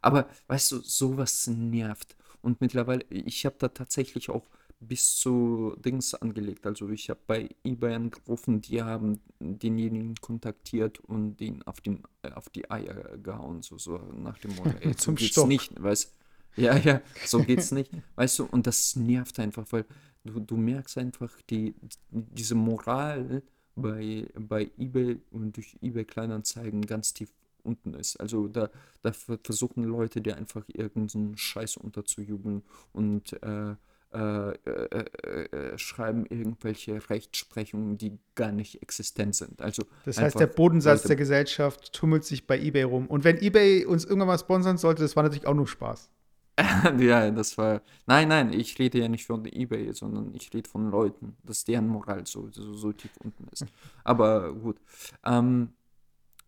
Aber 0.03 0.29
weißt 0.49 0.73
du, 0.73 0.77
sowas 0.81 1.47
nervt. 1.47 2.15
Und 2.45 2.61
mittlerweile, 2.61 3.05
ich 3.09 3.47
habe 3.47 3.57
da 3.59 3.69
tatsächlich 3.69 4.29
auch 4.29 4.47
bis 4.79 5.17
zu 5.17 5.75
Dings 5.79 6.13
angelegt. 6.15 6.67
Also 6.67 6.91
ich 6.91 7.09
habe 7.09 7.21
bei 7.27 7.49
eBay 7.65 7.95
angerufen, 7.95 8.61
die 8.61 8.83
haben 8.83 9.21
denjenigen 9.41 10.15
kontaktiert 10.17 11.01
und 11.01 11.37
den 11.37 11.63
auf, 11.63 11.81
den, 11.81 12.03
äh, 12.23 12.33
auf 12.33 12.51
die 12.51 12.71
Eier 12.71 13.17
gehauen, 13.17 13.63
so, 13.63 13.79
so 13.79 13.97
nach 14.13 14.37
dem 14.39 14.55
Motto, 14.57 14.75
ey, 14.81 14.95
so 14.95 15.13
geht's 15.13 15.33
Stock. 15.33 15.49
nicht, 15.49 15.83
weißt 15.83 16.13
Ja, 16.57 16.77
ja, 16.77 17.01
so 17.25 17.43
geht's 17.43 17.73
nicht, 17.73 17.91
weißt 18.17 18.41
du, 18.41 18.45
und 18.45 18.67
das 18.67 18.95
nervt 18.95 19.39
einfach, 19.41 19.65
weil 19.71 19.87
du, 20.25 20.39
du 20.41 20.59
merkst 20.59 20.99
einfach 20.99 21.33
die, 21.49 21.75
diese 22.11 22.55
Moral 22.55 23.43
bei, 23.75 24.29
bei 24.39 24.71
eBay 24.77 25.19
und 25.31 25.57
durch 25.57 25.79
eBay 25.81 26.05
Kleinanzeigen 26.05 26.83
ganz 26.83 27.15
tief 27.15 27.33
unten 27.65 27.95
ist. 27.95 28.17
Also 28.21 28.49
da, 28.49 28.71
da 29.03 29.13
versuchen 29.13 29.85
Leute 29.85 30.21
dir 30.21 30.37
einfach 30.37 30.65
irgendeinen 30.69 31.37
Scheiß 31.37 31.77
unterzujubeln 31.77 32.63
und 32.93 33.33
äh, 33.43 33.75
äh, 34.15 34.51
äh, 34.51 35.45
äh, 35.51 35.77
schreiben 35.77 36.25
irgendwelche 36.27 37.11
Rechtsprechungen, 37.11 37.99
die 37.99 38.17
gar 38.37 38.53
nicht 38.53 38.81
existent 38.81 39.35
sind. 39.35 39.61
Also 39.61 39.83
das 40.05 40.21
heißt, 40.21 40.39
der 40.39 40.47
Bodensatz 40.47 41.01
Leute, 41.01 41.09
der 41.09 41.17
Gesellschaft 41.17 41.93
tummelt 41.93 42.25
sich 42.25 42.47
bei 42.47 42.57
eBay 42.61 42.85
rum. 42.85 43.09
Und 43.09 43.25
wenn 43.25 43.39
eBay 43.39 43.85
uns 43.85 44.05
irgendwann 44.05 44.29
mal 44.29 44.39
sponsern 44.39 44.79
sollte, 44.79 45.03
das 45.03 45.17
war 45.17 45.25
natürlich 45.25 45.49
auch 45.49 45.55
nur 45.55 45.67
Spaß. 45.67 46.11
ja, 46.99 47.29
das 47.33 47.59
war. 47.59 47.83
Nein, 48.07 48.29
nein, 48.29 48.53
ich 48.53 48.79
rede 48.79 48.99
ja 49.01 49.09
nicht 49.09 49.27
von 49.27 49.45
eBay, 49.45 49.93
sondern 49.93 50.33
ich 50.33 50.55
rede 50.55 50.71
von 50.71 50.93
Leuten, 50.93 51.37
dass 51.43 51.65
deren 51.65 51.89
Moral 51.89 52.25
so, 52.25 52.49
so, 52.53 52.73
so 52.75 52.93
tief 52.93 53.11
unten 53.25 53.49
ist. 53.51 53.67
Aber 54.05 54.53
gut. 54.53 54.77
Ähm, 55.25 55.71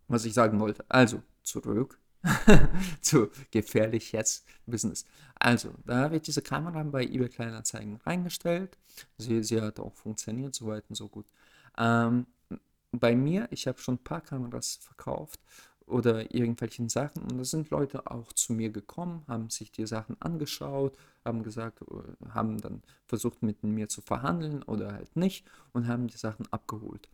was 0.09 0.25
ich 0.25 0.35
sagen 0.35 0.61
wollte. 0.61 0.85
Also, 0.89 1.23
zurück 1.43 1.99
zu 3.01 3.31
gefährlich 3.51 4.13
jetzt 4.13 4.45
Business. 4.67 5.05
Also, 5.37 5.71
da 5.85 5.97
habe 5.99 6.17
ich 6.17 6.23
diese 6.23 6.43
Kamera 6.43 6.83
bei 6.83 7.05
eBay 7.05 7.29
Kleinanzeigen 7.29 7.97
reingestellt. 7.97 8.77
Sie, 9.19 9.43
sie 9.43 9.61
hat 9.61 9.79
auch 9.79 9.95
funktioniert, 9.95 10.55
so 10.55 10.67
weit 10.67 10.85
und 10.89 10.97
so 10.97 11.09
gut. 11.09 11.27
Ähm, 11.79 12.27
bei 12.93 13.15
mir, 13.15 13.49
ich 13.51 13.67
habe 13.67 13.79
schon 13.79 13.97
ein 13.97 14.05
paar 14.05 14.21
Kameras 14.21 14.79
verkauft 14.81 15.41
oder 15.87 16.35
irgendwelchen 16.35 16.89
Sachen 16.89 17.23
und 17.23 17.39
da 17.39 17.45
sind 17.45 17.71
Leute 17.71 18.11
auch 18.11 18.33
zu 18.33 18.53
mir 18.53 18.71
gekommen, 18.71 19.23
haben 19.29 19.51
sich 19.51 19.71
die 19.71 19.87
Sachen 19.87 20.21
angeschaut, 20.21 20.97
haben 21.25 21.43
gesagt, 21.43 21.83
äh, 21.83 22.31
haben 22.31 22.61
dann 22.61 22.83
versucht 23.07 23.43
mit 23.43 23.63
mir 23.63 23.89
zu 23.89 24.01
verhandeln 24.01 24.63
oder 24.65 24.93
halt 24.93 25.15
nicht 25.17 25.47
und 25.73 25.87
haben 25.87 26.09
die 26.09 26.17
Sachen 26.17 26.47
abgeholt. 26.51 27.09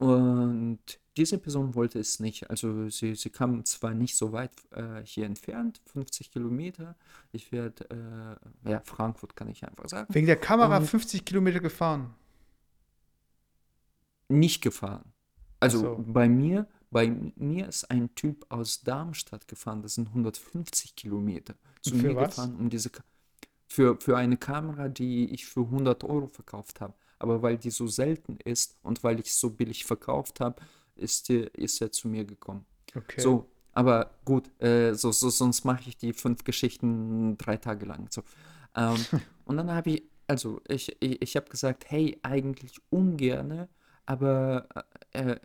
Und 0.00 0.80
diese 1.18 1.36
Person 1.36 1.74
wollte 1.74 1.98
es 1.98 2.20
nicht. 2.20 2.48
Also 2.48 2.88
sie, 2.88 3.14
sie 3.14 3.28
kam 3.28 3.62
zwar 3.66 3.92
nicht 3.92 4.16
so 4.16 4.32
weit 4.32 4.52
äh, 4.70 5.02
hier 5.04 5.26
entfernt, 5.26 5.82
50 5.92 6.30
Kilometer. 6.30 6.96
Ich 7.32 7.52
werde, 7.52 8.38
äh, 8.64 8.70
ja, 8.70 8.80
Frankfurt 8.82 9.36
kann 9.36 9.48
ich 9.48 9.62
einfach 9.62 9.90
sagen. 9.90 10.12
Wegen 10.14 10.26
der 10.26 10.36
Kamera 10.36 10.78
Und 10.78 10.86
50 10.86 11.26
Kilometer 11.26 11.60
gefahren? 11.60 12.14
Nicht 14.30 14.62
gefahren. 14.62 15.12
Also 15.58 15.80
so. 15.80 16.04
bei 16.06 16.30
mir, 16.30 16.66
bei 16.90 17.08
mir 17.36 17.68
ist 17.68 17.90
ein 17.90 18.14
Typ 18.14 18.46
aus 18.48 18.80
Darmstadt 18.80 19.48
gefahren, 19.48 19.82
das 19.82 19.96
sind 19.96 20.08
150 20.08 20.96
Kilometer 20.96 21.56
zu 21.82 21.94
mir 21.94 22.16
was? 22.16 22.36
gefahren, 22.36 22.56
um 22.56 22.70
diese 22.70 22.90
für, 23.68 24.00
für 24.00 24.16
eine 24.16 24.38
Kamera, 24.38 24.88
die 24.88 25.30
ich 25.30 25.44
für 25.44 25.60
100 25.60 26.04
Euro 26.04 26.28
verkauft 26.28 26.80
habe 26.80 26.94
aber 27.20 27.42
weil 27.42 27.58
die 27.58 27.70
so 27.70 27.86
selten 27.86 28.38
ist 28.44 28.76
und 28.82 29.04
weil 29.04 29.20
ich 29.20 29.26
es 29.26 29.38
so 29.38 29.50
billig 29.50 29.84
verkauft 29.84 30.40
habe, 30.40 30.60
ist, 30.96 31.28
die, 31.28 31.48
ist 31.52 31.80
er 31.80 31.92
zu 31.92 32.08
mir 32.08 32.24
gekommen. 32.24 32.64
Okay. 32.94 33.20
So, 33.20 33.46
aber 33.72 34.10
gut, 34.24 34.50
äh, 34.60 34.94
so, 34.94 35.12
so, 35.12 35.28
sonst 35.30 35.64
mache 35.64 35.88
ich 35.88 35.96
die 35.96 36.12
fünf 36.12 36.44
Geschichten 36.44 37.36
drei 37.38 37.56
Tage 37.58 37.86
lang. 37.86 38.08
So. 38.10 38.22
Ähm, 38.74 38.96
und 39.44 39.58
dann 39.58 39.70
habe 39.70 39.90
ich, 39.90 40.02
also 40.26 40.60
ich, 40.66 40.96
ich, 41.00 41.22
ich 41.22 41.36
habe 41.36 41.48
gesagt, 41.48 41.90
hey, 41.90 42.18
eigentlich 42.22 42.80
ungerne, 42.88 43.68
aber 44.06 44.66
äh, 45.12 45.32
äh, 45.32 45.38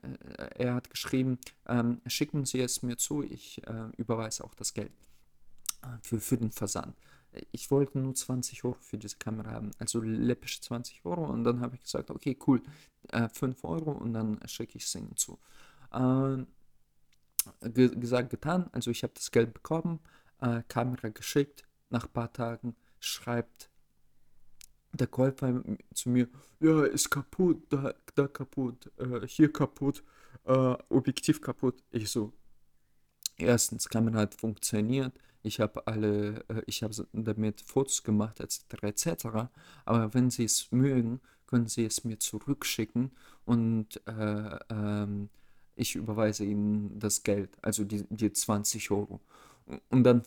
er 0.55 0.75
hat 0.75 0.89
geschrieben, 0.89 1.39
ähm, 1.67 2.01
schicken 2.07 2.45
Sie 2.45 2.61
es 2.61 2.81
mir 2.83 2.97
zu, 2.97 3.21
ich 3.21 3.61
äh, 3.67 3.89
überweise 3.97 4.43
auch 4.43 4.55
das 4.55 4.73
Geld 4.73 4.93
äh, 5.83 5.87
für, 6.01 6.19
für 6.19 6.37
den 6.37 6.51
Versand 6.51 6.95
ich 7.51 7.71
wollte 7.71 7.99
nur 7.99 8.15
20 8.15 8.63
Euro 8.63 8.77
für 8.79 8.97
diese 8.97 9.17
Kamera 9.17 9.51
haben, 9.51 9.71
also 9.79 10.01
läppische 10.01 10.61
20 10.61 11.05
Euro. 11.05 11.25
Und 11.25 11.43
dann 11.43 11.61
habe 11.61 11.75
ich 11.75 11.83
gesagt, 11.83 12.11
okay, 12.11 12.37
cool, 12.47 12.61
äh, 13.09 13.29
5 13.29 13.63
Euro 13.63 13.91
und 13.91 14.13
dann 14.13 14.39
schicke 14.47 14.77
ich 14.77 14.85
es 14.85 14.95
ihnen 14.95 15.15
zu. 15.15 15.39
Äh, 15.91 16.45
ge 17.69 17.89
gesagt, 17.89 18.29
getan, 18.29 18.69
also 18.71 18.91
ich 18.91 19.03
habe 19.03 19.13
das 19.15 19.31
Geld 19.31 19.53
bekommen, 19.53 19.99
äh, 20.41 20.63
Kamera 20.67 21.09
geschickt, 21.09 21.63
nach 21.89 22.05
ein 22.05 22.13
paar 22.13 22.33
Tagen 22.33 22.75
schreibt 22.99 23.69
der 24.93 25.07
Käufer 25.07 25.61
zu 25.93 26.09
mir, 26.09 26.27
ja, 26.59 26.85
ist 26.85 27.09
kaputt, 27.09 27.65
da, 27.69 27.93
da 28.15 28.27
kaputt, 28.27 28.91
äh, 28.97 29.27
hier 29.27 29.51
kaputt, 29.51 30.03
äh, 30.45 30.75
Objektiv 30.89 31.41
kaputt. 31.41 31.83
Ich 31.91 32.09
so, 32.09 32.33
erstens, 33.37 33.89
Kamera 33.89 34.19
hat 34.19 34.35
funktioniert, 34.35 35.13
ich 35.45 35.59
habe 35.59 35.85
alle, 35.87 36.43
äh, 36.49 36.61
ich 36.65 36.83
habe 36.83 36.93
damit 37.13 37.61
Fotos 37.61 38.03
gemacht, 38.03 38.39
etc., 38.39 38.83
etc., 38.83 39.25
aber 39.85 40.13
wenn 40.13 40.29
Sie 40.29 40.43
es 40.45 40.71
mögen, 40.71 41.21
können 41.47 41.67
Sie 41.67 41.85
es 41.85 42.03
mir 42.03 42.19
zurückschicken 42.19 43.11
und 43.45 44.01
äh, 44.07 44.57
ähm, 44.69 45.29
ich 45.75 45.95
überweise 45.95 46.45
Ihnen 46.45 46.99
das 46.99 47.23
Geld, 47.23 47.49
also 47.61 47.83
die, 47.83 48.05
die 48.09 48.31
20 48.31 48.91
Euro. 48.91 49.19
Und 49.89 50.03
dann 50.03 50.23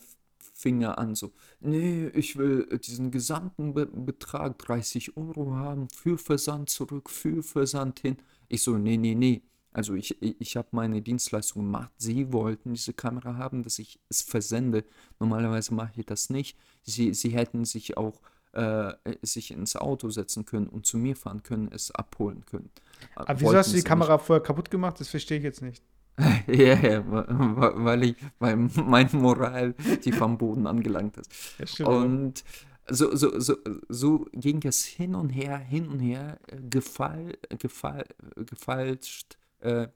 fing 0.53 0.81
er 0.81 0.97
an 0.97 1.15
so, 1.15 1.31
nee, 1.59 2.07
ich 2.09 2.37
will 2.37 2.67
diesen 2.79 3.11
gesamten 3.11 3.73
Be 3.73 3.85
Betrag 3.87 4.57
30 4.59 5.17
Euro 5.17 5.55
haben, 5.55 5.89
für 5.89 6.17
Versand 6.17 6.69
zurück, 6.69 7.09
für 7.09 7.43
Versand 7.43 7.99
hin. 7.99 8.17
Ich 8.47 8.63
so, 8.63 8.77
nee, 8.77 8.97
nee, 8.97 9.15
nee. 9.15 9.41
Also 9.71 9.93
ich, 9.93 10.19
ich 10.21 10.57
habe 10.57 10.69
meine 10.71 11.01
Dienstleistung 11.01 11.63
gemacht. 11.63 11.91
Sie 11.97 12.33
wollten 12.33 12.73
diese 12.73 12.93
Kamera 12.93 13.35
haben, 13.35 13.63
dass 13.63 13.77
ich 13.77 13.99
es 14.09 14.21
versende. 14.21 14.83
Normalerweise 15.19 15.73
mache 15.73 15.99
ich 15.99 16.05
das 16.05 16.29
nicht. 16.29 16.57
Sie, 16.81 17.13
sie 17.13 17.29
hätten 17.29 17.65
sich 17.65 17.95
auch 17.95 18.19
äh, 18.53 18.93
sich 19.21 19.51
ins 19.51 19.75
Auto 19.75 20.09
setzen 20.09 20.45
können 20.45 20.67
und 20.67 20.87
zu 20.87 20.97
mir 20.97 21.15
fahren 21.15 21.43
können, 21.43 21.69
es 21.71 21.91
abholen 21.91 22.45
können. 22.45 22.71
Aber 23.15 23.39
wieso 23.39 23.55
hast 23.55 23.71
du 23.71 23.77
die 23.77 23.83
Kamera 23.83 24.15
nicht. 24.15 24.25
vorher 24.25 24.41
kaputt 24.41 24.71
gemacht? 24.71 24.99
Das 24.99 25.09
verstehe 25.09 25.37
ich 25.37 25.43
jetzt 25.43 25.61
nicht. 25.61 25.83
ja, 26.47 26.75
ja, 26.75 27.03
weil 27.05 28.03
ich, 28.03 28.15
weil 28.39 28.55
mein 28.75 29.09
Moral 29.13 29.73
tief 30.01 30.21
am 30.21 30.37
Boden 30.37 30.65
angelangt 30.65 31.15
ist. 31.17 31.77
Ja, 31.77 31.85
und 31.85 32.43
so, 32.89 33.15
so, 33.15 33.39
so, 33.39 33.55
so 33.87 34.25
ging 34.33 34.61
es 34.65 34.83
hin 34.83 35.13
und 35.13 35.29
her, 35.29 35.59
hin 35.59 35.87
und 35.87 35.99
her, 35.99 36.39
gefall, 36.69 37.37
gefall, 37.59 38.03
gefalscht 38.35 39.37
äh, 39.59 39.87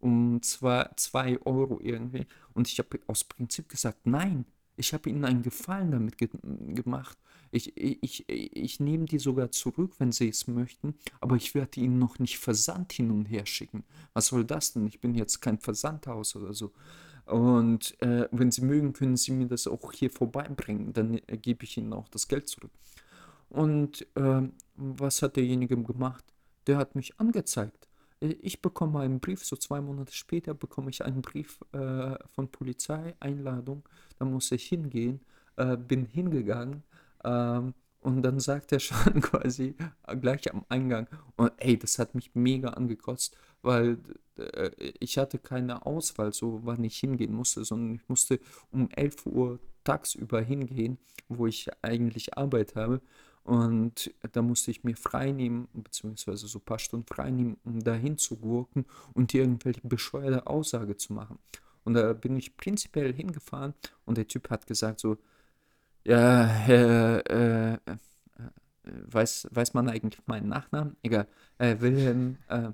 um 0.00 0.42
zwei, 0.42 0.88
zwei 0.96 1.38
Euro 1.42 1.80
irgendwie. 1.82 2.26
Und 2.54 2.68
ich 2.68 2.78
habe 2.78 3.00
aus 3.06 3.24
Prinzip 3.24 3.68
gesagt, 3.68 4.06
nein, 4.06 4.46
ich 4.76 4.94
habe 4.94 5.10
ihnen 5.10 5.24
einen 5.24 5.42
Gefallen 5.42 5.90
damit 5.90 6.18
ge 6.18 6.28
gemacht. 6.74 7.18
Ich, 7.52 7.76
ich, 7.76 8.24
ich 8.28 8.80
nehme 8.80 9.06
die 9.06 9.18
sogar 9.18 9.50
zurück, 9.50 9.94
wenn 9.98 10.12
sie 10.12 10.28
es 10.28 10.46
möchten, 10.46 10.94
aber 11.20 11.36
ich 11.36 11.54
werde 11.54 11.80
ihnen 11.80 11.98
noch 11.98 12.18
nicht 12.18 12.38
Versand 12.38 12.92
hin 12.92 13.10
und 13.10 13.26
her 13.26 13.44
schicken. 13.44 13.84
Was 14.14 14.26
soll 14.26 14.44
das 14.44 14.72
denn? 14.72 14.86
Ich 14.86 15.00
bin 15.00 15.14
jetzt 15.14 15.40
kein 15.40 15.58
Versandhaus 15.58 16.36
oder 16.36 16.54
so. 16.54 16.72
Und 17.26 18.00
äh, 18.02 18.28
wenn 18.30 18.50
sie 18.50 18.62
mögen, 18.62 18.92
können 18.92 19.16
sie 19.16 19.32
mir 19.32 19.46
das 19.46 19.66
auch 19.66 19.92
hier 19.92 20.10
vorbeibringen. 20.10 20.92
Dann 20.92 21.20
äh, 21.26 21.36
gebe 21.36 21.64
ich 21.64 21.76
ihnen 21.76 21.92
auch 21.92 22.08
das 22.08 22.28
Geld 22.28 22.48
zurück. 22.48 22.72
Und 23.48 24.06
äh, 24.16 24.48
was 24.76 25.22
hat 25.22 25.36
derjenige 25.36 25.76
gemacht? 25.82 26.24
Der 26.66 26.78
hat 26.78 26.94
mich 26.94 27.18
angezeigt. 27.18 27.89
Äh, 28.20 28.28
ich 28.40 28.62
bekomme 28.62 29.00
einen 29.00 29.20
Brief, 29.20 29.44
so 29.44 29.56
zwei 29.56 29.80
Monate 29.80 30.12
später 30.12 30.54
bekomme 30.54 30.90
ich 30.90 31.04
einen 31.04 31.22
Brief 31.22 31.60
äh, 31.72 32.14
von 32.28 32.50
Polizei, 32.50 33.14
Einladung. 33.20 33.88
Da 34.18 34.24
muss 34.24 34.50
ich 34.52 34.66
hingehen, 34.66 35.20
äh, 35.56 35.76
bin 35.76 36.04
hingegangen 36.06 36.82
ähm, 37.24 37.74
und 38.00 38.22
dann 38.22 38.40
sagt 38.40 38.72
er 38.72 38.80
schon 38.80 39.20
quasi 39.20 39.74
gleich 40.20 40.52
am 40.52 40.64
Eingang, 40.68 41.08
und 41.36 41.52
ey, 41.58 41.78
das 41.78 41.98
hat 41.98 42.14
mich 42.14 42.34
mega 42.34 42.70
angekotzt, 42.70 43.36
weil 43.62 43.98
äh, 44.36 44.70
ich 45.00 45.18
hatte 45.18 45.38
keine 45.38 45.86
Auswahl, 45.86 46.32
so 46.32 46.60
wann 46.64 46.84
ich 46.84 46.98
hingehen 46.98 47.34
musste, 47.34 47.64
sondern 47.64 47.94
ich 47.96 48.08
musste 48.08 48.40
um 48.70 48.88
11 48.90 49.26
Uhr 49.26 49.60
tagsüber 49.84 50.40
hingehen, 50.40 50.98
wo 51.28 51.46
ich 51.46 51.68
eigentlich 51.82 52.36
Arbeit 52.36 52.76
habe. 52.76 53.00
Und 53.42 54.12
da 54.32 54.42
musste 54.42 54.70
ich 54.70 54.84
mir 54.84 54.96
frei 54.96 55.32
nehmen, 55.32 55.68
beziehungsweise 55.72 56.46
so 56.46 56.58
ein 56.58 56.64
paar 56.64 56.78
Stunden 56.78 57.06
frei 57.06 57.30
nehmen, 57.30 57.56
um 57.64 57.82
dahin 57.82 58.18
zu 58.18 58.36
gurken 58.36 58.84
und 59.14 59.34
irgendwelche 59.34 59.80
bescheuerte 59.82 60.46
Aussage 60.46 60.96
zu 60.96 61.14
machen. 61.14 61.38
Und 61.84 61.94
da 61.94 62.12
bin 62.12 62.36
ich 62.36 62.56
prinzipiell 62.56 63.12
hingefahren 63.12 63.74
und 64.04 64.18
der 64.18 64.28
Typ 64.28 64.50
hat 64.50 64.66
gesagt 64.66 65.00
so, 65.00 65.16
ja, 66.04 66.44
Herr, 66.44 67.30
äh, 67.30 67.74
äh, 67.74 67.96
weiß, 68.84 69.48
weiß 69.50 69.74
man 69.74 69.88
eigentlich 69.88 70.20
meinen 70.26 70.48
Nachnamen? 70.48 70.96
Egal. 71.02 71.26
Äh, 71.58 71.76
Wilhelm, 71.80 72.38
äh, 72.48 72.70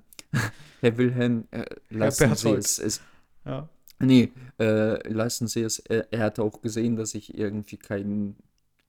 Herr 0.81 0.97
Wilhelm, 0.97 1.47
äh, 1.51 1.65
lassen 1.89 2.35
Sie 2.35 2.51
es. 2.51 2.79
es 2.79 3.01
ja. 3.45 3.69
Nee, 3.99 4.31
äh, 4.59 5.07
lassen 5.09 5.47
Sie 5.47 5.61
es. 5.63 5.79
Er, 5.79 6.07
er 6.11 6.19
hat 6.25 6.39
auch 6.39 6.61
gesehen, 6.61 6.95
dass 6.95 7.15
ich 7.15 7.37
irgendwie 7.37 7.77
kein 7.77 8.35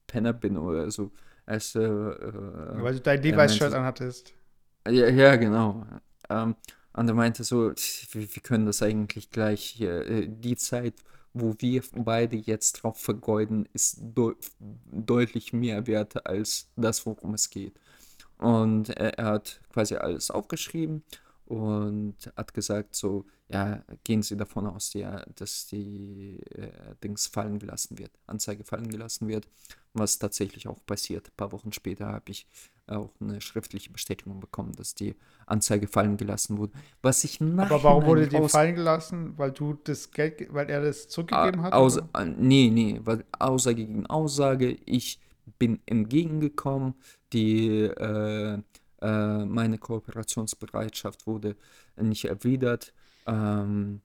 Penner 0.07 0.33
bin 0.33 0.57
oder 0.57 0.91
so. 0.91 1.11
Also, 1.45 1.79
äh, 1.79 2.81
Weil 2.81 2.95
du 2.95 3.01
dein 3.01 3.21
Levi's-Shirt 3.21 3.73
anhattest. 3.73 4.33
Ja, 4.87 5.09
ja 5.09 5.35
genau. 5.35 5.85
Ähm, 6.29 6.55
und 6.93 7.07
er 7.07 7.13
meinte 7.15 7.43
so, 7.43 7.71
wir, 7.71 8.35
wir 8.35 8.43
können 8.43 8.67
das 8.67 8.83
eigentlich 8.83 9.31
gleich 9.31 9.63
hier, 9.63 10.05
äh, 10.07 10.27
die 10.27 10.55
Zeit, 10.55 10.93
wo 11.33 11.55
wir 11.57 11.81
beide 11.95 12.35
jetzt 12.35 12.73
drauf 12.73 12.99
vergeuden, 12.99 13.67
ist 13.73 13.97
de 13.99 14.33
deutlich 14.91 15.53
mehr 15.53 15.87
wert 15.87 16.25
als 16.27 16.69
das, 16.75 17.05
worum 17.05 17.33
es 17.33 17.49
geht. 17.49 17.79
Und 18.37 18.89
er, 18.89 19.17
er 19.17 19.25
hat 19.25 19.59
quasi 19.71 19.95
alles 19.95 20.29
aufgeschrieben 20.29 21.03
und 21.49 22.15
hat 22.35 22.53
gesagt 22.53 22.95
so, 22.95 23.25
ja, 23.51 23.83
gehen 24.03 24.21
Sie 24.21 24.37
davon 24.37 24.67
aus, 24.67 24.93
ja, 24.93 25.25
dass 25.35 25.65
die 25.65 26.39
äh, 26.51 26.69
Dings 27.03 27.25
fallen 27.25 27.57
gelassen 27.57 27.97
wird, 27.97 28.11
Anzeige 28.27 28.63
fallen 28.63 28.87
gelassen 28.87 29.27
wird, 29.27 29.47
was 29.93 30.19
tatsächlich 30.19 30.67
auch 30.67 30.85
passiert. 30.85 31.27
Ein 31.27 31.35
paar 31.35 31.51
Wochen 31.51 31.73
später 31.73 32.05
habe 32.09 32.29
ich 32.29 32.45
auch 32.85 33.09
eine 33.19 33.41
schriftliche 33.41 33.91
Bestätigung 33.91 34.39
bekommen, 34.39 34.73
dass 34.73 34.93
die 34.93 35.15
Anzeige 35.47 35.87
fallen 35.87 36.17
gelassen 36.17 36.59
wurde. 36.59 36.73
Was 37.01 37.23
ich 37.23 37.41
Aber 37.41 37.83
warum 37.83 38.05
wurde 38.05 38.27
die 38.27 38.47
fallen 38.47 38.75
gelassen? 38.75 39.35
Weil 39.37 39.51
du 39.51 39.73
das 39.73 40.11
Geld, 40.11 40.53
weil 40.53 40.69
er 40.69 40.83
das 40.83 41.09
zurückgegeben 41.09 41.63
hat? 41.63 41.73
Aus, 41.73 41.97
oder? 41.97 42.25
nee, 42.25 42.69
nee, 42.71 42.99
weil 43.03 43.25
Aussage 43.39 43.87
gegen 43.87 44.05
Aussage, 44.05 44.77
ich 44.85 45.19
bin 45.57 45.79
entgegengekommen, 45.87 46.93
die 47.33 47.81
äh, 47.81 48.59
äh, 49.01 49.45
meine 49.45 49.77
Kooperationsbereitschaft 49.77 51.27
wurde 51.27 51.55
nicht 51.95 52.25
erwidert. 52.25 52.93
Ähm, 53.27 54.01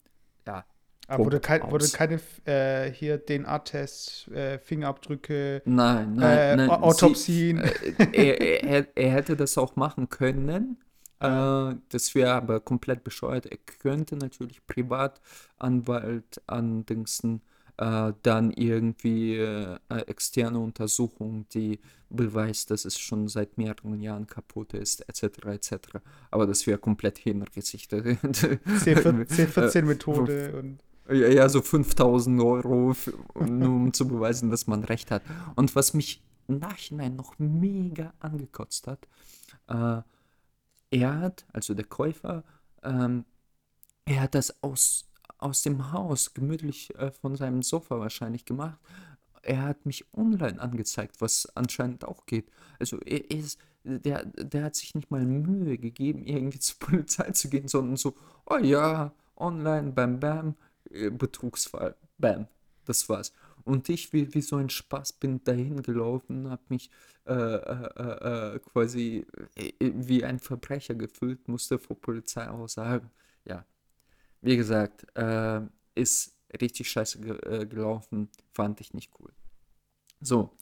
ja. 0.46 0.64
Aber 1.06 1.26
wurde, 1.26 1.40
kein, 1.40 1.70
wurde 1.70 1.88
keine 1.88 2.18
äh, 2.46 2.90
hier 2.90 3.24
DNA-Tests, 3.24 4.28
äh, 4.28 4.58
Fingerabdrücke, 4.58 5.60
nein, 5.66 6.14
nein, 6.14 6.38
äh, 6.38 6.56
nein, 6.56 6.70
Autopsien? 6.70 7.62
Sie, 7.62 8.02
äh, 8.02 8.36
er, 8.38 8.62
er, 8.64 8.86
er, 8.94 9.10
hätte 9.10 9.36
das 9.36 9.58
auch 9.58 9.76
machen 9.76 10.08
können. 10.08 10.78
Äh, 11.20 11.76
das 11.90 12.14
wäre 12.16 12.32
aber 12.32 12.60
komplett 12.60 13.04
bescheuert. 13.04 13.46
Er 13.46 13.56
könnte 13.56 14.16
natürlich 14.16 14.66
Privatanwalt 14.66 16.42
an 16.48 16.84
Dingsen 16.84 17.40
äh, 17.76 18.12
dann 18.22 18.52
irgendwie 18.52 19.36
äh, 19.36 19.78
externe 20.06 20.58
Untersuchung, 20.58 21.46
die 21.52 21.80
beweist, 22.08 22.70
dass 22.70 22.84
es 22.84 22.96
schon 22.98 23.26
seit 23.28 23.58
mehreren 23.58 24.00
Jahren 24.00 24.26
kaputt 24.26 24.72
ist, 24.74 25.08
etc. 25.08 25.46
etc. 25.46 25.76
Aber 26.30 26.46
das 26.46 26.66
wäre 26.66 26.78
komplett 26.78 27.18
hinrissig. 27.18 27.84
C14-Methode 27.90 30.48
äh, 30.48 30.52
und. 30.52 30.82
Ja, 31.08 31.28
ja, 31.28 31.48
so 31.50 31.60
5000 31.60 32.40
Euro, 32.40 32.94
für, 32.94 33.12
nur 33.44 33.74
um 33.74 33.92
zu 33.92 34.08
beweisen, 34.08 34.50
dass 34.50 34.66
man 34.66 34.84
recht 34.84 35.10
hat. 35.10 35.20
Und 35.54 35.76
was 35.76 35.92
mich 35.92 36.22
im 36.48 36.60
Nachhinein 36.60 37.14
noch 37.16 37.38
mega 37.38 38.14
angekotzt 38.20 38.86
hat, 38.86 39.06
äh, 39.68 40.00
er 40.90 41.20
hat, 41.20 41.44
also 41.52 41.74
der 41.74 41.84
Käufer, 41.84 42.42
ähm, 42.82 43.26
er 44.06 44.22
hat 44.22 44.34
das 44.34 44.62
aus 44.62 45.04
aus 45.38 45.62
dem 45.62 45.92
Haus, 45.92 46.34
gemütlich 46.34 46.94
äh, 46.96 47.10
von 47.10 47.36
seinem 47.36 47.62
Sofa 47.62 47.98
wahrscheinlich 47.98 48.44
gemacht. 48.44 48.78
Er 49.42 49.62
hat 49.62 49.84
mich 49.84 50.06
online 50.14 50.60
angezeigt, 50.60 51.20
was 51.20 51.46
anscheinend 51.54 52.04
auch 52.04 52.26
geht. 52.26 52.50
Also 52.78 52.98
er 53.00 53.30
ist, 53.30 53.58
der, 53.84 54.24
der 54.24 54.64
hat 54.64 54.74
sich 54.74 54.94
nicht 54.94 55.10
mal 55.10 55.24
Mühe 55.24 55.78
gegeben, 55.78 56.24
irgendwie 56.24 56.58
zur 56.60 56.78
Polizei 56.78 57.30
zu 57.32 57.48
gehen, 57.48 57.68
sondern 57.68 57.96
so, 57.96 58.14
oh 58.46 58.56
ja, 58.56 59.12
online, 59.36 59.92
bam, 59.92 60.20
bam, 60.20 60.54
äh, 60.90 61.10
Betrugsfall, 61.10 61.96
bam, 62.18 62.46
das 62.84 63.08
war's. 63.08 63.32
Und 63.64 63.88
ich, 63.88 64.12
wie, 64.12 64.32
wie 64.34 64.42
so 64.42 64.56
ein 64.56 64.68
Spaß, 64.68 65.14
bin 65.14 65.42
dahin 65.42 65.82
gelaufen, 65.82 66.50
habe 66.50 66.62
mich 66.68 66.90
äh, 67.26 67.32
äh, 67.32 68.54
äh, 68.54 68.58
quasi 68.58 69.26
äh, 69.56 69.72
wie 69.80 70.24
ein 70.24 70.38
Verbrecher 70.38 70.94
gefühlt, 70.94 71.48
musste 71.48 71.78
vor 71.78 71.98
Polizei 71.98 72.48
auch 72.50 72.68
sagen, 72.68 73.10
ja, 73.10 73.23
wie 74.44 74.56
gesagt, 74.56 75.06
äh, 75.16 75.60
ist 75.94 76.36
richtig 76.60 76.90
scheiße 76.90 77.20
ge 77.20 77.38
äh, 77.44 77.66
gelaufen, 77.66 78.28
fand 78.52 78.80
ich 78.80 78.94
nicht 78.94 79.10
cool. 79.18 79.32
So, 80.20 80.56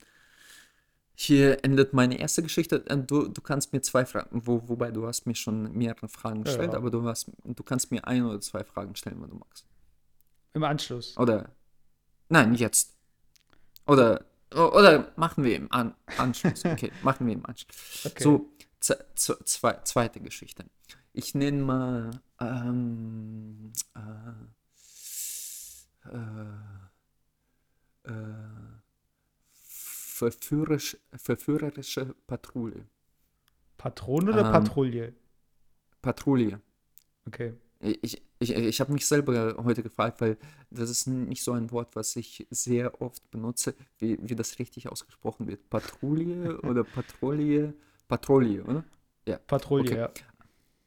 hier 1.14 1.64
endet 1.64 1.92
meine 1.92 2.18
erste 2.18 2.42
Geschichte. 2.42 2.84
Äh, 2.86 2.98
du, 2.98 3.28
du 3.28 3.40
kannst 3.40 3.72
mir 3.72 3.82
zwei 3.82 4.04
Fragen, 4.06 4.46
wo, 4.46 4.68
wobei 4.68 4.90
du 4.90 5.06
hast 5.06 5.26
mir 5.26 5.34
schon 5.34 5.72
mehrere 5.72 6.08
Fragen 6.08 6.44
gestellt, 6.44 6.72
ja. 6.72 6.78
aber 6.78 6.90
du, 6.90 7.04
hast, 7.04 7.30
du 7.44 7.62
kannst 7.62 7.90
mir 7.90 8.06
ein 8.06 8.24
oder 8.24 8.40
zwei 8.40 8.64
Fragen 8.64 8.96
stellen, 8.96 9.20
wenn 9.22 9.30
du 9.30 9.36
magst. 9.36 9.66
Im 10.54 10.64
Anschluss. 10.64 11.16
Oder, 11.16 11.50
nein, 12.28 12.54
jetzt. 12.54 12.94
Oder 13.86 14.24
Oder 14.54 15.12
machen 15.16 15.44
wir 15.44 15.56
im 15.56 15.70
An 15.72 15.94
Anschluss. 16.18 16.64
Okay, 16.64 16.92
machen 17.02 17.26
wir 17.26 17.34
im 17.34 17.44
Anschluss. 17.46 18.06
Okay. 18.06 18.22
So, 18.22 18.52
zwei, 19.44 19.78
zweite 19.84 20.20
Geschichte. 20.20 20.64
Ich 21.12 21.34
nenne 21.34 21.62
mal 21.62 22.10
ähm, 22.40 23.72
äh, 23.94 24.00
äh, 26.08 26.46
äh, 28.04 28.12
verführerisch, 29.52 30.96
verführerische 31.12 32.14
Patrouille. 32.26 32.86
Patron 33.76 34.28
oder 34.28 34.46
ähm, 34.46 34.52
Patrouille? 34.52 35.14
Patrouille. 36.00 36.60
Okay. 37.26 37.54
Ich, 37.80 38.22
ich, 38.38 38.54
ich 38.54 38.80
habe 38.80 38.92
mich 38.92 39.06
selber 39.06 39.56
heute 39.64 39.82
gefragt, 39.82 40.20
weil 40.20 40.38
das 40.70 40.88
ist 40.88 41.08
nicht 41.08 41.42
so 41.42 41.50
ein 41.52 41.72
Wort, 41.72 41.96
was 41.96 42.14
ich 42.14 42.46
sehr 42.50 43.02
oft 43.02 43.28
benutze, 43.32 43.74
wie, 43.98 44.16
wie 44.20 44.36
das 44.36 44.60
richtig 44.60 44.88
ausgesprochen 44.88 45.48
wird. 45.48 45.68
Patrouille 45.68 46.60
oder 46.62 46.84
Patrouille? 46.84 47.74
Patrouille, 48.06 48.62
oder? 48.62 48.84
Ja. 49.26 49.38
Patrouille, 49.38 49.90
okay. 49.90 49.98
ja. 49.98 50.10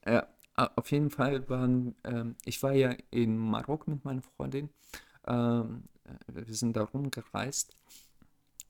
Ja, 0.07 0.27
auf 0.55 0.91
jeden 0.91 1.09
Fall 1.09 1.47
waren, 1.49 1.95
ähm, 2.03 2.35
ich 2.45 2.61
war 2.63 2.73
ja 2.73 2.95
in 3.11 3.37
Marokko 3.37 3.91
mit 3.91 4.05
meiner 4.05 4.21
Freundin. 4.21 4.69
Ähm, 5.27 5.83
wir 6.27 6.53
sind 6.53 6.75
da 6.75 6.83
rumgereist. 6.83 7.75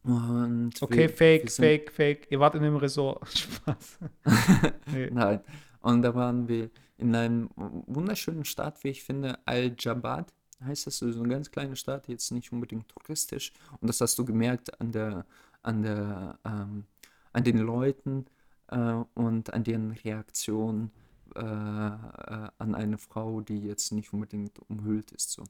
Und 0.04 0.82
okay, 0.82 0.98
wir, 0.98 1.10
fake, 1.10 1.44
wir 1.44 1.52
fake, 1.52 1.92
fake. 1.92 2.28
Ihr 2.30 2.40
wart 2.40 2.56
in 2.56 2.64
einem 2.64 2.78
Resort. 2.78 3.28
Spaß. 3.38 4.00
nee. 4.94 5.10
Nein. 5.12 5.42
Und 5.82 6.02
da 6.02 6.16
waren 6.16 6.48
wir 6.48 6.70
in 6.98 7.16
einem 7.16 7.50
wunderschönen 7.56 8.46
Stadt, 8.46 8.84
wie 8.84 8.90
ich 8.90 9.04
finde, 9.04 9.38
Al-Jabad 9.46 10.32
heißt 10.64 10.88
das, 10.88 11.00
so 11.00 11.08
eine 11.08 11.28
ganz 11.28 11.52
kleine 11.52 11.76
Stadt, 11.76 12.08
jetzt 12.08 12.32
nicht 12.32 12.52
unbedingt 12.52 12.88
touristisch. 12.90 13.54
Und 13.82 13.88
das 13.88 14.02
hast 14.02 14.18
du 14.18 14.26
gemerkt 14.26 14.80
an 14.80 14.92
der, 14.92 15.26
an 15.62 15.82
der, 15.82 16.40
ähm, 16.46 16.86
an 17.34 17.44
den 17.44 17.58
Leuten 17.58 18.26
äh, 18.68 19.04
und 19.14 19.54
an 19.54 19.64
deren 19.64 19.92
Reaktion 19.92 20.92
äh, 21.36 21.40
äh, 21.40 22.50
an 22.58 22.76
eine 22.76 22.98
Frau, 22.98 23.42
die 23.42 23.60
jetzt 23.60 23.92
nicht 23.92 24.14
unbedingt 24.14 24.60
umhüllt 24.70 25.12
ist. 25.12 25.32
So. 25.32 25.44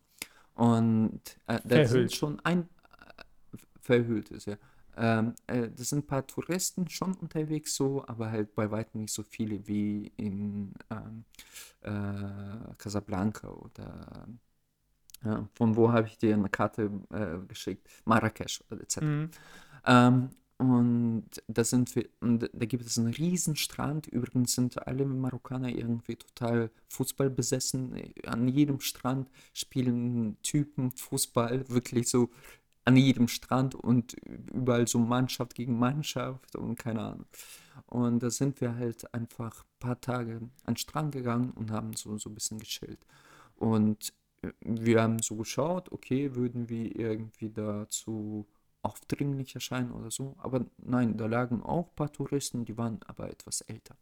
Und 0.55 1.21
äh, 1.47 1.59
da 1.63 1.85
sind 1.85 2.13
schon 2.13 2.39
ein 2.41 2.63
äh, 2.63 3.57
verhüllt 3.81 4.29
ist, 4.29 4.47
ja. 4.47 4.57
Ähm, 4.97 5.35
äh, 5.47 5.69
das 5.75 5.89
sind 5.89 5.99
ein 5.99 6.07
paar 6.07 6.25
Touristen 6.25 6.87
schon 6.87 7.15
unterwegs 7.15 7.75
so, 7.75 8.05
aber 8.07 8.31
halt 8.31 8.55
bei 8.55 8.71
weitem 8.71 9.01
nicht 9.01 9.13
so 9.13 9.23
viele 9.23 9.67
wie 9.67 10.11
in 10.15 10.73
ähm, 10.89 11.25
äh, 11.81 12.73
Casablanca 12.77 13.49
oder 13.49 14.27
äh, 15.23 15.41
von 15.53 15.75
wo 15.75 15.91
habe 15.91 16.07
ich 16.07 16.17
dir 16.17 16.33
eine 16.33 16.49
Karte 16.49 16.89
äh, 17.11 17.45
geschickt? 17.45 17.89
Marrakesch 18.05 18.63
etc. 18.69 19.01
Mhm. 19.01 19.31
Ähm, 19.85 20.29
und 20.57 21.25
da 21.47 21.63
sind 21.65 21.95
wir, 21.95 22.07
und 22.21 22.49
da 22.53 22.65
gibt 22.65 22.85
es 22.85 22.97
einen 22.97 23.13
riesen 23.13 23.57
Strand. 23.57 24.07
Übrigens 24.07 24.55
sind 24.55 24.87
alle 24.87 25.05
Marokkaner 25.05 25.69
irgendwie 25.69 26.15
total 26.15 26.71
Fußball 26.87 27.29
besessen. 27.29 28.13
An 28.25 28.47
jedem 28.47 28.79
Strand 28.79 29.29
spielen 29.53 30.37
Typen 30.43 30.91
Fußball, 30.91 31.67
wirklich 31.69 32.07
so 32.09 32.29
an 32.85 32.95
jedem 32.95 33.27
Strand 33.27 33.75
und 33.75 34.13
überall 34.53 34.87
so 34.87 34.99
Mannschaft 34.99 35.55
gegen 35.55 35.77
Mannschaft 35.77 36.55
und 36.55 36.77
keine 36.77 37.01
Ahnung. 37.01 37.25
Und 37.87 38.23
da 38.23 38.29
sind 38.29 38.61
wir 38.61 38.75
halt 38.75 39.13
einfach 39.13 39.63
ein 39.63 39.79
paar 39.79 39.99
Tage 39.99 40.37
an 40.37 40.51
den 40.73 40.77
Strand 40.77 41.11
gegangen 41.11 41.51
und 41.51 41.71
haben 41.71 41.93
so, 41.95 42.17
so 42.17 42.29
ein 42.29 42.35
bisschen 42.35 42.59
geschillt. 42.59 43.05
Und 43.57 44.13
wir 44.61 45.01
haben 45.01 45.19
so 45.19 45.35
geschaut, 45.35 45.91
okay, 45.91 46.35
würden 46.35 46.69
wir 46.69 46.95
irgendwie 46.95 47.49
dazu 47.49 48.45
aufdringlich 48.85 49.55
erscheinen 49.55 49.91
oder 49.91 50.11
so. 50.11 50.35
Aber 50.37 50.65
nein, 50.77 51.17
da 51.17 51.25
lagen 51.25 51.63
auch 51.63 51.87
ein 51.87 51.95
paar 51.95 52.11
Touristen, 52.11 52.65
die 52.65 52.77
waren 52.77 52.99
aber 53.07 53.29
etwas 53.29 53.61
älter. 53.61 53.95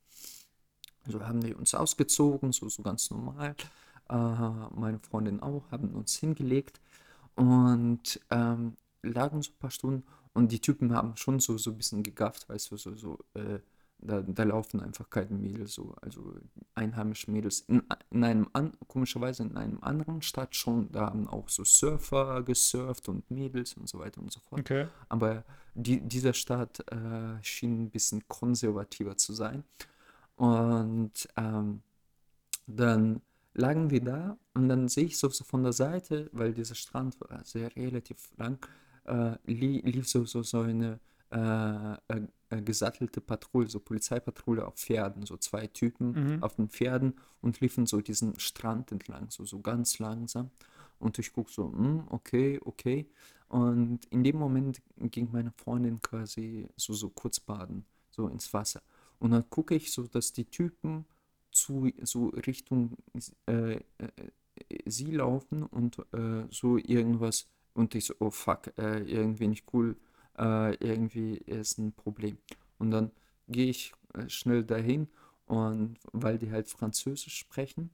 Also 1.05 1.25
haben 1.25 1.43
wir 1.43 1.57
uns 1.57 1.73
ausgezogen, 1.73 2.51
so, 2.51 2.69
so 2.69 2.83
ganz 2.83 3.09
normal. 3.09 3.55
Äh, 4.09 4.15
meine 4.15 4.99
Freundin 4.99 5.41
auch, 5.41 5.63
haben 5.71 5.89
uns 5.89 6.15
hingelegt 6.15 6.79
und 7.35 8.19
ähm, 8.29 8.75
lagen 9.01 9.41
so 9.41 9.51
ein 9.51 9.59
paar 9.59 9.71
Stunden 9.71 10.03
und 10.33 10.51
die 10.51 10.59
Typen 10.59 10.93
haben 10.93 11.15
schon 11.17 11.39
so, 11.39 11.57
so 11.57 11.71
ein 11.71 11.77
bisschen 11.77 12.03
gegafft, 12.03 12.49
weißt 12.49 12.71
du, 12.71 12.77
so, 12.77 12.95
so, 12.95 13.19
äh, 13.33 13.59
da, 14.05 14.21
da 14.21 14.43
laufen 14.43 14.81
einfach 14.81 15.09
keine 15.09 15.37
Mädels, 15.37 15.73
so, 15.73 15.95
also 16.01 16.35
einheimische 16.75 17.31
Mädels. 17.31 17.61
In, 17.61 17.83
in 18.11 18.23
einem, 18.23 18.49
an, 18.53 18.73
komischerweise 18.87 19.43
in 19.43 19.55
einem 19.55 19.79
anderen 19.81 20.21
Stadt 20.21 20.55
schon, 20.55 20.91
da 20.91 21.07
haben 21.07 21.27
auch 21.27 21.49
so 21.49 21.63
Surfer 21.63 22.43
gesurft 22.43 23.07
und 23.09 23.29
Mädels 23.31 23.73
und 23.75 23.87
so 23.87 23.99
weiter 23.99 24.21
und 24.21 24.31
so 24.31 24.39
fort. 24.41 24.61
Okay. 24.61 24.87
Aber 25.09 25.43
die, 25.73 26.01
dieser 26.01 26.33
Stadt 26.33 26.79
äh, 26.91 27.41
schien 27.41 27.83
ein 27.83 27.89
bisschen 27.89 28.27
konservativer 28.27 29.17
zu 29.17 29.33
sein. 29.33 29.63
Und 30.35 31.27
ähm, 31.37 31.81
dann 32.67 33.21
lagen 33.53 33.89
wir 33.89 34.01
da 34.01 34.37
und 34.53 34.67
dann 34.67 34.87
sehe 34.89 35.05
ich 35.05 35.17
so, 35.17 35.29
so 35.29 35.43
von 35.43 35.63
der 35.63 35.73
Seite, 35.73 36.29
weil 36.33 36.53
dieser 36.53 36.75
Strand 36.75 37.19
war 37.21 37.43
sehr 37.45 37.73
relativ 37.75 38.31
lang, 38.37 38.65
äh, 39.05 39.35
lief 39.45 40.09
so, 40.09 40.25
so, 40.25 40.43
so 40.43 40.61
eine 40.61 40.99
äh, 41.29 42.21
äh, 42.53 42.61
gesattelte 42.61 43.21
Patrouille, 43.21 43.69
so 43.69 43.79
Polizeipatrouille 43.79 44.65
auf 44.65 44.75
Pferden, 44.75 45.25
so 45.25 45.37
zwei 45.37 45.67
Typen 45.67 46.35
mhm. 46.35 46.43
auf 46.43 46.55
den 46.55 46.69
Pferden 46.69 47.15
und 47.41 47.59
liefen 47.59 47.85
so 47.85 48.01
diesen 48.01 48.39
Strand 48.39 48.91
entlang, 48.91 49.29
so, 49.29 49.45
so 49.45 49.59
ganz 49.59 49.99
langsam. 49.99 50.51
Und 50.99 51.19
ich 51.19 51.33
gucke 51.33 51.51
so, 51.51 51.71
hm, 51.71 52.03
okay, 52.09 52.59
okay. 52.63 53.09
Und 53.49 54.05
in 54.09 54.23
dem 54.23 54.37
Moment 54.37 54.81
ging 54.97 55.29
meine 55.31 55.51
Freundin 55.51 56.01
quasi 56.01 56.67
so, 56.75 56.93
so 56.93 57.09
kurz 57.09 57.39
baden, 57.39 57.85
so 58.09 58.27
ins 58.27 58.53
Wasser. 58.53 58.81
Und 59.19 59.31
dann 59.31 59.49
gucke 59.49 59.75
ich 59.75 59.91
so, 59.91 60.07
dass 60.07 60.31
die 60.31 60.45
Typen 60.45 61.05
zu 61.51 61.91
so 62.01 62.27
Richtung 62.29 62.97
äh, 63.47 63.73
äh, 63.73 63.81
sie 64.85 65.11
laufen 65.11 65.63
und 65.63 65.99
äh, 66.13 66.45
so 66.49 66.77
irgendwas 66.77 67.47
und 67.73 67.95
ich 67.95 68.05
so, 68.05 68.15
oh 68.19 68.31
fuck, 68.31 68.77
äh, 68.77 68.99
irgendwie 68.99 69.47
nicht 69.47 69.65
cool, 69.73 69.95
äh, 70.37 70.75
irgendwie 70.75 71.37
ist 71.37 71.77
ein 71.77 71.93
Problem. 71.93 72.37
Und 72.77 72.91
dann 72.91 73.11
gehe 73.47 73.69
ich 73.69 73.93
äh, 74.13 74.29
schnell 74.29 74.63
dahin 74.63 75.07
und 75.45 75.97
weil 76.11 76.37
die 76.37 76.51
halt 76.51 76.67
Französisch 76.67 77.37
sprechen 77.37 77.89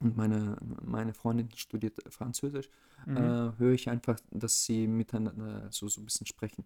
und 0.00 0.16
meine, 0.16 0.56
meine 0.82 1.14
Freundin 1.14 1.50
studiert 1.54 1.98
Französisch, 2.08 2.68
mhm. 3.06 3.52
höre 3.58 3.72
ich 3.72 3.88
einfach, 3.88 4.18
dass 4.30 4.64
sie 4.64 4.86
miteinander 4.86 5.68
so, 5.70 5.88
so 5.88 6.00
ein 6.00 6.04
bisschen 6.04 6.26
sprechen. 6.26 6.64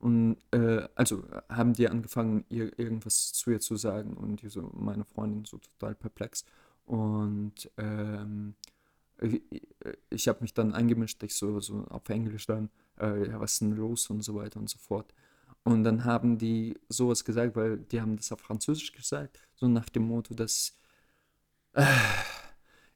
Und 0.00 0.38
äh, 0.50 0.88
also 0.94 1.24
haben 1.50 1.74
die 1.74 1.88
angefangen, 1.88 2.44
ihr 2.48 2.76
irgendwas 2.78 3.32
zu 3.32 3.50
ihr 3.50 3.60
zu 3.60 3.76
sagen 3.76 4.14
und 4.14 4.40
die 4.40 4.48
so, 4.48 4.70
meine 4.74 5.04
Freundin 5.04 5.44
so 5.44 5.58
total 5.58 5.94
perplex. 5.94 6.44
Und 6.86 7.70
ähm, 7.76 8.54
ich, 9.20 9.42
ich 10.08 10.26
habe 10.26 10.40
mich 10.40 10.54
dann 10.54 10.74
eingemischt, 10.74 11.22
ich 11.22 11.34
so, 11.34 11.60
so 11.60 11.84
auf 11.90 12.08
Englisch 12.08 12.46
dann, 12.46 12.70
äh, 13.00 13.28
ja, 13.28 13.40
was 13.40 13.52
ist 13.52 13.60
denn 13.62 13.72
los 13.72 14.08
und 14.10 14.22
so 14.22 14.34
weiter 14.34 14.60
und 14.60 14.68
so 14.68 14.78
fort. 14.78 15.12
Und 15.62 15.84
dann 15.84 16.04
haben 16.04 16.38
die 16.38 16.78
sowas 16.88 17.24
gesagt, 17.24 17.56
weil 17.56 17.78
die 17.78 18.00
haben 18.00 18.16
das 18.16 18.32
auf 18.32 18.40
Französisch 18.40 18.92
gesagt, 18.92 19.40
so 19.54 19.68
nach 19.68 19.88
dem 19.88 20.04
Motto, 20.04 20.34
dass 20.34 20.76
äh, 21.74 21.84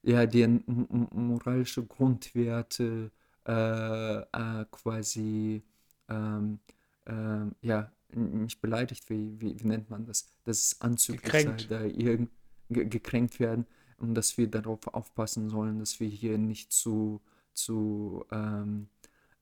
ja, 0.02 0.26
die 0.26 0.46
moralische 0.46 1.84
Grundwerte 1.84 3.10
äh, 3.46 4.18
äh 4.20 4.64
quasi 4.70 5.62
ähm, 6.08 6.58
äh, 7.06 7.46
ja, 7.60 7.92
nicht 8.14 8.60
beleidigt, 8.60 9.08
wie, 9.10 9.40
wie, 9.40 9.60
wie, 9.60 9.66
nennt 9.66 9.90
man 9.90 10.06
das, 10.06 10.26
dass 10.44 10.58
es 10.58 10.80
anzüglich 10.80 11.32
sei, 11.32 11.56
da 11.68 11.82
irgend, 11.82 12.30
gekränkt 12.68 13.40
werden 13.40 13.66
und 13.98 14.14
dass 14.14 14.38
wir 14.38 14.48
darauf 14.48 14.86
aufpassen 14.88 15.48
sollen, 15.48 15.78
dass 15.78 16.00
wir 16.00 16.08
hier 16.08 16.38
nicht 16.38 16.72
zu, 16.72 17.20
zu, 17.52 18.24
ähm, 18.30 18.88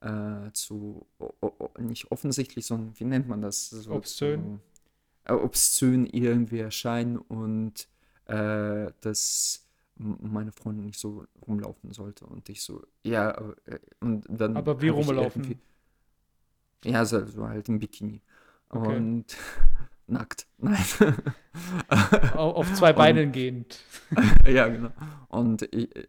äh, 0.03 0.53
zu 0.53 1.07
nicht 1.79 2.11
offensichtlich, 2.11 2.67
sondern 2.67 2.93
wie 2.99 3.05
nennt 3.05 3.29
man 3.29 3.41
das? 3.41 3.71
So, 3.71 3.93
obszön. 3.93 4.61
Äh, 5.25 5.33
obszön 5.33 6.07
irgendwie 6.07 6.59
erscheinen 6.59 7.19
und 7.19 7.89
äh, 8.27 8.91
dass 9.01 9.67
meine 9.97 10.53
Freundin 10.53 10.87
nicht 10.87 10.99
so 10.99 11.25
rumlaufen 11.47 11.93
sollte 11.93 12.27
und 12.27 12.49
ich 12.49 12.63
so, 12.63 12.83
ja, 13.05 13.31
äh, 13.67 13.79
und 14.01 14.27
dann. 14.29 14.57
Aber 14.57 14.81
wie 14.81 14.89
rumlaufen? 14.89 15.61
Ja, 16.85 17.05
so, 17.05 17.25
so 17.27 17.47
halt 17.47 17.69
im 17.69 17.79
Bikini. 17.79 18.21
Okay. 18.69 18.97
Und 18.97 19.37
nackt. 20.07 20.47
Nein. 20.59 20.85
Auf 22.35 22.73
zwei 22.75 22.93
Beinen 22.93 23.27
und, 23.27 23.33
gehend. 23.33 23.79
ja, 24.47 24.69
genau. 24.69 24.91
Und, 25.29 25.63
ich, 25.73 25.95
äh, 25.95 26.07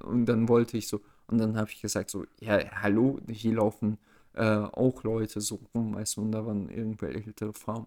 und 0.00 0.26
dann 0.26 0.48
wollte 0.48 0.76
ich 0.76 0.88
so, 0.88 1.00
und 1.30 1.38
dann 1.38 1.56
habe 1.56 1.70
ich 1.70 1.80
gesagt 1.80 2.10
so, 2.10 2.24
ja, 2.40 2.58
hallo, 2.82 3.20
hier 3.28 3.54
laufen 3.54 3.98
äh, 4.34 4.44
auch 4.44 5.02
Leute 5.04 5.40
so 5.40 5.60
rum, 5.74 5.94
weißt 5.94 6.16
du, 6.16 6.22
und 6.22 6.32
da 6.32 6.44
waren 6.44 6.68
irgendwelche 6.68 7.26
ältere 7.28 7.52
Frauen. 7.52 7.86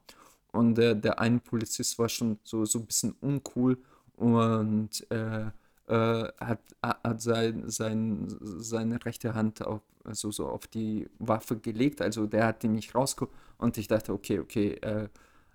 Und 0.51 0.77
äh, 0.79 0.95
der 0.95 1.19
eine 1.19 1.39
Polizist 1.39 1.97
war 1.99 2.09
schon 2.09 2.39
so, 2.43 2.63
so 2.65 2.79
ein 2.79 2.85
bisschen 2.85 3.15
uncool 3.21 3.77
und 4.15 4.89
äh, 5.09 5.47
äh, 5.87 6.27
hat, 6.39 6.59
hat 6.81 7.21
sein, 7.21 7.69
sein, 7.69 8.27
seine 8.39 9.03
rechte 9.03 9.33
Hand 9.33 9.65
auf, 9.65 9.81
also 10.03 10.31
so 10.31 10.47
auf 10.47 10.67
die 10.67 11.09
Waffe 11.19 11.57
gelegt. 11.57 12.01
Also 12.01 12.27
der 12.27 12.47
hat 12.47 12.63
die 12.63 12.67
nicht 12.67 12.95
rausgeholt. 12.95 13.35
Und 13.57 13.77
ich 13.77 13.87
dachte, 13.87 14.13
okay, 14.13 14.39
okay, 14.39 14.73
äh, 14.81 15.07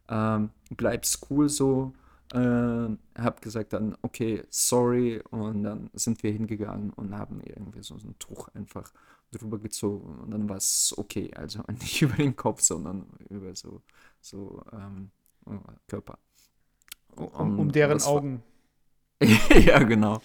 äh, 0.09 0.49
bleib's 0.77 1.21
cool 1.31 1.49
so. 1.49 1.93
Äh, 2.33 2.97
hab 3.21 3.41
gesagt 3.41 3.73
dann, 3.73 3.97
okay, 4.03 4.43
sorry. 4.51 5.23
Und 5.31 5.63
dann 5.63 5.91
sind 5.95 6.23
wir 6.23 6.31
hingegangen 6.31 6.91
und 6.91 7.17
haben 7.17 7.41
irgendwie 7.41 7.83
so, 7.83 7.95
ein 7.95 8.19
Tuch 8.19 8.49
einfach 8.55 8.93
drüber 9.31 9.59
gezogen. 9.59 10.19
Und 10.21 10.31
dann 10.31 10.49
war 10.49 10.57
es 10.57 10.95
okay. 10.97 11.31
Also 11.35 11.63
nicht 11.81 12.03
über 12.03 12.17
den 12.17 12.37
Kopf, 12.37 12.63
sondern 12.63 13.07
über 13.29 13.55
so, 13.55 13.83
so 14.21 14.63
ähm, 14.73 15.11
Körper. 15.87 16.19
Um, 17.17 17.59
um 17.59 17.73
deren 17.73 18.01
Augen. 18.03 18.43
ja, 19.51 19.83
genau. 19.83 20.21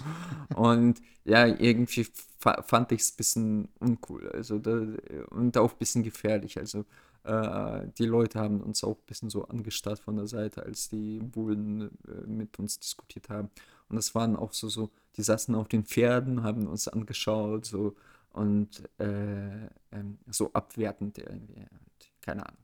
Und 0.56 1.02
ja, 1.24 1.48
irgendwie 1.48 2.06
fand 2.38 2.92
ich 2.92 3.02
es 3.02 3.12
ein 3.12 3.18
bisschen 3.18 3.70
uncool. 3.80 4.30
Also 4.30 4.60
da, 4.60 4.86
und 5.30 5.58
auch 5.58 5.72
ein 5.72 5.78
bisschen 5.80 6.04
gefährlich. 6.04 6.60
Also 6.60 6.86
äh, 7.24 7.88
die 7.98 8.06
Leute 8.06 8.40
haben 8.40 8.62
uns 8.62 8.84
auch 8.84 8.98
ein 8.98 9.06
bisschen 9.06 9.30
so 9.30 9.46
angestarrt 9.46 10.00
von 10.00 10.16
der 10.16 10.28
Seite, 10.28 10.64
als 10.64 10.90
die 10.90 11.20
Bullen 11.20 11.90
äh, 12.08 12.28
mit 12.28 12.60
uns 12.60 12.80
diskutiert 12.80 13.30
haben. 13.30 13.50
Und 13.90 13.96
das 13.96 14.14
waren 14.16 14.36
auch 14.36 14.54
so, 14.54 14.70
so, 14.70 14.90
die 15.16 15.24
saßen 15.24 15.56
auf 15.56 15.68
den 15.68 15.86
Pferden, 15.86 16.44
haben 16.44 16.68
uns 16.68 16.88
angeschaut, 16.88 17.66
so 17.66 17.96
und 18.32 18.84
äh, 19.00 19.06
ähm, 19.92 20.18
so 20.30 20.52
abwertend 20.54 21.20
irgendwie. 21.20 21.60
Und, 21.60 22.12
keine 22.22 22.46
Ahnung. 22.46 22.64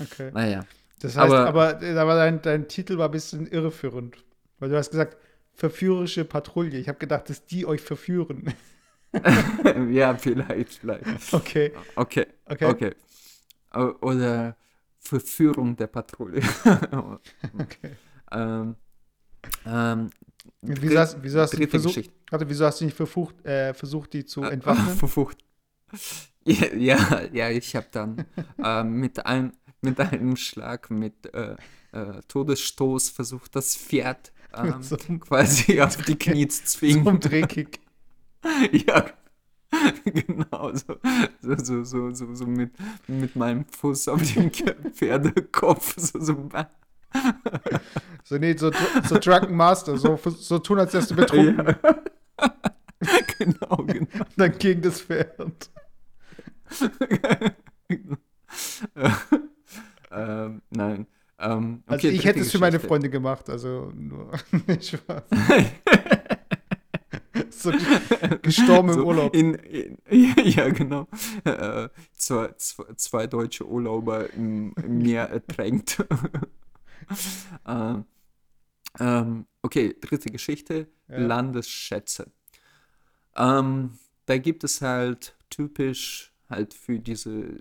Okay. 0.00 0.30
Naja. 0.32 0.66
Das 1.00 1.16
heißt, 1.16 1.32
aber, 1.32 1.46
aber, 1.46 2.00
aber 2.00 2.14
dein, 2.16 2.42
dein 2.42 2.68
Titel 2.68 2.98
war 2.98 3.08
ein 3.08 3.12
bisschen 3.12 3.46
irreführend. 3.46 4.16
Weil 4.58 4.70
du 4.70 4.76
hast 4.76 4.90
gesagt, 4.90 5.16
verführerische 5.54 6.24
Patrouille. 6.24 6.78
Ich 6.78 6.88
habe 6.88 6.98
gedacht, 6.98 7.28
dass 7.28 7.46
die 7.46 7.66
euch 7.66 7.80
verführen. 7.80 8.54
ja, 9.90 10.14
vielleicht, 10.16 10.74
vielleicht. 10.74 11.32
Okay. 11.32 11.72
Okay. 11.96 12.26
Okay. 12.46 12.64
okay. 12.64 12.94
Oder 13.76 14.56
Verführung 14.98 15.76
der 15.76 15.86
Patrouille. 15.86 16.42
okay. 17.58 17.96
Ähm, 18.32 18.76
ähm, 19.64 20.10
wieso 20.62 20.98
hast, 20.98 21.22
wieso 21.22 21.40
hast 21.40 21.58
du 21.58 21.66
versucht, 21.66 22.10
also 22.30 22.48
wieso 22.48 22.66
hast 22.66 22.80
du 22.80 22.84
nicht 22.86 22.96
versucht, 22.96 23.44
äh, 23.44 23.74
versucht 23.74 24.12
die 24.12 24.24
zu 24.24 24.42
entwaffnen? 24.42 24.96
versucht. 24.96 25.38
Ja, 26.44 26.74
ja, 26.74 27.22
ja, 27.32 27.50
ich 27.50 27.74
habe 27.76 27.86
dann 27.90 28.24
äh, 28.62 28.82
mit, 28.84 29.24
ein, 29.24 29.52
mit 29.80 30.00
einem 30.00 30.36
Schlag, 30.36 30.90
mit 30.90 31.32
äh, 31.34 31.56
äh 31.92 32.20
Todesstoß 32.28 33.10
versucht, 33.10 33.54
das 33.56 33.76
Pferd 33.76 34.32
ähm, 34.54 35.20
quasi 35.20 35.80
auf 35.80 35.96
die 35.96 36.16
Knie 36.16 36.48
zu 36.48 36.64
zwingen. 36.64 37.04
Zum 37.04 37.20
Drehkick. 37.20 37.80
ja, 38.72 39.06
genau, 40.04 40.72
so, 40.74 40.96
so, 41.40 41.84
so, 41.84 42.12
so, 42.12 42.34
so, 42.34 42.46
mit, 42.46 42.72
mit 43.06 43.36
meinem 43.36 43.64
Fuß 43.64 44.08
auf 44.08 44.22
dem 44.32 44.50
Pferdekopf. 44.92 45.94
So, 45.98 46.20
so. 46.20 46.48
so 48.24 48.38
nee, 48.38 48.56
so, 48.56 48.70
so 49.08 49.18
Drunken 49.18 49.56
Master, 49.56 49.96
so, 49.96 50.18
so 50.24 50.58
tun, 50.58 50.78
als 50.78 50.94
wärst 50.94 51.10
du 51.10 51.16
betrunken. 51.16 51.66
Ja. 51.66 51.76
genau, 53.38 53.76
genau. 53.76 54.26
Dann 54.36 54.58
gegen 54.58 54.82
das 54.82 55.00
Pferd. 55.00 55.70
ähm, 60.10 60.62
nein. 60.70 61.06
Ähm, 61.38 61.82
also 61.86 61.98
okay, 61.98 62.06
also 62.06 62.08
ich 62.08 62.24
hätte 62.24 62.40
es 62.40 62.50
für 62.50 62.58
meine 62.58 62.80
Freunde 62.80 63.10
gemacht, 63.10 63.50
also 63.50 63.92
nur 63.94 64.30
Spaß. 64.80 65.24
so 67.62 67.72
gestorben 68.42 68.92
so 68.92 69.00
im 69.00 69.06
Urlaub. 69.06 69.34
In, 69.34 69.54
in, 69.54 69.98
ja, 70.10 70.68
genau. 70.68 71.06
Äh, 71.44 71.88
zwei, 72.14 72.52
zwei, 72.56 73.26
deutsche 73.26 73.66
Urlauber 73.66 74.32
im, 74.32 74.74
im 74.82 74.98
Meer 75.02 75.30
ertränkt. 75.30 76.04
ähm, 77.66 78.04
ähm, 78.98 79.46
okay, 79.62 79.94
dritte 80.00 80.30
Geschichte: 80.30 80.88
ja. 81.08 81.18
Landesschätze. 81.18 82.30
Ähm, 83.36 83.98
da 84.26 84.38
gibt 84.38 84.64
es 84.64 84.80
halt 84.80 85.36
typisch 85.50 86.32
halt 86.48 86.74
für 86.74 86.98
diese, 86.98 87.60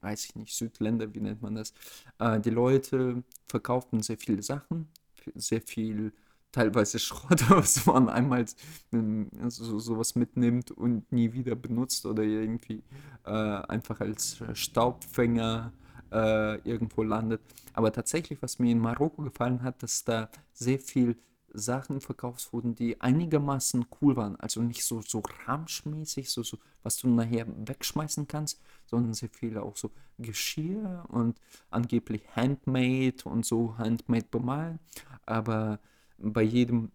weiß 0.00 0.24
ich 0.26 0.34
nicht, 0.34 0.54
Südländer, 0.54 1.14
wie 1.14 1.20
nennt 1.20 1.42
man 1.42 1.54
das? 1.54 1.72
Äh, 2.18 2.40
die 2.40 2.50
Leute 2.50 3.22
verkauften 3.48 4.02
sehr 4.02 4.18
viele 4.18 4.42
Sachen, 4.42 4.88
sehr 5.34 5.62
viel, 5.62 6.12
teilweise 6.52 6.98
Schrott, 7.00 7.50
was 7.50 7.86
man 7.86 8.08
einmal 8.08 8.44
ähm, 8.92 9.30
so, 9.48 9.78
sowas 9.78 10.14
mitnimmt 10.14 10.70
und 10.70 11.10
nie 11.12 11.32
wieder 11.32 11.54
benutzt 11.54 12.06
oder 12.06 12.22
irgendwie 12.22 12.82
äh, 13.24 13.30
einfach 13.30 14.00
als 14.00 14.42
Staubfänger 14.54 15.72
äh, 16.12 16.56
irgendwo 16.68 17.02
landet. 17.02 17.40
Aber 17.72 17.92
tatsächlich, 17.92 18.40
was 18.42 18.58
mir 18.58 18.70
in 18.70 18.78
Marokko 18.78 19.22
gefallen 19.22 19.62
hat, 19.62 19.82
dass 19.82 20.04
da 20.04 20.30
sehr 20.52 20.78
viel 20.78 21.16
Sachen 21.52 22.00
verkauft 22.00 22.52
wurden, 22.52 22.74
die 22.74 23.00
einigermaßen 23.00 23.86
cool 24.00 24.16
waren. 24.16 24.36
Also 24.36 24.62
nicht 24.62 24.84
so, 24.84 25.00
so 25.00 25.22
ramschmäßig, 25.46 26.30
so, 26.30 26.42
so, 26.42 26.58
was 26.82 26.98
du 26.98 27.08
nachher 27.08 27.46
wegschmeißen 27.46 28.28
kannst, 28.28 28.60
sondern 28.86 29.14
sehr 29.14 29.30
viele 29.30 29.62
auch 29.62 29.76
so 29.76 29.90
Geschirr 30.18 31.04
und 31.08 31.40
angeblich 31.70 32.22
Handmade 32.34 33.16
und 33.24 33.44
so 33.44 33.76
Handmade 33.78 34.26
bemalen. 34.30 34.78
Aber 35.24 35.80
bei 36.18 36.42
jedem 36.42 36.90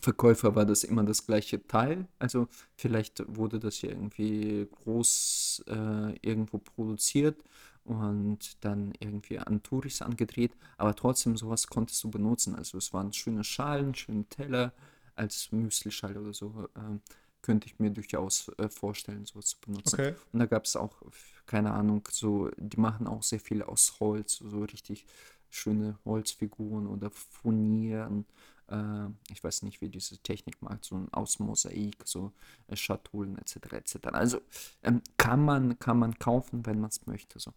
Verkäufer 0.00 0.54
war 0.54 0.64
das 0.64 0.84
immer 0.84 1.04
das 1.04 1.26
gleiche 1.26 1.66
Teil. 1.66 2.08
Also 2.18 2.48
vielleicht 2.74 3.22
wurde 3.26 3.58
das 3.58 3.82
irgendwie 3.82 4.66
groß 4.70 5.64
äh, 5.68 6.16
irgendwo 6.22 6.58
produziert 6.58 7.42
und 7.84 8.64
dann 8.64 8.92
irgendwie 8.98 9.38
an 9.38 9.62
Touris 9.62 10.02
angedreht, 10.02 10.52
aber 10.78 10.94
trotzdem 10.94 11.36
sowas 11.36 11.66
konntest 11.66 12.02
du 12.04 12.10
benutzen. 12.10 12.54
Also 12.54 12.78
es 12.78 12.92
waren 12.92 13.12
schöne 13.12 13.44
Schalen, 13.44 13.94
schöne 13.94 14.24
Teller 14.24 14.72
als 15.14 15.52
Müslischale 15.52 16.20
oder 16.20 16.32
so. 16.32 16.68
Äh, 16.74 16.98
könnte 17.42 17.66
ich 17.66 17.78
mir 17.78 17.90
durchaus 17.90 18.50
äh, 18.58 18.68
vorstellen, 18.68 19.24
sowas 19.24 19.46
zu 19.46 19.60
benutzen. 19.60 19.94
Okay. 19.94 20.14
Und 20.32 20.40
da 20.40 20.46
gab 20.46 20.64
es 20.64 20.76
auch, 20.76 21.02
keine 21.46 21.72
Ahnung, 21.72 22.06
so, 22.10 22.50
die 22.56 22.78
machen 22.78 23.06
auch 23.06 23.22
sehr 23.22 23.40
viel 23.40 23.62
aus 23.62 23.98
Holz, 23.98 24.36
so 24.36 24.62
richtig 24.64 25.06
schöne 25.50 25.98
Holzfiguren 26.04 26.86
oder 26.86 27.10
Furnieren. 27.10 28.24
Äh, 28.68 29.06
ich 29.30 29.42
weiß 29.42 29.62
nicht, 29.62 29.80
wie 29.80 29.88
diese 29.88 30.18
Technik 30.18 30.62
macht, 30.62 30.84
so 30.84 31.06
aus 31.12 31.38
Mosaik, 31.38 31.96
so 32.04 32.32
äh, 32.68 32.76
Schatullen 32.76 33.38
etc. 33.38 33.72
etc. 33.72 33.96
Also 34.12 34.40
ähm, 34.82 35.02
kann, 35.16 35.44
man, 35.44 35.78
kann 35.78 35.98
man 35.98 36.18
kaufen, 36.18 36.64
wenn 36.66 36.80
man 36.80 36.90
es 36.90 37.06
möchte. 37.06 37.38
So. 37.38 37.52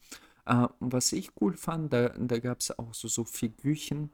Äh, 0.46 0.68
was 0.80 1.12
ich 1.12 1.32
cool 1.42 1.56
fand, 1.56 1.94
da, 1.94 2.10
da 2.10 2.40
gab 2.40 2.60
es 2.60 2.78
auch 2.78 2.94
so, 2.94 3.08
so 3.08 3.24
Figürchen 3.24 4.10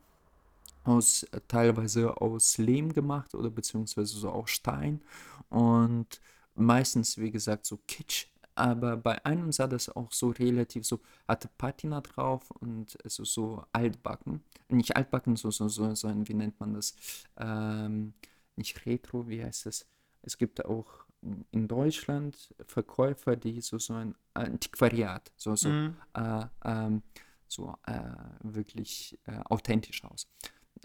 aus 0.84 1.24
äh, 1.24 1.42
teilweise 1.48 2.20
aus 2.22 2.58
Lehm 2.58 2.94
gemacht 2.94 3.34
oder 3.36 3.50
beziehungsweise 3.50 4.18
so 4.18 4.30
aus 4.30 4.50
Stein 4.50 5.02
und 5.50 6.22
meistens 6.56 7.18
wie 7.18 7.32
gesagt 7.32 7.66
so 7.66 7.80
Kitsch 7.88 8.28
aber 8.60 8.98
bei 8.98 9.24
einem 9.26 9.52
sah 9.52 9.68
das 9.68 9.90
auch 9.90 10.12
so 10.12 10.30
relativ 10.30 10.86
so, 10.86 11.00
hatte 11.28 11.50
Patina 11.58 12.02
drauf 12.02 12.52
und 12.52 12.98
also 13.04 13.24
so 13.24 13.64
altbacken. 13.72 14.44
Nicht 14.68 14.96
altbacken, 14.96 15.36
so, 15.36 15.50
so, 15.50 15.70
so, 15.70 15.96
so 15.96 16.08
ein, 16.08 16.28
wie 16.28 16.34
nennt 16.34 16.60
man 16.60 16.74
das? 16.74 16.94
Ähm, 17.38 18.14
nicht 18.56 18.86
Retro, 18.86 19.28
wie 19.28 19.44
heißt 19.44 19.66
das? 19.66 19.88
Es 20.22 20.38
gibt 20.38 20.66
auch 20.66 21.06
in 21.52 21.68
Deutschland 21.68 22.54
Verkäufer, 22.66 23.36
die 23.36 23.62
so, 23.62 23.80
so 23.80 23.94
ein 23.94 24.16
Antiquariat, 24.34 25.32
so, 25.38 25.56
so, 25.56 25.70
mhm. 25.70 25.96
äh, 26.14 26.46
ähm, 26.66 27.02
so 27.48 27.76
äh, 27.88 28.00
wirklich 28.42 29.20
äh, 29.26 29.40
authentisch 29.46 30.04
aus. 30.04 30.28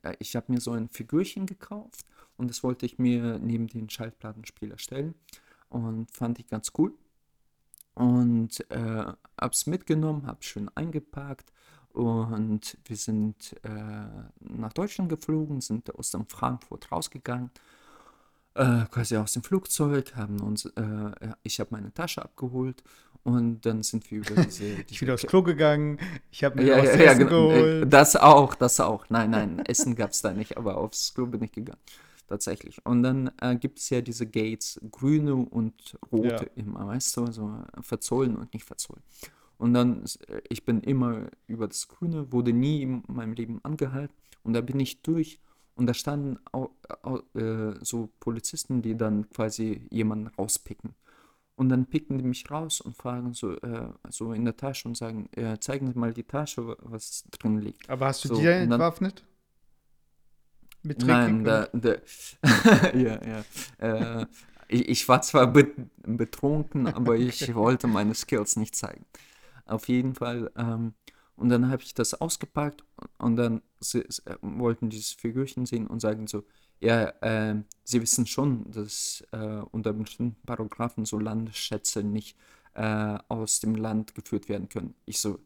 Äh, 0.02 0.14
ich 0.18 0.36
habe 0.36 0.52
mir 0.52 0.60
so 0.60 0.72
ein 0.72 0.88
Figürchen 0.88 1.46
gekauft 1.46 2.06
und 2.36 2.48
das 2.48 2.62
wollte 2.62 2.86
ich 2.86 2.98
mir 2.98 3.38
neben 3.38 3.66
den 3.66 3.90
Schallplattenspieler 3.90 4.78
stellen 4.78 5.14
und 5.68 6.10
fand 6.10 6.38
ich 6.38 6.46
ganz 6.46 6.72
cool 6.78 6.94
und 7.94 8.68
äh, 8.70 9.04
hab's 9.40 9.66
mitgenommen, 9.66 10.26
hab's 10.26 10.46
schön 10.46 10.70
eingepackt 10.74 11.52
und 11.92 12.76
wir 12.84 12.96
sind 12.96 13.54
äh, 13.62 13.70
nach 14.40 14.72
Deutschland 14.72 15.08
geflogen, 15.08 15.60
sind 15.60 15.94
aus 15.94 16.10
dem 16.10 16.26
Frankfurt 16.26 16.90
rausgegangen, 16.90 17.50
äh, 18.54 18.84
quasi 18.90 19.16
aus 19.16 19.32
dem 19.32 19.44
Flugzeug, 19.44 20.14
haben 20.16 20.40
uns, 20.40 20.66
äh, 20.66 21.34
ich 21.44 21.60
habe 21.60 21.70
meine 21.72 21.94
Tasche 21.94 22.22
abgeholt 22.22 22.82
und 23.22 23.64
dann 23.64 23.82
sind 23.84 24.10
wir 24.10 24.18
über 24.18 24.34
diese. 24.44 24.64
ich 24.64 24.98
bin 24.98 25.10
aufs 25.10 25.26
Klo 25.26 25.42
gegangen, 25.42 25.98
ich 26.32 26.42
habe 26.42 26.56
mir 26.56 26.66
ja, 26.66 26.78
was 26.78 26.86
ja, 26.86 26.96
ja, 26.96 27.12
Essen 27.12 27.18
genau, 27.28 27.48
geholt. 27.48 27.92
Das 27.92 28.16
auch, 28.16 28.56
das 28.56 28.80
auch. 28.80 29.08
Nein, 29.08 29.30
nein, 29.30 29.64
Essen 29.66 29.94
gab 29.94 30.10
es 30.10 30.20
da 30.20 30.32
nicht, 30.32 30.56
aber 30.56 30.78
aufs 30.78 31.14
Klo 31.14 31.26
bin 31.26 31.42
ich 31.42 31.52
gegangen 31.52 31.80
tatsächlich. 32.26 32.84
Und 32.86 33.02
dann 33.02 33.30
äh, 33.40 33.56
gibt 33.56 33.78
es 33.78 33.90
ja 33.90 34.00
diese 34.00 34.26
Gates, 34.26 34.80
grüne 34.90 35.34
und 35.34 35.96
rote 36.12 36.28
ja. 36.44 36.50
immer, 36.56 36.86
weißt 36.86 37.16
du, 37.16 37.26
so 37.32 37.50
verzollen 37.80 38.36
und 38.36 38.52
nicht 38.54 38.64
verzollen. 38.64 39.02
Und 39.58 39.74
dann, 39.74 40.04
äh, 40.28 40.40
ich 40.48 40.64
bin 40.64 40.80
immer 40.80 41.28
über 41.46 41.68
das 41.68 41.88
Grüne, 41.88 42.32
wurde 42.32 42.52
nie 42.52 42.82
in 42.82 43.02
meinem 43.08 43.34
Leben 43.34 43.60
angehalten 43.64 44.14
und 44.42 44.52
da 44.54 44.60
bin 44.60 44.80
ich 44.80 45.02
durch 45.02 45.40
Und 45.76 45.86
da 45.86 45.94
standen 45.94 46.38
auch, 46.52 46.70
auch, 47.02 47.20
äh, 47.34 47.74
so 47.82 48.08
Polizisten, 48.20 48.80
die 48.80 48.96
dann 48.96 49.28
quasi 49.30 49.88
jemanden 49.90 50.28
rauspicken. 50.28 50.94
Und 51.56 51.68
dann 51.68 51.86
picken 51.86 52.16
die 52.18 52.24
mich 52.24 52.48
raus 52.50 52.80
und 52.80 52.96
fragen 52.96 53.32
so, 53.34 53.56
äh, 53.56 53.88
so 54.08 54.32
in 54.32 54.44
der 54.44 54.56
Tasche 54.56 54.86
und 54.88 54.96
sagen, 54.96 55.28
äh, 55.32 55.58
zeigen 55.58 55.88
Sie 55.92 55.98
mal 55.98 56.12
die 56.12 56.22
Tasche, 56.24 56.76
was 56.80 57.24
drin 57.32 57.58
liegt. 57.60 57.90
Aber 57.90 58.06
hast 58.06 58.24
du 58.24 58.28
So, 58.28 58.36
die 58.36 58.44
dann- 58.44 58.70
entwaffnet? 58.70 59.24
Mit 60.84 61.04
Nein, 61.04 61.44
da, 61.44 61.68
da, 61.72 61.94
ja, 62.94 63.18
ja. 63.24 63.44
Äh, 64.20 64.26
ich, 64.68 64.88
ich 64.88 65.08
war 65.08 65.22
zwar 65.22 65.46
be 65.46 65.72
betrunken, 66.02 66.86
aber 66.94 67.16
ich 67.16 67.54
wollte 67.54 67.86
meine 67.86 68.14
Skills 68.14 68.56
nicht 68.56 68.76
zeigen. 68.76 69.06
Auf 69.66 69.88
jeden 69.88 70.14
Fall. 70.14 70.50
Ähm, 70.56 70.92
und 71.36 71.48
dann 71.48 71.70
habe 71.70 71.82
ich 71.82 71.94
das 71.94 72.14
ausgepackt 72.14 72.84
und 73.18 73.36
dann 73.36 73.62
sie, 73.80 74.04
sie, 74.08 74.22
äh, 74.26 74.36
wollten 74.42 74.90
dieses 74.90 75.12
Figürchen 75.12 75.66
sehen 75.66 75.86
und 75.86 76.00
sagen 76.00 76.26
so, 76.26 76.44
ja, 76.80 77.08
äh, 77.22 77.62
sie 77.82 78.02
wissen 78.02 78.26
schon, 78.26 78.70
dass 78.70 79.24
äh, 79.32 79.62
unter 79.70 79.94
bestimmten 79.94 80.36
Paragraphen 80.44 81.06
so 81.06 81.18
Landesschätze 81.18 82.02
nicht 82.02 82.36
äh, 82.74 83.18
aus 83.28 83.60
dem 83.60 83.74
Land 83.74 84.14
geführt 84.14 84.48
werden 84.48 84.68
können. 84.68 84.94
Ich 85.06 85.18
so, 85.18 85.38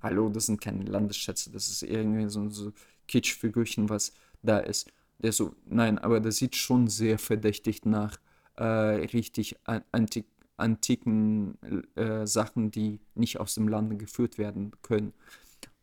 hallo, 0.00 0.30
das 0.30 0.46
sind 0.46 0.60
keine 0.60 0.84
Landesschätze, 0.84 1.50
das 1.50 1.68
ist 1.68 1.82
irgendwie 1.82 2.28
so, 2.30 2.48
so 2.48 2.72
Kitschfigürchen, 3.06 3.88
was 3.88 4.12
da 4.46 4.58
ist. 4.58 4.92
Der 5.18 5.32
so, 5.32 5.54
nein, 5.66 5.98
aber 5.98 6.20
das 6.20 6.36
sieht 6.36 6.56
schon 6.56 6.88
sehr 6.88 7.18
verdächtig 7.18 7.84
nach 7.86 8.18
äh, 8.56 8.64
richtig 8.64 9.56
an- 9.64 9.84
antik, 9.92 10.26
antiken 10.58 11.58
äh, 11.96 12.26
Sachen, 12.26 12.70
die 12.70 13.00
nicht 13.14 13.40
aus 13.40 13.54
dem 13.54 13.68
Lande 13.68 13.96
geführt 13.96 14.38
werden 14.38 14.72
können. 14.82 15.12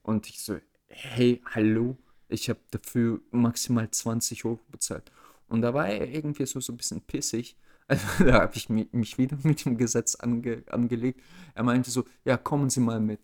Und 0.02 0.28
ich 0.30 0.42
so, 0.42 0.58
hey, 0.88 1.42
hallo, 1.54 1.98
ich 2.28 2.50
habe 2.50 2.60
dafür 2.72 3.22
maximal 3.32 3.90
20 3.90 4.46
Euro 4.46 4.60
bezahlt. 4.70 5.12
Und 5.48 5.62
da 5.62 5.74
war 5.74 5.88
er 5.88 6.10
irgendwie 6.10 6.46
so, 6.46 6.60
so 6.60 6.74
ein 6.74 6.78
bisschen 6.78 7.02
pissig. 7.02 7.56
Also, 7.86 8.24
da 8.24 8.36
habe 8.44 8.56
ich 8.56 8.70
mi- 8.70 8.88
mich 8.94 9.18
wieder 9.18 9.38
mit 9.44 9.66
dem 9.66 9.78
Gesetz 9.78 10.16
ange, 10.16 10.64
angelegt. 10.70 11.20
Er 11.54 11.64
meinte 11.64 11.92
so, 11.92 12.06
ja, 12.24 12.38
kommen 12.38 12.70
Sie 12.70 12.80
mal 12.80 13.02
mit. 13.02 13.20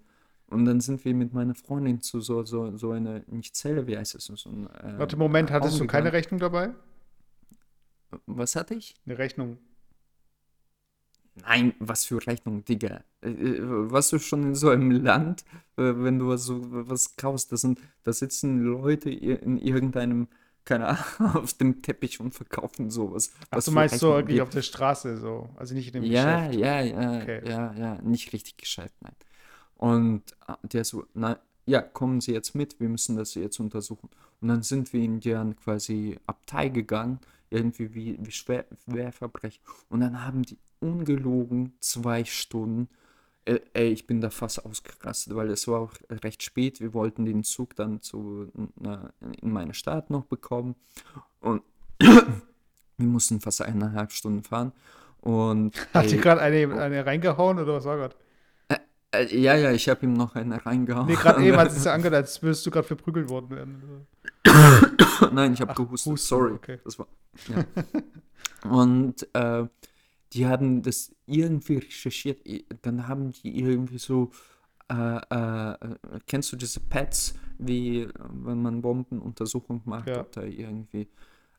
Und 0.50 0.66
dann 0.66 0.82
sind 0.82 1.06
wir 1.06 1.14
mit 1.14 1.34
meiner 1.34 1.54
Freundin 1.56 2.02
zu 2.02 2.22
so, 2.22 2.44
so, 2.44 2.76
so 2.76 2.92
einer, 2.92 3.22
nicht 3.28 3.56
Zelle, 3.56 3.86
wie 3.88 3.98
heißt 3.98 4.16
es? 4.16 4.26
So 4.26 4.50
ein, 4.50 4.68
äh, 4.68 4.98
Warte, 4.98 5.16
Moment, 5.16 5.52
hattest 5.52 5.76
du 5.80 5.86
keine 5.86 6.06
gegangen. 6.06 6.16
Rechnung 6.16 6.40
dabei? 6.40 6.72
Was 8.26 8.56
hatte 8.56 8.74
ich? 8.74 8.96
Eine 9.06 9.18
Rechnung. 9.20 9.58
Nein, 11.36 11.74
was 11.80 12.06
für 12.06 12.26
Rechnung, 12.26 12.66
Digga. 12.66 13.04
Äh, 13.22 13.30
äh, 13.30 13.60
Warst 13.92 14.12
du 14.12 14.20
schon 14.20 14.44
in 14.44 14.56
so 14.56 14.70
einem 14.70 14.92
Land, 14.92 15.46
äh, 15.78 15.84
wenn 15.96 16.20
du 16.20 16.28
was 16.30 16.44
so 16.44 16.60
was 16.90 17.16
kaufst, 17.16 17.52
das 17.52 17.62
sind, 17.62 17.80
da 18.04 18.12
sitzen 18.12 18.60
Leute 18.64 19.10
in 19.12 19.58
irgendeinem, 19.58 20.28
keine 20.66 20.88
Ahnung, 20.88 21.36
auf 21.36 21.54
dem 21.54 21.82
Teppich 21.82 22.20
und 22.20 22.34
verkaufen 22.34 22.90
sowas. 22.90 23.32
Ach, 23.52 23.58
Was 23.58 23.66
du 23.66 23.72
meinst 23.72 24.00
so 24.00 24.08
Rechnung 24.08 24.18
wirklich 24.28 24.38
geht- 24.38 24.42
auf 24.48 24.50
der 24.50 24.62
Straße 24.64 25.18
so, 25.18 25.50
also 25.56 25.76
nicht 25.76 25.88
in 25.96 26.02
dem 26.02 26.12
Ja, 26.12 26.48
Geschäft. 26.48 26.60
ja, 26.60 26.82
ja, 26.82 27.22
Okay. 27.22 27.42
ja, 27.48 27.74
ja, 27.74 28.02
nicht 28.02 28.34
richtig 28.34 28.58
gescheit, 28.58 28.92
nein. 29.02 29.14
Und 29.80 30.24
äh, 30.48 30.54
der 30.64 30.84
so, 30.84 31.06
na, 31.14 31.40
ja, 31.66 31.82
kommen 31.82 32.20
Sie 32.20 32.34
jetzt 32.34 32.54
mit, 32.54 32.80
wir 32.80 32.90
müssen 32.90 33.16
das 33.16 33.34
jetzt 33.36 33.60
untersuchen. 33.60 34.10
Und 34.42 34.50
dann 34.50 34.62
sind 34.62 34.92
wir 34.92 35.02
in 35.02 35.22
deren 35.22 35.56
quasi 35.56 36.18
Abtei 36.28 36.70
gegangen, 36.70 37.20
irgendwie 37.50 37.96
wie, 37.96 38.18
wie 38.20 38.32
schwer, 38.32 38.66
Schwerverbrechen. 38.86 39.62
Und 39.90 40.02
dann 40.02 40.26
haben 40.26 40.44
die 40.44 40.58
ungelogen 40.82 41.74
zwei 41.80 42.26
Stunden, 42.26 42.90
äh, 43.46 43.60
ey, 43.74 43.88
ich 43.88 44.06
bin 44.06 44.20
da 44.20 44.30
fast 44.30 44.66
ausgerastet, 44.66 45.34
weil 45.34 45.50
es 45.50 45.68
war 45.68 45.80
auch 45.80 45.94
recht 46.10 46.44
spät. 46.44 46.82
Wir 46.82 46.94
wollten 46.94 47.24
den 47.24 47.44
Zug 47.44 47.76
dann 47.76 48.02
zu, 48.02 48.52
na, 48.76 49.14
in 49.42 49.52
meine 49.52 49.74
Stadt 49.74 50.10
noch 50.10 50.26
bekommen. 50.26 50.76
Und 51.40 51.62
wir 52.00 52.42
mussten 52.98 53.40
fast 53.40 53.62
eineinhalb 53.62 54.12
Stunden 54.12 54.44
fahren. 54.44 54.74
Und 55.22 55.78
Hat 55.94 56.06
ey, 56.06 56.12
dir 56.12 56.22
gerade 56.22 56.42
eine, 56.42 56.82
eine 56.82 57.06
reingehauen 57.06 57.60
oder 57.60 57.76
was 57.76 57.86
war 57.86 57.96
gerade? 57.96 58.16
Äh, 59.12 59.36
ja, 59.38 59.56
ja, 59.56 59.72
ich 59.72 59.88
habe 59.90 60.06
ihm 60.06 60.14
noch 60.14 60.36
eine 60.36 60.66
reingehauen. 60.66 61.08
Nee, 61.08 61.16
gerade 61.16 61.44
eben 61.46 61.58
hat 61.58 61.72
es 61.72 61.88
angehört, 61.88 62.16
als 62.16 62.42
würdest 62.42 62.66
du 62.66 62.72
gerade 62.72 62.88
verprügelt 62.88 63.30
worden 63.30 63.50
werden. 63.50 64.08
Nein, 65.34 65.54
ich 65.54 65.62
habe 65.62 65.74
gehustet. 65.74 66.14
Husten, 66.14 66.28
Sorry. 66.28 66.52
okay. 66.54 66.80
Das 66.84 66.98
war. 67.00 67.08
Ja. 67.48 68.70
Und 68.70 69.28
äh, 69.34 69.66
die 70.34 70.46
haben 70.48 70.82
das 70.82 71.12
irgendwie 71.26 71.78
recherchiert. 71.78 72.42
Dann 72.82 73.08
haben 73.08 73.32
die 73.32 73.60
irgendwie 73.60 73.98
so. 73.98 74.32
Äh, 74.92 75.18
äh, 75.18 75.78
kennst 76.26 76.52
du 76.52 76.56
diese 76.56 76.80
Pads, 76.80 77.36
wie 77.60 78.08
wenn 78.44 78.62
man 78.62 78.82
Bombenuntersuchung 78.82 79.82
macht, 79.86 80.08
Ja. 80.10 80.22
ob 80.22 80.32
da 80.32 80.42
irgendwie 80.42 81.08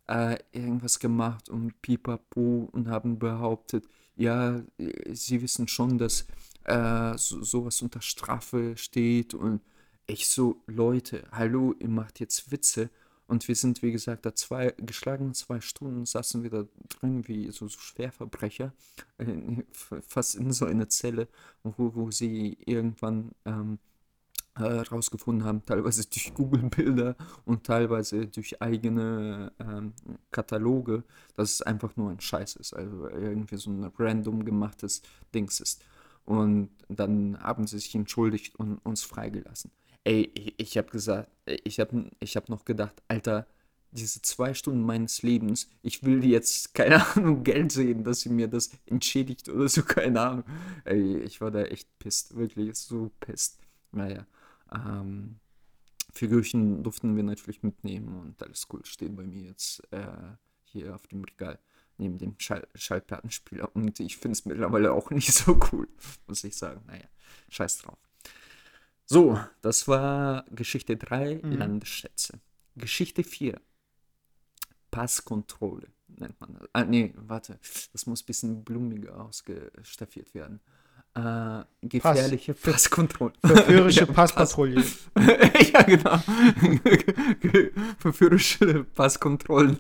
äh, 0.09 0.37
irgendwas 0.51 0.99
gemacht 0.99 1.49
und 1.49 1.81
pipapo 1.81 2.69
und 2.73 2.89
haben 2.89 3.21
behauptet, 3.21 3.87
ja, 4.17 4.61
sie 5.13 5.41
wissen 5.43 5.69
schon, 5.69 5.97
dass 5.97 6.27
äh, 6.71 7.19
so, 7.19 7.43
sowas 7.43 7.83
unter 7.83 8.01
Strafe 8.01 8.77
steht 8.77 9.35
und 9.35 9.61
ich 10.07 10.29
so, 10.29 10.63
Leute, 10.67 11.25
hallo, 11.33 11.75
ihr 11.79 11.89
macht 11.89 12.21
jetzt 12.21 12.51
Witze 12.51 12.91
und 13.27 13.47
wir 13.47 13.55
sind, 13.55 13.83
wie 13.83 13.93
gesagt, 13.93 14.27
da 14.27 14.35
zwei, 14.35 14.75
geschlagene 14.79 15.33
zwei 15.33 15.61
Stunden 15.61 16.07
saßen 16.07 16.43
wir 16.43 16.51
da 16.51 16.65
drin 16.89 17.27
wie 17.29 17.51
so, 17.51 17.69
so 17.69 17.79
Schwerverbrecher, 17.79 18.73
äh, 19.19 19.63
fast 20.03 20.37
in 20.37 20.53
so 20.53 20.65
einer 20.67 20.89
Zelle, 20.89 21.29
wo, 21.63 21.95
wo 21.95 22.11
sie 22.11 22.59
irgendwann 22.67 23.33
ähm, 23.45 23.79
äh, 24.57 24.63
rausgefunden 24.63 25.45
haben, 25.45 25.65
teilweise 25.65 26.09
durch 26.09 26.35
Google-Bilder 26.35 27.17
und 27.45 27.65
teilweise 27.65 28.27
durch 28.27 28.61
eigene 28.61 29.53
ähm, 29.61 29.93
Kataloge, 30.31 31.05
dass 31.37 31.53
es 31.53 31.63
einfach 31.63 31.97
nur 31.97 32.11
ein 32.11 32.21
Scheiß 32.21 32.57
ist, 32.57 32.75
also 32.75 33.09
irgendwie 33.09 33.57
so 33.57 33.71
ein 33.71 33.91
random 33.99 34.45
gemachtes 34.45 35.03
Dings 35.35 35.61
ist. 35.61 35.85
Und 36.31 36.71
dann 36.89 37.43
haben 37.43 37.67
sie 37.67 37.81
sich 37.81 37.93
entschuldigt 37.93 38.55
und 38.55 38.79
uns 38.85 39.03
freigelassen. 39.03 39.73
Ey, 40.05 40.31
ich, 40.33 40.55
ich 40.59 40.79
habe 40.79 40.89
gesagt, 40.89 41.29
ich 41.65 41.81
habe 41.81 42.09
ich 42.21 42.37
hab 42.37 42.49
noch 42.49 42.65
gedacht, 42.65 43.03
Alter, 43.09 43.49
diese 43.91 44.23
zwei 44.23 44.55
Stunden 44.55 44.83
meines 44.83 45.23
Lebens, 45.25 45.69
ich 45.83 46.05
will 46.05 46.25
jetzt, 46.25 46.73
keine 46.75 47.05
Ahnung, 47.05 47.43
Geld 47.43 47.73
sehen, 47.73 48.05
dass 48.05 48.21
sie 48.21 48.29
mir 48.29 48.47
das 48.47 48.71
entschädigt 48.87 49.49
oder 49.49 49.69
so, 49.69 49.83
keine 49.83 50.21
Ahnung. 50.21 50.45
Ey, 50.85 51.19
ich 51.19 51.41
war 51.41 51.51
da 51.51 51.63
echt 51.63 51.89
pisst, 51.99 52.37
wirklich 52.37 52.77
so 52.77 53.11
pisst. 53.19 53.59
Naja, 53.91 54.25
ähm, 54.73 55.41
Figürchen 56.13 56.85
durften 56.85 57.17
wir 57.17 57.25
natürlich 57.25 57.65
mitnehmen 57.65 58.21
und 58.21 58.41
alles 58.41 58.69
cool, 58.73 58.85
steht 58.85 59.17
bei 59.17 59.25
mir 59.25 59.49
jetzt 59.49 59.83
äh, 59.91 60.07
hier 60.63 60.95
auf 60.95 61.09
dem 61.09 61.25
Regal 61.25 61.59
neben 62.01 62.19
dem 62.19 62.35
Schall 62.39 62.67
Schallplattenspieler 62.75 63.71
und 63.77 64.01
ich 64.01 64.17
finde 64.17 64.33
es 64.33 64.45
mittlerweile 64.45 64.93
auch 64.93 65.11
nicht 65.11 65.33
so 65.33 65.59
cool, 65.73 65.87
muss 66.27 66.43
ich 66.45 66.57
sagen. 66.57 66.83
Naja, 66.87 67.05
scheiß 67.51 67.79
drauf. 67.79 67.99
So, 69.07 69.39
das 69.61 69.87
war 69.89 70.45
Geschichte 70.51 70.97
3, 70.97 71.41
Mhm. 71.43 71.53
Landesschätze. 71.53 72.41
Geschichte 72.77 73.25
4, 73.25 73.61
Passkontrolle 74.91 75.89
nennt 76.09 76.41
man 76.41 76.55
das. 76.55 76.69
Ah, 76.73 76.85
nee, 76.85 77.13
warte, 77.17 77.59
das 77.93 78.07
muss 78.07 78.23
ein 78.23 78.27
bisschen 78.27 78.65
blumiger 78.65 79.21
ausgestaffiert 79.25 80.35
werden. 80.35 80.61
Äh, 81.15 81.65
gefährliche 81.83 82.55
Ver- 82.55 82.71
Passkontrolle. 82.73 83.33
Verführerische 83.45 84.01
Ja, 84.07 84.13
Pass- 84.13 84.35
ja, 85.73 85.83
genau. 85.83 86.19
Verführerische 87.99 88.85
Passkontrollen, 88.85 89.77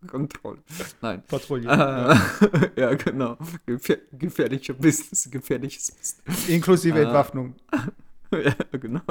Landesschätzekontrolle. 0.00 0.62
Nein. 1.00 1.22
Patrouille. 1.26 1.68
Äh, 1.68 1.76
ja. 1.76 2.70
ja, 2.76 2.94
genau. 2.94 3.36
Gefähr 3.66 3.98
gefährlicher 4.12 4.74
Business, 4.74 5.28
gefährliches 5.30 5.92
Business. 5.92 6.48
Inklusive 6.48 6.98
äh, 6.98 7.02
Entwaffnung. 7.02 7.54
ja, 8.32 8.54
genau. 8.78 9.02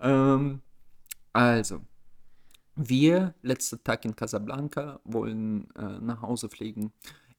Ähm, 0.00 0.60
also, 1.32 1.80
wir, 2.76 3.34
letzter 3.42 3.82
Tag 3.82 4.04
in 4.04 4.14
Casablanca, 4.14 5.00
wollen 5.04 5.68
äh, 5.74 5.98
nach 6.00 6.22
Hause 6.22 6.48
fliegen. 6.48 6.92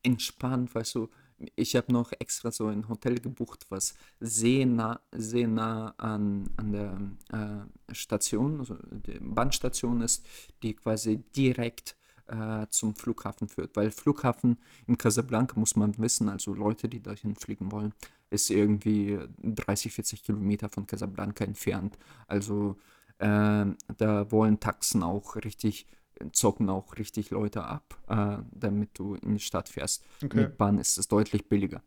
Entspannt, 0.04 0.74
weißt 0.74 0.96
du, 0.96 1.10
ich 1.56 1.76
habe 1.76 1.92
noch 1.92 2.12
extra 2.20 2.52
so 2.52 2.68
ein 2.68 2.88
Hotel 2.90 3.20
gebucht, 3.20 3.66
was 3.70 3.96
sehr 4.20 4.66
nah, 4.66 5.00
sehr 5.12 5.48
nah 5.48 5.94
an, 5.98 6.50
an 6.58 6.72
der 6.72 6.98
äh, 7.32 7.94
Station, 7.96 8.60
also 8.60 8.76
der 8.92 9.20
Bahnstation 9.22 10.02
ist, 10.02 10.26
die 10.62 10.74
quasi 10.74 11.24
direkt 11.36 11.96
äh, 12.30 12.68
zum 12.70 12.96
Flughafen 12.96 13.48
führt. 13.48 13.76
Weil 13.76 13.92
Flughafen 13.92 14.58
in 14.88 14.98
Casablanca 14.98 15.60
muss 15.60 15.76
man 15.76 15.98
wissen, 15.98 16.30
also 16.30 16.54
Leute, 16.54 16.88
die 16.88 17.02
dahin 17.02 17.36
fliegen 17.36 17.72
wollen, 17.72 17.94
ist 18.30 18.50
irgendwie 18.50 19.20
30, 19.44 19.94
40 19.94 20.24
Kilometer 20.24 20.70
von 20.70 20.88
Casablanca 20.88 21.44
entfernt. 21.44 21.98
Also 22.28 22.78
äh, 23.18 23.66
da 23.98 24.32
wollen 24.32 24.60
Taxen 24.60 25.04
auch 25.04 25.36
richtig, 25.36 25.88
zocken 26.32 26.70
auch 26.70 26.98
richtig 26.98 27.32
Leute 27.32 27.64
ab, 27.64 27.98
äh, 28.08 28.44
damit 28.52 28.98
du 28.98 29.16
in 29.16 29.36
die 29.36 29.40
Stadt 29.40 29.70
fährst. 29.70 30.06
Okay. 30.24 30.38
Mit 30.38 30.58
Bahn 30.58 30.78
ist 30.78 30.98
es 30.98 31.08
deutlich 31.08 31.48
billiger. 31.48 31.82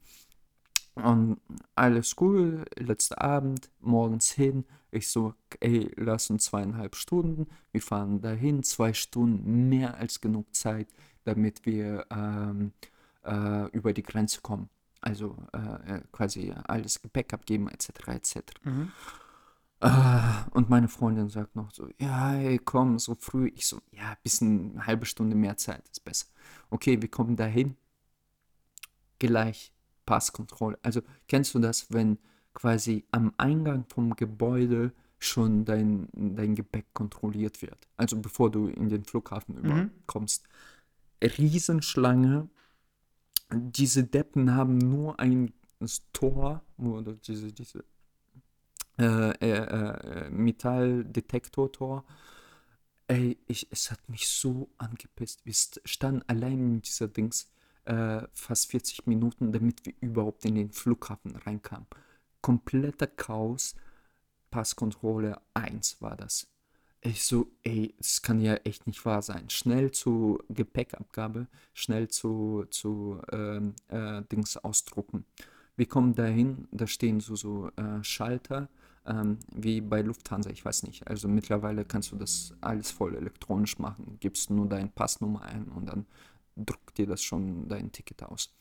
Und 0.95 1.41
alles 1.75 2.17
cool, 2.21 2.65
letzter 2.77 3.23
Abend, 3.23 3.71
morgens 3.81 4.31
hin. 4.31 4.65
Ich 4.91 5.09
so, 5.09 5.35
ey, 5.61 5.91
lass 5.97 6.29
uns 6.29 6.45
zweieinhalb 6.45 6.97
Stunden. 6.97 7.47
Wir 7.71 7.81
fahren 7.81 8.21
dahin, 8.21 8.63
zwei 8.63 8.93
Stunden, 8.93 9.69
mehr 9.71 9.97
als 9.97 10.21
genug 10.21 10.55
Zeit, 10.55 10.89
damit 11.25 11.65
wir 11.65 12.07
ähm, 12.11 12.73
äh, 13.25 13.69
über 13.71 13.95
die 13.95 14.03
Grenze 14.03 14.43
kommen. 14.43 14.69
Also 15.01 15.37
äh, 15.53 16.01
quasi 16.13 16.53
alles 16.65 17.01
Gepäck 17.01 17.33
abgeben, 17.33 17.69
etc. 17.69 17.89
etc. 18.09 18.37
Mhm. 18.65 18.93
Äh, 19.81 20.21
und 20.51 20.69
meine 20.69 20.89
Freundin 20.89 21.31
sagt 21.31 21.57
noch 21.57 21.73
so, 21.73 21.89
ja, 21.99 22.35
ey, 22.35 22.59
komm, 22.59 22.99
so 22.99 23.15
früh. 23.15 23.51
Ich 23.55 23.67
so, 23.67 23.81
ja, 23.93 24.17
bisschen 24.23 24.73
eine 24.73 24.87
halbe 24.87 25.07
Stunde 25.07 25.35
mehr 25.37 25.57
Zeit 25.57 25.89
ist 25.89 26.05
besser. 26.05 26.27
Okay, 26.71 27.01
wir 27.01 27.11
kommen 27.11 27.37
dahin. 27.37 27.77
Gleich 29.19 29.73
Passkontrolle. 30.07 30.79
Also 30.83 31.01
kennst 31.29 31.55
du 31.55 31.59
das, 31.59 31.91
wenn 31.91 32.19
quasi 32.55 33.05
am 33.11 33.33
Eingang 33.39 33.85
vom 33.89 34.15
Gebäude 34.17 34.93
schon 35.19 35.65
dein, 35.65 36.09
dein 36.13 36.55
Gepäck 36.55 36.87
kontrolliert 36.93 37.63
wird? 37.63 37.89
Also 37.97 38.17
bevor 38.17 38.51
du 38.51 38.67
in 38.69 38.89
den 38.89 39.05
Flughafen 39.05 39.57
Mhm. 39.57 39.65
überkommst. 39.65 40.49
Riesenschlange. 41.23 42.49
Diese 43.55 44.05
Deppen 44.05 44.55
haben 44.55 44.79
nur 44.79 45.21
ein 45.21 45.53
Tor 46.13 46.63
oder 46.79 47.15
diese, 47.15 47.53
diese 47.53 47.85
äh, 48.99 49.31
äh, 49.41 50.27
äh, 50.27 50.31
Metalldetektortor. 50.31 52.05
Ey, 53.09 53.39
ich, 53.47 53.69
es 53.71 53.91
hat 53.91 54.09
mich 54.09 54.29
so 54.29 54.71
angepisst. 54.79 55.45
Wir 55.45 55.53
st- 55.55 55.81
standen 55.85 56.23
allein 56.29 56.59
in 56.59 56.83
dieser 56.83 57.09
Dings 57.09 57.51
äh, 57.85 58.23
fast 58.33 58.71
40 58.71 59.07
Minuten, 59.07 59.53
damit 59.53 59.85
wir 59.87 59.95
überhaupt 60.01 60.45
in 60.45 60.55
den 60.55 60.73
Flughafen 60.73 61.37
reinkamen. 61.37 61.87
Kompletter 62.41 63.07
Chaos. 63.07 63.75
Passkontrolle 64.51 65.41
1 65.55 66.03
war 66.03 66.17
das. 66.17 66.47
Ich 67.01 67.25
so, 67.25 67.51
ey, 67.65 67.95
das 67.99 68.23
kann 68.23 68.41
ja 68.41 68.55
echt 68.57 68.87
nicht 68.87 69.05
wahr 69.05 69.23
sein. 69.23 69.51
Schnell 69.51 69.91
zu 69.91 70.39
Gepäckabgabe, 70.51 71.49
schnell 71.75 72.07
zu, 72.09 72.65
zu 72.71 73.21
ähm, 73.33 73.75
äh, 73.89 74.23
Dings 74.31 74.57
ausdrucken. 74.57 75.25
Wir 75.75 75.87
kommen 75.87 76.15
dahin, 76.15 76.69
da 76.71 76.87
stehen 76.87 77.19
so, 77.19 77.35
so 77.35 77.71
äh, 77.77 78.05
Schalter, 78.05 78.69
ähm, 79.05 79.39
wie 79.53 79.81
bei 79.81 80.03
Lufthansa, 80.03 80.51
ich 80.51 80.65
weiß 80.65 80.85
nicht. 80.85 81.09
Also 81.09 81.27
mittlerweile 81.27 81.85
kannst 81.85 82.13
du 82.13 82.17
das 82.17 82.55
alles 82.61 82.93
voll 82.93 83.17
elektronisch 83.17 83.79
machen. 83.79 84.19
Gibst 84.21 84.51
nur 84.51 84.69
deine 84.69 84.89
Passnummer 84.89 85.43
ein 85.43 85.65
und 85.65 85.87
dann 85.87 86.07
druckt 86.57 86.99
dir 86.99 87.07
das 87.07 87.23
schon 87.23 87.69
dein 87.69 87.93
Ticket 87.93 88.23
aus. 88.23 88.55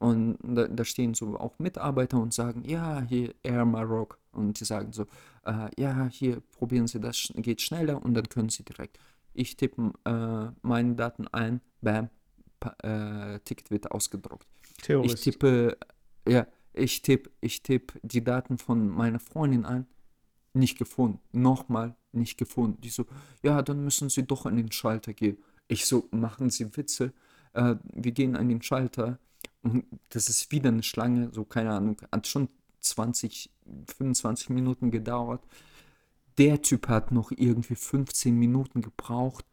Und 0.00 0.38
da, 0.42 0.66
da 0.66 0.84
stehen 0.84 1.12
so 1.12 1.38
auch 1.38 1.58
Mitarbeiter 1.58 2.18
und 2.18 2.32
sagen, 2.32 2.64
ja, 2.64 3.02
hier 3.02 3.34
Air 3.42 3.66
Maroc. 3.66 4.18
Und 4.32 4.58
die 4.58 4.64
sagen 4.64 4.92
so, 4.92 5.06
äh, 5.44 5.68
ja, 5.78 6.08
hier 6.08 6.40
probieren 6.40 6.86
Sie 6.86 7.00
das, 7.00 7.30
geht 7.36 7.60
schneller 7.60 8.02
und 8.02 8.14
dann 8.14 8.28
können 8.28 8.48
Sie 8.48 8.64
direkt. 8.64 8.98
Ich 9.34 9.56
tippe 9.56 9.92
äh, 10.04 10.52
meine 10.62 10.94
Daten 10.94 11.28
ein, 11.28 11.60
bam, 11.82 12.08
pa 12.60 12.74
äh, 12.82 13.40
Ticket 13.40 13.70
wird 13.70 13.90
ausgedruckt. 13.90 14.46
Ich 14.78 14.82
Terrorist. 14.84 15.22
tippe, 15.22 15.76
ja, 16.26 16.46
ich 16.72 17.02
tippe, 17.02 17.30
ich 17.42 17.62
tippe 17.62 18.00
die 18.02 18.24
Daten 18.24 18.56
von 18.56 18.88
meiner 18.88 19.20
Freundin 19.20 19.66
ein, 19.66 19.86
nicht 20.54 20.78
gefunden. 20.78 21.20
Nochmal 21.32 21.94
nicht 22.12 22.38
gefunden. 22.38 22.80
Die 22.80 22.88
so, 22.88 23.04
ja, 23.42 23.60
dann 23.60 23.84
müssen 23.84 24.08
Sie 24.08 24.26
doch 24.26 24.46
an 24.46 24.56
den 24.56 24.72
Schalter 24.72 25.12
gehen. 25.12 25.38
Ich 25.68 25.84
so, 25.84 26.08
machen 26.10 26.48
Sie 26.48 26.76
Witze. 26.76 27.12
Äh, 27.52 27.76
wir 27.82 28.12
gehen 28.12 28.36
an 28.36 28.48
den 28.48 28.62
Schalter 28.62 29.18
und 29.62 29.84
das 30.10 30.28
ist 30.28 30.50
wieder 30.52 30.68
eine 30.68 30.82
Schlange, 30.82 31.30
so 31.32 31.44
keine 31.44 31.72
Ahnung, 31.72 31.96
hat 32.10 32.26
schon 32.26 32.48
20, 32.80 33.50
25 33.98 34.50
Minuten 34.50 34.90
gedauert. 34.90 35.42
Der 36.38 36.62
Typ 36.62 36.88
hat 36.88 37.12
noch 37.12 37.30
irgendwie 37.32 37.74
15 37.74 38.34
Minuten 38.34 38.80
gebraucht. 38.80 39.44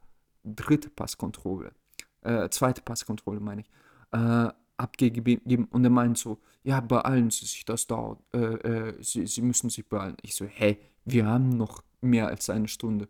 Dritte 0.44 0.90
Passkontrolle, 0.90 1.74
äh, 2.22 2.48
zweite 2.50 2.82
Passkontrolle 2.82 3.42
meine 3.42 3.62
ich, 3.62 3.70
äh, 4.12 4.50
abgegeben 4.78 5.66
und 5.66 5.84
er 5.84 5.90
meint 5.90 6.18
so, 6.18 6.40
ja, 6.64 6.80
beeilen 6.80 7.30
Sie 7.32 7.46
sich, 7.46 7.66
das 7.66 7.88
dauert, 7.88 8.20
äh, 8.34 8.38
äh, 8.38 9.04
Sie, 9.04 9.28
Sie 9.28 9.42
müssen 9.42 9.70
sich 9.70 9.88
beeilen. 9.90 10.16
Ich 10.22 10.36
so, 10.36 10.46
hey, 10.46 10.80
wir 11.04 11.26
haben 11.26 11.50
noch 11.50 11.84
mehr 12.00 12.28
als 12.28 12.50
eine 12.50 12.68
Stunde. 12.68 13.10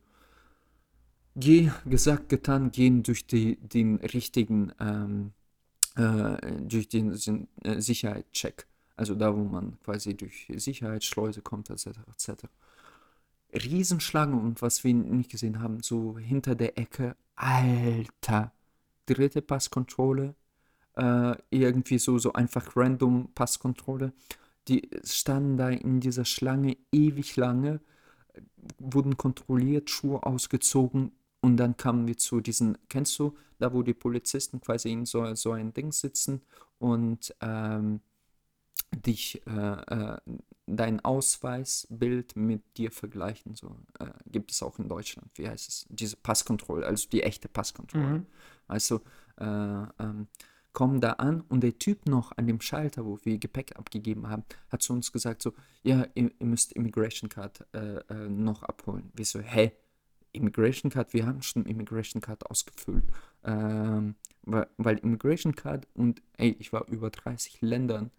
Geh, 1.40 1.70
gesagt, 1.86 2.30
getan, 2.30 2.72
gehen 2.72 3.04
durch 3.04 3.28
die, 3.28 3.58
den 3.58 3.98
richtigen, 3.98 4.72
ähm, 4.80 5.34
äh, 5.96 6.36
durch 6.62 6.90
den 6.90 7.14
äh, 7.62 7.80
Sicherheitscheck. 7.80 8.66
Also 8.96 9.14
da, 9.14 9.36
wo 9.36 9.44
man 9.44 9.80
quasi 9.84 10.18
durch 10.18 10.52
Sicherheitsschleuse 10.56 11.44
kommt, 11.44 11.70
etc. 11.70 11.90
etc. 12.08 12.46
Riesenschlange 13.54 14.36
und 14.36 14.64
was 14.64 14.84
wir 14.84 14.96
nicht 14.96 15.30
gesehen 15.30 15.60
haben, 15.60 15.84
so 15.84 16.18
hinter 16.18 16.56
der 16.56 16.76
Ecke, 16.80 17.16
Alter, 17.36 18.52
dritte 19.06 19.44
Passkontrolle, 19.44 20.34
äh, 20.96 21.36
irgendwie 21.52 22.00
so, 22.00 22.18
so 22.18 22.34
einfach 22.34 22.76
random 22.76 23.30
Passkontrolle. 23.36 24.12
Die 24.70 24.90
standen 25.04 25.58
da 25.58 25.70
in 25.70 26.00
dieser 26.00 26.26
Schlange 26.26 26.78
ewig 26.92 27.36
lange, 27.36 27.80
wurden 28.80 29.18
kontrolliert, 29.18 29.92
Schuhe 29.92 30.24
ausgezogen 30.24 31.12
und 31.42 31.58
dann 31.58 31.78
kamen 31.78 32.08
wir 32.08 32.18
zu 32.18 32.42
diesen, 32.42 32.78
kennst 32.90 33.18
du, 33.20 33.36
da 33.60 33.74
wo 33.74 33.84
die 33.84 33.94
Polizisten 33.94 34.62
quasi 34.62 34.92
in 34.92 35.06
so, 35.06 35.34
so 35.36 35.52
ein 35.52 35.74
Ding 35.74 35.92
sitzen 35.92 36.42
und 36.80 37.36
ähm, 37.42 38.02
dich 38.96 39.42
äh, 39.48 39.52
äh, 39.52 40.18
dein 40.66 41.04
Ausweisbild 41.04 42.36
mit 42.36 42.78
dir 42.78 42.92
vergleichen. 42.92 43.56
So 43.56 43.78
äh, 44.00 44.08
gibt 44.26 44.52
es 44.52 44.62
auch 44.64 44.80
in 44.80 44.90
Deutschland. 44.90 45.30
Wie 45.36 45.48
heißt 45.48 45.68
es? 45.68 45.86
Diese 45.90 46.16
Passkontrolle, 46.16 46.86
also 46.86 47.08
die 47.10 47.24
echte 47.24 47.48
Passkontrolle. 47.48 48.20
Mhm. 48.20 48.26
Also 48.68 49.02
äh, 49.38 49.46
ähm, 49.46 50.28
kommen 50.74 51.02
da 51.02 51.14
an 51.14 51.42
und 51.42 51.62
der 51.62 51.80
Typ 51.80 52.08
noch 52.08 52.38
an 52.38 52.46
dem 52.46 52.62
Schalter, 52.62 53.06
wo 53.06 53.18
wir 53.24 53.40
Gepäck 53.40 53.76
abgegeben 53.78 54.30
haben, 54.30 54.44
hat 54.70 54.84
zu 54.84 54.94
uns 54.94 55.12
gesagt 55.12 55.42
so, 55.42 55.54
ja, 55.84 56.06
ihr, 56.14 56.32
ihr 56.38 56.46
müsst 56.46 56.74
Immigration 56.74 57.30
Card 57.30 57.66
äh, 57.74 57.98
äh, 58.10 58.30
noch 58.30 58.64
abholen. 58.64 59.12
Wir 59.16 59.26
so, 59.26 59.40
hä? 59.40 59.72
Immigration 60.34 60.92
Card, 60.92 61.14
wir 61.14 61.26
haben 61.26 61.42
schon 61.42 61.66
Immigration 61.66 62.22
Card 62.22 62.50
ausgefüllt. 62.50 63.06
Ähm, 63.44 64.16
weil, 64.44 64.68
weil 64.78 64.98
Immigration 65.00 65.56
Card 65.56 65.88
und 65.94 66.22
ey, 66.38 66.56
ich 66.60 66.72
war 66.72 66.88
über 66.88 67.10
30 67.10 67.62
Ländern 67.62 68.12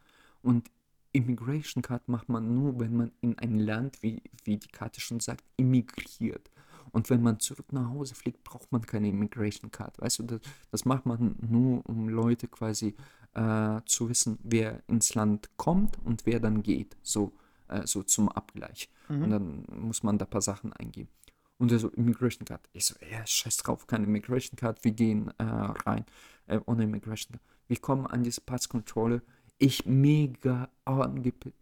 und 0.43 0.71
Immigration 1.13 1.83
Card 1.83 2.09
macht 2.09 2.29
man 2.29 2.55
nur, 2.55 2.79
wenn 2.79 2.97
man 2.97 3.13
in 3.21 3.39
ein 3.39 3.59
Land, 3.59 4.03
wie, 4.03 4.23
wie 4.45 4.59
die 4.59 4.69
Karte 4.69 5.01
schon 5.01 5.21
sagt, 5.21 5.43
immigriert. 5.57 6.51
Und 6.91 7.11
wenn 7.11 7.23
man 7.23 7.41
zurück 7.41 7.73
nach 7.73 7.91
Hause 7.91 8.15
fliegt, 8.15 8.45
braucht 8.45 8.73
man 8.73 8.83
keine 8.83 9.09
Immigration 9.09 9.71
Card. 9.71 10.01
Weißt 10.01 10.21
du, 10.21 10.23
das, 10.25 10.41
das 10.71 10.85
macht 10.85 11.07
man 11.07 11.37
nur, 11.41 11.87
um 11.89 12.09
Leute 12.09 12.49
quasi 12.49 12.95
äh, 13.35 13.81
zu 13.87 14.09
wissen, 14.09 14.39
wer 14.43 14.83
ins 14.87 15.15
Land 15.15 15.51
kommt 15.57 15.99
und 16.05 16.27
wer 16.27 16.41
dann 16.41 16.63
geht. 16.63 16.97
So, 17.03 17.33
äh, 17.69 17.87
so 17.87 18.03
zum 18.03 18.29
Abgleich. 18.29 18.89
Und 19.23 19.31
dann 19.31 19.65
muss 19.71 20.03
man 20.03 20.19
da 20.19 20.25
ein 20.25 20.31
paar 20.31 20.43
Sachen 20.43 20.73
eingeben. 20.73 21.11
Und 21.59 21.73
er 21.73 21.81
so, 21.81 21.89
Immigration 21.89 22.45
Card. 22.45 22.69
Ich 22.73 22.87
so, 22.87 22.95
ja, 23.11 23.27
scheiß 23.27 23.59
drauf, 23.59 23.87
keine 23.87 24.07
Immigration 24.07 24.57
Card. 24.57 24.83
Wir 24.85 24.93
gehen 24.93 25.33
äh, 25.39 25.45
rein 25.45 26.05
äh, 26.47 26.61
ohne 26.67 26.85
Immigration 26.85 27.33
Card. 27.33 27.43
Wir 27.67 27.77
kommen 27.79 28.07
an 28.07 28.23
diese 28.23 28.41
Passkontrolle. 28.41 29.23
Ich 29.59 29.87
mega 29.87 30.71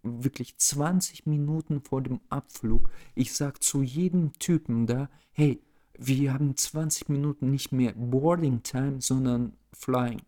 wirklich 0.02 0.58
20 0.58 1.26
Minuten 1.26 1.80
vor 1.80 2.02
dem 2.02 2.20
Abflug. 2.28 2.90
Ich 3.14 3.32
sag 3.32 3.62
zu 3.62 3.82
jedem 3.82 4.34
Typen 4.34 4.86
da, 4.86 5.08
hey, 5.32 5.62
wir 5.98 6.34
haben 6.34 6.54
20 6.56 7.08
Minuten 7.08 7.50
nicht 7.50 7.72
mehr 7.72 7.94
Boarding 7.96 8.62
Time, 8.62 9.00
sondern 9.00 9.54
Flying. 9.72 10.20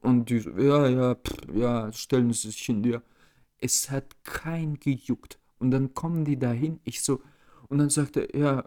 Und 0.00 0.30
die 0.30 0.38
so, 0.38 0.50
ja, 0.50 0.86
ja, 0.88 1.14
pff, 1.16 1.54
ja, 1.54 1.92
stellen 1.92 2.32
Sie 2.32 2.48
sich 2.48 2.62
hin, 2.62 2.84
ja. 2.84 3.02
Es 3.58 3.90
hat 3.90 4.22
kein 4.22 4.78
gejuckt. 4.78 5.40
Und 5.58 5.70
dann 5.70 5.94
kommen 5.94 6.24
die 6.24 6.38
dahin, 6.38 6.78
ich 6.84 7.02
so, 7.02 7.22
und 7.68 7.78
dann 7.78 7.90
sagt 7.90 8.16
er, 8.16 8.34
ja, 8.36 8.64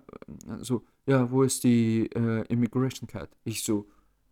so, 0.59 0.83
ja, 1.05 1.29
wo 1.31 1.43
ist 1.43 1.63
die 1.63 2.09
äh, 2.15 2.45
Immigration 2.47 3.07
Card? 3.07 3.29
Ich 3.43 3.63
so, 3.63 3.87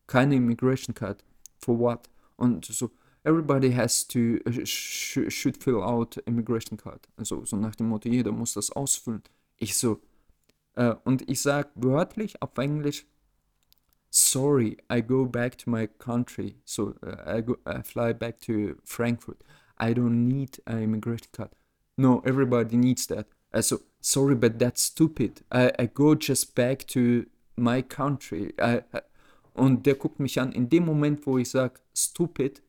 keine 0.07 0.35
Immigration 0.35 0.93
Card. 0.93 1.23
For 1.57 1.77
what? 1.79 2.09
Und 2.35 2.65
so, 2.65 2.91
everybody 3.23 3.71
has 3.71 4.07
to, 4.07 4.19
äh, 4.45 4.65
sh 4.65 5.19
should 5.29 5.57
fill 5.61 5.81
out 5.81 6.17
Immigration 6.25 6.77
Card. 6.77 7.07
Also, 7.17 7.45
so 7.45 7.55
nach 7.57 7.75
dem 7.75 7.89
Motto, 7.89 8.09
jeder 8.09 8.31
muss 8.31 8.53
das 8.53 8.71
ausfüllen. 8.71 9.23
Ich 9.57 9.75
so, 9.75 10.01
äh, 10.75 10.95
und 11.03 11.29
ich 11.29 11.41
sag 11.41 11.71
wörtlich 11.75 12.41
auf 12.41 12.57
Englisch, 12.57 13.05
sorry, 14.09 14.77
I 14.89 15.01
go 15.01 15.25
back 15.25 15.57
to 15.59 15.69
my 15.69 15.87
country. 15.87 16.55
So, 16.65 16.95
uh, 17.03 17.37
I, 17.37 17.41
go, 17.41 17.57
I 17.65 17.81
fly 17.83 18.13
back 18.13 18.39
to 18.41 18.75
Frankfurt. 18.83 19.43
I 19.77 19.93
don't 19.93 20.27
need 20.27 20.61
an 20.65 20.81
immigration 20.81 21.27
card. 21.31 21.51
No, 21.97 22.21
everybody 22.25 22.77
needs 22.77 23.07
that. 23.07 23.27
Also, 23.51 23.79
sorry, 24.05 24.35
but 24.35 24.59
that's 24.59 24.83
stupid. 24.83 25.43
I, 25.51 25.71
I 25.79 25.87
go 25.87 26.15
just 26.15 26.53
back 26.53 26.87
to 26.89 27.25
my 27.57 27.81
country. 27.81 28.53
I, 28.59 28.81
I, 28.93 29.01
und 29.55 29.85
der 29.85 29.95
guckt 29.95 30.19
mich 30.19 30.39
an. 30.39 30.51
In 30.51 30.69
dem 30.69 30.85
Moment, 30.85 31.25
wo 31.25 31.37
ich 31.37 31.49
sage, 31.49 31.79
stupid, 31.93 32.61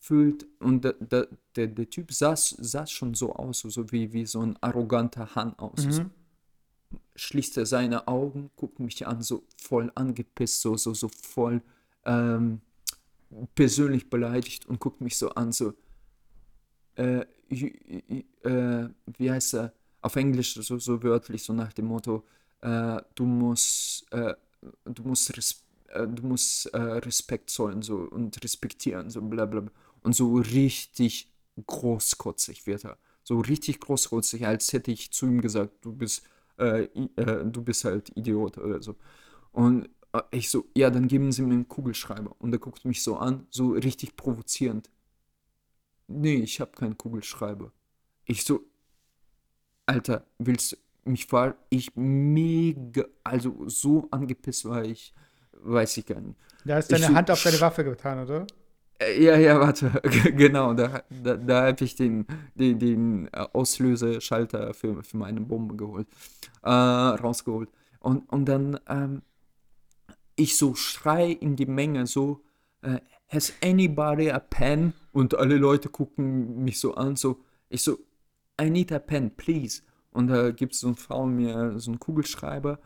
fühlt 0.00 0.46
und 0.60 0.84
der, 0.84 0.94
der, 0.94 1.28
der, 1.56 1.66
der 1.66 1.90
Typ 1.90 2.12
sah, 2.12 2.36
sah 2.36 2.86
schon 2.86 3.14
so 3.14 3.34
aus, 3.34 3.60
so 3.60 3.90
wie, 3.90 4.12
wie 4.12 4.26
so 4.26 4.40
ein 4.40 4.56
arroganter 4.62 5.34
Hahn 5.34 5.58
aus. 5.58 5.82
So 5.82 6.02
Mhm. 6.02 6.10
schließt 7.16 7.58
er 7.58 7.66
seine 7.66 8.08
Augen, 8.08 8.50
guckt 8.56 8.80
mich 8.80 9.06
an, 9.06 9.22
so 9.22 9.44
voll 9.56 9.90
angepisst, 9.94 10.60
so, 10.60 10.76
so, 10.76 10.94
so 10.94 11.08
voll 11.08 11.62
ähm, 12.04 12.60
persönlich 13.54 14.08
beleidigt 14.08 14.66
und 14.66 14.78
guckt 14.80 15.00
mich 15.00 15.16
so 15.16 15.30
an, 15.30 15.52
so, 15.52 15.74
äh, 16.96 17.24
äh, 17.50 18.88
wie 19.18 19.30
heißt 19.30 19.54
er, 19.54 19.72
auf 20.04 20.16
Englisch 20.16 20.54
so, 20.54 20.78
so 20.78 21.02
wörtlich, 21.02 21.42
so 21.42 21.52
nach 21.54 21.72
dem 21.72 21.86
Motto, 21.86 22.24
äh, 22.60 23.00
du 23.14 23.24
musst, 23.24 24.06
äh, 24.12 24.34
du 24.84 25.02
musst, 25.02 25.36
res 25.36 25.64
äh, 25.88 26.06
du 26.06 26.26
musst 26.26 26.66
äh, 26.74 26.78
Respekt 26.78 27.48
zollen 27.50 27.80
so, 27.82 27.96
und 27.96 28.42
respektieren, 28.44 29.08
so 29.10 29.22
bla 29.22 29.46
bla. 29.46 29.64
Und 30.02 30.14
so 30.14 30.36
richtig 30.36 31.32
großkotzig 31.66 32.66
wird 32.66 32.84
er. 32.84 32.98
So 33.22 33.40
richtig 33.40 33.80
großkotzig, 33.80 34.46
als 34.46 34.72
hätte 34.74 34.90
ich 34.92 35.10
zu 35.10 35.26
ihm 35.26 35.40
gesagt, 35.40 35.72
du 35.82 35.92
bist, 35.94 36.22
äh, 36.58 36.84
äh, 37.16 37.44
du 37.46 37.62
bist 37.62 37.84
halt 37.84 38.10
Idiot 38.14 38.58
oder 38.58 38.82
so. 38.82 38.96
Und 39.52 39.88
ich 40.30 40.50
so, 40.50 40.66
ja, 40.76 40.90
dann 40.90 41.08
geben 41.08 41.32
Sie 41.32 41.42
mir 41.42 41.54
einen 41.54 41.68
Kugelschreiber. 41.68 42.36
Und 42.38 42.52
er 42.52 42.58
guckt 42.60 42.84
mich 42.84 43.02
so 43.02 43.16
an, 43.16 43.46
so 43.50 43.70
richtig 43.72 44.16
provozierend. 44.16 44.90
Nee, 46.06 46.36
ich 46.36 46.60
habe 46.60 46.72
keinen 46.72 46.96
Kugelschreiber. 46.98 47.72
Ich 48.26 48.44
so, 48.44 48.60
Alter, 49.86 50.26
willst 50.38 50.72
du 50.72 50.76
mich 51.10 51.26
ver... 51.26 51.56
Ich 51.70 51.94
mega, 51.96 53.04
also 53.22 53.68
so 53.68 54.08
angepisst 54.10 54.64
war 54.66 54.84
ich, 54.84 55.14
weiß 55.52 55.96
ich 55.98 56.06
gar 56.06 56.20
nicht. 56.20 56.38
Da 56.64 56.78
ist 56.78 56.90
Ich 56.90 57.00
deine 57.00 57.12
so 57.12 57.14
Hand 57.14 57.30
auf 57.30 57.42
deine 57.42 57.60
Waffe 57.60 57.84
getan, 57.84 58.24
oder? 58.24 58.46
Äh, 58.98 59.22
Ja, 59.22 59.36
ja, 59.36 59.60
warte, 59.60 59.90
genau, 60.36 60.74
da, 60.74 61.02
da, 61.10 61.36
da 61.36 61.66
habe 61.66 61.84
ich 61.84 61.96
den, 61.96 62.26
den, 62.54 62.78
den 62.78 63.28
äh, 63.32 63.46
Auslöseschalter 63.52 64.74
für, 64.74 65.02
für 65.02 65.16
meine 65.16 65.40
Bombe 65.40 65.76
geholt, 65.76 66.08
äh, 66.62 66.70
rausgeholt. 66.70 67.70
Und, 68.00 68.30
und 68.32 68.46
dann, 68.46 68.78
ähm, 68.88 69.22
ich 70.36 70.56
so 70.56 70.74
schrei 70.74 71.30
in 71.30 71.56
die 71.56 71.66
Menge 71.66 72.06
so, 72.06 72.42
äh, 72.82 73.00
has 73.28 73.52
anybody 73.62 74.30
a 74.30 74.38
pen? 74.38 74.94
Und 75.12 75.34
alle 75.36 75.56
Leute 75.56 75.88
gucken 75.88 76.64
mich 76.64 76.80
so 76.80 76.94
an, 76.94 77.16
so, 77.16 77.40
ich 77.68 77.82
so, 77.82 77.98
I 78.60 78.70
need 78.70 78.92
a 78.92 78.98
pen, 78.98 79.30
please. 79.36 79.82
Und 80.10 80.28
da 80.28 80.52
gibt 80.52 80.74
so 80.74 80.86
eine 80.86 80.96
Frau 80.96 81.26
mir 81.26 81.78
so 81.78 81.90
einen 81.90 81.98
Kugelschreiber. 81.98 82.78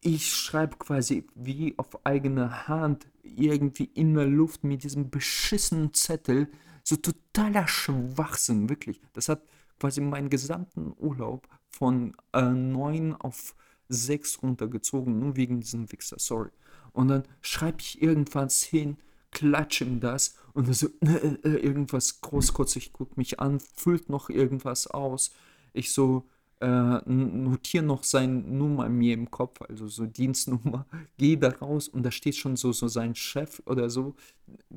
Ich 0.00 0.32
schreibe 0.32 0.76
quasi 0.76 1.26
wie 1.34 1.74
auf 1.76 2.06
eigene 2.06 2.68
Hand 2.68 3.08
irgendwie 3.22 3.90
in 3.94 4.14
der 4.14 4.26
Luft 4.26 4.62
mit 4.62 4.84
diesem 4.84 5.10
beschissenen 5.10 5.92
Zettel. 5.92 6.48
So 6.84 6.96
totaler 6.96 7.66
Schwachsinn, 7.66 8.68
wirklich. 8.68 9.00
Das 9.12 9.28
hat 9.28 9.42
quasi 9.80 10.00
meinen 10.00 10.30
gesamten 10.30 10.94
Urlaub 10.96 11.48
von 11.68 12.16
äh, 12.32 12.42
neun 12.42 13.14
auf 13.14 13.54
sechs 13.88 14.42
runtergezogen, 14.42 15.18
nur 15.18 15.36
wegen 15.36 15.60
diesem 15.60 15.90
Wichser, 15.90 16.16
sorry. 16.18 16.50
Und 16.92 17.08
dann 17.08 17.22
schreibe 17.40 17.78
ich 17.80 18.02
irgendwas 18.02 18.62
hin, 18.62 18.98
klatsche 19.30 19.84
ihm 19.84 20.00
das 20.00 20.36
und 20.54 20.72
so, 20.74 20.88
äh, 21.00 21.36
äh, 21.44 21.56
irgendwas 21.58 22.20
großkotzig, 22.20 22.92
guckt 22.92 23.16
mich 23.16 23.40
an, 23.40 23.60
füllt 23.60 24.08
noch 24.08 24.30
irgendwas 24.30 24.86
aus. 24.86 25.32
Ich 25.72 25.92
so, 25.92 26.28
äh, 26.60 27.00
notiere 27.06 27.84
noch 27.84 28.02
seine 28.02 28.40
Nummer 28.40 28.88
mir 28.88 29.14
im 29.14 29.30
Kopf, 29.30 29.60
also 29.62 29.86
so 29.86 30.06
Dienstnummer, 30.06 30.86
gehe 31.16 31.38
da 31.38 31.50
raus 31.50 31.88
und 31.88 32.02
da 32.02 32.10
steht 32.10 32.36
schon 32.36 32.56
so, 32.56 32.72
so 32.72 32.88
sein 32.88 33.14
Chef 33.14 33.62
oder 33.66 33.90
so 33.90 34.16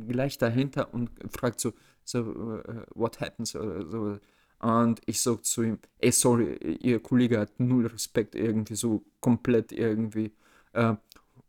gleich 0.07 0.37
dahinter 0.37 0.93
und 0.93 1.09
fragt 1.29 1.59
so, 1.59 1.73
so 2.03 2.19
äh, 2.19 2.83
what 2.93 3.19
happens 3.19 3.55
oder 3.55 3.85
so. 3.85 4.19
Und 4.59 5.01
ich 5.07 5.21
so 5.21 5.37
zu 5.37 5.63
ihm, 5.63 5.79
ey, 5.97 6.11
sorry, 6.11 6.77
ihr 6.81 6.99
Kollege 7.01 7.39
hat 7.39 7.59
null 7.59 7.87
Respekt 7.87 8.35
irgendwie, 8.35 8.75
so 8.75 9.03
komplett 9.19 9.71
irgendwie. 9.71 10.31
Äh, 10.73 10.95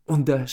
und 0.05 0.29
da 0.29 0.45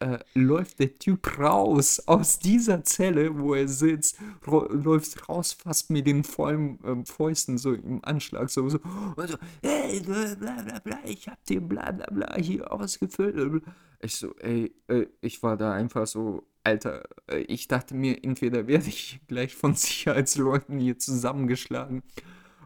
äh, 0.00 0.18
läuft 0.34 0.78
der 0.78 0.94
Typ 0.94 1.38
raus 1.38 2.00
aus 2.06 2.38
dieser 2.38 2.84
Zelle, 2.84 3.38
wo 3.38 3.54
er 3.54 3.66
sitzt, 3.66 4.18
läuft 4.44 5.28
raus 5.28 5.52
fast 5.52 5.90
mit 5.90 6.06
den 6.06 6.22
vollen 6.22 6.78
ähm, 6.84 7.06
Fäusten 7.06 7.56
so 7.56 7.72
im 7.72 8.04
Anschlag, 8.04 8.50
so, 8.50 8.68
so, 8.68 8.78
und 9.16 9.30
so, 9.30 9.38
hey, 9.62 10.00
bla 10.00 10.62
bla 10.62 10.78
bla, 10.80 10.98
ich 11.04 11.26
hab 11.28 11.42
dir 11.46 11.60
bla 11.60 11.90
bla 11.92 12.06
bla 12.10 12.36
hier 12.36 12.70
ausgefüllt. 12.70 13.62
Ich 14.00 14.16
so, 14.16 14.34
ey, 14.36 14.74
äh, 14.88 15.06
ich 15.22 15.42
war 15.42 15.56
da 15.56 15.72
einfach 15.72 16.06
so, 16.06 16.46
Alter, 16.62 17.04
äh, 17.26 17.38
ich 17.38 17.68
dachte 17.68 17.94
mir, 17.94 18.22
entweder 18.22 18.66
werde 18.66 18.88
ich 18.88 19.20
gleich 19.28 19.54
von 19.54 19.74
Sicherheitsleuten 19.74 20.78
hier 20.78 20.98
zusammengeschlagen 20.98 22.02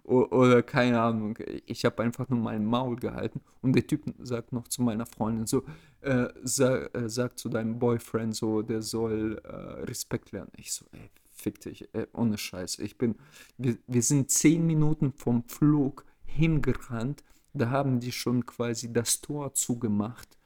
Oder 0.08 0.62
keine 0.62 1.02
Ahnung, 1.02 1.38
ich 1.66 1.84
habe 1.84 2.02
einfach 2.02 2.30
nur 2.30 2.38
mein 2.38 2.64
Maul 2.64 2.96
gehalten 2.96 3.42
und 3.60 3.74
der 3.74 3.86
Typ 3.86 4.04
sagt 4.18 4.52
noch 4.54 4.66
zu 4.66 4.80
meiner 4.80 5.04
Freundin 5.04 5.46
so, 5.46 5.64
äh, 6.00 6.28
sag, 6.42 6.96
äh, 6.96 7.10
sag 7.10 7.38
zu 7.38 7.50
deinem 7.50 7.78
Boyfriend 7.78 8.34
so, 8.34 8.62
der 8.62 8.80
soll 8.80 9.38
äh, 9.44 9.48
Respekt 9.84 10.32
lernen. 10.32 10.50
Ich 10.56 10.72
so, 10.72 10.86
ey, 10.92 11.10
fick 11.30 11.60
dich, 11.60 11.90
ey, 11.92 12.06
ohne 12.14 12.38
Scheiß. 12.38 12.78
Ich 12.78 12.96
bin, 12.96 13.16
wir, 13.58 13.76
wir 13.86 14.02
sind 14.02 14.30
zehn 14.30 14.66
Minuten 14.66 15.12
vom 15.12 15.44
Flug 15.44 16.06
hingerannt, 16.24 17.22
da 17.52 17.68
haben 17.68 18.00
die 18.00 18.12
schon 18.12 18.46
quasi 18.46 18.90
das 18.90 19.20
Tor 19.20 19.52
zugemacht 19.52 20.38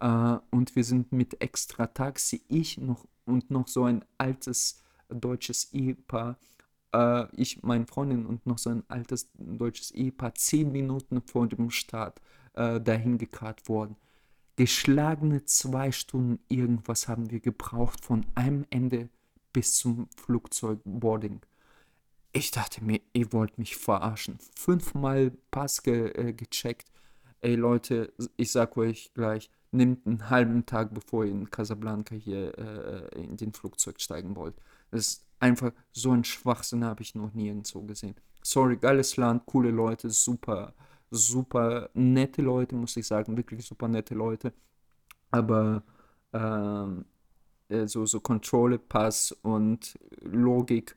äh, 0.00 0.36
und 0.50 0.74
wir 0.76 0.84
sind 0.84 1.12
mit 1.12 1.42
extra 1.42 1.88
Taxi, 1.88 2.42
ich 2.48 2.78
noch 2.78 3.06
und 3.26 3.50
noch 3.50 3.68
so 3.68 3.84
ein 3.84 4.02
altes 4.16 4.82
deutsches 5.10 5.74
Ehepaar 5.74 6.38
äh, 6.92 7.26
ich, 7.36 7.62
meine 7.62 7.86
Freundin 7.86 8.26
und 8.26 8.46
noch 8.46 8.58
so 8.58 8.70
ein 8.70 8.84
altes 8.88 9.30
deutsches 9.34 9.90
Ehepaar 9.90 10.34
zehn 10.34 10.72
Minuten 10.72 11.22
vor 11.22 11.46
dem 11.46 11.70
Start 11.70 12.20
äh, 12.54 12.80
dahin 12.80 13.18
gekarrt 13.18 13.68
worden. 13.68 13.96
Geschlagene 14.56 15.44
zwei 15.46 15.92
Stunden 15.92 16.38
irgendwas 16.48 17.08
haben 17.08 17.30
wir 17.30 17.40
gebraucht 17.40 18.04
von 18.04 18.26
einem 18.34 18.66
Ende 18.70 19.08
bis 19.52 19.76
zum 19.76 20.08
Flugzeugboarding. 20.16 21.40
Ich 22.32 22.50
dachte 22.50 22.84
mir, 22.84 23.00
ihr 23.12 23.32
wollt 23.32 23.58
mich 23.58 23.76
verarschen. 23.76 24.38
Fünfmal 24.54 25.32
Pass 25.50 25.82
ge 25.82 26.10
äh, 26.12 26.32
gecheckt. 26.32 26.88
Ey 27.40 27.54
Leute, 27.54 28.12
ich 28.36 28.52
sag 28.52 28.76
euch 28.76 29.12
gleich, 29.14 29.50
nehmt 29.72 30.06
einen 30.06 30.28
halben 30.28 30.66
Tag, 30.66 30.92
bevor 30.92 31.24
ihr 31.24 31.32
in 31.32 31.50
Casablanca 31.50 32.14
hier 32.14 32.56
äh, 32.58 33.22
in 33.22 33.36
den 33.36 33.52
Flugzeug 33.52 34.00
steigen 34.00 34.36
wollt. 34.36 34.54
Das 34.90 35.00
ist 35.00 35.29
einfach 35.40 35.72
so 35.92 36.12
ein 36.12 36.24
Schwachsinn 36.24 36.84
habe 36.84 37.02
ich 37.02 37.14
noch 37.14 37.32
nirgendwo 37.34 37.82
gesehen. 37.82 38.14
Sorry, 38.42 38.76
geiles 38.76 39.16
Land, 39.16 39.46
coole 39.46 39.70
Leute, 39.70 40.10
super, 40.10 40.74
super 41.10 41.90
nette 41.94 42.42
Leute, 42.42 42.74
muss 42.76 42.96
ich 42.96 43.06
sagen, 43.06 43.36
wirklich 43.36 43.64
super 43.66 43.88
nette 43.88 44.14
Leute. 44.14 44.52
Aber 45.30 45.82
ähm, 46.32 47.04
äh, 47.68 47.86
so, 47.86 48.06
so 48.06 48.20
Kontrolle, 48.20 48.78
Pass 48.78 49.32
und 49.42 49.98
Logik 50.22 50.96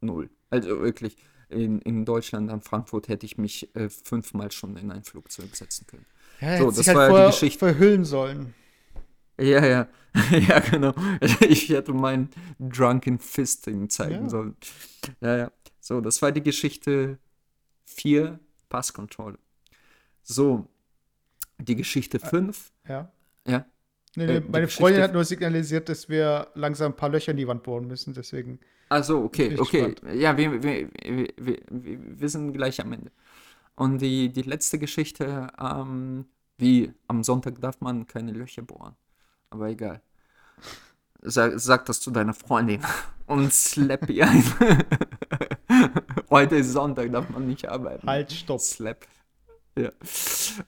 null. 0.00 0.30
Also 0.50 0.80
wirklich, 0.80 1.16
in, 1.48 1.80
in 1.80 2.04
Deutschland, 2.04 2.50
an 2.50 2.60
Frankfurt, 2.62 3.08
hätte 3.08 3.26
ich 3.26 3.38
mich 3.38 3.74
äh, 3.76 3.88
fünfmal 3.88 4.50
schon 4.52 4.76
in 4.76 4.90
ein 4.90 5.04
Flugzeug 5.04 5.56
setzen 5.56 5.86
können. 5.86 6.06
Ja, 6.40 6.56
So, 6.56 6.70
das 6.70 6.94
halt 6.94 6.96
war 6.96 7.10
ja 7.10 7.14
die 7.14 7.24
Geschichte. 7.24 7.58
verhüllen 7.58 8.04
sollen. 8.04 8.54
Ja, 9.38 9.64
ja, 9.66 9.88
ja, 10.30 10.58
genau. 10.60 10.94
Ich 11.48 11.68
hätte 11.68 11.92
meinen 11.92 12.30
Drunken 12.58 13.18
Fisting 13.18 13.88
zeigen 13.90 14.24
Ja. 14.24 14.28
sollen. 14.30 14.56
Ja, 15.20 15.36
ja. 15.36 15.52
So, 15.80 16.00
das 16.00 16.20
war 16.22 16.32
die 16.32 16.42
Geschichte 16.42 17.18
4, 17.84 18.38
Passkontrolle. 18.68 19.38
So, 20.22 20.68
die 21.58 21.76
Geschichte 21.76 22.18
5, 22.18 22.72
Ja. 22.88 23.12
ja. 23.46 23.66
Nee, 24.16 24.24
Äh, 24.24 24.26
nee, 24.26 24.40
die 24.40 24.48
meine 24.50 24.68
Freundin 24.68 25.02
hat 25.02 25.12
nur 25.12 25.24
signalisiert, 25.24 25.88
dass 25.88 26.08
wir 26.08 26.48
langsam 26.54 26.92
ein 26.92 26.96
paar 26.96 27.10
Löcher 27.10 27.32
in 27.32 27.36
die 27.36 27.46
Wand 27.46 27.62
bohren 27.62 27.86
müssen, 27.86 28.14
deswegen. 28.14 28.58
Also, 28.88 29.22
okay, 29.24 29.56
okay. 29.58 29.94
gespannt. 29.94 30.14
Ja, 30.14 30.36
wir, 30.36 30.62
wir, 30.62 30.88
wir 31.02 31.58
wir 32.20 32.28
sind 32.28 32.52
gleich 32.52 32.80
am 32.80 32.92
Ende. 32.92 33.10
Und 33.74 33.98
die, 34.00 34.30
die 34.32 34.42
letzte 34.42 34.78
Geschichte, 34.78 35.48
ähm, 35.60 36.26
wie 36.58 36.92
am 37.08 37.22
Sonntag 37.22 37.60
darf 37.60 37.80
man 37.80 38.06
keine 38.06 38.32
Löcher 38.32 38.62
bohren. 38.62 38.96
Aber 39.50 39.68
egal. 39.68 40.02
Sag, 41.22 41.58
sag 41.58 41.86
das 41.86 42.00
zu 42.00 42.10
deiner 42.10 42.34
Freundin 42.34 42.82
und 43.26 43.52
slap 43.52 44.08
ihr 44.10 44.28
ein. 44.28 44.44
Heute 46.30 46.56
ist 46.56 46.72
Sonntag, 46.72 47.12
darf 47.12 47.28
man 47.30 47.46
nicht 47.46 47.68
arbeiten. 47.68 48.06
Halt, 48.06 48.32
stopp. 48.32 48.60
Slap. 48.60 49.06
Ja. 49.76 49.90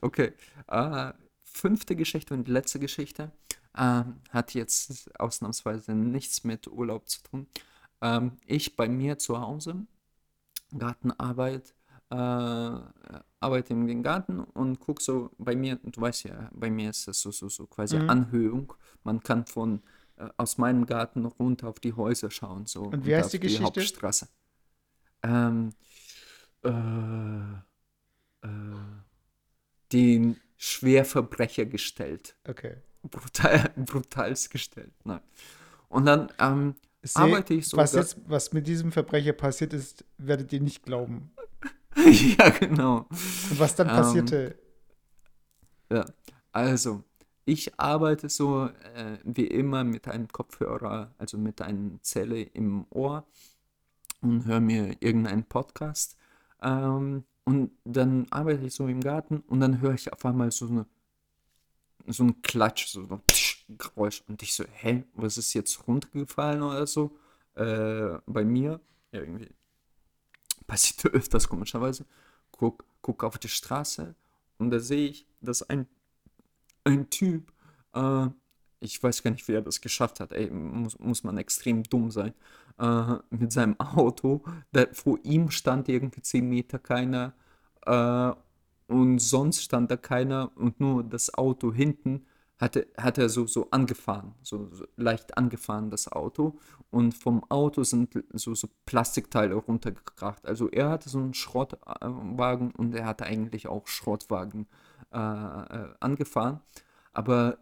Okay. 0.01 0.33
Äh, 0.67 1.13
fünfte 1.43 1.95
Geschichte 1.95 2.33
und 2.33 2.47
letzte 2.47 2.79
Geschichte 2.79 3.31
ähm, 3.77 4.21
hat 4.29 4.53
jetzt 4.53 5.09
ausnahmsweise 5.19 5.93
nichts 5.93 6.43
mit 6.43 6.67
Urlaub 6.67 7.07
zu 7.07 7.23
tun. 7.23 7.47
Ähm, 8.01 8.37
ich 8.45 8.75
bei 8.75 8.87
mir 8.87 9.17
zu 9.17 9.39
Hause, 9.39 9.75
Gartenarbeit, 10.77 11.73
äh, 12.09 12.15
arbeite 13.39 13.73
in 13.73 13.87
den 13.87 14.03
Garten 14.03 14.39
und 14.41 14.79
gucke 14.79 15.01
so 15.01 15.31
bei 15.37 15.55
mir, 15.55 15.77
du 15.83 16.01
weißt 16.01 16.25
ja, 16.25 16.49
bei 16.53 16.69
mir 16.69 16.89
ist 16.89 17.07
das 17.07 17.21
so, 17.21 17.31
so, 17.31 17.49
so 17.49 17.67
quasi 17.67 17.97
Mhm. 17.97 18.09
Anhöhung. 18.09 18.73
Man 19.03 19.21
kann 19.23 19.45
von 19.45 19.81
äh, 20.17 20.27
aus 20.37 20.57
meinem 20.57 20.85
Garten 20.85 21.21
noch 21.21 21.39
runter 21.39 21.67
auf 21.69 21.79
die 21.79 21.93
Häuser 21.93 22.31
schauen. 22.31 22.65
So, 22.65 22.83
Und 22.83 23.05
wie 23.05 23.15
heißt 23.15 23.27
auf 23.27 23.31
die 23.31 23.39
Geschichte? 23.39 23.63
Hauptstraße. 23.65 24.27
Ähm, 25.23 25.73
äh, 26.63 26.69
äh, 28.41 28.47
den 29.91 30.37
Schwerverbrecher 30.57 31.65
gestellt. 31.65 32.35
Okay. 32.47 32.77
Brutal, 33.03 33.71
brutals 33.77 34.49
gestellt. 34.49 34.93
Nein. 35.03 35.21
Und 35.87 36.05
dann 36.05 36.31
ähm, 36.39 36.75
Seh, 37.01 37.19
arbeite 37.19 37.53
ich 37.53 37.67
so. 37.67 37.77
was, 37.77 37.93
jetzt, 37.93 38.17
was 38.27 38.51
mit 38.53 38.67
diesem 38.67 38.91
Verbrecher 38.91 39.33
passiert 39.33 39.73
ist, 39.73 40.05
werdet 40.17 40.51
ihr 40.53 40.59
nicht 40.61 40.83
glauben. 40.83 41.31
ja, 42.37 42.49
genau. 42.49 43.07
Und 43.49 43.59
was 43.59 43.75
dann 43.75 43.87
Ähm, 43.87 43.95
passierte, 43.95 44.55
Ja, 45.91 46.05
also 46.51 47.03
ich 47.45 47.79
arbeite 47.79 48.29
so 48.29 48.67
äh, 48.95 49.17
wie 49.23 49.47
immer 49.47 49.83
mit 49.83 50.07
einem 50.07 50.27
Kopfhörer, 50.27 51.13
also 51.17 51.37
mit 51.37 51.61
einer 51.61 52.01
Zelle 52.01 52.41
im 52.41 52.85
Ohr 52.91 53.25
und 54.21 54.45
höre 54.45 54.59
mir 54.61 54.97
irgendeinen 55.01 55.45
Podcast. 55.45 56.17
Ähm, 56.61 57.25
und 57.45 57.71
dann 57.85 58.27
arbeite 58.31 58.65
ich 58.65 58.75
so 58.75 58.87
im 58.87 59.01
Garten 59.01 59.39
und 59.47 59.59
dann 59.61 59.81
höre 59.81 59.93
ich 59.95 60.11
auf 60.13 60.25
einmal 60.25 60.51
so 60.51 60.67
eine 60.67 60.85
so 62.07 62.23
ein 62.23 62.41
Klatsch, 62.41 62.87
so 62.87 63.01
ein 63.01 63.21
Tsch, 63.27 63.65
Geräusch. 63.77 64.23
Und 64.27 64.41
ich 64.41 64.53
so, 64.53 64.63
hä, 64.71 65.03
was 65.13 65.37
ist 65.37 65.53
jetzt 65.53 65.87
runtergefallen 65.87 66.61
oder 66.63 66.87
so? 66.87 67.17
Äh, 67.55 68.17
bei 68.25 68.43
mir, 68.45 68.79
ja, 69.11 69.19
irgendwie 69.21 69.49
passiert 70.69 71.05
öfters 71.13 71.49
komischerweise. 71.49 72.05
Guck, 72.51 72.85
guck 73.01 73.23
auf 73.23 73.37
die 73.37 73.49
Straße 73.49 74.15
und 74.57 74.71
da 74.71 74.79
sehe 74.79 75.09
ich, 75.09 75.25
dass 75.41 75.63
ein, 75.63 75.87
ein 76.83 77.09
Typ, 77.09 77.51
äh, 77.93 78.27
ich 78.79 79.01
weiß 79.01 79.23
gar 79.23 79.31
nicht, 79.31 79.47
wie 79.47 79.53
er 79.53 79.61
das 79.61 79.81
geschafft 79.81 80.19
hat, 80.19 80.31
ey, 80.31 80.49
muss, 80.49 80.97
muss 80.99 81.23
man 81.23 81.37
extrem 81.37 81.83
dumm 81.83 82.11
sein, 82.11 82.33
äh, 82.77 83.15
mit 83.29 83.51
seinem 83.51 83.79
Auto, 83.79 84.43
da, 84.71 84.85
vor 84.93 85.19
ihm 85.23 85.51
stand 85.51 85.89
irgendwie 85.89 86.21
10 86.21 86.47
Meter 86.47 86.79
keiner 86.79 87.33
äh, 87.85 88.31
und 88.87 89.19
sonst 89.19 89.63
stand 89.63 89.91
da 89.91 89.97
keiner 89.97 90.51
und 90.55 90.79
nur 90.79 91.03
das 91.03 91.33
Auto 91.33 91.73
hinten 91.73 92.25
hatte, 92.59 92.87
hat 92.97 93.17
er 93.17 93.29
so, 93.29 93.47
so 93.47 93.69
angefahren, 93.71 94.35
so, 94.41 94.69
so 94.71 94.85
leicht 94.97 95.37
angefahren, 95.37 95.89
das 95.89 96.11
Auto. 96.11 96.59
Und 96.91 97.13
vom 97.13 97.43
Auto 97.49 97.83
sind 97.83 98.21
so, 98.33 98.53
so 98.53 98.67
Plastikteile 98.85 99.55
runtergekracht. 99.55 100.45
Also 100.45 100.69
er 100.69 100.89
hatte 100.89 101.09
so 101.09 101.19
einen 101.19 101.33
Schrottwagen 101.33 102.71
und 102.71 102.93
er 102.93 103.05
hatte 103.05 103.25
eigentlich 103.25 103.67
auch 103.67 103.87
Schrottwagen 103.87 104.67
äh, 105.11 105.17
äh, 105.17 105.93
angefahren. 106.01 106.59
Aber 107.13 107.59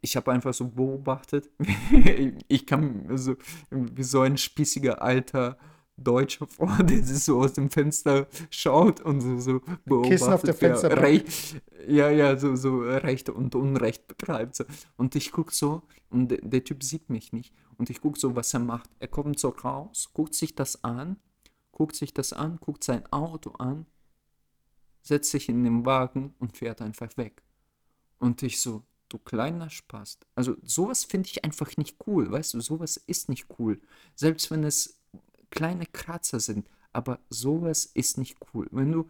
ich 0.00 0.16
habe 0.16 0.32
einfach 0.32 0.52
so 0.52 0.68
beobachtet, 0.68 1.48
ich 2.48 2.66
kam 2.66 3.16
so 3.16 3.36
wie 3.70 4.02
so 4.02 4.22
ein 4.22 4.36
spießiger 4.36 5.00
alter 5.02 5.56
Deutscher 5.96 6.46
vor, 6.46 6.76
der 6.82 7.02
sich 7.02 7.24
so 7.24 7.40
aus 7.40 7.54
dem 7.54 7.70
Fenster 7.70 8.26
schaut 8.50 9.00
und 9.00 9.20
so, 9.20 9.38
so 9.38 9.60
beobachtet, 9.84 10.10
Kissen 10.10 10.32
auf 10.32 10.42
der 10.42 10.54
Fensterbank. 10.54 11.02
Recht, 11.02 11.62
ja, 11.88 12.10
ja, 12.10 12.36
so, 12.36 12.56
so 12.56 12.80
Recht 12.80 13.28
und 13.30 13.54
Unrecht 13.54 14.06
betreibt. 14.06 14.56
So. 14.56 14.64
Und 14.96 15.14
ich 15.14 15.32
gucke 15.32 15.54
so 15.54 15.82
und 16.10 16.28
der, 16.30 16.38
der 16.42 16.64
Typ 16.64 16.82
sieht 16.82 17.08
mich 17.08 17.32
nicht. 17.32 17.54
Und 17.78 17.90
ich 17.90 18.00
gucke 18.00 18.18
so, 18.18 18.36
was 18.36 18.52
er 18.54 18.60
macht. 18.60 18.90
Er 18.98 19.08
kommt 19.08 19.38
so 19.38 19.48
raus, 19.50 20.10
guckt 20.12 20.34
sich 20.34 20.54
das 20.54 20.82
an, 20.84 21.16
guckt 21.72 21.96
sich 21.96 22.14
das 22.14 22.32
an, 22.32 22.58
guckt 22.60 22.84
sein 22.84 23.10
Auto 23.12 23.50
an, 23.58 23.86
setzt 25.02 25.30
sich 25.30 25.48
in 25.48 25.64
den 25.64 25.84
Wagen 25.86 26.34
und 26.38 26.56
fährt 26.56 26.82
einfach 26.82 27.16
weg. 27.16 27.42
Und 28.18 28.42
ich 28.42 28.60
so, 28.60 28.82
du 29.08 29.18
kleiner 29.18 29.70
Spast. 29.70 30.26
Also 30.34 30.56
sowas 30.62 31.04
finde 31.04 31.28
ich 31.28 31.44
einfach 31.44 31.76
nicht 31.76 31.96
cool, 32.06 32.30
weißt 32.30 32.54
du, 32.54 32.60
sowas 32.60 32.96
ist 32.96 33.28
nicht 33.28 33.46
cool. 33.58 33.80
Selbst 34.14 34.50
wenn 34.50 34.64
es 34.64 34.95
kleine 35.56 35.86
Kratzer 35.86 36.40
sind, 36.40 36.68
aber 36.92 37.18
sowas 37.30 37.86
ist 37.86 38.18
nicht 38.18 38.36
cool. 38.54 38.68
Wenn 38.72 38.92
du, 38.92 39.06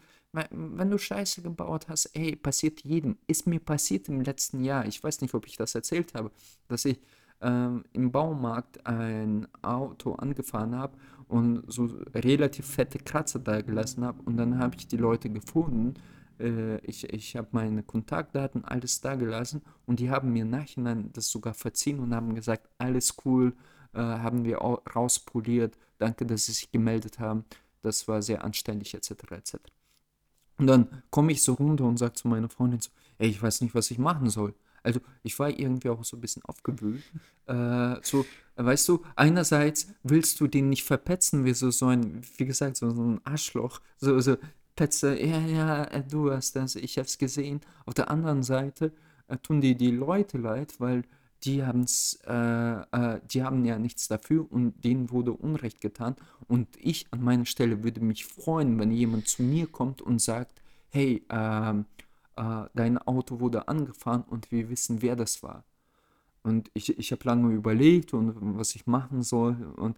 wenn 0.51 0.91
du 0.91 0.99
Scheiße 0.99 1.43
gebaut 1.43 1.89
hast, 1.89 2.07
ey, 2.15 2.37
passiert 2.37 2.83
jedem. 2.85 3.17
Ist 3.27 3.47
mir 3.47 3.61
passiert 3.61 4.09
im 4.09 4.21
letzten 4.21 4.63
Jahr. 4.65 4.87
Ich 4.87 5.03
weiß 5.03 5.21
nicht, 5.23 5.35
ob 5.35 5.47
ich 5.47 5.57
das 5.57 5.75
erzählt 5.75 6.15
habe, 6.15 6.31
dass 6.69 6.85
ich 6.85 7.01
ähm, 7.41 7.85
im 7.93 8.13
Baumarkt 8.13 8.87
ein 8.87 9.47
Auto 9.63 10.15
angefahren 10.15 10.75
habe 10.77 10.97
und 11.29 11.65
so 11.73 11.87
relativ 12.15 12.67
fette 12.67 12.99
Kratzer 12.99 13.39
da 13.41 13.61
gelassen 13.63 14.05
habe. 14.05 14.23
Und 14.25 14.37
dann 14.37 14.59
habe 14.59 14.77
ich 14.77 14.87
die 14.89 14.97
Leute 14.99 15.31
gefunden. 15.31 15.95
Äh, 16.39 16.79
ich 16.87 17.05
ich 17.13 17.37
habe 17.37 17.49
meine 17.53 17.83
Kontaktdaten, 17.83 18.65
alles 18.65 19.01
da 19.01 19.15
gelassen. 19.17 19.63
Und 19.87 20.01
die 20.01 20.11
haben 20.11 20.33
mir 20.33 20.43
im 20.43 20.51
Nachhinein 20.51 21.11
das 21.13 21.29
sogar 21.31 21.55
verziehen 21.55 22.01
und 22.01 22.15
haben 22.15 22.35
gesagt, 22.35 22.69
alles 22.79 23.17
cool, 23.25 23.55
äh, 23.95 23.99
haben 24.01 24.45
wir 24.45 24.63
au- 24.63 24.83
rauspoliert. 24.95 25.79
Danke, 25.99 26.27
dass 26.27 26.47
Sie 26.47 26.53
sich 26.53 26.71
gemeldet 26.71 27.19
haben. 27.19 27.45
Das 27.83 28.09
war 28.09 28.23
sehr 28.23 28.45
anständig, 28.45 28.95
etc. 28.95 29.11
etc. 29.31 29.57
Und 30.59 30.67
dann 30.67 31.03
komme 31.11 31.33
ich 31.33 31.43
so 31.43 31.55
runter 31.55 31.85
und 31.85 31.99
sage 31.99 32.15
zu 32.15 32.29
meiner 32.29 32.49
Freundin 32.49 32.81
so, 32.81 32.91
ey, 33.19 33.29
ich 33.29 33.43
weiß 33.43 33.61
nicht, 33.61 33.75
was 33.75 33.91
ich 33.91 33.99
machen 33.99 34.31
soll. 34.31 34.55
Also 34.83 35.01
ich 35.23 35.39
war 35.39 35.51
irgendwie 35.51 35.89
auch 35.89 36.05
so 36.05 36.17
ein 36.17 36.21
bisschen 36.21 36.45
aufgewühlt. 36.45 37.03
Äh, 37.47 37.97
so, 38.03 38.25
weißt 38.55 38.89
du, 38.89 39.05
einerseits 39.17 39.89
willst 40.03 40.41
du 40.41 40.47
den 40.47 40.69
nicht 40.69 40.85
verpetzen, 40.85 41.45
wie 41.45 41.55
so, 41.55 41.71
so 41.71 41.87
ein, 41.87 42.23
wie 42.37 42.47
gesagt, 42.47 42.77
so, 42.77 42.91
so 42.91 43.03
ein 43.03 43.21
Arschloch. 43.25 43.81
So, 43.99 44.19
so, 44.21 44.37
Petze, 44.77 45.19
ja, 45.21 45.41
ja, 45.41 45.85
äh, 45.85 46.05
du 46.05 46.31
hast 46.31 46.55
das, 46.55 46.77
ich 46.77 46.99
hab's 46.99 47.19
gesehen. 47.19 47.61
Auf 47.87 47.95
der 47.95 48.11
anderen 48.11 48.43
Seite 48.43 48.93
äh, 49.27 49.37
tun 49.39 49.61
die 49.61 49.75
die 49.75 49.91
Leute 49.91 50.39
leid, 50.39 50.79
weil 50.79 51.03
die 51.45 51.65
haben's, 51.65 52.19
äh, 52.27 52.33
äh, 52.33 53.21
die 53.31 53.43
haben 53.43 53.65
ja 53.65 53.79
nichts 53.79 54.09
dafür 54.09 54.51
und 54.51 54.85
denen 54.85 55.11
wurde 55.11 55.33
Unrecht 55.33 55.81
getan. 55.81 56.17
Und 56.49 56.69
ich 56.79 57.07
an 57.11 57.23
meiner 57.23 57.47
Stelle 57.47 57.85
würde 57.85 58.01
mich 58.01 58.25
freuen, 58.25 58.79
wenn 58.79 58.91
jemand 58.91 59.29
zu 59.29 59.43
mir 59.43 59.67
kommt 59.67 60.03
und 60.03 60.21
sagt, 60.21 60.63
hey, 60.91 61.25
ähm, 61.31 61.87
äh, 62.37 62.65
dein 62.75 62.99
Auto 62.99 63.41
wurde 63.41 63.69
angefahren 63.69 64.25
und 64.29 64.51
wir 64.51 64.69
wissen, 64.69 65.03
wer 65.03 65.17
das 65.17 65.43
war. 65.43 65.65
Und 66.43 66.71
ich, 66.75 66.97
ich 66.99 67.11
habe 67.13 67.25
lange 67.25 67.53
überlegt 67.53 68.15
und 68.15 68.57
was 68.57 68.75
ich 68.77 68.87
machen 68.87 69.23
soll. 69.23 69.57
Und, 69.77 69.97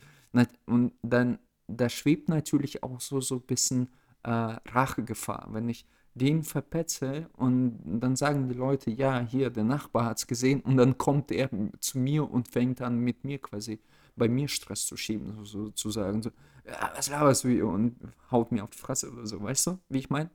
und 0.67 0.93
dann, 1.03 1.39
da 1.67 1.89
schwebt 1.89 2.29
natürlich 2.29 2.83
auch 2.83 3.01
so, 3.01 3.21
so 3.21 3.37
ein 3.37 3.43
bisschen 3.43 3.89
äh, 4.23 4.31
Rachegefahr. 4.31 5.49
Wenn 5.51 5.69
ich 5.69 5.85
den 6.19 6.43
verpetze 6.43 7.29
und 7.37 7.79
dann 8.01 8.17
sagen 8.17 8.49
die 8.49 8.55
Leute, 8.55 8.91
ja, 8.91 9.21
hier, 9.21 9.51
der 9.51 9.65
Nachbar 9.65 10.07
hat 10.07 10.19
es 10.19 10.27
gesehen 10.27 10.61
und 10.61 10.77
dann 10.77 10.99
kommt 10.99 11.31
er 11.31 11.51
zu 11.81 11.99
mir 11.99 12.31
und 12.31 12.49
fängt 12.49 12.83
an 12.83 12.99
mit 12.99 13.25
mir 13.25 13.39
quasi 13.39 13.81
bei 14.17 14.29
mir 14.29 14.49
Stress 14.49 14.87
zu 14.87 14.97
schieben, 14.97 15.33
so, 15.37 15.45
so 15.45 15.71
zu 15.71 15.91
sagen, 15.91 16.23
so, 16.23 16.31
ja, 16.67 16.93
was 16.97 17.09
laberst 17.09 17.45
du 17.45 17.49
hier 17.49 17.67
und 17.67 17.97
haut 18.31 18.53
mir 18.53 18.65
auf 18.65 18.71
die 18.71 18.79
Fresse 18.79 19.11
oder 19.11 19.27
so, 19.27 19.43
weißt 19.43 19.69
du, 19.69 19.79
wie 19.89 19.99
ich 19.99 20.11
meine? 20.11 20.31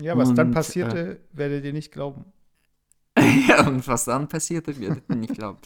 ja, 0.00 0.16
was 0.16 0.32
dann 0.34 0.48
und, 0.48 0.54
passierte, 0.54 1.20
werdet 1.32 1.64
ihr 1.64 1.72
nicht 1.72 1.92
glauben. 1.92 2.24
ja, 3.48 3.66
und 3.66 3.86
was 3.86 4.06
dann 4.06 4.28
passierte, 4.28 4.78
werdet 4.80 5.04
ihr 5.08 5.16
nicht 5.16 5.34
glauben. 5.34 5.58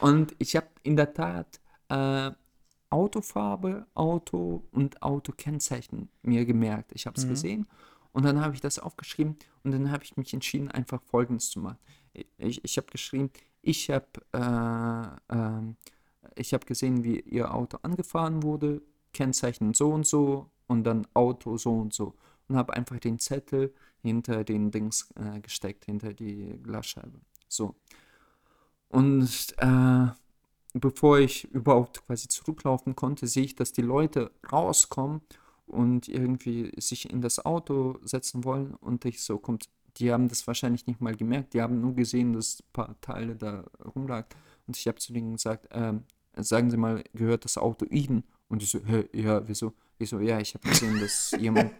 Und 0.00 0.34
ich 0.38 0.56
habe 0.56 0.66
in 0.82 0.96
der 0.96 1.14
Tat 1.14 1.60
äh, 1.88 2.30
Autofarbe, 2.90 3.86
Auto 3.94 4.64
und 4.70 5.02
Autokennzeichen 5.02 6.10
mir 6.22 6.44
gemerkt. 6.44 6.92
Ich 6.94 7.06
habe 7.06 7.16
es 7.16 7.24
Mhm. 7.24 7.28
gesehen 7.30 7.66
und 8.14 8.24
dann 8.24 8.40
habe 8.40 8.54
ich 8.54 8.60
das 8.60 8.78
aufgeschrieben 8.78 9.36
und 9.64 9.72
dann 9.72 9.90
habe 9.90 10.04
ich 10.04 10.16
mich 10.16 10.32
entschieden, 10.32 10.70
einfach 10.70 11.02
Folgendes 11.02 11.50
zu 11.50 11.60
machen. 11.60 11.78
Ich, 12.38 12.64
ich 12.64 12.76
habe 12.78 12.86
geschrieben, 12.86 13.30
ich 13.60 13.90
habe 13.90 14.06
äh, 14.32 15.34
ähm, 15.34 15.76
ich 16.36 16.54
habe 16.54 16.64
gesehen, 16.64 17.04
wie 17.04 17.20
ihr 17.20 17.52
Auto 17.52 17.78
angefahren 17.82 18.42
wurde, 18.42 18.82
Kennzeichen 19.12 19.74
so 19.74 19.90
und 19.90 20.06
so 20.06 20.50
und 20.68 20.84
dann 20.84 21.06
Auto 21.12 21.56
so 21.56 21.72
und 21.72 21.92
so 21.92 22.14
und 22.48 22.56
habe 22.56 22.74
einfach 22.74 22.98
den 23.00 23.18
Zettel 23.18 23.74
hinter 24.00 24.44
den 24.44 24.70
Dings 24.70 25.10
äh, 25.16 25.40
gesteckt, 25.40 25.86
hinter 25.86 26.12
die 26.12 26.58
Glasscheibe. 26.62 27.20
So. 27.48 27.74
Und 28.88 29.54
äh, 29.58 30.06
bevor 30.72 31.18
ich 31.18 31.44
überhaupt 31.52 32.06
quasi 32.06 32.28
zurücklaufen 32.28 32.94
konnte, 32.94 33.26
sehe 33.26 33.44
ich, 33.44 33.56
dass 33.56 33.72
die 33.72 33.82
Leute 33.82 34.30
rauskommen 34.52 35.22
und 35.66 36.08
irgendwie 36.08 36.72
sich 36.78 37.10
in 37.10 37.20
das 37.20 37.44
Auto 37.44 37.98
setzen 38.02 38.44
wollen 38.44 38.74
und 38.74 39.04
ich 39.04 39.22
so 39.22 39.38
kommt, 39.38 39.68
die 39.96 40.12
haben 40.12 40.28
das 40.28 40.46
wahrscheinlich 40.46 40.86
nicht 40.86 41.00
mal 41.00 41.14
gemerkt, 41.14 41.54
die 41.54 41.62
haben 41.62 41.80
nur 41.80 41.94
gesehen, 41.94 42.32
dass 42.32 42.60
ein 42.60 42.72
paar 42.72 43.00
Teile 43.00 43.36
da 43.36 43.64
rumlag 43.94 44.26
und 44.66 44.76
ich 44.76 44.86
habe 44.86 44.98
zu 44.98 45.12
denen 45.12 45.32
gesagt, 45.32 45.68
ähm, 45.72 46.04
sagen 46.36 46.70
Sie 46.70 46.76
mal, 46.76 47.02
gehört 47.12 47.44
das 47.44 47.58
Auto 47.58 47.84
Ihnen? 47.86 48.24
Und 48.48 48.62
die 48.62 48.66
so, 48.66 48.80
hä, 48.84 49.08
ja, 49.12 49.46
wieso? 49.46 49.72
Ich 49.98 50.10
so, 50.10 50.20
ja, 50.20 50.38
ich 50.40 50.54
habe 50.54 50.68
gesehen, 50.68 51.00
dass 51.00 51.34
jemand 51.40 51.72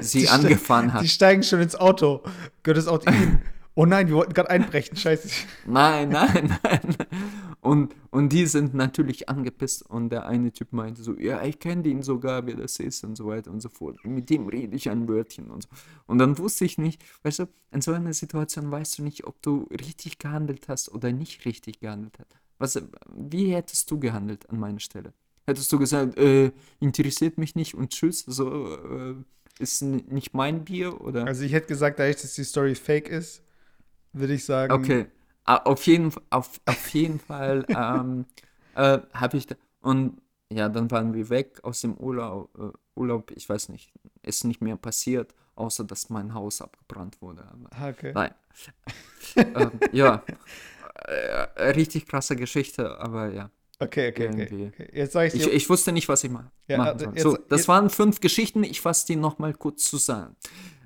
sie 0.00 0.28
angefahren 0.28 0.92
hat. 0.92 1.02
Die 1.02 1.08
steigen 1.08 1.42
schon 1.42 1.60
ins 1.60 1.74
Auto. 1.74 2.22
Gehört 2.62 2.78
das 2.78 2.88
Auto 2.88 3.10
ihnen? 3.10 3.42
Oh 3.74 3.86
nein, 3.86 4.06
wir 4.06 4.16
wollten 4.16 4.34
gerade 4.34 4.50
einbrechen. 4.50 4.98
Scheiße. 4.98 5.30
Nein, 5.64 6.10
nein, 6.10 6.58
nein. 6.62 6.96
Und, 7.62 7.94
und 8.10 8.32
die 8.32 8.46
sind 8.46 8.74
natürlich 8.74 9.28
angepisst 9.28 9.88
und 9.88 10.10
der 10.10 10.26
eine 10.26 10.52
Typ 10.52 10.72
meinte 10.72 11.00
so, 11.04 11.16
ja, 11.16 11.44
ich 11.44 11.60
kenne 11.60 11.82
den 11.82 12.02
sogar, 12.02 12.44
wer 12.44 12.56
das 12.56 12.80
ist 12.80 13.04
und 13.04 13.14
so 13.14 13.26
weiter 13.26 13.52
und 13.52 13.60
so 13.60 13.68
fort. 13.68 14.04
Mit 14.04 14.30
dem 14.30 14.48
rede 14.48 14.74
ich 14.74 14.90
ein 14.90 15.06
Wörtchen 15.06 15.48
und 15.48 15.62
so. 15.62 15.68
Und 16.06 16.18
dann 16.18 16.36
wusste 16.38 16.64
ich 16.64 16.76
nicht, 16.76 17.00
weißt 17.22 17.38
du, 17.38 17.48
in 17.70 17.80
so 17.80 17.92
einer 17.92 18.14
Situation 18.14 18.68
weißt 18.68 18.98
du 18.98 19.04
nicht, 19.04 19.28
ob 19.28 19.40
du 19.42 19.68
richtig 19.70 20.18
gehandelt 20.18 20.68
hast 20.68 20.92
oder 20.92 21.12
nicht 21.12 21.44
richtig 21.44 21.78
gehandelt 21.78 22.18
hast. 22.18 22.36
Was, 22.58 22.82
wie 23.16 23.54
hättest 23.54 23.88
du 23.92 24.00
gehandelt 24.00 24.50
an 24.50 24.58
meiner 24.58 24.80
Stelle? 24.80 25.12
Hättest 25.46 25.72
du 25.72 25.78
gesagt, 25.78 26.18
äh, 26.18 26.50
interessiert 26.80 27.38
mich 27.38 27.54
nicht 27.54 27.74
und 27.74 27.90
tschüss, 27.90 28.24
so 28.26 28.74
äh, 28.74 29.14
ist 29.60 29.82
nicht 29.82 30.34
mein 30.34 30.64
Bier 30.64 31.00
oder? 31.00 31.26
Also 31.26 31.44
ich 31.44 31.52
hätte 31.52 31.68
gesagt, 31.68 32.00
dadurch, 32.00 32.22
dass 32.22 32.34
die 32.34 32.42
Story 32.42 32.74
fake 32.74 33.08
ist, 33.08 33.40
würde 34.12 34.34
ich 34.34 34.44
sagen. 34.44 34.72
Okay, 34.72 35.06
auf 35.44 35.86
jeden, 35.86 36.12
auf, 36.30 36.60
auf 36.66 36.88
jeden 36.90 37.18
Fall 37.20 37.64
ähm, 37.68 38.26
äh, 38.74 38.98
habe 39.12 39.36
ich 39.36 39.46
da, 39.46 39.54
und 39.80 40.20
ja, 40.52 40.68
dann 40.68 40.90
waren 40.90 41.14
wir 41.14 41.28
weg 41.30 41.60
aus 41.62 41.80
dem 41.80 41.94
Urlaub, 41.96 42.50
äh, 42.58 42.70
Urlaub, 42.94 43.30
ich 43.32 43.48
weiß 43.48 43.70
nicht, 43.70 43.92
ist 44.22 44.44
nicht 44.44 44.60
mehr 44.60 44.76
passiert, 44.76 45.34
außer 45.54 45.84
dass 45.84 46.10
mein 46.10 46.34
Haus 46.34 46.60
abgebrannt 46.60 47.20
wurde. 47.22 47.44
Ah, 47.70 47.88
Okay. 47.88 48.12
Nein. 48.14 48.34
ähm, 49.36 49.70
ja, 49.92 50.22
äh, 51.06 51.70
richtig 51.70 52.06
krasse 52.06 52.36
Geschichte, 52.36 52.98
aber 53.00 53.32
ja. 53.32 53.50
Okay, 53.78 54.10
okay, 54.10 54.28
okay. 54.28 54.68
Okay. 54.72 54.90
Jetzt 54.92 55.12
sage 55.14 55.28
ich 55.28 55.34
Ich, 55.34 55.46
ich 55.46 55.68
wusste 55.70 55.90
nicht, 55.90 56.08
was 56.08 56.22
ich 56.22 56.30
ma 56.30 56.52
Ja, 56.68 56.78
machen 56.78 56.90
also 56.90 57.04
soll. 57.06 57.14
jetzt- 57.14 57.22
So, 57.22 57.36
das 57.48 57.60
jetzt- 57.60 57.68
waren 57.68 57.90
fünf 57.90 58.20
Geschichten. 58.20 58.62
Ich 58.62 58.80
fasse 58.80 59.06
die 59.06 59.16
nochmal 59.16 59.54
kurz 59.54 59.84
zusammen. 59.90 60.36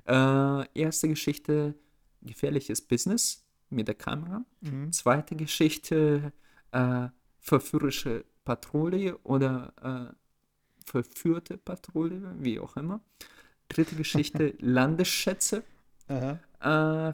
Äh, 0.07 0.63
erste 0.73 1.07
Geschichte, 1.09 1.75
gefährliches 2.21 2.81
Business 2.81 3.43
mit 3.69 3.87
der 3.87 3.95
Kamera. 3.95 4.43
Mhm. 4.61 4.91
Zweite 4.91 5.35
Geschichte, 5.35 6.31
äh, 6.71 7.07
verführerische 7.39 8.25
Patrouille 8.45 9.17
oder 9.23 9.73
äh, 9.81 10.13
verführte 10.85 11.57
Patrouille, 11.57 12.35
wie 12.39 12.59
auch 12.59 12.77
immer. 12.77 13.01
Dritte 13.69 13.95
Geschichte, 13.95 14.55
Landesschätze. 14.59 15.63
Aha. 16.07 16.39
Äh, 16.61 17.13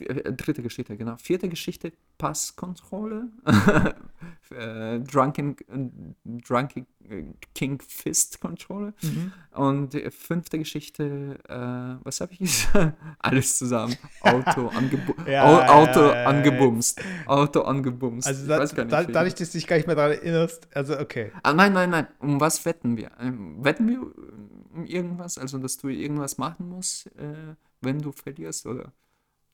äh, 0.00 0.32
dritte 0.32 0.62
Geschichte, 0.62 0.96
genau. 0.96 1.16
Vierte 1.16 1.48
Geschichte, 1.48 1.92
Passkontrolle. 2.18 3.28
äh, 4.50 5.00
Drunken, 5.00 5.56
Drunken 6.24 6.86
King 7.54 7.80
Fist 7.86 8.40
Controller. 8.40 8.92
Mhm. 9.02 9.32
Und 9.52 9.94
fünfte 10.10 10.58
Geschichte, 10.58 11.38
äh, 11.48 12.04
was 12.04 12.20
habe 12.20 12.32
ich 12.32 12.38
gesagt? 12.40 12.96
Alles 13.18 13.58
zusammen. 13.58 13.96
Auto, 14.20 14.68
angebu 14.68 15.14
Ja, 15.26 15.44
Au 15.44 15.58
ja, 15.58 15.68
Auto 15.68 16.00
ja, 16.00 16.14
ja, 16.14 16.24
angebumst. 16.26 17.00
Auto 17.26 17.62
angebumst. 17.62 18.26
Also 18.26 18.42
Ich 18.42 18.48
da, 18.48 18.60
nicht, 18.60 18.92
da, 18.92 19.04
dadurch, 19.04 19.34
dass 19.34 19.50
du 19.50 19.58
dich 19.58 19.66
gar 19.66 19.76
nicht 19.76 19.86
mehr 19.86 19.96
daran 19.96 20.12
erinnerst, 20.12 20.68
also 20.74 20.98
okay. 20.98 21.32
Ah, 21.42 21.52
nein, 21.52 21.72
nein, 21.72 21.90
nein. 21.90 22.06
Um 22.20 22.40
was 22.40 22.64
wetten 22.64 22.96
wir? 22.96 23.10
Ähm, 23.20 23.64
wetten 23.64 23.88
wir 23.88 24.00
um 24.74 24.84
irgendwas? 24.84 25.38
Also, 25.38 25.58
dass 25.58 25.76
du 25.76 25.88
irgendwas 25.88 26.38
machen 26.38 26.68
musst, 26.68 27.06
äh, 27.18 27.54
wenn 27.80 28.00
du 28.00 28.12
verlierst, 28.12 28.66
oder? 28.66 28.92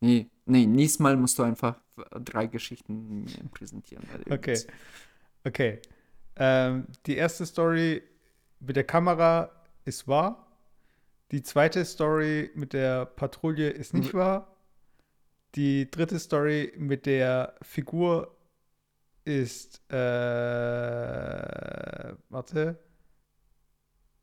Nee, 0.00 0.28
nee, 0.46 0.66
nächstes 0.66 0.98
Mal 1.00 1.16
musst 1.16 1.38
du 1.38 1.42
einfach 1.42 1.80
drei 2.24 2.46
Geschichten 2.46 3.26
präsentieren. 3.52 4.04
Okay. 4.30 4.60
Okay. 5.44 5.78
Ähm, 6.36 6.86
die 7.06 7.16
erste 7.16 7.46
Story 7.46 8.02
mit 8.60 8.76
der 8.76 8.84
Kamera 8.84 9.50
ist 9.84 10.06
wahr. 10.08 10.46
Die 11.30 11.42
zweite 11.42 11.84
Story 11.84 12.50
mit 12.54 12.72
der 12.72 13.06
Patrouille 13.06 13.70
ist 13.70 13.94
nicht 13.94 14.12
Mhm. 14.12 14.18
wahr. 14.18 14.56
Die 15.54 15.90
dritte 15.90 16.18
Story 16.18 16.72
mit 16.76 17.06
der 17.06 17.54
Figur 17.62 18.36
ist, 19.24 19.80
äh, 19.90 19.94
warte, 22.28 22.78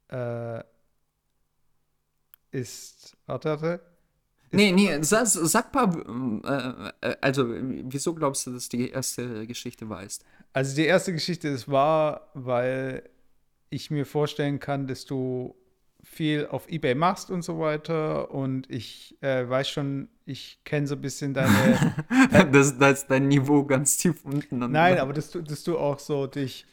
äh, 0.10 0.64
ist, 2.52 3.18
warte, 3.26 3.50
warte. 3.50 3.91
Nee, 4.52 4.72
nee, 4.72 4.98
sag, 5.02 5.28
sag 5.28 5.74
mal, 5.74 6.94
äh, 7.02 7.10
äh, 7.10 7.16
also, 7.22 7.46
wieso 7.50 8.14
glaubst 8.14 8.46
du, 8.48 8.52
dass 8.52 8.70
die 8.70 8.90
erste 8.90 9.48
Geschichte 9.48 9.90
weißt? 9.90 10.26
Also 10.54 10.76
die 10.76 10.86
erste 10.86 11.14
Geschichte 11.14 11.48
ist 11.48 11.70
wahr, 11.70 12.30
weil 12.34 13.04
ich 13.70 13.90
mir 13.90 14.06
vorstellen 14.06 14.60
kann, 14.60 14.88
dass 14.88 15.06
du 15.06 15.56
viel 16.04 16.48
auf 16.48 16.68
eBay 16.70 16.96
machst 16.96 17.32
und 17.32 17.44
so 17.44 17.60
weiter. 17.60 18.32
Und 18.32 18.70
ich 18.70 19.18
äh, 19.22 19.48
weiß 19.48 19.70
schon, 19.70 20.10
ich 20.26 20.60
kenne 20.66 20.88
so 20.88 20.96
ein 20.96 21.02
bisschen 21.02 21.34
deine. 21.34 21.96
das, 22.52 22.78
da 22.78 22.90
ist 22.90 23.08
dein 23.08 23.28
Niveau 23.28 23.64
ganz 23.64 23.98
tief 23.98 24.26
unten. 24.26 24.60
Nein, 24.60 24.98
aber 25.00 25.14
dass 25.14 25.32
du, 25.32 25.42
dass 25.42 25.64
du 25.64 25.78
auch 25.78 26.00
so 26.00 26.28
dich 26.28 26.66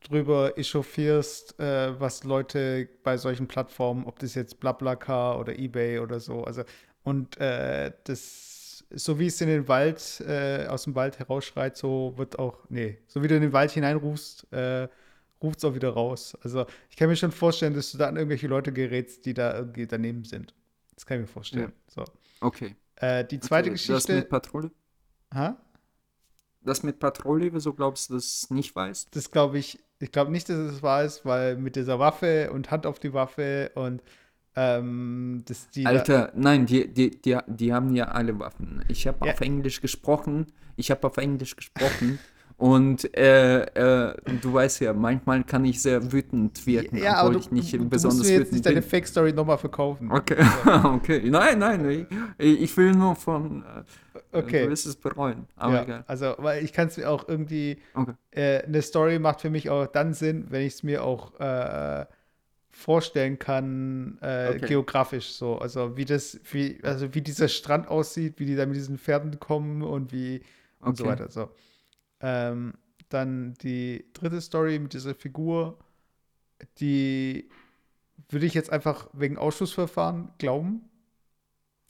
drüber 0.00 0.58
echauffierst, 0.58 1.60
äh, 1.60 1.98
was 2.00 2.24
Leute 2.24 2.88
bei 3.04 3.16
solchen 3.16 3.46
Plattformen, 3.46 4.04
ob 4.04 4.18
das 4.18 4.34
jetzt 4.34 4.58
BlaBlaCar 4.58 5.38
oder 5.38 5.56
eBay 5.56 6.00
oder 6.00 6.18
so, 6.18 6.42
also 6.42 6.64
und 7.04 7.36
äh, 7.38 7.92
das, 8.04 8.84
so 8.90 9.18
wie 9.18 9.26
es 9.26 9.40
in 9.40 9.48
den 9.48 9.68
Wald, 9.68 10.22
äh, 10.26 10.66
aus 10.66 10.84
dem 10.84 10.94
Wald 10.94 11.18
herausschreit, 11.18 11.76
so 11.76 12.14
wird 12.16 12.38
auch, 12.38 12.58
nee, 12.68 12.98
so 13.06 13.22
wie 13.22 13.28
du 13.28 13.36
in 13.36 13.42
den 13.42 13.52
Wald 13.52 13.72
hineinrufst, 13.72 14.52
äh, 14.52 14.88
ruft 15.42 15.58
es 15.58 15.64
auch 15.64 15.74
wieder 15.74 15.90
raus. 15.90 16.36
Also 16.42 16.66
ich 16.88 16.96
kann 16.96 17.08
mir 17.08 17.16
schon 17.16 17.32
vorstellen, 17.32 17.74
dass 17.74 17.90
du 17.90 17.98
da 17.98 18.08
an 18.08 18.16
irgendwelche 18.16 18.46
Leute 18.46 18.72
gerätst, 18.72 19.26
die 19.26 19.34
da 19.34 19.56
irgendwie 19.56 19.86
daneben 19.86 20.24
sind. 20.24 20.54
Das 20.94 21.06
kann 21.06 21.18
ich 21.18 21.22
mir 21.22 21.32
vorstellen. 21.32 21.72
So. 21.88 22.04
Okay. 22.40 22.76
Äh, 22.96 23.24
die 23.24 23.40
zweite 23.40 23.70
okay. 23.70 23.78
Das 23.78 23.86
Geschichte. 23.86 24.14
mit 24.14 24.28
Patrouille? 24.28 24.70
Ha? 25.34 25.56
Das 26.60 26.84
mit 26.84 27.00
Patrouille, 27.00 27.52
wieso 27.52 27.72
glaubst 27.72 28.10
du, 28.10 28.14
dass 28.14 28.24
es 28.24 28.50
nicht 28.50 28.76
weißt? 28.76 29.16
Das 29.16 29.32
glaube 29.32 29.58
ich, 29.58 29.82
ich 29.98 30.12
glaube 30.12 30.30
nicht, 30.30 30.48
dass 30.48 30.58
es 30.58 30.82
wahr 30.82 31.02
ist, 31.02 31.24
weil 31.24 31.56
mit 31.56 31.74
dieser 31.74 31.98
Waffe 31.98 32.52
und 32.52 32.70
Hand 32.70 32.86
auf 32.86 33.00
die 33.00 33.12
Waffe 33.12 33.72
und 33.74 34.02
ähm, 34.56 35.42
dass 35.46 35.68
die. 35.70 35.86
Alter, 35.86 36.32
nein, 36.34 36.66
die, 36.66 36.92
die, 36.92 37.10
die, 37.10 37.38
die 37.46 37.72
haben 37.72 37.94
ja 37.94 38.06
alle 38.06 38.38
Waffen. 38.38 38.84
Ich 38.88 39.06
habe 39.06 39.26
Ja. 39.26 39.32
auf 39.32 39.40
Englisch 39.40 39.80
gesprochen. 39.80 40.46
Ich 40.76 40.90
habe 40.90 41.06
auf 41.06 41.16
Englisch 41.16 41.56
gesprochen. 41.56 42.18
Und 42.58 43.16
äh, 43.16 43.62
äh, 43.64 44.14
du 44.40 44.52
weißt 44.52 44.82
ja, 44.82 44.92
manchmal 44.92 45.42
kann 45.42 45.64
ich 45.64 45.82
sehr 45.82 46.12
wütend 46.12 46.64
wirken, 46.64 46.96
ja, 46.96 47.20
obwohl 47.20 47.32
du, 47.32 47.38
ich 47.40 47.50
nicht 47.50 47.72
du, 47.72 47.78
du 47.78 47.88
besonders 47.88 48.18
musst 48.18 48.30
mir 48.30 48.34
jetzt 48.36 48.40
wütend 48.48 48.52
nicht 48.52 48.66
deine. 48.66 48.82
Fake-Story 48.82 49.32
nochmal 49.32 49.58
verkaufen. 49.58 50.12
Okay, 50.12 50.36
okay. 50.84 51.22
Nein, 51.28 51.58
nein, 51.58 52.06
ich, 52.38 52.60
ich 52.62 52.76
will 52.76 52.92
nur 52.92 53.16
von. 53.16 53.62
Äh, 53.62 53.82
Okay. 54.34 54.64
Du 54.64 54.70
wirst 54.70 54.86
es 54.86 54.96
bereuen. 54.96 55.46
Aber 55.56 55.74
ja, 55.74 55.82
egal. 55.82 56.04
also, 56.06 56.34
weil 56.38 56.64
ich 56.64 56.72
kann 56.72 56.88
es 56.88 56.96
mir 56.96 57.10
auch 57.10 57.28
irgendwie, 57.28 57.78
Okay. 57.94 58.12
äh, 58.30 58.62
eine 58.62 58.80
Story 58.80 59.18
macht 59.18 59.42
für 59.42 59.50
mich 59.50 59.68
auch 59.68 59.86
dann 59.86 60.14
Sinn, 60.14 60.46
wenn 60.48 60.62
ich 60.62 60.74
es 60.74 60.82
mir 60.82 61.04
auch 61.04 61.38
äh, 61.38 62.06
vorstellen 62.72 63.38
kann, 63.38 64.18
äh, 64.22 64.54
Okay. 64.56 64.66
geografisch 64.66 65.32
so. 65.32 65.58
Also 65.58 65.96
wie 65.96 66.04
das, 66.04 66.40
wie, 66.50 66.80
also 66.82 67.14
wie 67.14 67.20
dieser 67.22 67.48
Strand 67.48 67.88
aussieht, 67.88 68.34
wie 68.38 68.46
die 68.46 68.56
da 68.56 68.66
mit 68.66 68.76
diesen 68.76 68.98
Pferden 68.98 69.38
kommen 69.38 69.82
und 69.82 70.12
wie 70.12 70.42
und 70.80 70.96
so 70.96 71.04
weiter. 71.06 71.30
So. 71.30 71.50
Ähm, 72.20 72.74
dann 73.10 73.54
die 73.62 74.06
dritte 74.14 74.40
Story 74.40 74.78
mit 74.78 74.94
dieser 74.94 75.14
Figur, 75.14 75.78
die 76.80 77.48
würde 78.30 78.46
ich 78.46 78.54
jetzt 78.54 78.70
einfach 78.70 79.08
wegen 79.12 79.36
Ausschussverfahren 79.36 80.30
glauben. 80.38 80.88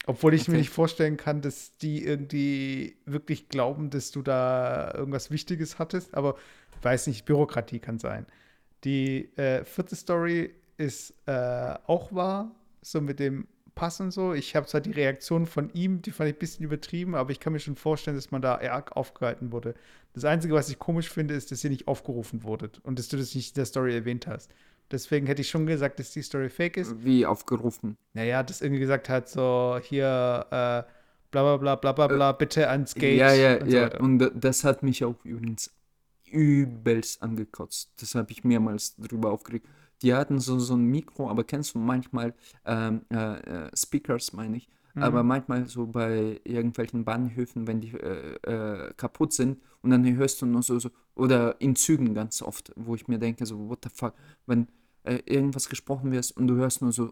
Obwohl 0.05 0.33
ich 0.33 0.49
mir 0.49 0.55
Okay. 0.55 0.57
nicht 0.57 0.69
vorstellen 0.69 1.15
kann, 1.15 1.41
dass 1.41 1.77
die 1.77 2.03
irgendwie 2.03 2.97
wirklich 3.05 3.47
glauben, 3.47 3.89
dass 3.89 4.11
du 4.11 4.21
da 4.21 4.93
irgendwas 4.93 5.31
Wichtiges 5.31 5.79
hattest. 5.79 6.13
Aber 6.13 6.35
weiß 6.81 7.07
nicht, 7.07 7.23
Bürokratie 7.25 7.79
kann 7.79 7.99
sein. 7.99 8.25
Die 8.83 9.33
äh, 9.37 9.63
vierte 9.63 9.95
Story 9.95 10.53
ist 10.83 11.13
äh, 11.25 11.75
auch 11.87 12.13
wahr, 12.13 12.51
so 12.81 13.01
mit 13.01 13.19
dem 13.19 13.47
Pass 13.75 13.99
und 13.99 14.11
so. 14.11 14.33
Ich 14.33 14.55
habe 14.55 14.67
zwar 14.67 14.81
die 14.81 14.91
Reaktion 14.91 15.45
von 15.47 15.71
ihm, 15.73 16.01
die 16.01 16.11
fand 16.11 16.29
ich 16.29 16.35
ein 16.35 16.39
bisschen 16.39 16.65
übertrieben, 16.65 17.15
aber 17.15 17.31
ich 17.31 17.39
kann 17.39 17.53
mir 17.53 17.59
schon 17.59 17.75
vorstellen, 17.75 18.15
dass 18.15 18.29
man 18.29 18.41
da 18.41 18.55
arg 18.59 18.95
aufgehalten 18.95 19.51
wurde. 19.51 19.73
Das 20.13 20.25
Einzige, 20.25 20.53
was 20.53 20.69
ich 20.69 20.77
komisch 20.77 21.09
finde, 21.09 21.33
ist, 21.33 21.51
dass 21.51 21.63
ihr 21.63 21.71
nicht 21.71 21.87
aufgerufen 21.87 22.43
wurdet 22.43 22.79
und 22.83 22.99
dass 22.99 23.07
du 23.07 23.17
das 23.17 23.33
nicht 23.33 23.49
in 23.49 23.55
der 23.55 23.65
Story 23.65 23.95
erwähnt 23.95 24.27
hast. 24.27 24.51
Deswegen 24.91 25.25
hätte 25.25 25.41
ich 25.41 25.49
schon 25.49 25.65
gesagt, 25.65 25.97
dass 25.97 26.11
die 26.11 26.21
Story 26.21 26.49
fake 26.49 26.77
ist. 26.77 27.03
Wie 27.03 27.25
aufgerufen. 27.25 27.97
Naja, 28.13 28.43
das 28.43 28.61
irgendwie 28.61 28.81
gesagt 28.81 29.09
hat, 29.09 29.27
so 29.27 29.79
hier, 29.81 30.45
äh, 30.51 30.83
bla 31.31 31.41
bla 31.41 31.57
bla 31.57 31.75
bla 31.75 31.91
bla 31.93 32.07
bla, 32.07 32.31
bitte 32.33 32.69
ans 32.69 32.93
Gate. 32.93 33.17
Ja, 33.17 33.33
ja, 33.33 33.57
und 33.59 33.71
so 33.71 33.75
ja. 33.77 33.83
weiter. 33.85 34.01
Und 34.01 34.19
da- 34.19 34.29
das 34.29 34.63
hat 34.63 34.83
mich 34.83 35.03
auch 35.03 35.15
übrigens 35.25 35.71
übelst 36.29 37.23
angekotzt. 37.23 37.91
Das 37.99 38.13
habe 38.13 38.31
ich 38.31 38.43
mehrmals 38.43 38.95
drüber 38.97 39.31
aufgeregt. 39.31 39.67
Die 40.03 40.13
hatten 40.13 40.39
so, 40.39 40.59
so 40.59 40.75
ein 40.75 40.85
Mikro, 40.85 41.29
aber 41.29 41.43
kennst 41.45 41.75
du 41.75 41.79
manchmal 41.79 42.33
ähm, 42.65 43.01
äh, 43.11 43.67
äh, 43.67 43.71
Speakers, 43.75 44.33
meine 44.33 44.57
ich, 44.57 44.69
Mhm. 44.95 45.01
aber 45.01 45.23
manchmal 45.23 45.65
so 45.67 45.87
bei 45.87 46.39
irgendwelchen 46.43 47.05
Bahnhöfen, 47.05 47.67
wenn 47.67 47.81
die 47.81 47.93
äh, 47.93 48.35
äh, 48.43 48.93
kaputt 48.95 49.33
sind 49.33 49.59
und 49.81 49.89
dann 49.91 50.05
hörst 50.15 50.41
du 50.41 50.45
nur 50.45 50.61
so, 50.61 50.77
so, 50.79 50.89
oder 51.15 51.59
in 51.61 51.75
Zügen 51.75 52.13
ganz 52.13 52.41
oft, 52.41 52.71
wo 52.75 52.95
ich 52.95 53.07
mir 53.07 53.17
denke, 53.19 53.45
so, 53.45 53.69
what 53.69 53.79
the 53.83 53.89
fuck, 53.93 54.13
wenn 54.45 54.67
äh, 55.03 55.19
irgendwas 55.25 55.69
gesprochen 55.69 56.11
wird 56.11 56.31
und 56.31 56.47
du 56.47 56.55
hörst 56.55 56.81
nur 56.81 56.91
so, 56.91 57.11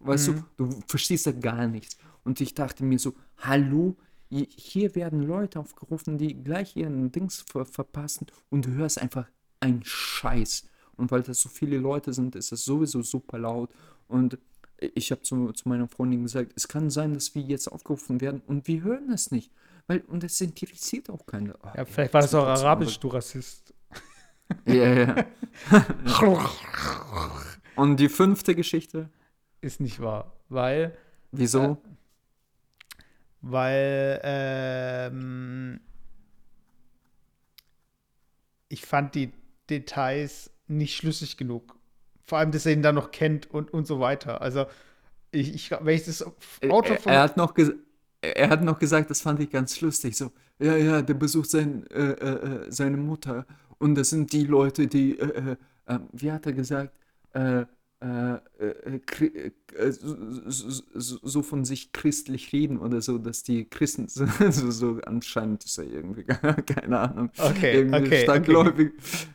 weißt 0.00 0.28
Mhm. 0.28 0.44
du, 0.56 0.68
du 0.68 0.80
verstehst 0.86 1.26
ja 1.26 1.32
gar 1.32 1.66
nichts. 1.66 1.96
Und 2.24 2.40
ich 2.40 2.54
dachte 2.54 2.84
mir 2.84 2.98
so, 2.98 3.14
hallo, 3.38 3.96
hi- 4.30 4.48
hier 4.50 4.94
werden 4.94 5.22
Leute 5.22 5.60
aufgerufen, 5.60 6.18
die 6.18 6.42
gleich 6.42 6.76
ihren 6.76 7.10
Dings 7.12 7.42
ver 7.50 7.64
verpassen 7.64 8.26
und 8.50 8.66
du 8.66 8.70
hörst 8.72 9.00
einfach 9.00 9.26
einen 9.60 9.82
Scheiß. 9.84 10.64
Und 10.98 11.10
weil 11.10 11.22
das 11.22 11.40
so 11.40 11.48
viele 11.48 11.78
Leute 11.78 12.12
sind, 12.12 12.36
ist 12.36 12.52
das 12.52 12.64
sowieso 12.64 13.02
super 13.02 13.38
laut. 13.38 13.70
Und 14.08 14.38
ich 14.80 15.10
habe 15.10 15.22
zu, 15.22 15.52
zu 15.52 15.68
meiner 15.68 15.88
Freundin 15.88 16.22
gesagt, 16.22 16.52
es 16.56 16.68
kann 16.68 16.90
sein, 16.90 17.14
dass 17.14 17.34
wir 17.34 17.42
jetzt 17.42 17.68
aufgerufen 17.68 18.20
werden 18.20 18.42
und 18.46 18.68
wir 18.68 18.82
hören 18.82 19.10
es 19.10 19.30
nicht. 19.30 19.50
weil, 19.86 20.00
und 20.00 20.24
es 20.24 20.40
interessiert 20.40 21.08
auch 21.08 21.24
keine. 21.24 21.54
Oh, 21.62 21.68
ja, 21.76 21.84
vielleicht 21.84 22.12
war 22.12 22.20
das 22.20 22.34
auch 22.34 22.46
arabisch, 22.46 22.98
du 22.98 23.08
Rassist. 23.08 23.72
Ja, 24.64 24.94
ja. 24.94 25.26
und 27.76 28.00
die 28.00 28.08
fünfte 28.08 28.54
Geschichte? 28.54 29.10
Ist 29.60 29.78
nicht 29.78 30.00
wahr, 30.00 30.32
weil. 30.48 30.96
Wieso? 31.32 31.62
Äh, 31.62 31.76
weil 33.42 34.20
ähm, 34.24 35.80
ich 38.70 38.86
fand 38.86 39.14
die 39.14 39.32
Details 39.68 40.50
nicht 40.68 40.96
schlüssig 40.96 41.36
genug. 41.36 41.76
Vor 42.24 42.38
allem, 42.38 42.52
dass 42.52 42.66
er 42.66 42.72
ihn 42.72 42.82
dann 42.82 42.94
noch 42.94 43.10
kennt 43.10 43.50
und, 43.50 43.72
und 43.72 43.86
so 43.86 44.00
weiter. 44.00 44.42
Also, 44.42 44.66
ich, 45.30 45.54
ich 45.54 45.70
wenn 45.70 45.94
ich 45.94 46.04
das 46.04 46.22
Auto 46.68 46.94
von. 46.96 47.12
Er, 47.12 47.18
er 47.18 47.22
hat 47.22 47.36
noch 47.36 47.54
er 48.20 48.50
hat 48.50 48.62
noch 48.62 48.78
gesagt, 48.78 49.10
das 49.10 49.20
fand 49.20 49.40
ich 49.40 49.50
ganz 49.50 49.80
lustig, 49.80 50.16
so, 50.16 50.32
ja, 50.58 50.76
ja, 50.76 51.02
der 51.02 51.14
besucht 51.14 51.50
sein, 51.50 51.86
äh, 51.90 52.10
äh, 52.12 52.64
äh 52.66 52.66
seine 52.68 52.96
Mutter 52.96 53.46
und 53.78 53.94
das 53.94 54.10
sind 54.10 54.32
die 54.32 54.44
Leute, 54.44 54.86
die, 54.88 55.18
äh, 55.18 55.52
äh 55.52 55.56
ähm, 55.86 56.08
wie 56.12 56.30
hat 56.30 56.44
er 56.46 56.52
gesagt, 56.52 56.92
äh, 57.32 57.64
so, 59.90 61.18
so, 61.22 61.42
von 61.42 61.64
sich 61.64 61.92
christlich 61.92 62.52
reden 62.52 62.78
oder 62.78 63.00
so, 63.00 63.18
dass 63.18 63.42
die 63.42 63.64
Christen 63.64 64.08
so, 64.08 64.26
so 64.70 65.00
anscheinend 65.06 65.64
ist 65.64 65.78
er 65.78 65.84
irgendwie, 65.84 66.24
keine 66.66 66.98
Ahnung, 66.98 67.30
okay, 67.38 67.78
irgendwie 67.78 68.06
okay, 68.06 68.22
starkgläubig. 68.22 68.92
Okay. 68.98 69.28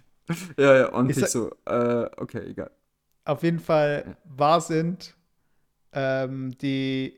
Ja, 0.57 0.77
ja, 0.77 0.89
und 0.89 1.09
ich 1.09 1.17
so, 1.27 1.51
okay, 1.65 2.49
egal. 2.49 2.71
Auf 3.25 3.43
jeden 3.43 3.59
Fall 3.59 4.03
ja. 4.07 4.17
wahr 4.37 4.61
sind 4.61 5.15
ähm, 5.93 6.57
die, 6.57 7.13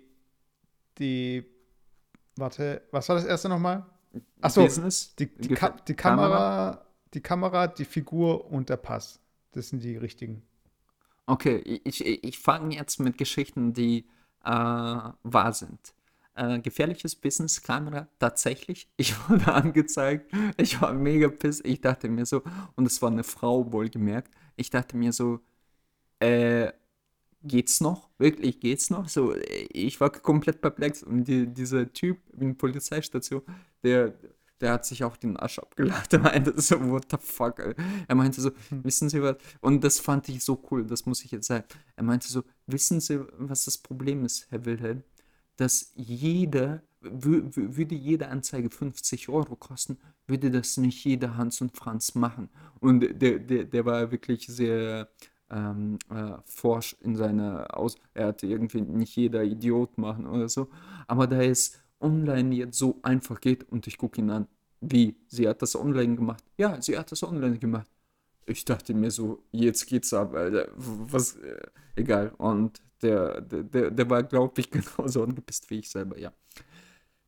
die 0.97 1.45
Warte, 2.35 2.81
was 2.91 3.07
war 3.07 3.15
das 3.15 3.25
erste 3.25 3.49
nochmal? 3.49 3.85
Achso, 4.41 4.67
die, 5.19 5.27
die, 5.27 5.53
Ka 5.53 5.69
die 5.87 5.93
Kamera, 5.93 6.27
Kamera, 6.27 6.85
die 7.13 7.21
Kamera, 7.21 7.67
die 7.67 7.85
Figur 7.85 8.51
und 8.51 8.69
der 8.69 8.77
Pass. 8.77 9.19
Das 9.51 9.69
sind 9.69 9.83
die 9.83 9.95
richtigen. 9.97 10.43
Okay, 11.27 11.57
ich, 11.83 12.05
ich 12.05 12.39
fange 12.39 12.75
jetzt 12.75 12.99
mit 12.99 13.17
Geschichten, 13.17 13.73
die 13.73 14.05
äh, 14.43 14.49
wahr 14.49 15.53
sind. 15.53 15.94
Äh, 16.35 16.59
gefährliches 16.59 17.15
Business 17.15 17.61
Kamera, 17.61 18.07
tatsächlich. 18.19 18.89
Ich 18.97 19.15
wurde 19.29 19.53
angezeigt. 19.53 20.31
Ich 20.57 20.81
war 20.81 20.93
mega 20.93 21.29
piss. 21.29 21.61
Ich 21.63 21.79
dachte 21.79 22.09
mir 22.09 22.25
so, 22.25 22.43
und 22.75 22.85
es 22.85 23.01
war 23.01 23.09
eine 23.09 23.23
Frau 23.23 23.71
wohlgemerkt. 23.71 24.31
Ich 24.57 24.69
dachte 24.69 24.97
mir 24.97 25.13
so, 25.13 25.39
äh, 26.19 26.71
geht's 27.41 27.79
noch? 27.79 28.09
Wirklich, 28.17 28.59
geht's 28.59 28.89
noch? 28.89 29.07
So, 29.07 29.33
ich 29.71 29.99
war 30.01 30.09
komplett 30.09 30.59
perplex 30.61 31.03
und 31.03 31.25
die, 31.25 31.47
dieser 31.47 31.91
Typ 31.93 32.17
in 32.33 32.49
der 32.49 32.55
Polizeistation, 32.55 33.41
der, 33.83 34.13
der 34.59 34.73
hat 34.73 34.85
sich 34.85 35.03
auch 35.05 35.15
den 35.17 35.37
Arsch 35.37 35.59
abgelacht. 35.59 36.11
Er 36.13 36.19
meinte 36.19 36.59
so, 36.61 36.81
what 36.89 37.05
the 37.11 37.17
fuck? 37.19 37.59
Er 38.07 38.15
meinte 38.15 38.41
so, 38.41 38.51
hm. 38.69 38.83
wissen 38.83 39.09
Sie 39.09 39.21
was? 39.21 39.37
Und 39.61 39.83
das 39.83 39.99
fand 39.99 40.27
ich 40.29 40.43
so 40.43 40.61
cool, 40.69 40.85
das 40.85 41.05
muss 41.05 41.23
ich 41.23 41.31
jetzt 41.31 41.47
sagen. 41.47 41.65
Er 41.95 42.03
meinte 42.03 42.27
so, 42.27 42.43
wissen 42.67 42.99
Sie, 42.99 43.21
was 43.37 43.65
das 43.65 43.77
Problem 43.77 44.25
ist, 44.25 44.47
Herr 44.49 44.65
Wilhelm? 44.65 45.03
Dass 45.57 45.91
jeder, 45.95 46.83
würde 47.01 47.95
jede 47.95 48.27
Anzeige 48.27 48.69
50 48.69 49.29
Euro 49.29 49.55
kosten, 49.55 49.97
würde 50.27 50.51
das 50.51 50.77
nicht 50.77 51.03
jeder 51.05 51.37
Hans 51.37 51.61
und 51.61 51.75
Franz 51.75 52.15
machen. 52.15 52.49
Und 52.79 53.01
der, 53.21 53.39
der, 53.39 53.65
der 53.65 53.85
war 53.85 54.11
wirklich 54.11 54.47
sehr 54.47 55.09
ähm, 55.49 55.97
äh, 56.09 56.37
forsch 56.45 56.95
in 57.01 57.15
seiner 57.15 57.77
Aus. 57.77 57.97
Er 58.13 58.27
hatte 58.27 58.47
irgendwie 58.47 58.81
nicht 58.81 59.15
jeder 59.15 59.43
Idiot 59.43 59.97
machen 59.97 60.25
oder 60.25 60.49
so. 60.49 60.69
Aber 61.07 61.27
da 61.27 61.41
es 61.41 61.77
online 61.99 62.55
jetzt 62.55 62.77
so 62.77 62.99
einfach 63.03 63.39
geht 63.39 63.69
und 63.71 63.87
ich 63.87 63.97
gucke 63.97 64.21
ihn 64.21 64.29
an, 64.29 64.47
wie, 64.81 65.15
sie 65.27 65.47
hat 65.47 65.61
das 65.61 65.75
online 65.75 66.15
gemacht. 66.15 66.43
Ja, 66.57 66.81
sie 66.81 66.97
hat 66.97 67.11
das 67.11 67.23
online 67.23 67.57
gemacht. 67.57 67.89
Ich 68.45 68.63
dachte 68.65 68.93
mir 68.93 69.09
so, 69.09 69.43
jetzt 69.51 69.87
geht's 69.87 70.13
ab, 70.13 70.35
Alter. 70.35 70.67
Was, 70.75 71.35
äh, 71.37 71.61
egal. 71.95 72.31
Und 72.37 72.81
der, 73.05 73.41
der, 73.41 73.91
der 73.91 74.09
war, 74.09 74.23
glaube 74.23 74.61
ich, 74.61 74.69
genauso 74.97 75.23
angepisst 75.23 75.69
wie 75.69 75.79
ich 75.79 75.89
selber, 75.89 76.17
ja. 76.17 76.31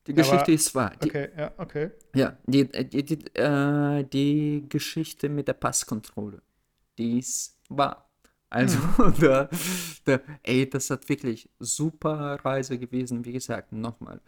Die 0.08 0.14
Geschichte 0.14 0.44
Aber, 0.44 0.54
ist 0.54 0.74
wahr. 0.74 0.94
Die, 1.04 1.10
okay, 1.10 1.30
ja, 1.38 1.52
okay. 1.58 1.92
Ja, 2.16 2.38
die, 2.46 2.66
die, 2.66 3.04
die, 3.04 3.36
äh, 3.36 4.04
die 4.06 4.66
Geschichte 4.70 5.28
mit 5.28 5.50
der 5.50 5.54
Passkontrolle, 5.54 6.42
die 6.98 7.20
ist 7.20 7.60
wahr. 7.68 8.10
Also, 8.50 8.78
mhm. 8.78 9.14
da, 9.20 9.50
da, 10.06 10.20
ey, 10.44 10.70
das 10.70 10.90
hat 10.90 11.08
wirklich 11.10 11.50
super 11.60 12.40
Reise 12.44 12.80
gewesen. 12.80 13.26
Wie 13.26 13.34
gesagt, 13.34 13.74
nochmal, 13.74 14.22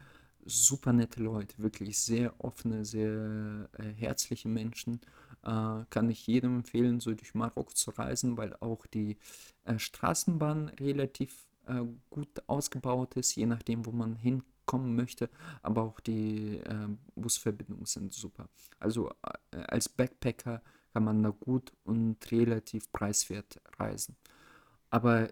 super 0.46 0.92
nette 0.92 1.24
Leute, 1.24 1.56
wirklich 1.58 1.98
sehr 1.98 2.34
offene, 2.40 2.84
sehr 2.84 3.70
äh, 3.78 3.84
herzliche 3.96 4.50
Menschen. 4.50 5.00
Äh, 5.44 5.86
kann 5.90 6.10
ich 6.10 6.28
jedem 6.28 6.58
empfehlen, 6.58 7.00
so 7.00 7.14
durch 7.14 7.34
Marokko 7.34 7.74
zu 7.74 7.92
reisen, 7.92 8.38
weil 8.38 8.56
auch 8.60 8.86
die 8.88 9.18
äh, 9.64 9.80
Straßenbahn 9.80 10.70
relativ 10.80 11.48
äh, 11.68 11.86
gut 12.10 12.30
ausgebaut 12.48 13.16
ist, 13.16 13.36
je 13.36 13.46
nachdem, 13.46 13.86
wo 13.86 13.92
man 13.92 14.16
hinkommen 14.16 14.96
möchte. 14.96 15.30
Aber 15.62 15.84
auch 15.84 16.00
die 16.00 16.58
äh, 16.58 16.88
Busverbindungen 17.16 17.86
sind 17.86 18.14
super. 18.14 18.50
Also 18.80 19.12
äh, 19.52 19.58
als 19.68 19.88
Backpacker 19.90 20.62
kann 20.94 21.04
man 21.04 21.24
da 21.24 21.30
gut 21.30 21.72
und 21.84 22.18
relativ 22.32 22.92
preiswert 22.92 23.62
reisen. 23.78 24.18
Aber 24.90 25.30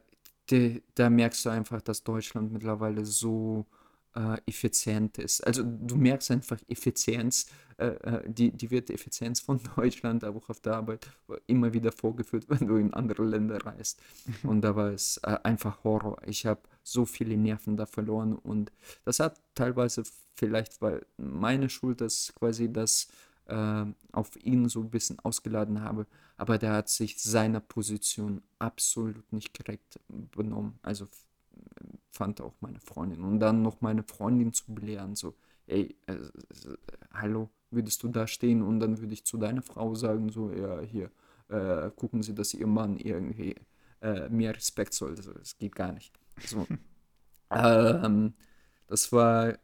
de, 0.49 0.83
da 0.95 1.09
merkst 1.09 1.45
du 1.45 1.49
einfach, 1.49 1.81
dass 1.81 2.03
Deutschland 2.03 2.51
mittlerweile 2.53 3.05
so 3.05 3.65
äh, 4.17 4.37
effizient 4.47 5.19
ist. 5.19 5.45
Also 5.45 5.63
du 5.63 5.95
merkst 5.95 6.31
einfach 6.31 6.57
Effizienz, 6.67 7.47
äh, 7.77 7.87
äh 7.87 8.23
die, 8.27 8.51
die 8.51 8.71
wird 8.71 8.89
Effizienz 8.89 9.39
von 9.39 9.59
Deutschland, 9.75 10.25
auch 10.25 10.49
auf 10.49 10.59
der 10.59 10.75
Arbeit 10.75 11.07
immer 11.45 11.73
wieder 11.73 11.91
vorgeführt, 11.91 12.45
wenn 12.49 12.67
du 12.67 12.77
in 12.77 12.93
andere 12.93 13.23
Länder 13.23 13.63
reist. 13.63 14.01
Und 14.43 14.61
da 14.61 14.75
war 14.75 14.91
es 14.91 15.17
äh, 15.17 15.37
einfach 15.43 15.83
Horror. 15.83 16.17
Ich 16.25 16.45
habe 16.45 16.61
so 16.83 17.05
viele 17.05 17.37
Nerven 17.37 17.77
da 17.77 17.85
verloren 17.85 18.35
und 18.35 18.71
das 19.05 19.19
hat 19.19 19.39
teilweise 19.53 20.03
vielleicht, 20.33 20.81
weil 20.81 21.05
meine 21.17 21.69
Schuld 21.69 22.01
ist 22.01 22.33
quasi 22.35 22.71
das 22.71 23.07
äh, 23.45 23.85
auf 24.11 24.35
ihn 24.43 24.67
so 24.67 24.81
ein 24.81 24.89
bisschen 24.89 25.19
ausgeladen 25.19 25.81
habe. 25.81 26.07
Aber 26.37 26.57
der 26.57 26.73
hat 26.73 26.89
sich 26.89 27.21
seiner 27.21 27.59
Position 27.59 28.41
absolut 28.59 29.31
nicht 29.31 29.57
korrekt 29.57 29.99
benommen. 30.07 30.79
Also 30.81 31.07
fand 32.11 32.41
auch 32.41 32.55
meine 32.61 32.79
Freundin. 32.79 33.23
Und 33.23 33.39
dann 33.39 33.61
noch 33.61 33.81
meine 33.81 34.03
Freundin 34.03 34.53
zu 34.53 34.73
belehren, 34.73 35.15
so, 35.15 35.35
ey, 35.67 35.95
äh, 36.07 36.13
äh, 36.13 36.77
hallo, 37.13 37.49
würdest 37.69 38.03
du 38.03 38.09
da 38.09 38.27
stehen? 38.27 38.61
Und 38.61 38.79
dann 38.79 38.99
würde 38.99 39.13
ich 39.13 39.25
zu 39.25 39.37
deiner 39.37 39.61
Frau 39.61 39.95
sagen, 39.95 40.29
so, 40.29 40.51
ja, 40.51 40.81
hier, 40.81 41.11
äh, 41.49 41.91
gucken 41.91 42.23
Sie, 42.23 42.33
dass 42.33 42.53
Ihr 42.53 42.67
Mann 42.67 42.97
irgendwie 42.97 43.55
äh, 44.01 44.29
mehr 44.29 44.55
Respekt 44.55 44.93
soll. 44.93 45.15
Also, 45.15 45.33
das 45.33 45.57
geht 45.57 45.75
gar 45.75 45.91
nicht. 45.91 46.13
So. 46.45 46.67
ähm, 47.51 48.33
das 48.87 49.11
war, 49.11 49.57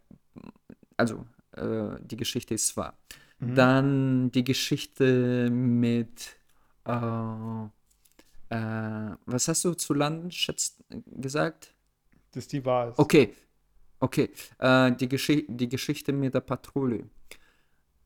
also, 0.97 1.25
äh, 1.51 1.97
die 2.01 2.17
Geschichte 2.17 2.53
ist 2.53 2.75
wahr. 2.77 2.97
Mhm. 3.39 3.55
Dann 3.55 4.31
die 4.31 4.43
Geschichte 4.43 5.49
mit, 5.49 6.35
äh, 6.85 6.91
was 8.49 9.47
hast 9.47 9.65
du 9.65 9.73
zu 9.73 9.93
Landen 9.93 10.29
gesagt? 11.05 11.72
Dass 12.33 12.47
die 12.47 12.63
wahr 12.65 12.89
ist. 12.89 12.99
Okay, 12.99 13.33
okay. 13.99 14.29
Äh, 14.59 14.91
die, 14.93 15.07
Gesch 15.07 15.31
die 15.47 15.69
Geschichte 15.69 16.11
mit 16.11 16.33
der 16.33 16.41
Patrouille. 16.41 17.09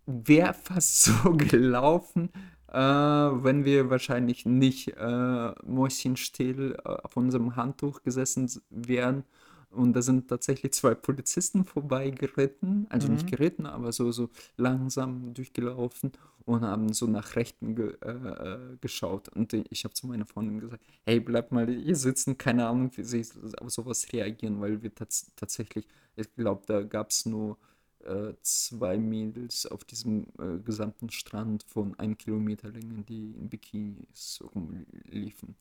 Wäre 0.06 0.54
fast 0.54 1.04
so 1.04 1.34
gelaufen, 1.34 2.30
äh, 2.72 2.78
wenn 2.78 3.66
wir 3.66 3.90
wahrscheinlich 3.90 4.46
nicht 4.46 4.90
äh, 4.98 5.52
mäuschenstill 5.66 6.78
äh, 6.78 6.90
auf 6.90 7.18
unserem 7.18 7.56
Handtuch 7.56 8.04
gesessen 8.04 8.50
wären 8.70 9.24
und 9.72 9.94
da 9.94 10.02
sind 10.02 10.28
tatsächlich 10.28 10.74
zwei 10.74 10.96
Polizisten 10.96 11.66
vorbeigeritten, 11.66 12.88
also 12.90 13.08
mhm. 13.08 13.16
nicht 13.16 13.28
geritten, 13.28 13.66
aber 13.66 13.92
so, 13.92 14.12
so 14.12 14.30
langsam 14.56 15.34
durchgelaufen 15.34 16.12
und 16.46 16.62
haben 16.62 16.94
so 16.94 17.08
nach 17.08 17.36
Rechten 17.36 17.76
ge, 17.76 17.98
äh, 18.02 18.10
äh 18.10 18.78
geschaut. 18.80 19.30
Und 19.30 19.54
ich 19.54 19.84
habe 19.84 19.94
zu 19.94 20.08
meiner 20.08 20.26
Freundin 20.26 20.60
gesagt, 20.60 20.84
hey, 21.06 21.20
bleib 21.20 21.52
mal 21.52 21.68
hier 21.68 21.96
sitzen, 21.96 22.38
keine 22.38 22.68
Ahnung, 22.68 22.92
wie 22.96 23.04
sie 23.04 23.26
auf 23.60 23.70
sowas 23.70 24.08
reagieren, 24.14 24.62
weil 24.62 24.82
wir 24.82 24.94
tats 24.96 25.32
tatsächlich, 25.36 25.86
ich 26.16 26.34
glaube, 26.36 26.64
da 26.66 26.84
gab 26.84 27.10
es 27.10 27.26
nur 27.26 27.58
äh, 28.06 28.34
zwei 28.42 28.98
Mädels 28.98 29.66
auf 29.66 29.84
diesem 29.84 30.28
äh, 30.40 30.60
gesamten 30.64 31.10
Strand 31.10 31.64
von 31.64 32.00
einem 32.00 32.18
Kilometer 32.18 32.70
Länge, 32.70 33.04
die 33.04 33.32
in 33.32 33.50
Bikinis 33.50 34.42
rumliefen. 34.56 35.56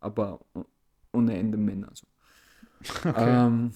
Aber 0.00 0.40
ohne 1.12 1.36
Ende 1.38 1.58
Männer. 1.58 1.90
So. 1.94 2.06
Okay. 3.04 3.46
Ähm, 3.46 3.72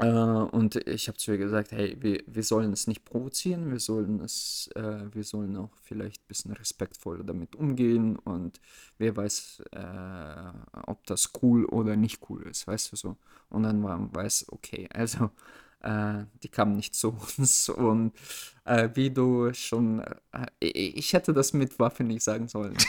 äh, 0.00 0.06
und 0.06 0.76
ich 0.88 1.08
habe 1.08 1.18
zu 1.18 1.32
ihr 1.32 1.38
gesagt, 1.38 1.72
hey, 1.72 1.96
wir, 2.00 2.22
wir 2.26 2.42
sollen 2.42 2.72
es 2.72 2.86
nicht 2.86 3.04
provozieren, 3.04 3.70
wir 3.70 3.80
sollen 3.80 4.20
es, 4.20 4.70
äh, 4.74 5.04
wir 5.12 5.24
sollen 5.24 5.56
auch 5.56 5.76
vielleicht 5.82 6.22
ein 6.22 6.28
bisschen 6.28 6.52
respektvoller 6.52 7.22
damit 7.22 7.54
umgehen 7.54 8.16
und 8.16 8.60
wer 8.98 9.16
weiß, 9.16 9.62
äh, 9.72 10.52
ob 10.86 11.04
das 11.06 11.32
cool 11.42 11.66
oder 11.66 11.96
nicht 11.96 12.30
cool 12.30 12.42
ist, 12.44 12.66
weißt 12.66 12.92
du 12.92 12.96
so. 12.96 13.16
Und 13.50 13.64
dann 13.64 13.82
war 13.82 14.14
weiß, 14.14 14.46
okay, 14.50 14.88
also 14.92 15.30
äh, 15.82 16.24
die 16.42 16.48
kamen 16.48 16.76
nicht 16.76 16.94
zu 16.94 17.16
uns. 17.36 17.68
Und 17.68 18.12
äh, 18.64 18.88
wie 18.94 19.10
du 19.10 19.52
schon, 19.52 20.00
äh, 20.32 20.66
ich 20.66 21.12
hätte 21.12 21.32
das 21.32 21.52
mit 21.52 21.78
Waffe 21.78 22.04
nicht 22.04 22.22
sagen 22.22 22.48
sollen. 22.48 22.76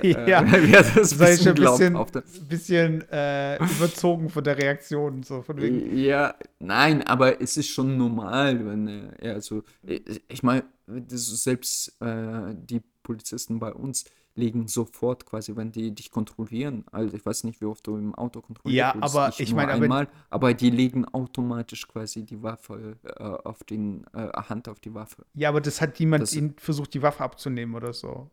Äh, 0.00 0.30
ja, 0.30 0.42
äh, 0.44 0.70
wäre 0.70 0.84
das 0.94 1.12
ein 1.12 1.18
bisschen, 1.18 1.54
bisschen, 1.54 1.96
auf 1.96 2.12
bisschen 2.48 3.02
äh, 3.10 3.56
überzogen 3.56 4.28
von 4.28 4.44
der 4.44 4.56
Reaktion. 4.56 5.24
So 5.24 5.42
von 5.42 5.60
wegen. 5.60 5.96
Ja, 5.96 6.34
nein, 6.60 7.02
aber 7.02 7.40
es 7.40 7.56
ist 7.56 7.68
schon 7.68 7.96
normal, 7.96 8.64
wenn, 8.64 8.86
äh, 8.86 9.26
ja, 9.26 9.32
also, 9.32 9.64
ich 9.82 10.42
meine, 10.42 10.64
selbst 10.86 11.96
die 12.00 12.80
Polizisten 13.02 13.58
bei 13.58 13.72
uns, 13.72 14.04
legen 14.38 14.68
sofort 14.68 15.26
quasi, 15.26 15.54
wenn 15.56 15.72
die 15.72 15.94
dich 15.94 16.10
kontrollieren. 16.10 16.84
Also 16.92 17.16
ich 17.16 17.26
weiß 17.26 17.44
nicht, 17.44 17.60
wie 17.60 17.66
oft 17.66 17.86
du 17.86 17.96
im 17.96 18.14
Auto 18.14 18.40
kontrollierst. 18.40 18.94
Ja, 18.94 19.02
aber 19.02 19.32
ich 19.36 19.52
meine, 19.54 19.72
aber, 19.72 20.06
aber 20.30 20.54
die 20.54 20.70
legen 20.70 21.04
automatisch 21.06 21.86
quasi 21.88 22.24
die 22.24 22.42
Waffe 22.42 22.96
äh, 23.02 23.22
auf 23.22 23.64
den 23.64 24.06
äh, 24.14 24.28
Hand 24.48 24.68
auf 24.68 24.80
die 24.80 24.94
Waffe. 24.94 25.26
Ja, 25.34 25.48
aber 25.50 25.60
das 25.60 25.80
hat 25.80 25.98
niemand 26.00 26.22
das, 26.22 26.34
ihn 26.34 26.54
versucht, 26.56 26.94
die 26.94 27.02
Waffe 27.02 27.22
abzunehmen 27.24 27.74
oder 27.74 27.92
so. 27.92 28.30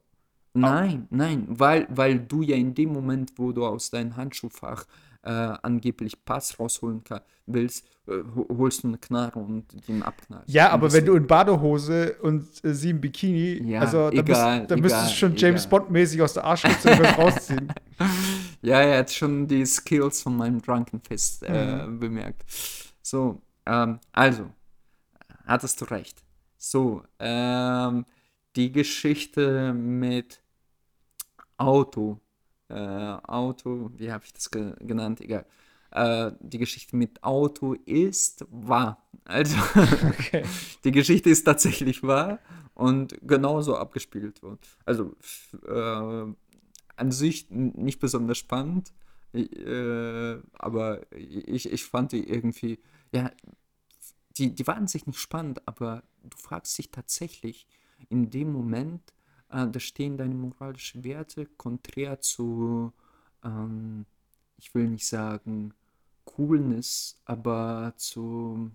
Nein, 0.53 1.07
nein, 1.09 1.45
weil, 1.49 1.85
weil 1.89 2.17
du 2.19 2.41
ja 2.41 2.55
in 2.55 2.73
dem 2.73 2.93
Moment, 2.93 3.33
wo 3.35 3.51
du 3.51 3.65
aus 3.65 3.89
deinem 3.89 4.15
Handschuhfach 4.15 4.85
äh, 5.25 5.57
angeblich 5.63 6.23
Pass 6.23 6.59
rausholen 6.59 7.03
kann, 7.03 7.21
willst, 7.47 7.85
äh, 8.07 8.19
holst 8.49 8.83
du 8.83 8.89
eine 8.89 8.97
Knarre 8.97 9.39
und 9.39 9.65
den 9.87 10.03
abknallst. 10.03 10.47
Ja, 10.49 10.69
aber 10.69 10.93
wenn 10.93 11.05
du 11.05 11.15
in 11.15 11.25
Badehose 11.27 12.15
und 12.21 12.45
äh, 12.63 12.73
sie 12.73 12.91
im 12.91 13.01
Bikini, 13.01 13.71
ja, 13.71 13.81
also 13.81 14.09
da, 14.09 14.17
egal, 14.17 14.59
müsst, 14.59 14.71
da 14.71 14.77
müsstest 14.77 15.11
du 15.11 15.15
schon 15.15 15.35
James 15.35 15.67
Bond-mäßig 15.67 16.21
aus 16.21 16.33
der 16.33 16.43
Arschritze 16.45 16.89
rausziehen. 17.17 17.73
Ja, 18.61 18.81
er 18.81 18.99
hat 18.99 19.11
schon 19.11 19.47
die 19.47 19.63
Skills 19.63 20.23
von 20.23 20.35
meinem 20.37 20.59
Drunken 20.59 20.99
Fest 20.99 21.43
äh, 21.43 21.85
mhm. 21.85 21.99
bemerkt. 21.99 22.43
So, 22.99 23.39
ähm, 23.63 23.99
also, 24.11 24.49
hattest 25.45 25.79
du 25.81 25.85
recht. 25.85 26.23
So, 26.57 27.03
ähm, 27.19 28.05
die 28.55 28.71
Geschichte 28.71 29.71
mit 29.71 30.41
Auto 31.57 32.19
äh, 32.69 32.73
Auto, 32.73 33.91
wie 33.95 34.11
habe 34.11 34.23
ich 34.25 34.33
das 34.33 34.49
ge 34.49 34.73
genannt? 34.79 35.21
Egal. 35.21 35.45
Äh, 35.91 36.31
die 36.39 36.57
Geschichte 36.57 36.95
mit 36.95 37.23
Auto 37.23 37.73
ist 37.73 38.45
wahr. 38.49 39.05
Also, 39.23 39.55
okay. 40.09 40.43
die 40.83 40.91
Geschichte 40.91 41.29
ist 41.29 41.43
tatsächlich 41.43 42.03
wahr 42.03 42.39
und 42.73 43.15
genauso 43.21 43.77
abgespielt 43.77 44.43
worden. 44.43 44.59
Also, 44.85 45.15
äh, 45.67 46.33
an 46.97 47.11
sich 47.11 47.49
nicht 47.49 47.99
besonders 47.99 48.37
spannend, 48.37 48.93
äh, 49.33 50.37
aber 50.53 51.01
ich, 51.13 51.71
ich 51.71 51.83
fand 51.83 52.13
die 52.13 52.29
irgendwie, 52.29 52.79
ja, 53.13 53.31
die, 54.37 54.53
die 54.53 54.67
waren 54.67 54.87
sich 54.87 55.07
nicht 55.07 55.19
spannend, 55.19 55.67
aber 55.67 56.03
du 56.23 56.37
fragst 56.37 56.77
dich 56.77 56.91
tatsächlich 56.91 57.67
in 58.09 58.29
dem 58.29 58.51
Moment, 58.51 59.13
äh, 59.49 59.67
da 59.67 59.79
stehen 59.79 60.17
deine 60.17 60.35
moralischen 60.35 61.03
Werte 61.03 61.45
konträr 61.45 62.19
zu, 62.19 62.91
ähm, 63.43 64.05
ich 64.57 64.73
will 64.73 64.89
nicht 64.89 65.07
sagen 65.07 65.73
Coolness, 66.25 67.19
aber 67.25 67.93
zu, 67.97 68.71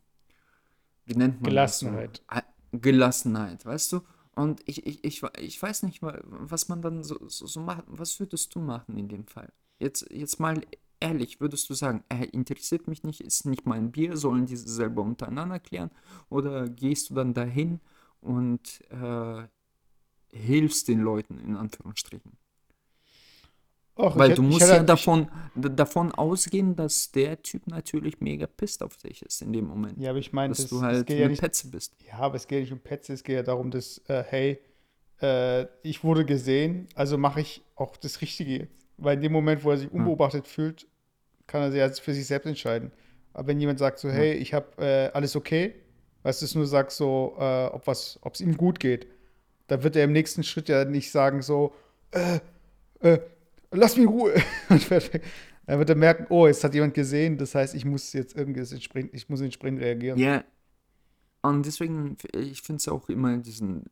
wie 1.05 1.15
nennt 1.15 1.41
man 1.41 1.51
Gelassenheit. 1.51 2.23
Das 2.29 2.43
so? 2.43 2.47
Ah, 2.47 2.53
Gelassenheit, 2.73 3.67
weißt 3.67 3.93
du? 3.93 4.01
Und 4.35 4.63
ich, 4.67 4.87
ich, 4.87 5.05
ich, 5.05 5.23
ich 5.39 5.61
weiß 5.61 5.83
nicht 5.83 6.03
mal, 6.03 6.23
was 6.25 6.69
man 6.69 6.83
dann 6.83 7.03
so, 7.03 7.19
so, 7.29 7.47
so 7.47 7.61
macht. 7.61 7.85
Was 7.87 8.21
würdest 8.21 8.55
du 8.55 8.61
machen 8.61 8.97
in 8.97 9.09
dem 9.09 9.27
Fall? 9.27 9.53
Jetzt, 9.79 10.07
jetzt 10.11 10.39
mal 10.39 10.63
ehrlich, 11.01 11.41
würdest 11.41 11.69
du 11.69 11.75
sagen, 11.75 12.05
äh, 12.09 12.27
interessiert 12.27 12.87
mich 12.87 13.03
nicht, 13.03 13.21
ist 13.21 13.47
nicht 13.47 13.67
mein 13.67 13.91
Bier, 13.91 14.17
sollen 14.17 14.47
die 14.47 14.57
selber 14.57 15.03
untereinander 15.03 15.59
klären? 15.59 15.91
Oder 16.29 16.69
gehst 16.69 17.11
du 17.11 17.15
dann 17.15 17.35
dahin 17.35 17.81
und 18.21 18.83
äh, 18.91 19.45
hilfst 20.33 20.89
den 20.89 21.01
Leuten, 21.01 21.39
in 21.39 21.57
Anführungsstrichen. 21.57 22.33
Och, 23.97 24.17
Weil 24.17 24.35
du 24.35 24.43
musst 24.43 24.69
ja 24.69 24.83
davon, 24.83 25.29
davon 25.55 26.13
ausgehen, 26.13 26.75
dass 26.75 27.11
der 27.13 27.43
Typ 27.43 27.67
natürlich 27.67 28.21
mega 28.21 28.47
pisst 28.47 28.83
auf 28.83 28.97
dich 28.97 29.21
ist 29.23 29.43
in 29.43 29.53
dem 29.53 29.67
Moment. 29.67 30.01
Ja, 30.01 30.11
aber 30.11 30.19
ich 30.19 30.33
meine, 30.33 30.51
dass 30.51 30.63
das, 30.63 30.71
du 30.71 30.81
halt 30.81 31.11
eine 31.11 31.21
ja 31.21 31.29
nicht, 31.29 31.41
Petze 31.41 31.69
bist. 31.69 31.95
Ja, 32.07 32.19
aber 32.21 32.37
es 32.37 32.47
geht 32.47 32.59
ja 32.59 32.63
nicht 32.63 32.73
um 32.73 32.79
Petze, 32.79 33.13
es 33.13 33.23
geht 33.23 33.37
ja 33.37 33.43
darum, 33.43 33.71
dass, 33.71 33.99
äh, 34.09 34.25
hey, 34.27 34.59
äh, 35.21 35.67
ich 35.83 36.03
wurde 36.03 36.25
gesehen, 36.25 36.89
also 36.95 37.19
mache 37.19 37.41
ich 37.43 37.63
auch 37.77 37.97
das 37.97 38.23
Richtige 38.23 38.59
jetzt. 38.59 38.87
Weil 38.97 39.17
in 39.17 39.23
dem 39.23 39.33
Moment, 39.33 39.65
wo 39.65 39.71
er 39.71 39.77
sich 39.77 39.91
hm. 39.91 39.99
unbeobachtet 39.99 40.47
hm. 40.47 40.51
fühlt, 40.51 40.87
kann 41.47 41.63
er 41.63 41.71
sich 41.71 41.81
jetzt 41.81 42.01
für 42.01 42.15
sich 42.15 42.27
selbst 42.27 42.47
entscheiden. 42.47 42.93
Aber 43.33 43.49
wenn 43.49 43.61
jemand 43.61 43.79
sagt 43.79 43.99
so, 43.99 44.09
hey, 44.09 44.33
ich 44.35 44.55
habe 44.55 44.83
äh, 44.83 45.11
alles 45.13 45.37
okay, 45.37 45.75
weißt 46.23 46.41
du, 46.41 46.47
es 46.47 46.55
nur 46.55 46.67
sagt 46.67 46.93
so, 46.93 47.37
äh, 47.39 47.67
ob 47.67 47.87
es 47.89 48.41
ihm 48.41 48.57
gut 48.57 48.81
geht, 48.81 49.09
da 49.71 49.85
wird 49.85 49.95
er 49.95 50.05
im 50.05 50.13
nächsten 50.13 50.43
Schritt 50.43 50.69
ja 50.69 50.85
nicht 50.85 51.13
sagen 51.13 51.43
so, 51.43 51.73
äh, 52.11 52.41
äh, 53.01 53.21
lass 53.71 53.97
mich 53.97 54.05
in 54.05 54.11
Ruhe. 54.11 54.35
dann 54.69 55.79
wird 55.79 55.91
er 55.91 55.97
merken, 55.97 56.27
oh, 56.29 56.49
jetzt 56.49 56.65
hat 56.65 56.75
jemand 56.75 56.95
gesehen, 56.95 57.39
das 57.39 57.55
heißt, 57.55 57.77
ich 57.77 57.85
muss 57.85 58.13
jetzt 58.13 58.37
irgendwie 58.37 58.61
entsprechend, 58.61 59.15
ich 59.15 59.29
muss 59.29 59.41
entsprechend 59.41 59.81
reagieren. 59.81 60.19
Ja. 60.19 60.43
Und 61.43 61.65
deswegen, 61.65 62.17
ich 62.35 62.63
finde 62.63 62.81
es 62.81 62.89
auch 62.89 63.09
immer 63.09 63.37
diesen, 63.39 63.85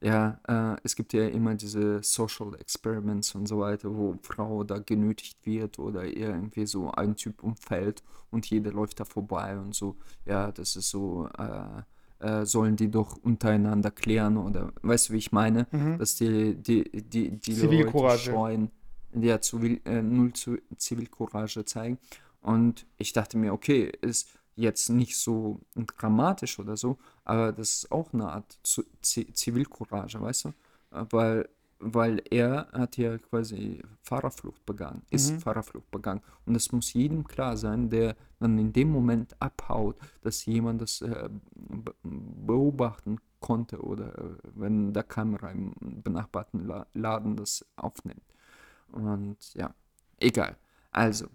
ja, 0.00 0.40
äh, 0.48 0.76
es 0.82 0.96
gibt 0.96 1.12
ja 1.12 1.28
immer 1.28 1.54
diese 1.54 2.02
Social 2.02 2.56
Experiments 2.58 3.36
und 3.36 3.46
so 3.46 3.60
weiter, 3.60 3.94
wo 3.94 4.18
Frau 4.22 4.64
da 4.64 4.80
genötigt 4.80 5.38
wird 5.46 5.78
oder 5.78 6.04
irgendwie 6.04 6.66
so 6.66 6.90
ein 6.90 7.14
Typ 7.14 7.44
umfällt 7.44 8.02
und 8.30 8.44
jeder 8.46 8.72
läuft 8.72 8.98
da 8.98 9.04
vorbei 9.04 9.56
und 9.56 9.72
so. 9.72 9.96
Ja, 10.26 10.50
das 10.50 10.74
ist 10.74 10.90
so, 10.90 11.28
äh, 11.38 11.82
äh, 12.20 12.44
sollen 12.44 12.76
die 12.76 12.90
doch 12.90 13.16
untereinander 13.16 13.90
klären 13.90 14.36
oder 14.36 14.72
weißt 14.82 15.08
du, 15.08 15.12
wie 15.14 15.18
ich 15.18 15.32
meine? 15.32 15.66
Mhm. 15.70 15.98
Dass 15.98 16.16
die, 16.16 16.54
die, 16.54 16.84
die, 17.02 17.30
die 17.30 17.54
Leute 17.54 18.18
scheuen, 18.18 18.70
ja, 19.14 19.40
Zivil, 19.40 19.80
äh, 19.84 20.02
null 20.02 20.32
zu 20.32 20.58
Zivilcourage 20.76 21.64
zeigen. 21.64 21.98
Und 22.40 22.86
ich 22.96 23.12
dachte 23.12 23.38
mir, 23.38 23.52
okay, 23.52 23.92
ist 24.00 24.28
jetzt 24.54 24.88
nicht 24.88 25.16
so 25.16 25.60
dramatisch 25.76 26.58
oder 26.58 26.76
so, 26.76 26.98
aber 27.24 27.52
das 27.52 27.74
ist 27.74 27.92
auch 27.92 28.12
eine 28.12 28.28
Art 28.28 28.58
Zivilcourage, 29.02 30.20
weißt 30.20 30.46
du? 30.46 30.52
Weil 30.90 31.48
weil 31.80 32.22
er 32.30 32.68
hat 32.72 32.96
ja 32.96 33.18
quasi 33.18 33.82
Fahrerflucht 34.02 34.64
begangen, 34.66 35.02
ist 35.10 35.32
mhm. 35.32 35.40
Fahrerflucht 35.40 35.90
begangen. 35.90 36.22
Und 36.44 36.56
es 36.56 36.72
muss 36.72 36.92
jedem 36.92 37.24
klar 37.24 37.56
sein, 37.56 37.88
der 37.88 38.16
dann 38.40 38.58
in 38.58 38.72
dem 38.72 38.90
Moment 38.90 39.36
abhaut, 39.40 39.96
dass 40.22 40.44
jemand 40.46 40.82
das 40.82 41.02
äh, 41.02 41.28
beobachten 42.02 43.18
konnte 43.40 43.80
oder 43.80 44.18
äh, 44.18 44.36
wenn 44.54 44.92
der 44.92 45.04
Kamera 45.04 45.50
im 45.50 45.74
benachbarten 45.78 46.66
La 46.66 46.86
Laden 46.94 47.36
das 47.36 47.64
aufnimmt. 47.76 48.22
Und 48.90 49.36
ja, 49.54 49.74
egal. 50.18 50.56
Also, 50.90 51.26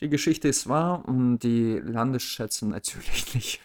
die 0.00 0.08
Geschichte 0.08 0.48
ist 0.48 0.68
wahr 0.68 1.06
und 1.06 1.40
die 1.40 1.78
Landesschätze 1.78 2.66
natürlich 2.66 3.34
nicht. 3.34 3.60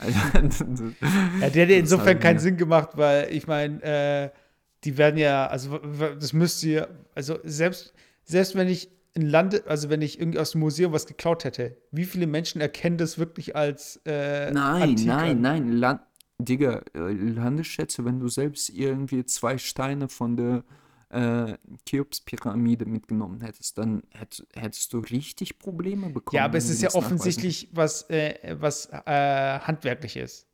ja, 0.00 0.40
der 0.40 1.50
hätte 1.50 1.72
insofern 1.74 2.18
keinen 2.20 2.38
Sinn 2.38 2.56
gemacht, 2.56 2.90
weil 2.94 3.30
ich 3.32 3.46
meine, 3.46 3.82
äh, 3.82 4.30
die 4.86 4.96
werden 4.96 5.18
ja, 5.18 5.46
also 5.48 5.78
das 5.78 6.32
müsste 6.32 6.68
ja, 6.68 6.88
also 7.14 7.38
selbst, 7.42 7.92
selbst 8.24 8.54
wenn 8.54 8.68
ich 8.68 8.88
in 9.14 9.22
Lande, 9.22 9.64
also 9.66 9.90
wenn 9.90 10.00
ich 10.00 10.20
irgendwie 10.20 10.38
aus 10.38 10.52
dem 10.52 10.60
Museum 10.60 10.92
was 10.92 11.06
geklaut 11.06 11.44
hätte, 11.44 11.76
wie 11.90 12.04
viele 12.04 12.26
Menschen 12.26 12.60
erkennen 12.60 12.96
das 12.96 13.18
wirklich 13.18 13.56
als 13.56 14.00
äh, 14.04 14.52
Nein, 14.52 14.90
Antik 14.90 15.06
nein, 15.06 15.40
nein, 15.40 15.72
Land, 15.72 16.02
Digga, 16.38 16.82
äh, 16.94 17.12
Landesschätze, 17.12 18.04
wenn 18.04 18.20
du 18.20 18.28
selbst 18.28 18.68
irgendwie 18.68 19.24
zwei 19.24 19.58
Steine 19.58 20.08
von 20.08 20.36
der 20.36 20.64
äh, 21.08 21.54
Cheops-Pyramide 21.88 22.86
mitgenommen 22.86 23.40
hättest, 23.40 23.78
dann 23.78 24.02
hätt, 24.10 24.46
hättest 24.54 24.92
du 24.92 24.98
richtig 24.98 25.58
Probleme 25.58 26.10
bekommen. 26.10 26.36
Ja, 26.36 26.44
aber 26.44 26.58
es 26.58 26.68
ist 26.68 26.82
ja 26.82 26.94
offensichtlich 26.94 27.70
was, 27.72 28.08
äh, 28.10 28.56
was 28.60 28.86
äh, 28.86 29.58
handwerklich 29.60 30.16
ist 30.16 30.46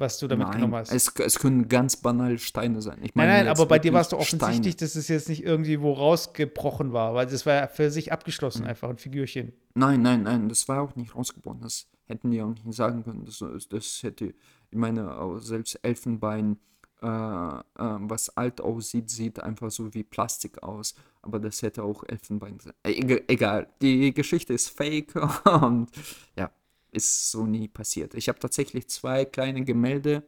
was 0.00 0.18
du 0.18 0.26
damit 0.26 0.48
nein, 0.48 0.56
genommen 0.56 0.74
hast. 0.74 0.92
Es, 0.92 1.12
es 1.18 1.38
können 1.38 1.68
ganz 1.68 1.96
banale 1.96 2.38
Steine 2.38 2.82
sein. 2.82 2.98
Ich 3.02 3.14
meine, 3.14 3.32
nein, 3.32 3.44
nein, 3.44 3.54
aber 3.54 3.66
bei 3.66 3.78
dir 3.78 3.92
war 3.92 4.00
es 4.00 4.08
doch 4.08 4.18
offensichtlich, 4.18 4.74
Steine. 4.74 4.88
dass 4.88 4.96
es 4.96 5.08
jetzt 5.08 5.28
nicht 5.28 5.44
irgendwie 5.44 5.80
wo 5.80 5.92
rausgebrochen 5.92 6.92
war, 6.92 7.14
weil 7.14 7.26
das 7.26 7.46
war 7.46 7.54
ja 7.54 7.66
für 7.68 7.90
sich 7.90 8.12
abgeschlossen, 8.12 8.62
mhm. 8.62 8.68
einfach 8.68 8.88
ein 8.88 8.98
Figürchen. 8.98 9.52
Nein, 9.74 10.02
nein, 10.02 10.22
nein, 10.22 10.48
das 10.48 10.66
war 10.68 10.82
auch 10.82 10.96
nicht 10.96 11.14
rausgebrochen. 11.14 11.60
Das 11.60 11.86
hätten 12.06 12.30
die 12.30 12.42
auch 12.42 12.48
nicht 12.48 12.74
sagen 12.74 13.04
können. 13.04 13.24
Das, 13.24 13.44
das 13.68 14.02
hätte, 14.02 14.34
ich 14.70 14.78
meine, 14.78 15.38
selbst 15.40 15.78
Elfenbein, 15.82 16.58
äh, 17.02 17.06
äh, 17.06 17.60
was 17.76 18.36
alt 18.36 18.60
aussieht, 18.60 19.10
sieht 19.10 19.42
einfach 19.42 19.70
so 19.70 19.94
wie 19.94 20.02
Plastik 20.02 20.62
aus. 20.62 20.94
Aber 21.22 21.38
das 21.38 21.62
hätte 21.62 21.82
auch 21.82 22.04
Elfenbein 22.08 22.58
sein. 22.60 22.74
E 22.86 23.22
egal, 23.28 23.68
die 23.80 24.12
Geschichte 24.12 24.52
ist 24.52 24.68
fake 24.68 25.14
und 25.44 25.90
ja 26.36 26.50
ist 26.92 27.30
so 27.30 27.46
nie 27.46 27.68
passiert. 27.68 28.14
Ich 28.14 28.28
habe 28.28 28.38
tatsächlich 28.38 28.88
zwei 28.88 29.24
kleine 29.24 29.64
Gemälde 29.64 30.22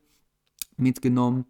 mitgenommen. 0.76 1.46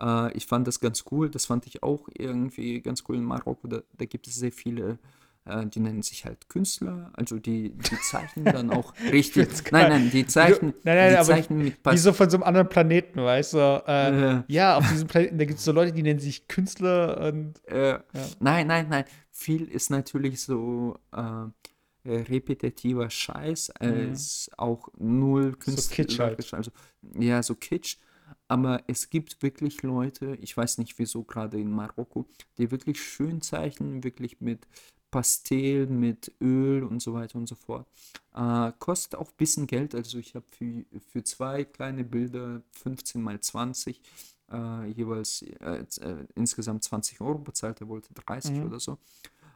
Äh, 0.00 0.32
ich 0.36 0.46
fand 0.46 0.66
das 0.66 0.80
ganz 0.80 1.04
cool. 1.10 1.30
Das 1.30 1.46
fand 1.46 1.66
ich 1.66 1.82
auch 1.82 2.08
irgendwie 2.16 2.80
ganz 2.80 3.04
cool 3.08 3.16
in 3.16 3.24
Marokko. 3.24 3.68
Da, 3.68 3.82
da 3.96 4.04
gibt 4.04 4.26
es 4.26 4.36
sehr 4.36 4.52
viele 4.52 4.98
äh, 5.46 5.66
die 5.66 5.80
nennen 5.80 6.02
sich 6.02 6.24
halt 6.24 6.48
Künstler, 6.48 7.10
also 7.14 7.38
die, 7.38 7.70
die 7.70 8.00
zeichnen 8.00 8.44
dann 8.46 8.70
auch 8.70 8.92
richtig. 9.12 9.48
nein, 9.70 9.88
nein, 9.88 10.10
die 10.10 10.26
zeichnen, 10.26 10.74
nein, 10.82 10.96
nein, 10.96 11.10
die 11.12 11.16
aber 11.16 11.26
zeichnen 11.26 11.58
mit 11.64 11.76
Wie 11.84 11.98
so 11.98 12.12
von 12.12 12.28
so 12.28 12.36
einem 12.36 12.42
anderen 12.44 12.68
Planeten, 12.68 13.22
weißt 13.22 13.54
du? 13.54 13.84
Äh, 13.86 14.20
Ja. 14.20 14.44
ja, 14.48 14.76
auf 14.76 14.88
diesem 14.90 15.06
Planeten, 15.06 15.38
da 15.38 15.44
gibt 15.44 15.58
es 15.58 15.64
so 15.64 15.72
Leute, 15.72 15.92
die 15.92 16.02
nennen 16.02 16.20
sich 16.20 16.48
Künstler 16.48 17.28
und 17.28 17.64
Äh, 17.66 18.00
Nein, 18.40 18.66
nein, 18.66 18.88
nein. 18.88 19.04
Viel 19.30 19.68
ist 19.68 19.90
natürlich 19.90 20.40
so 20.40 20.96
äh, 21.14 21.20
äh, 21.20 21.50
repetitiver 22.06 23.10
Scheiß, 23.10 23.72
äh, 23.80 24.10
ist 24.12 24.50
auch 24.58 24.88
null 24.98 25.52
Kitsch 25.56 25.76
halt. 25.76 25.90
künstlerisch, 25.90 26.54
also 26.54 26.70
ja, 27.18 27.42
so 27.42 27.54
Kitsch. 27.54 27.96
Aber 28.48 28.82
es 28.86 29.10
gibt 29.10 29.42
wirklich 29.42 29.82
Leute, 29.82 30.36
ich 30.40 30.56
weiß 30.56 30.78
nicht 30.78 30.98
wieso, 30.98 31.24
gerade 31.24 31.60
in 31.60 31.70
Marokko, 31.70 32.26
die 32.58 32.70
wirklich 32.70 33.00
schön 33.02 33.40
zeichnen, 33.40 34.04
wirklich 34.04 34.40
mit 34.40 34.66
Pastel, 35.10 35.86
mit 35.86 36.32
Öl 36.40 36.82
und 36.82 37.00
so 37.00 37.14
weiter 37.14 37.38
und 37.38 37.48
so 37.48 37.54
fort. 37.54 37.88
Äh, 38.34 38.72
kostet 38.78 39.14
auch 39.18 39.28
ein 39.28 39.36
bisschen 39.36 39.66
Geld, 39.66 39.94
also 39.94 40.18
ich 40.18 40.34
habe 40.34 40.46
für, 40.50 40.84
für 41.08 41.24
zwei 41.24 41.64
kleine 41.64 42.04
Bilder 42.04 42.62
15 42.72 43.22
mal 43.22 43.40
20 43.40 44.00
äh, 44.52 44.86
jeweils 44.90 45.42
äh, 45.42 45.84
äh, 46.00 46.26
insgesamt 46.34 46.84
20 46.84 47.20
Euro 47.20 47.38
bezahlt, 47.38 47.80
er 47.80 47.88
wollte 47.88 48.12
30 48.14 48.62
oder 48.62 48.80
so. 48.80 48.98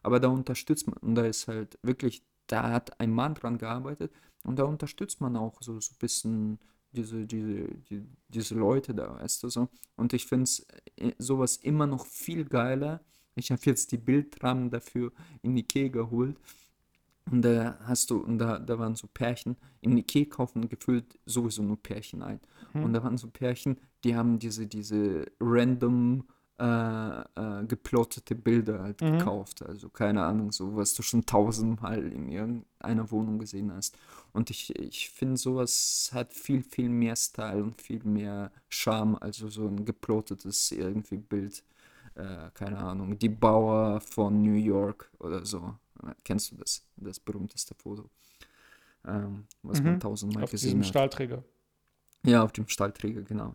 Aber 0.03 0.19
da 0.19 0.29
unterstützt 0.29 0.87
man, 0.87 0.97
und 0.99 1.15
da 1.15 1.27
ist 1.27 1.47
halt 1.49 1.79
wirklich, 1.83 2.23
da 2.51 2.71
hat 2.71 3.01
ein 3.01 3.13
Mann 3.13 3.35
dran 3.35 3.59
gearbeitet 3.59 4.13
und 4.45 4.59
da 4.59 4.65
unterstützt 4.65 5.21
man 5.21 5.37
auch 5.37 5.61
so, 5.61 5.81
so 5.81 5.93
ein 5.93 5.99
bisschen 5.99 6.59
diese, 6.93 7.27
diese, 7.27 7.69
die, 7.89 8.05
diese 8.29 8.55
Leute 8.55 8.95
da, 8.95 9.15
weißt 9.21 9.43
du 9.43 9.49
so. 9.49 9.69
Und 9.97 10.13
ich 10.13 10.27
finde 10.27 10.51
sowas 11.19 11.57
immer 11.59 11.87
noch 11.87 12.07
viel 12.07 12.45
geiler. 12.45 13.01
Ich 13.37 13.51
habe 13.53 13.61
jetzt 13.65 13.93
die 13.93 13.99
Bildrahmen 13.99 14.71
dafür 14.71 15.13
in 15.43 15.57
Ikea 15.57 15.89
geholt. 15.89 16.37
Und 17.31 17.43
da 17.43 17.79
hast 17.85 18.11
du, 18.11 18.19
und 18.19 18.39
da, 18.39 18.59
da 18.59 18.79
waren 18.79 18.97
so 18.97 19.07
Pärchen, 19.07 19.57
im 19.83 19.97
Ikea 19.97 20.25
kaufen 20.25 20.69
gefühlt 20.69 21.19
sowieso 21.27 21.63
nur 21.63 21.81
Pärchen 21.81 22.23
ein. 22.23 22.41
Und 22.85 22.93
da 22.93 23.05
waren 23.05 23.19
so 23.19 23.29
Pärchen, 23.29 23.79
die 24.03 24.17
haben 24.17 24.39
diese, 24.39 24.67
diese 24.67 25.27
random 25.39 26.25
äh, 26.61 27.21
äh, 27.21 27.65
geplottete 27.67 28.35
Bilder 28.35 28.83
halt 28.83 28.99
gekauft. 28.99 29.63
Also 29.63 29.89
keine 29.89 30.25
Ahnung, 30.25 30.53
so 30.53 30.77
was 30.77 30.93
du 30.93 31.03
schon 31.03 31.25
tausendmal 31.25 32.05
in 32.05 32.29
irgendeiner 32.29 33.11
Wohnung 33.11 33.39
gesehen 33.39 33.73
hast. 33.73 33.97
Und 34.35 34.51
ich, 34.51 34.79
ich 34.79 35.09
finde, 35.09 35.39
sowas 35.39 36.11
hat 36.13 36.35
viel, 36.35 36.63
viel 36.63 36.91
mehr 36.91 37.17
Style 37.17 37.63
und 37.63 37.81
viel 37.81 38.05
mehr 38.05 38.53
Charme, 38.69 39.17
also 39.17 39.49
so 39.49 39.67
ein 39.67 39.87
geplottetes 39.87 40.71
irgendwie 40.73 41.17
Bild. 41.17 41.65
Äh, 42.15 42.51
keine 42.53 42.77
Ahnung, 42.77 43.19
die 43.19 43.31
Bauer 43.31 44.01
von 44.03 44.43
New 44.43 44.53
York 44.53 45.11
oder 45.19 45.47
so. 45.47 45.75
Kennst 46.25 46.53
du 46.53 46.57
das? 46.57 46.87
Das 46.97 47.19
berühmteste 47.19 47.75
Foto. 47.75 48.11
Ähm, 49.07 49.47
was 49.63 49.83
man 49.83 49.99
tausendmal 49.99 50.45
auf 50.45 50.51
gesehen 50.51 50.69
diesem 50.69 50.81
hat. 50.81 50.89
Stahlträger. 50.89 51.43
Ja, 52.23 52.43
auf 52.43 52.53
dem 52.53 52.69
Stahlträger, 52.69 53.23
genau. 53.23 53.55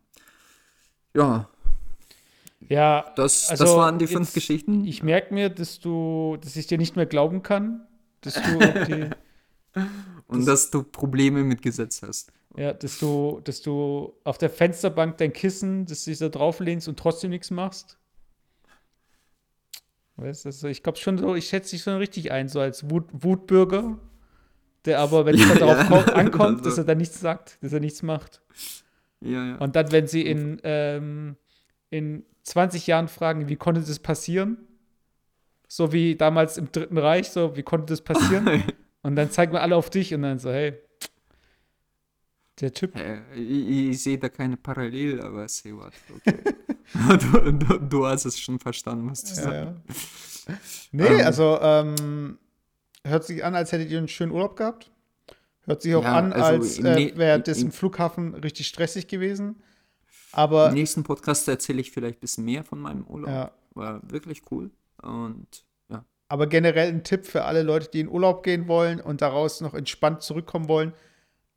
Ja, 1.13 1.47
Ja, 2.69 3.13
das, 3.15 3.47
das 3.47 3.61
also 3.61 3.77
waren 3.77 3.99
die 3.99 4.07
fünf 4.07 4.27
jetzt- 4.29 4.33
Geschichten. 4.33 4.85
Ich 4.85 5.03
merke 5.03 5.33
mir, 5.33 5.49
dass 5.49 5.79
du, 5.79 6.37
dass 6.41 6.55
ich 6.55 6.67
dir 6.67 6.77
nicht 6.77 6.95
mehr 6.95 7.05
glauben 7.05 7.43
kann, 7.43 7.85
dass 8.21 8.35
du, 8.35 8.57
die, 8.85 9.09
Und 10.27 10.47
dass 10.47 10.71
du 10.71 10.83
Probleme 10.83 11.43
mit 11.43 11.61
Gesetz 11.61 12.01
hast. 12.01 12.31
ja, 12.57 12.73
dass 12.73 12.97
du, 12.99 13.41
dass 13.43 13.61
du 13.61 14.13
auf 14.23 14.37
der 14.39 14.49
Fensterbank 14.49 15.17
dein 15.17 15.31
Kissen, 15.33 15.85
dass 15.85 16.05
du 16.05 16.09
dich 16.11 16.19
da 16.19 16.29
drauf 16.29 16.59
lehnst 16.59 16.87
und 16.87 16.97
trotzdem 16.97 17.29
nichts 17.29 17.51
machst. 17.51 17.97
Weißt 20.17 20.45
du, 20.45 20.49
also 20.49 20.67
ich 20.69 20.81
glaube 20.81 20.97
schon 20.97 21.17
so, 21.17 21.35
ich 21.35 21.47
schätze 21.49 21.71
dich 21.71 21.83
schon 21.83 21.97
richtig 21.97 22.31
ein, 22.31 22.47
so 22.47 22.59
als 22.61 22.89
Wut, 22.89 23.05
Wutbürger, 23.11 23.99
der 24.85 24.99
aber, 24.99 25.25
wenn 25.25 25.35
es 25.35 25.47
dann 25.49 25.59
darauf 25.59 25.87
kommt, 25.87 26.09
ankommt, 26.15 26.57
also- 26.59 26.69
dass 26.69 26.77
er 26.77 26.83
dann 26.85 26.97
nichts 26.97 27.19
sagt, 27.19 27.57
dass 27.61 27.73
er 27.73 27.79
nichts 27.81 28.01
macht. 28.01 28.41
Ja, 29.21 29.45
ja. 29.45 29.55
Und 29.57 29.75
dann, 29.75 29.91
wenn 29.91 30.07
sie 30.07 30.21
in, 30.21 30.59
ähm, 30.63 31.35
in 31.89 32.23
20 32.43 32.87
Jahren 32.87 33.07
fragen, 33.07 33.47
wie 33.47 33.55
konnte 33.55 33.81
das 33.81 33.99
passieren? 33.99 34.57
So 35.67 35.91
wie 35.91 36.15
damals 36.15 36.57
im 36.57 36.71
Dritten 36.71 36.97
Reich, 36.97 37.29
so, 37.29 37.55
wie 37.55 37.63
konnte 37.63 37.87
das 37.87 38.01
passieren? 38.01 38.63
und 39.01 39.15
dann 39.15 39.31
zeigen 39.31 39.53
wir 39.53 39.61
alle 39.61 39.75
auf 39.75 39.89
dich 39.89 40.13
und 40.13 40.21
dann 40.21 40.39
so, 40.39 40.51
hey, 40.51 40.73
der 42.61 42.73
Typ. 42.73 42.95
Äh, 42.95 43.19
ich, 43.35 43.89
ich 43.89 44.03
sehe 44.03 44.17
da 44.17 44.29
keine 44.29 44.57
Parallel, 44.57 45.21
aber 45.21 45.47
say 45.47 45.73
what. 45.73 45.93
Okay. 46.15 47.17
du, 47.17 47.51
du, 47.51 47.77
du 47.79 48.05
hast 48.05 48.25
es 48.25 48.39
schon 48.39 48.59
verstanden, 48.59 49.09
was 49.09 49.23
du 49.23 49.29
Ja, 49.41 49.41
sagst. 49.41 50.47
ja. 50.47 50.55
Nee, 50.91 51.03
Ähm. 51.07 51.25
also 51.25 51.59
ähm, 51.61 52.37
hört 53.03 53.25
sich 53.25 53.43
an, 53.43 53.55
als 53.55 53.71
hättet 53.71 53.89
ihr 53.89 53.97
einen 53.97 54.07
schönen 54.07 54.31
Urlaub 54.31 54.55
gehabt. 54.55 54.91
Hört 55.63 55.81
sich 55.81 55.95
auch 55.95 56.03
Ja, 56.03 56.13
an, 56.15 56.31
also 56.31 56.45
als 56.61 56.77
äh, 56.79 57.17
wäre 57.17 57.41
das 57.41 57.57
im 57.61 57.71
Flughafen 57.71 58.35
richtig 58.35 58.67
stressig 58.67 59.07
gewesen. 59.07 59.61
Aber 60.35 60.67
Im 60.69 60.73
nächsten 60.73 61.03
Podcast 61.03 61.47
erzähle 61.47 61.81
ich 61.81 61.91
vielleicht 61.91 62.17
ein 62.17 62.21
bisschen 62.21 62.45
mehr 62.45 62.63
von 62.63 62.79
meinem 62.79 63.05
Urlaub. 63.07 63.29
Ja. 63.29 63.51
War 63.73 64.01
wirklich 64.09 64.43
cool. 64.51 64.71
Und 65.01 65.65
ja. 65.89 66.05
Aber 66.27 66.47
generell 66.47 66.89
ein 66.89 67.03
Tipp 67.03 67.25
für 67.25 67.45
alle 67.45 67.63
Leute, 67.63 67.89
die 67.91 68.01
in 68.01 68.09
Urlaub 68.09 68.43
gehen 68.43 68.67
wollen 68.67 68.99
und 68.99 69.21
daraus 69.21 69.61
noch 69.61 69.73
entspannt 69.73 70.21
zurückkommen 70.21 70.67
wollen. 70.67 70.93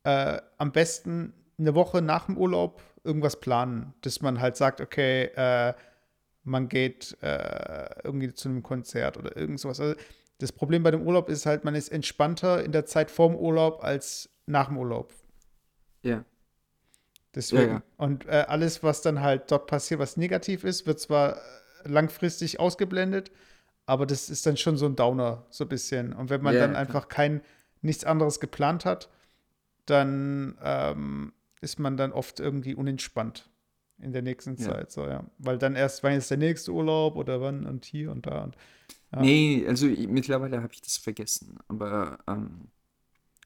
Äh, 0.03 0.39
am 0.57 0.71
besten 0.71 1.33
eine 1.57 1.75
Woche 1.75 2.01
nach 2.01 2.25
dem 2.25 2.37
Urlaub 2.37 2.81
irgendwas 3.03 3.39
planen, 3.39 3.93
dass 4.01 4.21
man 4.21 4.39
halt 4.39 4.55
sagt, 4.55 4.81
okay, 4.81 5.25
äh, 5.35 5.73
man 6.43 6.69
geht 6.69 7.17
äh, 7.21 8.01
irgendwie 8.03 8.33
zu 8.33 8.49
einem 8.49 8.63
Konzert 8.63 9.17
oder 9.17 9.35
irgend 9.35 9.59
sowas. 9.59 9.79
Also 9.79 9.99
das 10.39 10.51
Problem 10.51 10.83
bei 10.83 10.91
dem 10.91 11.05
Urlaub 11.05 11.29
ist 11.29 11.45
halt, 11.45 11.65
man 11.65 11.75
ist 11.75 11.89
entspannter 11.89 12.63
in 12.63 12.71
der 12.71 12.85
Zeit 12.85 13.11
vorm 13.11 13.35
Urlaub 13.35 13.83
als 13.83 14.29
nach 14.45 14.67
dem 14.67 14.77
Urlaub. 14.77 15.13
Ja. 16.01 16.23
Deswegen. 17.35 17.61
Ja, 17.63 17.73
ja. 17.75 17.83
Und 17.97 18.25
äh, 18.27 18.45
alles, 18.47 18.81
was 18.83 19.01
dann 19.01 19.21
halt 19.21 19.51
dort 19.51 19.67
passiert, 19.67 19.99
was 19.99 20.17
negativ 20.17 20.63
ist, 20.63 20.87
wird 20.87 20.99
zwar 20.99 21.37
langfristig 21.83 22.59
ausgeblendet, 22.59 23.31
aber 23.85 24.05
das 24.05 24.29
ist 24.29 24.45
dann 24.45 24.57
schon 24.57 24.77
so 24.77 24.85
ein 24.85 24.95
Downer, 24.95 25.45
so 25.49 25.65
ein 25.65 25.69
bisschen. 25.69 26.13
Und 26.13 26.29
wenn 26.29 26.41
man 26.41 26.53
Ja, 26.55 26.61
dann 26.61 26.75
einfach 26.75 27.07
kein, 27.07 27.41
nichts 27.81 28.03
anderes 28.03 28.39
geplant 28.39 28.85
hat, 28.85 29.09
dann 29.85 30.57
ähm, 30.63 31.33
ist 31.61 31.79
man 31.79 31.97
dann 31.97 32.11
oft 32.11 32.39
irgendwie 32.39 32.75
unentspannt 32.75 33.49
in 33.99 34.13
der 34.13 34.21
nächsten. 34.21 34.57
Zeit. 34.57 34.91
So, 34.91 35.05
ja. 35.07 35.25
Weil 35.39 35.57
dann 35.57 35.75
erst, 35.75 36.03
wann 36.03 36.13
ist 36.13 36.29
der 36.29 36.37
nächste 36.37 36.71
Urlaub 36.71 37.15
oder 37.15 37.41
wann 37.41 37.65
und 37.65 37.85
hier 37.85 38.11
und 38.11 38.25
da. 38.25 38.43
Und, 38.43 38.55
Ja. 39.11 39.21
Nee, 39.21 39.65
also 39.67 39.87
ich, 39.87 40.07
mittlerweile 40.07 40.61
habe 40.61 40.73
ich 40.73 40.81
das 40.81 40.97
vergessen. 40.97 41.57
Aber 41.67 42.19
ähm, 42.27 42.69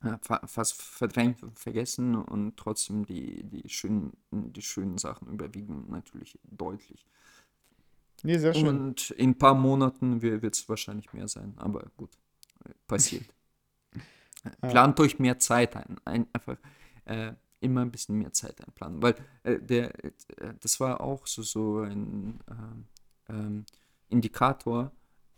ja, 0.04 0.20
fast 0.46 0.82
verdrängt 0.82 1.44
und 1.44 1.60
vergessen 1.60 2.16
und 2.16 2.58
trotzdem 2.58 3.06
die, 3.06 3.44
die, 3.44 3.70
schönen, 3.70 4.12
die 4.32 4.62
schönen 4.62 4.98
Sachen 4.98 5.30
überwiegen 5.30 5.86
natürlich 5.90 6.38
deutlich. 6.44 7.06
nee, 8.24 8.38
sehr 8.38 8.54
schön. 8.54 8.68
Und 8.68 9.12
in 9.12 9.32
ein 9.32 9.38
paar 9.38 9.56
Monaten 9.56 10.22
wird 10.22 10.56
es 10.56 10.68
wahrscheinlich 10.68 11.14
mehr 11.14 11.28
sein, 11.28 11.54
aber 11.58 11.86
gut, 11.96 12.12
passiert. 12.88 13.26
Plant 14.62 15.00
euch 15.00 15.20
mehr 15.20 15.40
Zeit 15.40 15.76
ein, 15.76 15.98
ein 16.06 16.28
einfach 16.34 16.58
äh, 17.06 17.34
immer 17.64 17.82
ein 17.82 17.92
bisschen 17.92 18.18
mehr 18.18 18.34
Zeit 18.34 18.62
einplanen, 18.66 19.02
weil 19.02 19.16
äh, 19.44 19.60
der, 19.60 20.04
äh, 20.04 20.12
das 20.60 20.80
war 20.80 21.02
auch 21.02 21.26
so, 21.26 21.42
so 21.42 21.80
ein 21.80 22.40
ähm, 22.50 22.86
ähm, 23.30 23.66
Indikator. 24.10 24.92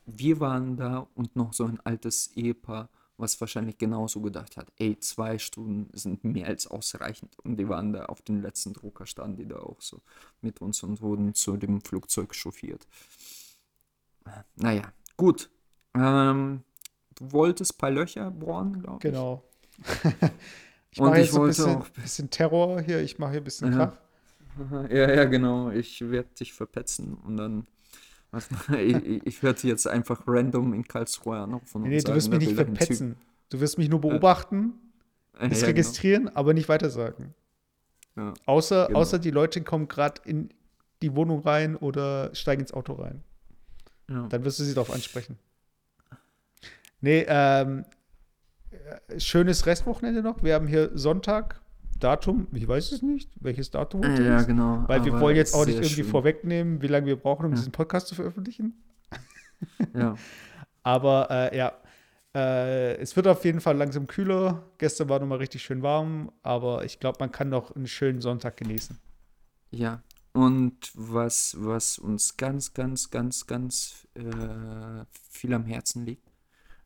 Wir 0.05 0.39
waren 0.39 0.75
da 0.75 1.07
und 1.15 1.35
noch 1.35 1.53
so 1.53 1.65
ein 1.65 1.79
altes 1.81 2.35
Ehepaar, 2.35 2.89
was 3.17 3.39
wahrscheinlich 3.39 3.77
genauso 3.77 4.21
gedacht 4.21 4.57
hat, 4.57 4.71
ey, 4.77 4.99
zwei 4.99 5.37
Stunden 5.39 5.89
sind 5.97 6.23
mehr 6.23 6.47
als 6.47 6.67
ausreichend. 6.67 7.37
Und 7.39 7.57
die 7.57 7.69
waren 7.69 7.93
da 7.93 8.05
auf 8.05 8.21
dem 8.21 8.41
letzten 8.41 8.73
Drucker, 8.73 9.05
standen 9.05 9.37
die 9.37 9.47
da 9.47 9.57
auch 9.57 9.81
so 9.81 10.01
mit 10.41 10.61
uns 10.61 10.83
und 10.83 11.01
wurden 11.01 11.33
zu 11.33 11.57
dem 11.57 11.81
Flugzeug 11.81 12.35
chauffiert. 12.35 12.85
Naja, 14.55 14.91
gut. 15.17 15.49
Ähm, 15.93 16.63
du 17.15 17.31
wolltest 17.31 17.73
ein 17.75 17.77
paar 17.77 17.91
Löcher 17.91 18.31
bohren, 18.31 18.81
glaube 18.81 18.97
ich. 18.97 19.01
Genau. 19.01 19.43
ich 20.91 20.99
mache 20.99 21.19
ich 21.19 21.25
jetzt 21.25 21.33
so 21.33 21.41
ein 21.41 21.47
bisschen, 21.47 21.75
auch- 21.77 21.89
bisschen 21.89 22.29
Terror 22.29 22.81
hier, 22.81 23.01
ich 23.01 23.17
mache 23.19 23.31
hier 23.31 23.41
ein 23.41 23.43
bisschen. 23.45 23.71
Krach. 23.71 23.93
Ja, 24.89 25.13
ja, 25.13 25.25
genau. 25.25 25.69
Ich 25.69 25.99
werde 25.99 26.29
dich 26.39 26.53
verpetzen 26.53 27.15
und 27.15 27.35
dann. 27.35 27.67
Ich, 28.77 29.25
ich- 29.25 29.43
werde 29.43 29.67
jetzt 29.67 29.87
einfach 29.87 30.21
random 30.27 30.73
in 30.73 30.83
Karlsruhe 30.87 31.37
anrufen 31.37 31.81
Nee, 31.83 31.89
nee, 31.89 32.01
du 32.01 32.13
wirst 32.13 32.29
mich 32.29 32.39
da 32.39 32.45
nicht 32.45 32.55
verpetzen. 32.55 33.15
Du 33.49 33.59
wirst 33.59 33.77
mich 33.77 33.89
nur 33.89 34.01
beobachten, 34.01 34.73
Äh, 35.39 35.49
das 35.49 35.61
ja, 35.61 35.67
registrieren, 35.67 36.29
aber 36.35 36.53
nicht 36.53 36.67
weitersagen. 36.69 37.33
Genau. 38.15 38.27
Ja. 38.27 38.33
Außer, 38.45 38.87
Genau. 38.87 38.99
außer 38.99 39.19
die 39.19 39.31
Leute 39.31 39.61
kommen 39.61 39.87
gerade 39.87 40.21
in 40.25 40.49
die 41.01 41.15
Wohnung 41.15 41.41
rein 41.41 41.75
oder 41.75 42.33
steigen 42.33 42.61
ins 42.61 42.73
Auto 42.73 42.93
rein. 42.93 43.23
Ja. 44.09 44.27
Dann 44.27 44.45
wirst 44.45 44.59
du 44.59 44.63
sie 44.63 44.73
darauf 44.73 44.91
ansprechen. 44.91 45.37
Nee, 47.01 47.25
ähm, 47.27 47.83
äh, 48.71 49.19
schönes 49.19 49.65
Restwochenende 49.65 50.21
noch. 50.21 50.41
Wir 50.43 50.53
haben 50.55 50.67
hier 50.67 50.91
Sonntag. 50.97 51.59
Datum, 51.99 52.47
ich 52.51 52.67
weiß 52.67 52.91
es 52.91 53.01
nicht, 53.01 53.31
welches 53.39 53.71
Datum 53.71 54.01
heute 54.03 54.23
ja, 54.23 54.37
ist. 54.39 54.47
genau. 54.47 54.83
Weil 54.87 55.05
wir 55.05 55.19
wollen 55.19 55.35
jetzt 55.35 55.53
auch 55.53 55.65
nicht 55.65 55.75
irgendwie 55.77 56.03
schön. 56.03 56.05
vorwegnehmen, 56.05 56.81
wie 56.81 56.87
lange 56.87 57.07
wir 57.07 57.15
brauchen, 57.15 57.45
um 57.45 57.53
diesen 57.53 57.71
Podcast 57.71 58.07
zu 58.07 58.15
veröffentlichen. 58.15 58.81
Ja. 59.93 60.15
Aber 60.83 61.27
äh, 61.31 61.57
ja, 61.57 61.73
Äh, 62.35 62.97
es 62.97 63.15
wird 63.15 63.27
auf 63.27 63.45
jeden 63.45 63.61
Fall 63.61 63.77
langsam 63.77 64.07
kühler. 64.07 64.63
Gestern 64.77 65.07
war 65.07 65.19
nochmal 65.19 65.37
richtig 65.37 65.63
schön 65.63 65.81
warm, 65.81 66.31
aber 66.43 66.83
ich 66.83 66.99
glaube, 66.99 67.17
man 67.21 67.31
kann 67.31 67.47
noch 67.49 67.73
einen 67.75 67.87
schönen 67.87 68.19
Sonntag 68.19 68.57
genießen. 68.57 68.99
Ja, 69.71 70.03
und 70.33 70.91
was, 70.95 71.55
was 71.57 71.97
uns 71.97 72.35
ganz, 72.35 72.73
ganz, 72.73 73.09
ganz, 73.09 73.47
ganz 73.47 74.05
äh, 74.15 75.05
viel 75.29 75.53
am 75.53 75.63
Herzen 75.63 76.05
liegt, 76.05 76.29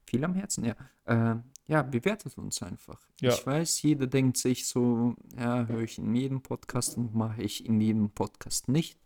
viel 0.05 0.23
am 0.23 0.35
Herzen, 0.35 0.65
ja, 0.65 0.75
äh, 1.05 1.35
ja, 1.69 1.83
bewertet 1.83 2.37
uns 2.37 2.61
einfach. 2.63 2.99
Ja. 3.21 3.29
Ich 3.33 3.45
weiß, 3.45 3.81
jeder 3.83 4.07
denkt 4.07 4.37
sich 4.37 4.67
so, 4.67 5.15
ja, 5.37 5.65
höre 5.67 5.81
ich 5.83 5.97
in 5.99 6.15
jedem 6.15 6.41
Podcast 6.41 6.97
und 6.97 7.13
mache 7.15 7.41
ich 7.43 7.65
in 7.65 7.79
jedem 7.79 8.09
Podcast 8.09 8.67
nicht. 8.67 8.97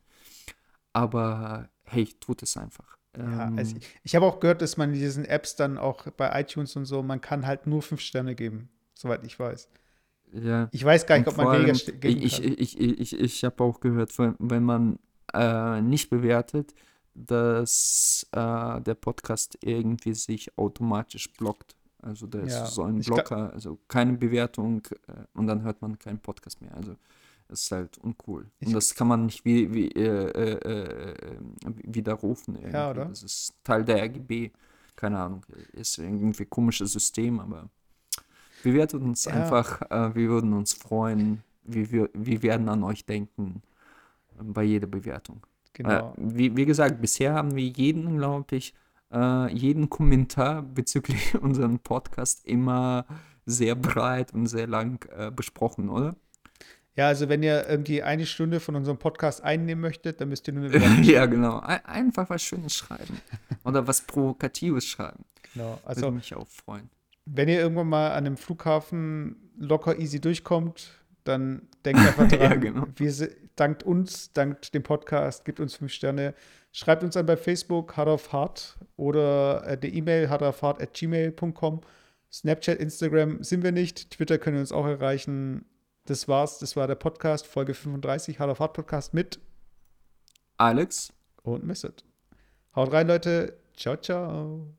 Aber 0.94 1.69
hey, 1.84 2.06
tut 2.19 2.41
es 2.44 2.57
einfach. 2.57 2.98
Ja, 3.18 3.48
Ähm, 3.48 3.57
also 3.57 3.76
ich, 3.77 3.88
ich 4.03 4.15
habe 4.15 4.26
auch 4.26 4.40
gehört, 4.40 4.61
dass 4.61 4.77
man 4.77 4.94
in 4.94 4.99
diesen 4.99 5.26
Apps 5.26 5.56
dann 5.56 5.77
auch 5.77 6.10
bei 6.11 6.40
iTunes 6.41 6.76
und 6.76 6.85
so, 6.85 7.03
man 7.03 7.22
kann 7.22 7.45
halt 7.45 7.68
nur 7.68 7.81
fünf 7.81 8.02
Sterne 8.02 8.34
geben, 8.35 8.69
soweit 8.94 9.23
ich 9.26 9.38
weiß. 9.38 9.68
ja. 10.34 10.69
Ich 10.72 10.84
weiß 10.84 11.06
gar 11.06 11.18
nicht, 11.18 11.27
Und 11.27 11.34
ob 11.34 11.38
man 11.38 11.48
weniger 11.53 11.68
allem, 11.73 11.76
st- 11.76 11.91
geben 11.99 12.22
ich, 12.23 12.41
kann. 12.41 12.56
ich, 12.57 12.80
ich, 12.80 12.99
ich, 13.14 13.19
ich 13.19 13.44
habe 13.44 13.64
auch 13.64 13.80
gehört, 13.81 14.18
wenn, 14.18 14.35
wenn 14.40 14.64
man 14.64 14.99
äh, 15.34 15.81
nicht 15.81 16.10
bewertet, 16.10 16.73
dass 17.15 18.26
äh, 18.31 18.81
der 18.81 18.95
Podcast 18.95 19.57
irgendwie 19.61 20.14
sich 20.15 20.57
automatisch 20.57 21.31
blockt. 21.34 21.76
Also 22.03 22.27
da 22.27 22.39
ist 22.39 22.51
Ja, 22.53 22.65
so 22.65 22.84
ein 22.84 22.99
Blocker, 22.99 23.51
also 23.53 23.80
keine 23.88 24.13
Bewertung 24.13 24.81
äh, 25.07 25.13
und 25.34 25.47
dann 25.47 25.63
hört 25.63 25.81
man 25.81 25.97
keinen 25.97 26.19
Podcast 26.19 26.61
mehr. 26.61 26.75
Also 26.75 26.95
das 27.47 27.61
ist 27.63 27.71
halt 27.71 27.97
uncool. 27.99 28.49
Und 28.65 28.73
das 28.73 28.93
kann 28.95 29.07
man 29.07 29.25
nicht 29.25 29.45
wie, 29.45 29.73
wie, 29.73 29.88
äh, 29.89 30.30
äh, 30.30 31.11
äh, 31.11 31.38
widerrufen. 31.84 32.55
Irgendwie. 32.55 32.73
Ja, 32.73 32.89
oder? 32.91 33.05
Das 33.05 33.23
ist 33.23 33.53
Teil 33.63 33.84
der 33.85 34.01
RGB. 34.03 34.51
Keine 34.95 35.19
Ahnung. 35.19 35.45
Ist 35.73 35.97
irgendwie 35.97 36.45
komisches 36.45 36.93
System, 36.93 37.39
aber 37.39 37.69
bewertet 38.63 39.01
uns 39.01 39.25
Ja. 39.25 39.34
einfach. 39.34 39.81
Äh, 39.89 40.15
wir 40.15 40.30
würden 40.30 40.53
uns 40.53 40.73
freuen. 40.73 41.43
Wir, 41.63 41.91
wir, 41.91 42.09
wir 42.13 42.43
werden 42.43 42.69
an 42.69 42.84
euch 42.84 43.05
denken 43.05 43.61
äh, 44.39 44.43
bei 44.43 44.63
jeder 44.63 44.88
Bewertung. 44.88 45.45
Genau. 45.73 46.11
Äh, 46.11 46.13
wie, 46.17 46.55
wie 46.55 46.65
gesagt, 46.65 47.01
bisher 47.01 47.34
haben 47.34 47.55
wir 47.55 47.63
jeden, 47.67 48.17
glaube 48.17 48.55
ich, 48.55 48.73
äh, 49.14 49.53
jeden 49.53 49.90
Kommentar 49.90 50.61
bezüglich 50.64 51.35
unserem 51.41 51.80
Podcast 51.80 52.45
immer 52.45 53.06
sehr 53.45 53.76
breit 53.76 54.34
und 54.34 54.48
sehr 54.48 54.68
lang 54.68 55.06
äh, 55.15 55.30
besprochen, 55.31 55.90
oder? 55.90 56.15
Ja, 56.95 57.07
also 57.07 57.27
wenn 57.27 57.41
ihr 57.41 57.68
irgendwie 57.68 58.03
eine 58.03 58.26
Stunde 58.26 58.60
von 58.60 58.76
unserem 58.76 58.98
Podcast 58.99 59.44
einnehmen 59.44 59.81
möchtet, 59.81 60.22
dann 60.22 60.30
müsst 60.30 60.48
ihr 60.48 60.53
nur 60.53 60.65
eine 60.65 60.72
Bewertung 60.73 61.03
ja, 61.03 61.26
genau. 61.26 61.60
Ein, 61.60 61.84
einfach 61.85 62.30
was 62.30 62.44
Schönes 62.44 62.76
schreiben. 62.76 63.19
Oder 63.64 63.88
was 63.88 64.02
Provokatives 64.02 64.85
schreiben. 64.85 65.26
Genau. 65.53 65.69
Würde 65.72 65.88
Also, 65.88 66.11
mich 66.11 66.35
auch 66.35 66.48
freuen. 66.48 66.90
wenn 67.26 67.49
ihr 67.49 67.60
irgendwann 67.60 67.90
mal 67.90 68.10
an 68.11 68.26
einem 68.27 68.38
Flughafen 68.38 69.49
locker 69.57 69.98
easy 69.99 70.22
durchkommt, 70.22 70.91
dann 71.23 71.64
denkt 71.84 71.99
einfach 72.02 72.27
dran, 72.27 72.41
Ja, 72.41 72.56
genau. 72.56 72.85
wir 72.95 73.30
dankt 73.56 73.84
uns, 73.84 74.31
dankt 74.34 74.73
dem 74.73 74.84
Podcast, 74.84 75.45
gibt 75.45 75.60
uns 75.60 75.76
fünf 75.76 75.91
Sterne. 75.94 76.34
Schreibt 76.75 77.03
uns 77.03 77.15
an 77.15 77.27
bei 77.27 77.37
Facebook 77.37 77.95
hard 77.95 78.09
auf 78.09 78.33
hard 78.33 78.79
oder 78.97 79.63
äh, 79.67 79.77
die 79.77 79.95
E-Mail 79.95 80.27
hardaufhard 80.29 80.81
at 80.81 80.95
gmail.com. 80.95 81.81
Snapchat, 82.31 82.79
Instagram 82.79 83.43
sind 83.43 83.63
wir 83.63 83.71
nicht. 83.71 84.09
Twitter 84.09 84.39
können 84.39 84.55
wir 84.55 84.61
uns 84.61 84.71
auch 84.71 84.87
erreichen. 84.87 85.65
Das 86.05 86.27
war's. 86.27 86.57
Das 86.57 86.75
war 86.75 86.87
der 86.87 86.95
Podcast, 86.95 87.45
Folge 87.45 87.75
35, 87.75 88.39
Hard 88.39 88.49
auf 88.49 88.59
Hard 88.59 88.73
Podcast 88.73 89.13
mit 89.13 89.39
Alex, 90.57 91.13
und 91.43 91.63
Misset. 91.63 92.03
Haut 92.75 92.91
rein, 92.91 93.07
Leute. 93.07 93.55
Ciao, 93.77 93.95
ciao. 93.95 94.73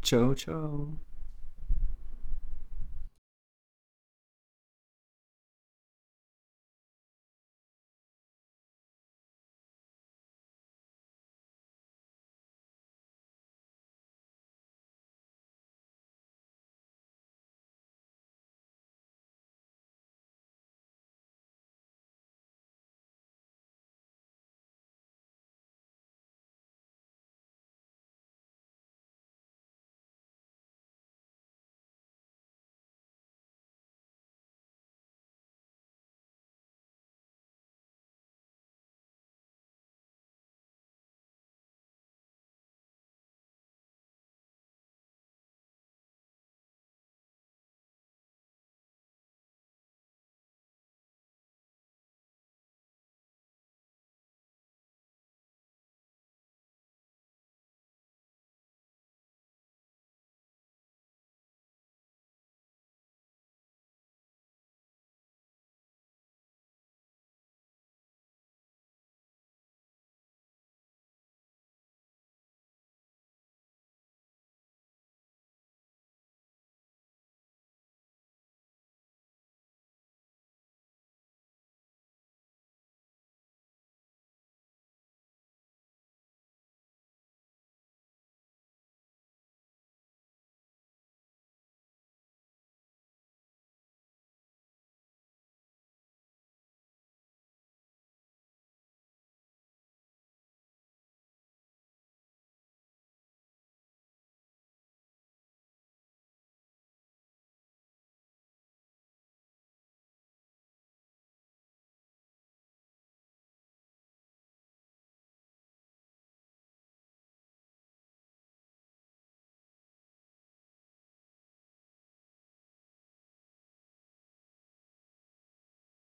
ciao, 0.00 0.34
ciao. 0.34 1.05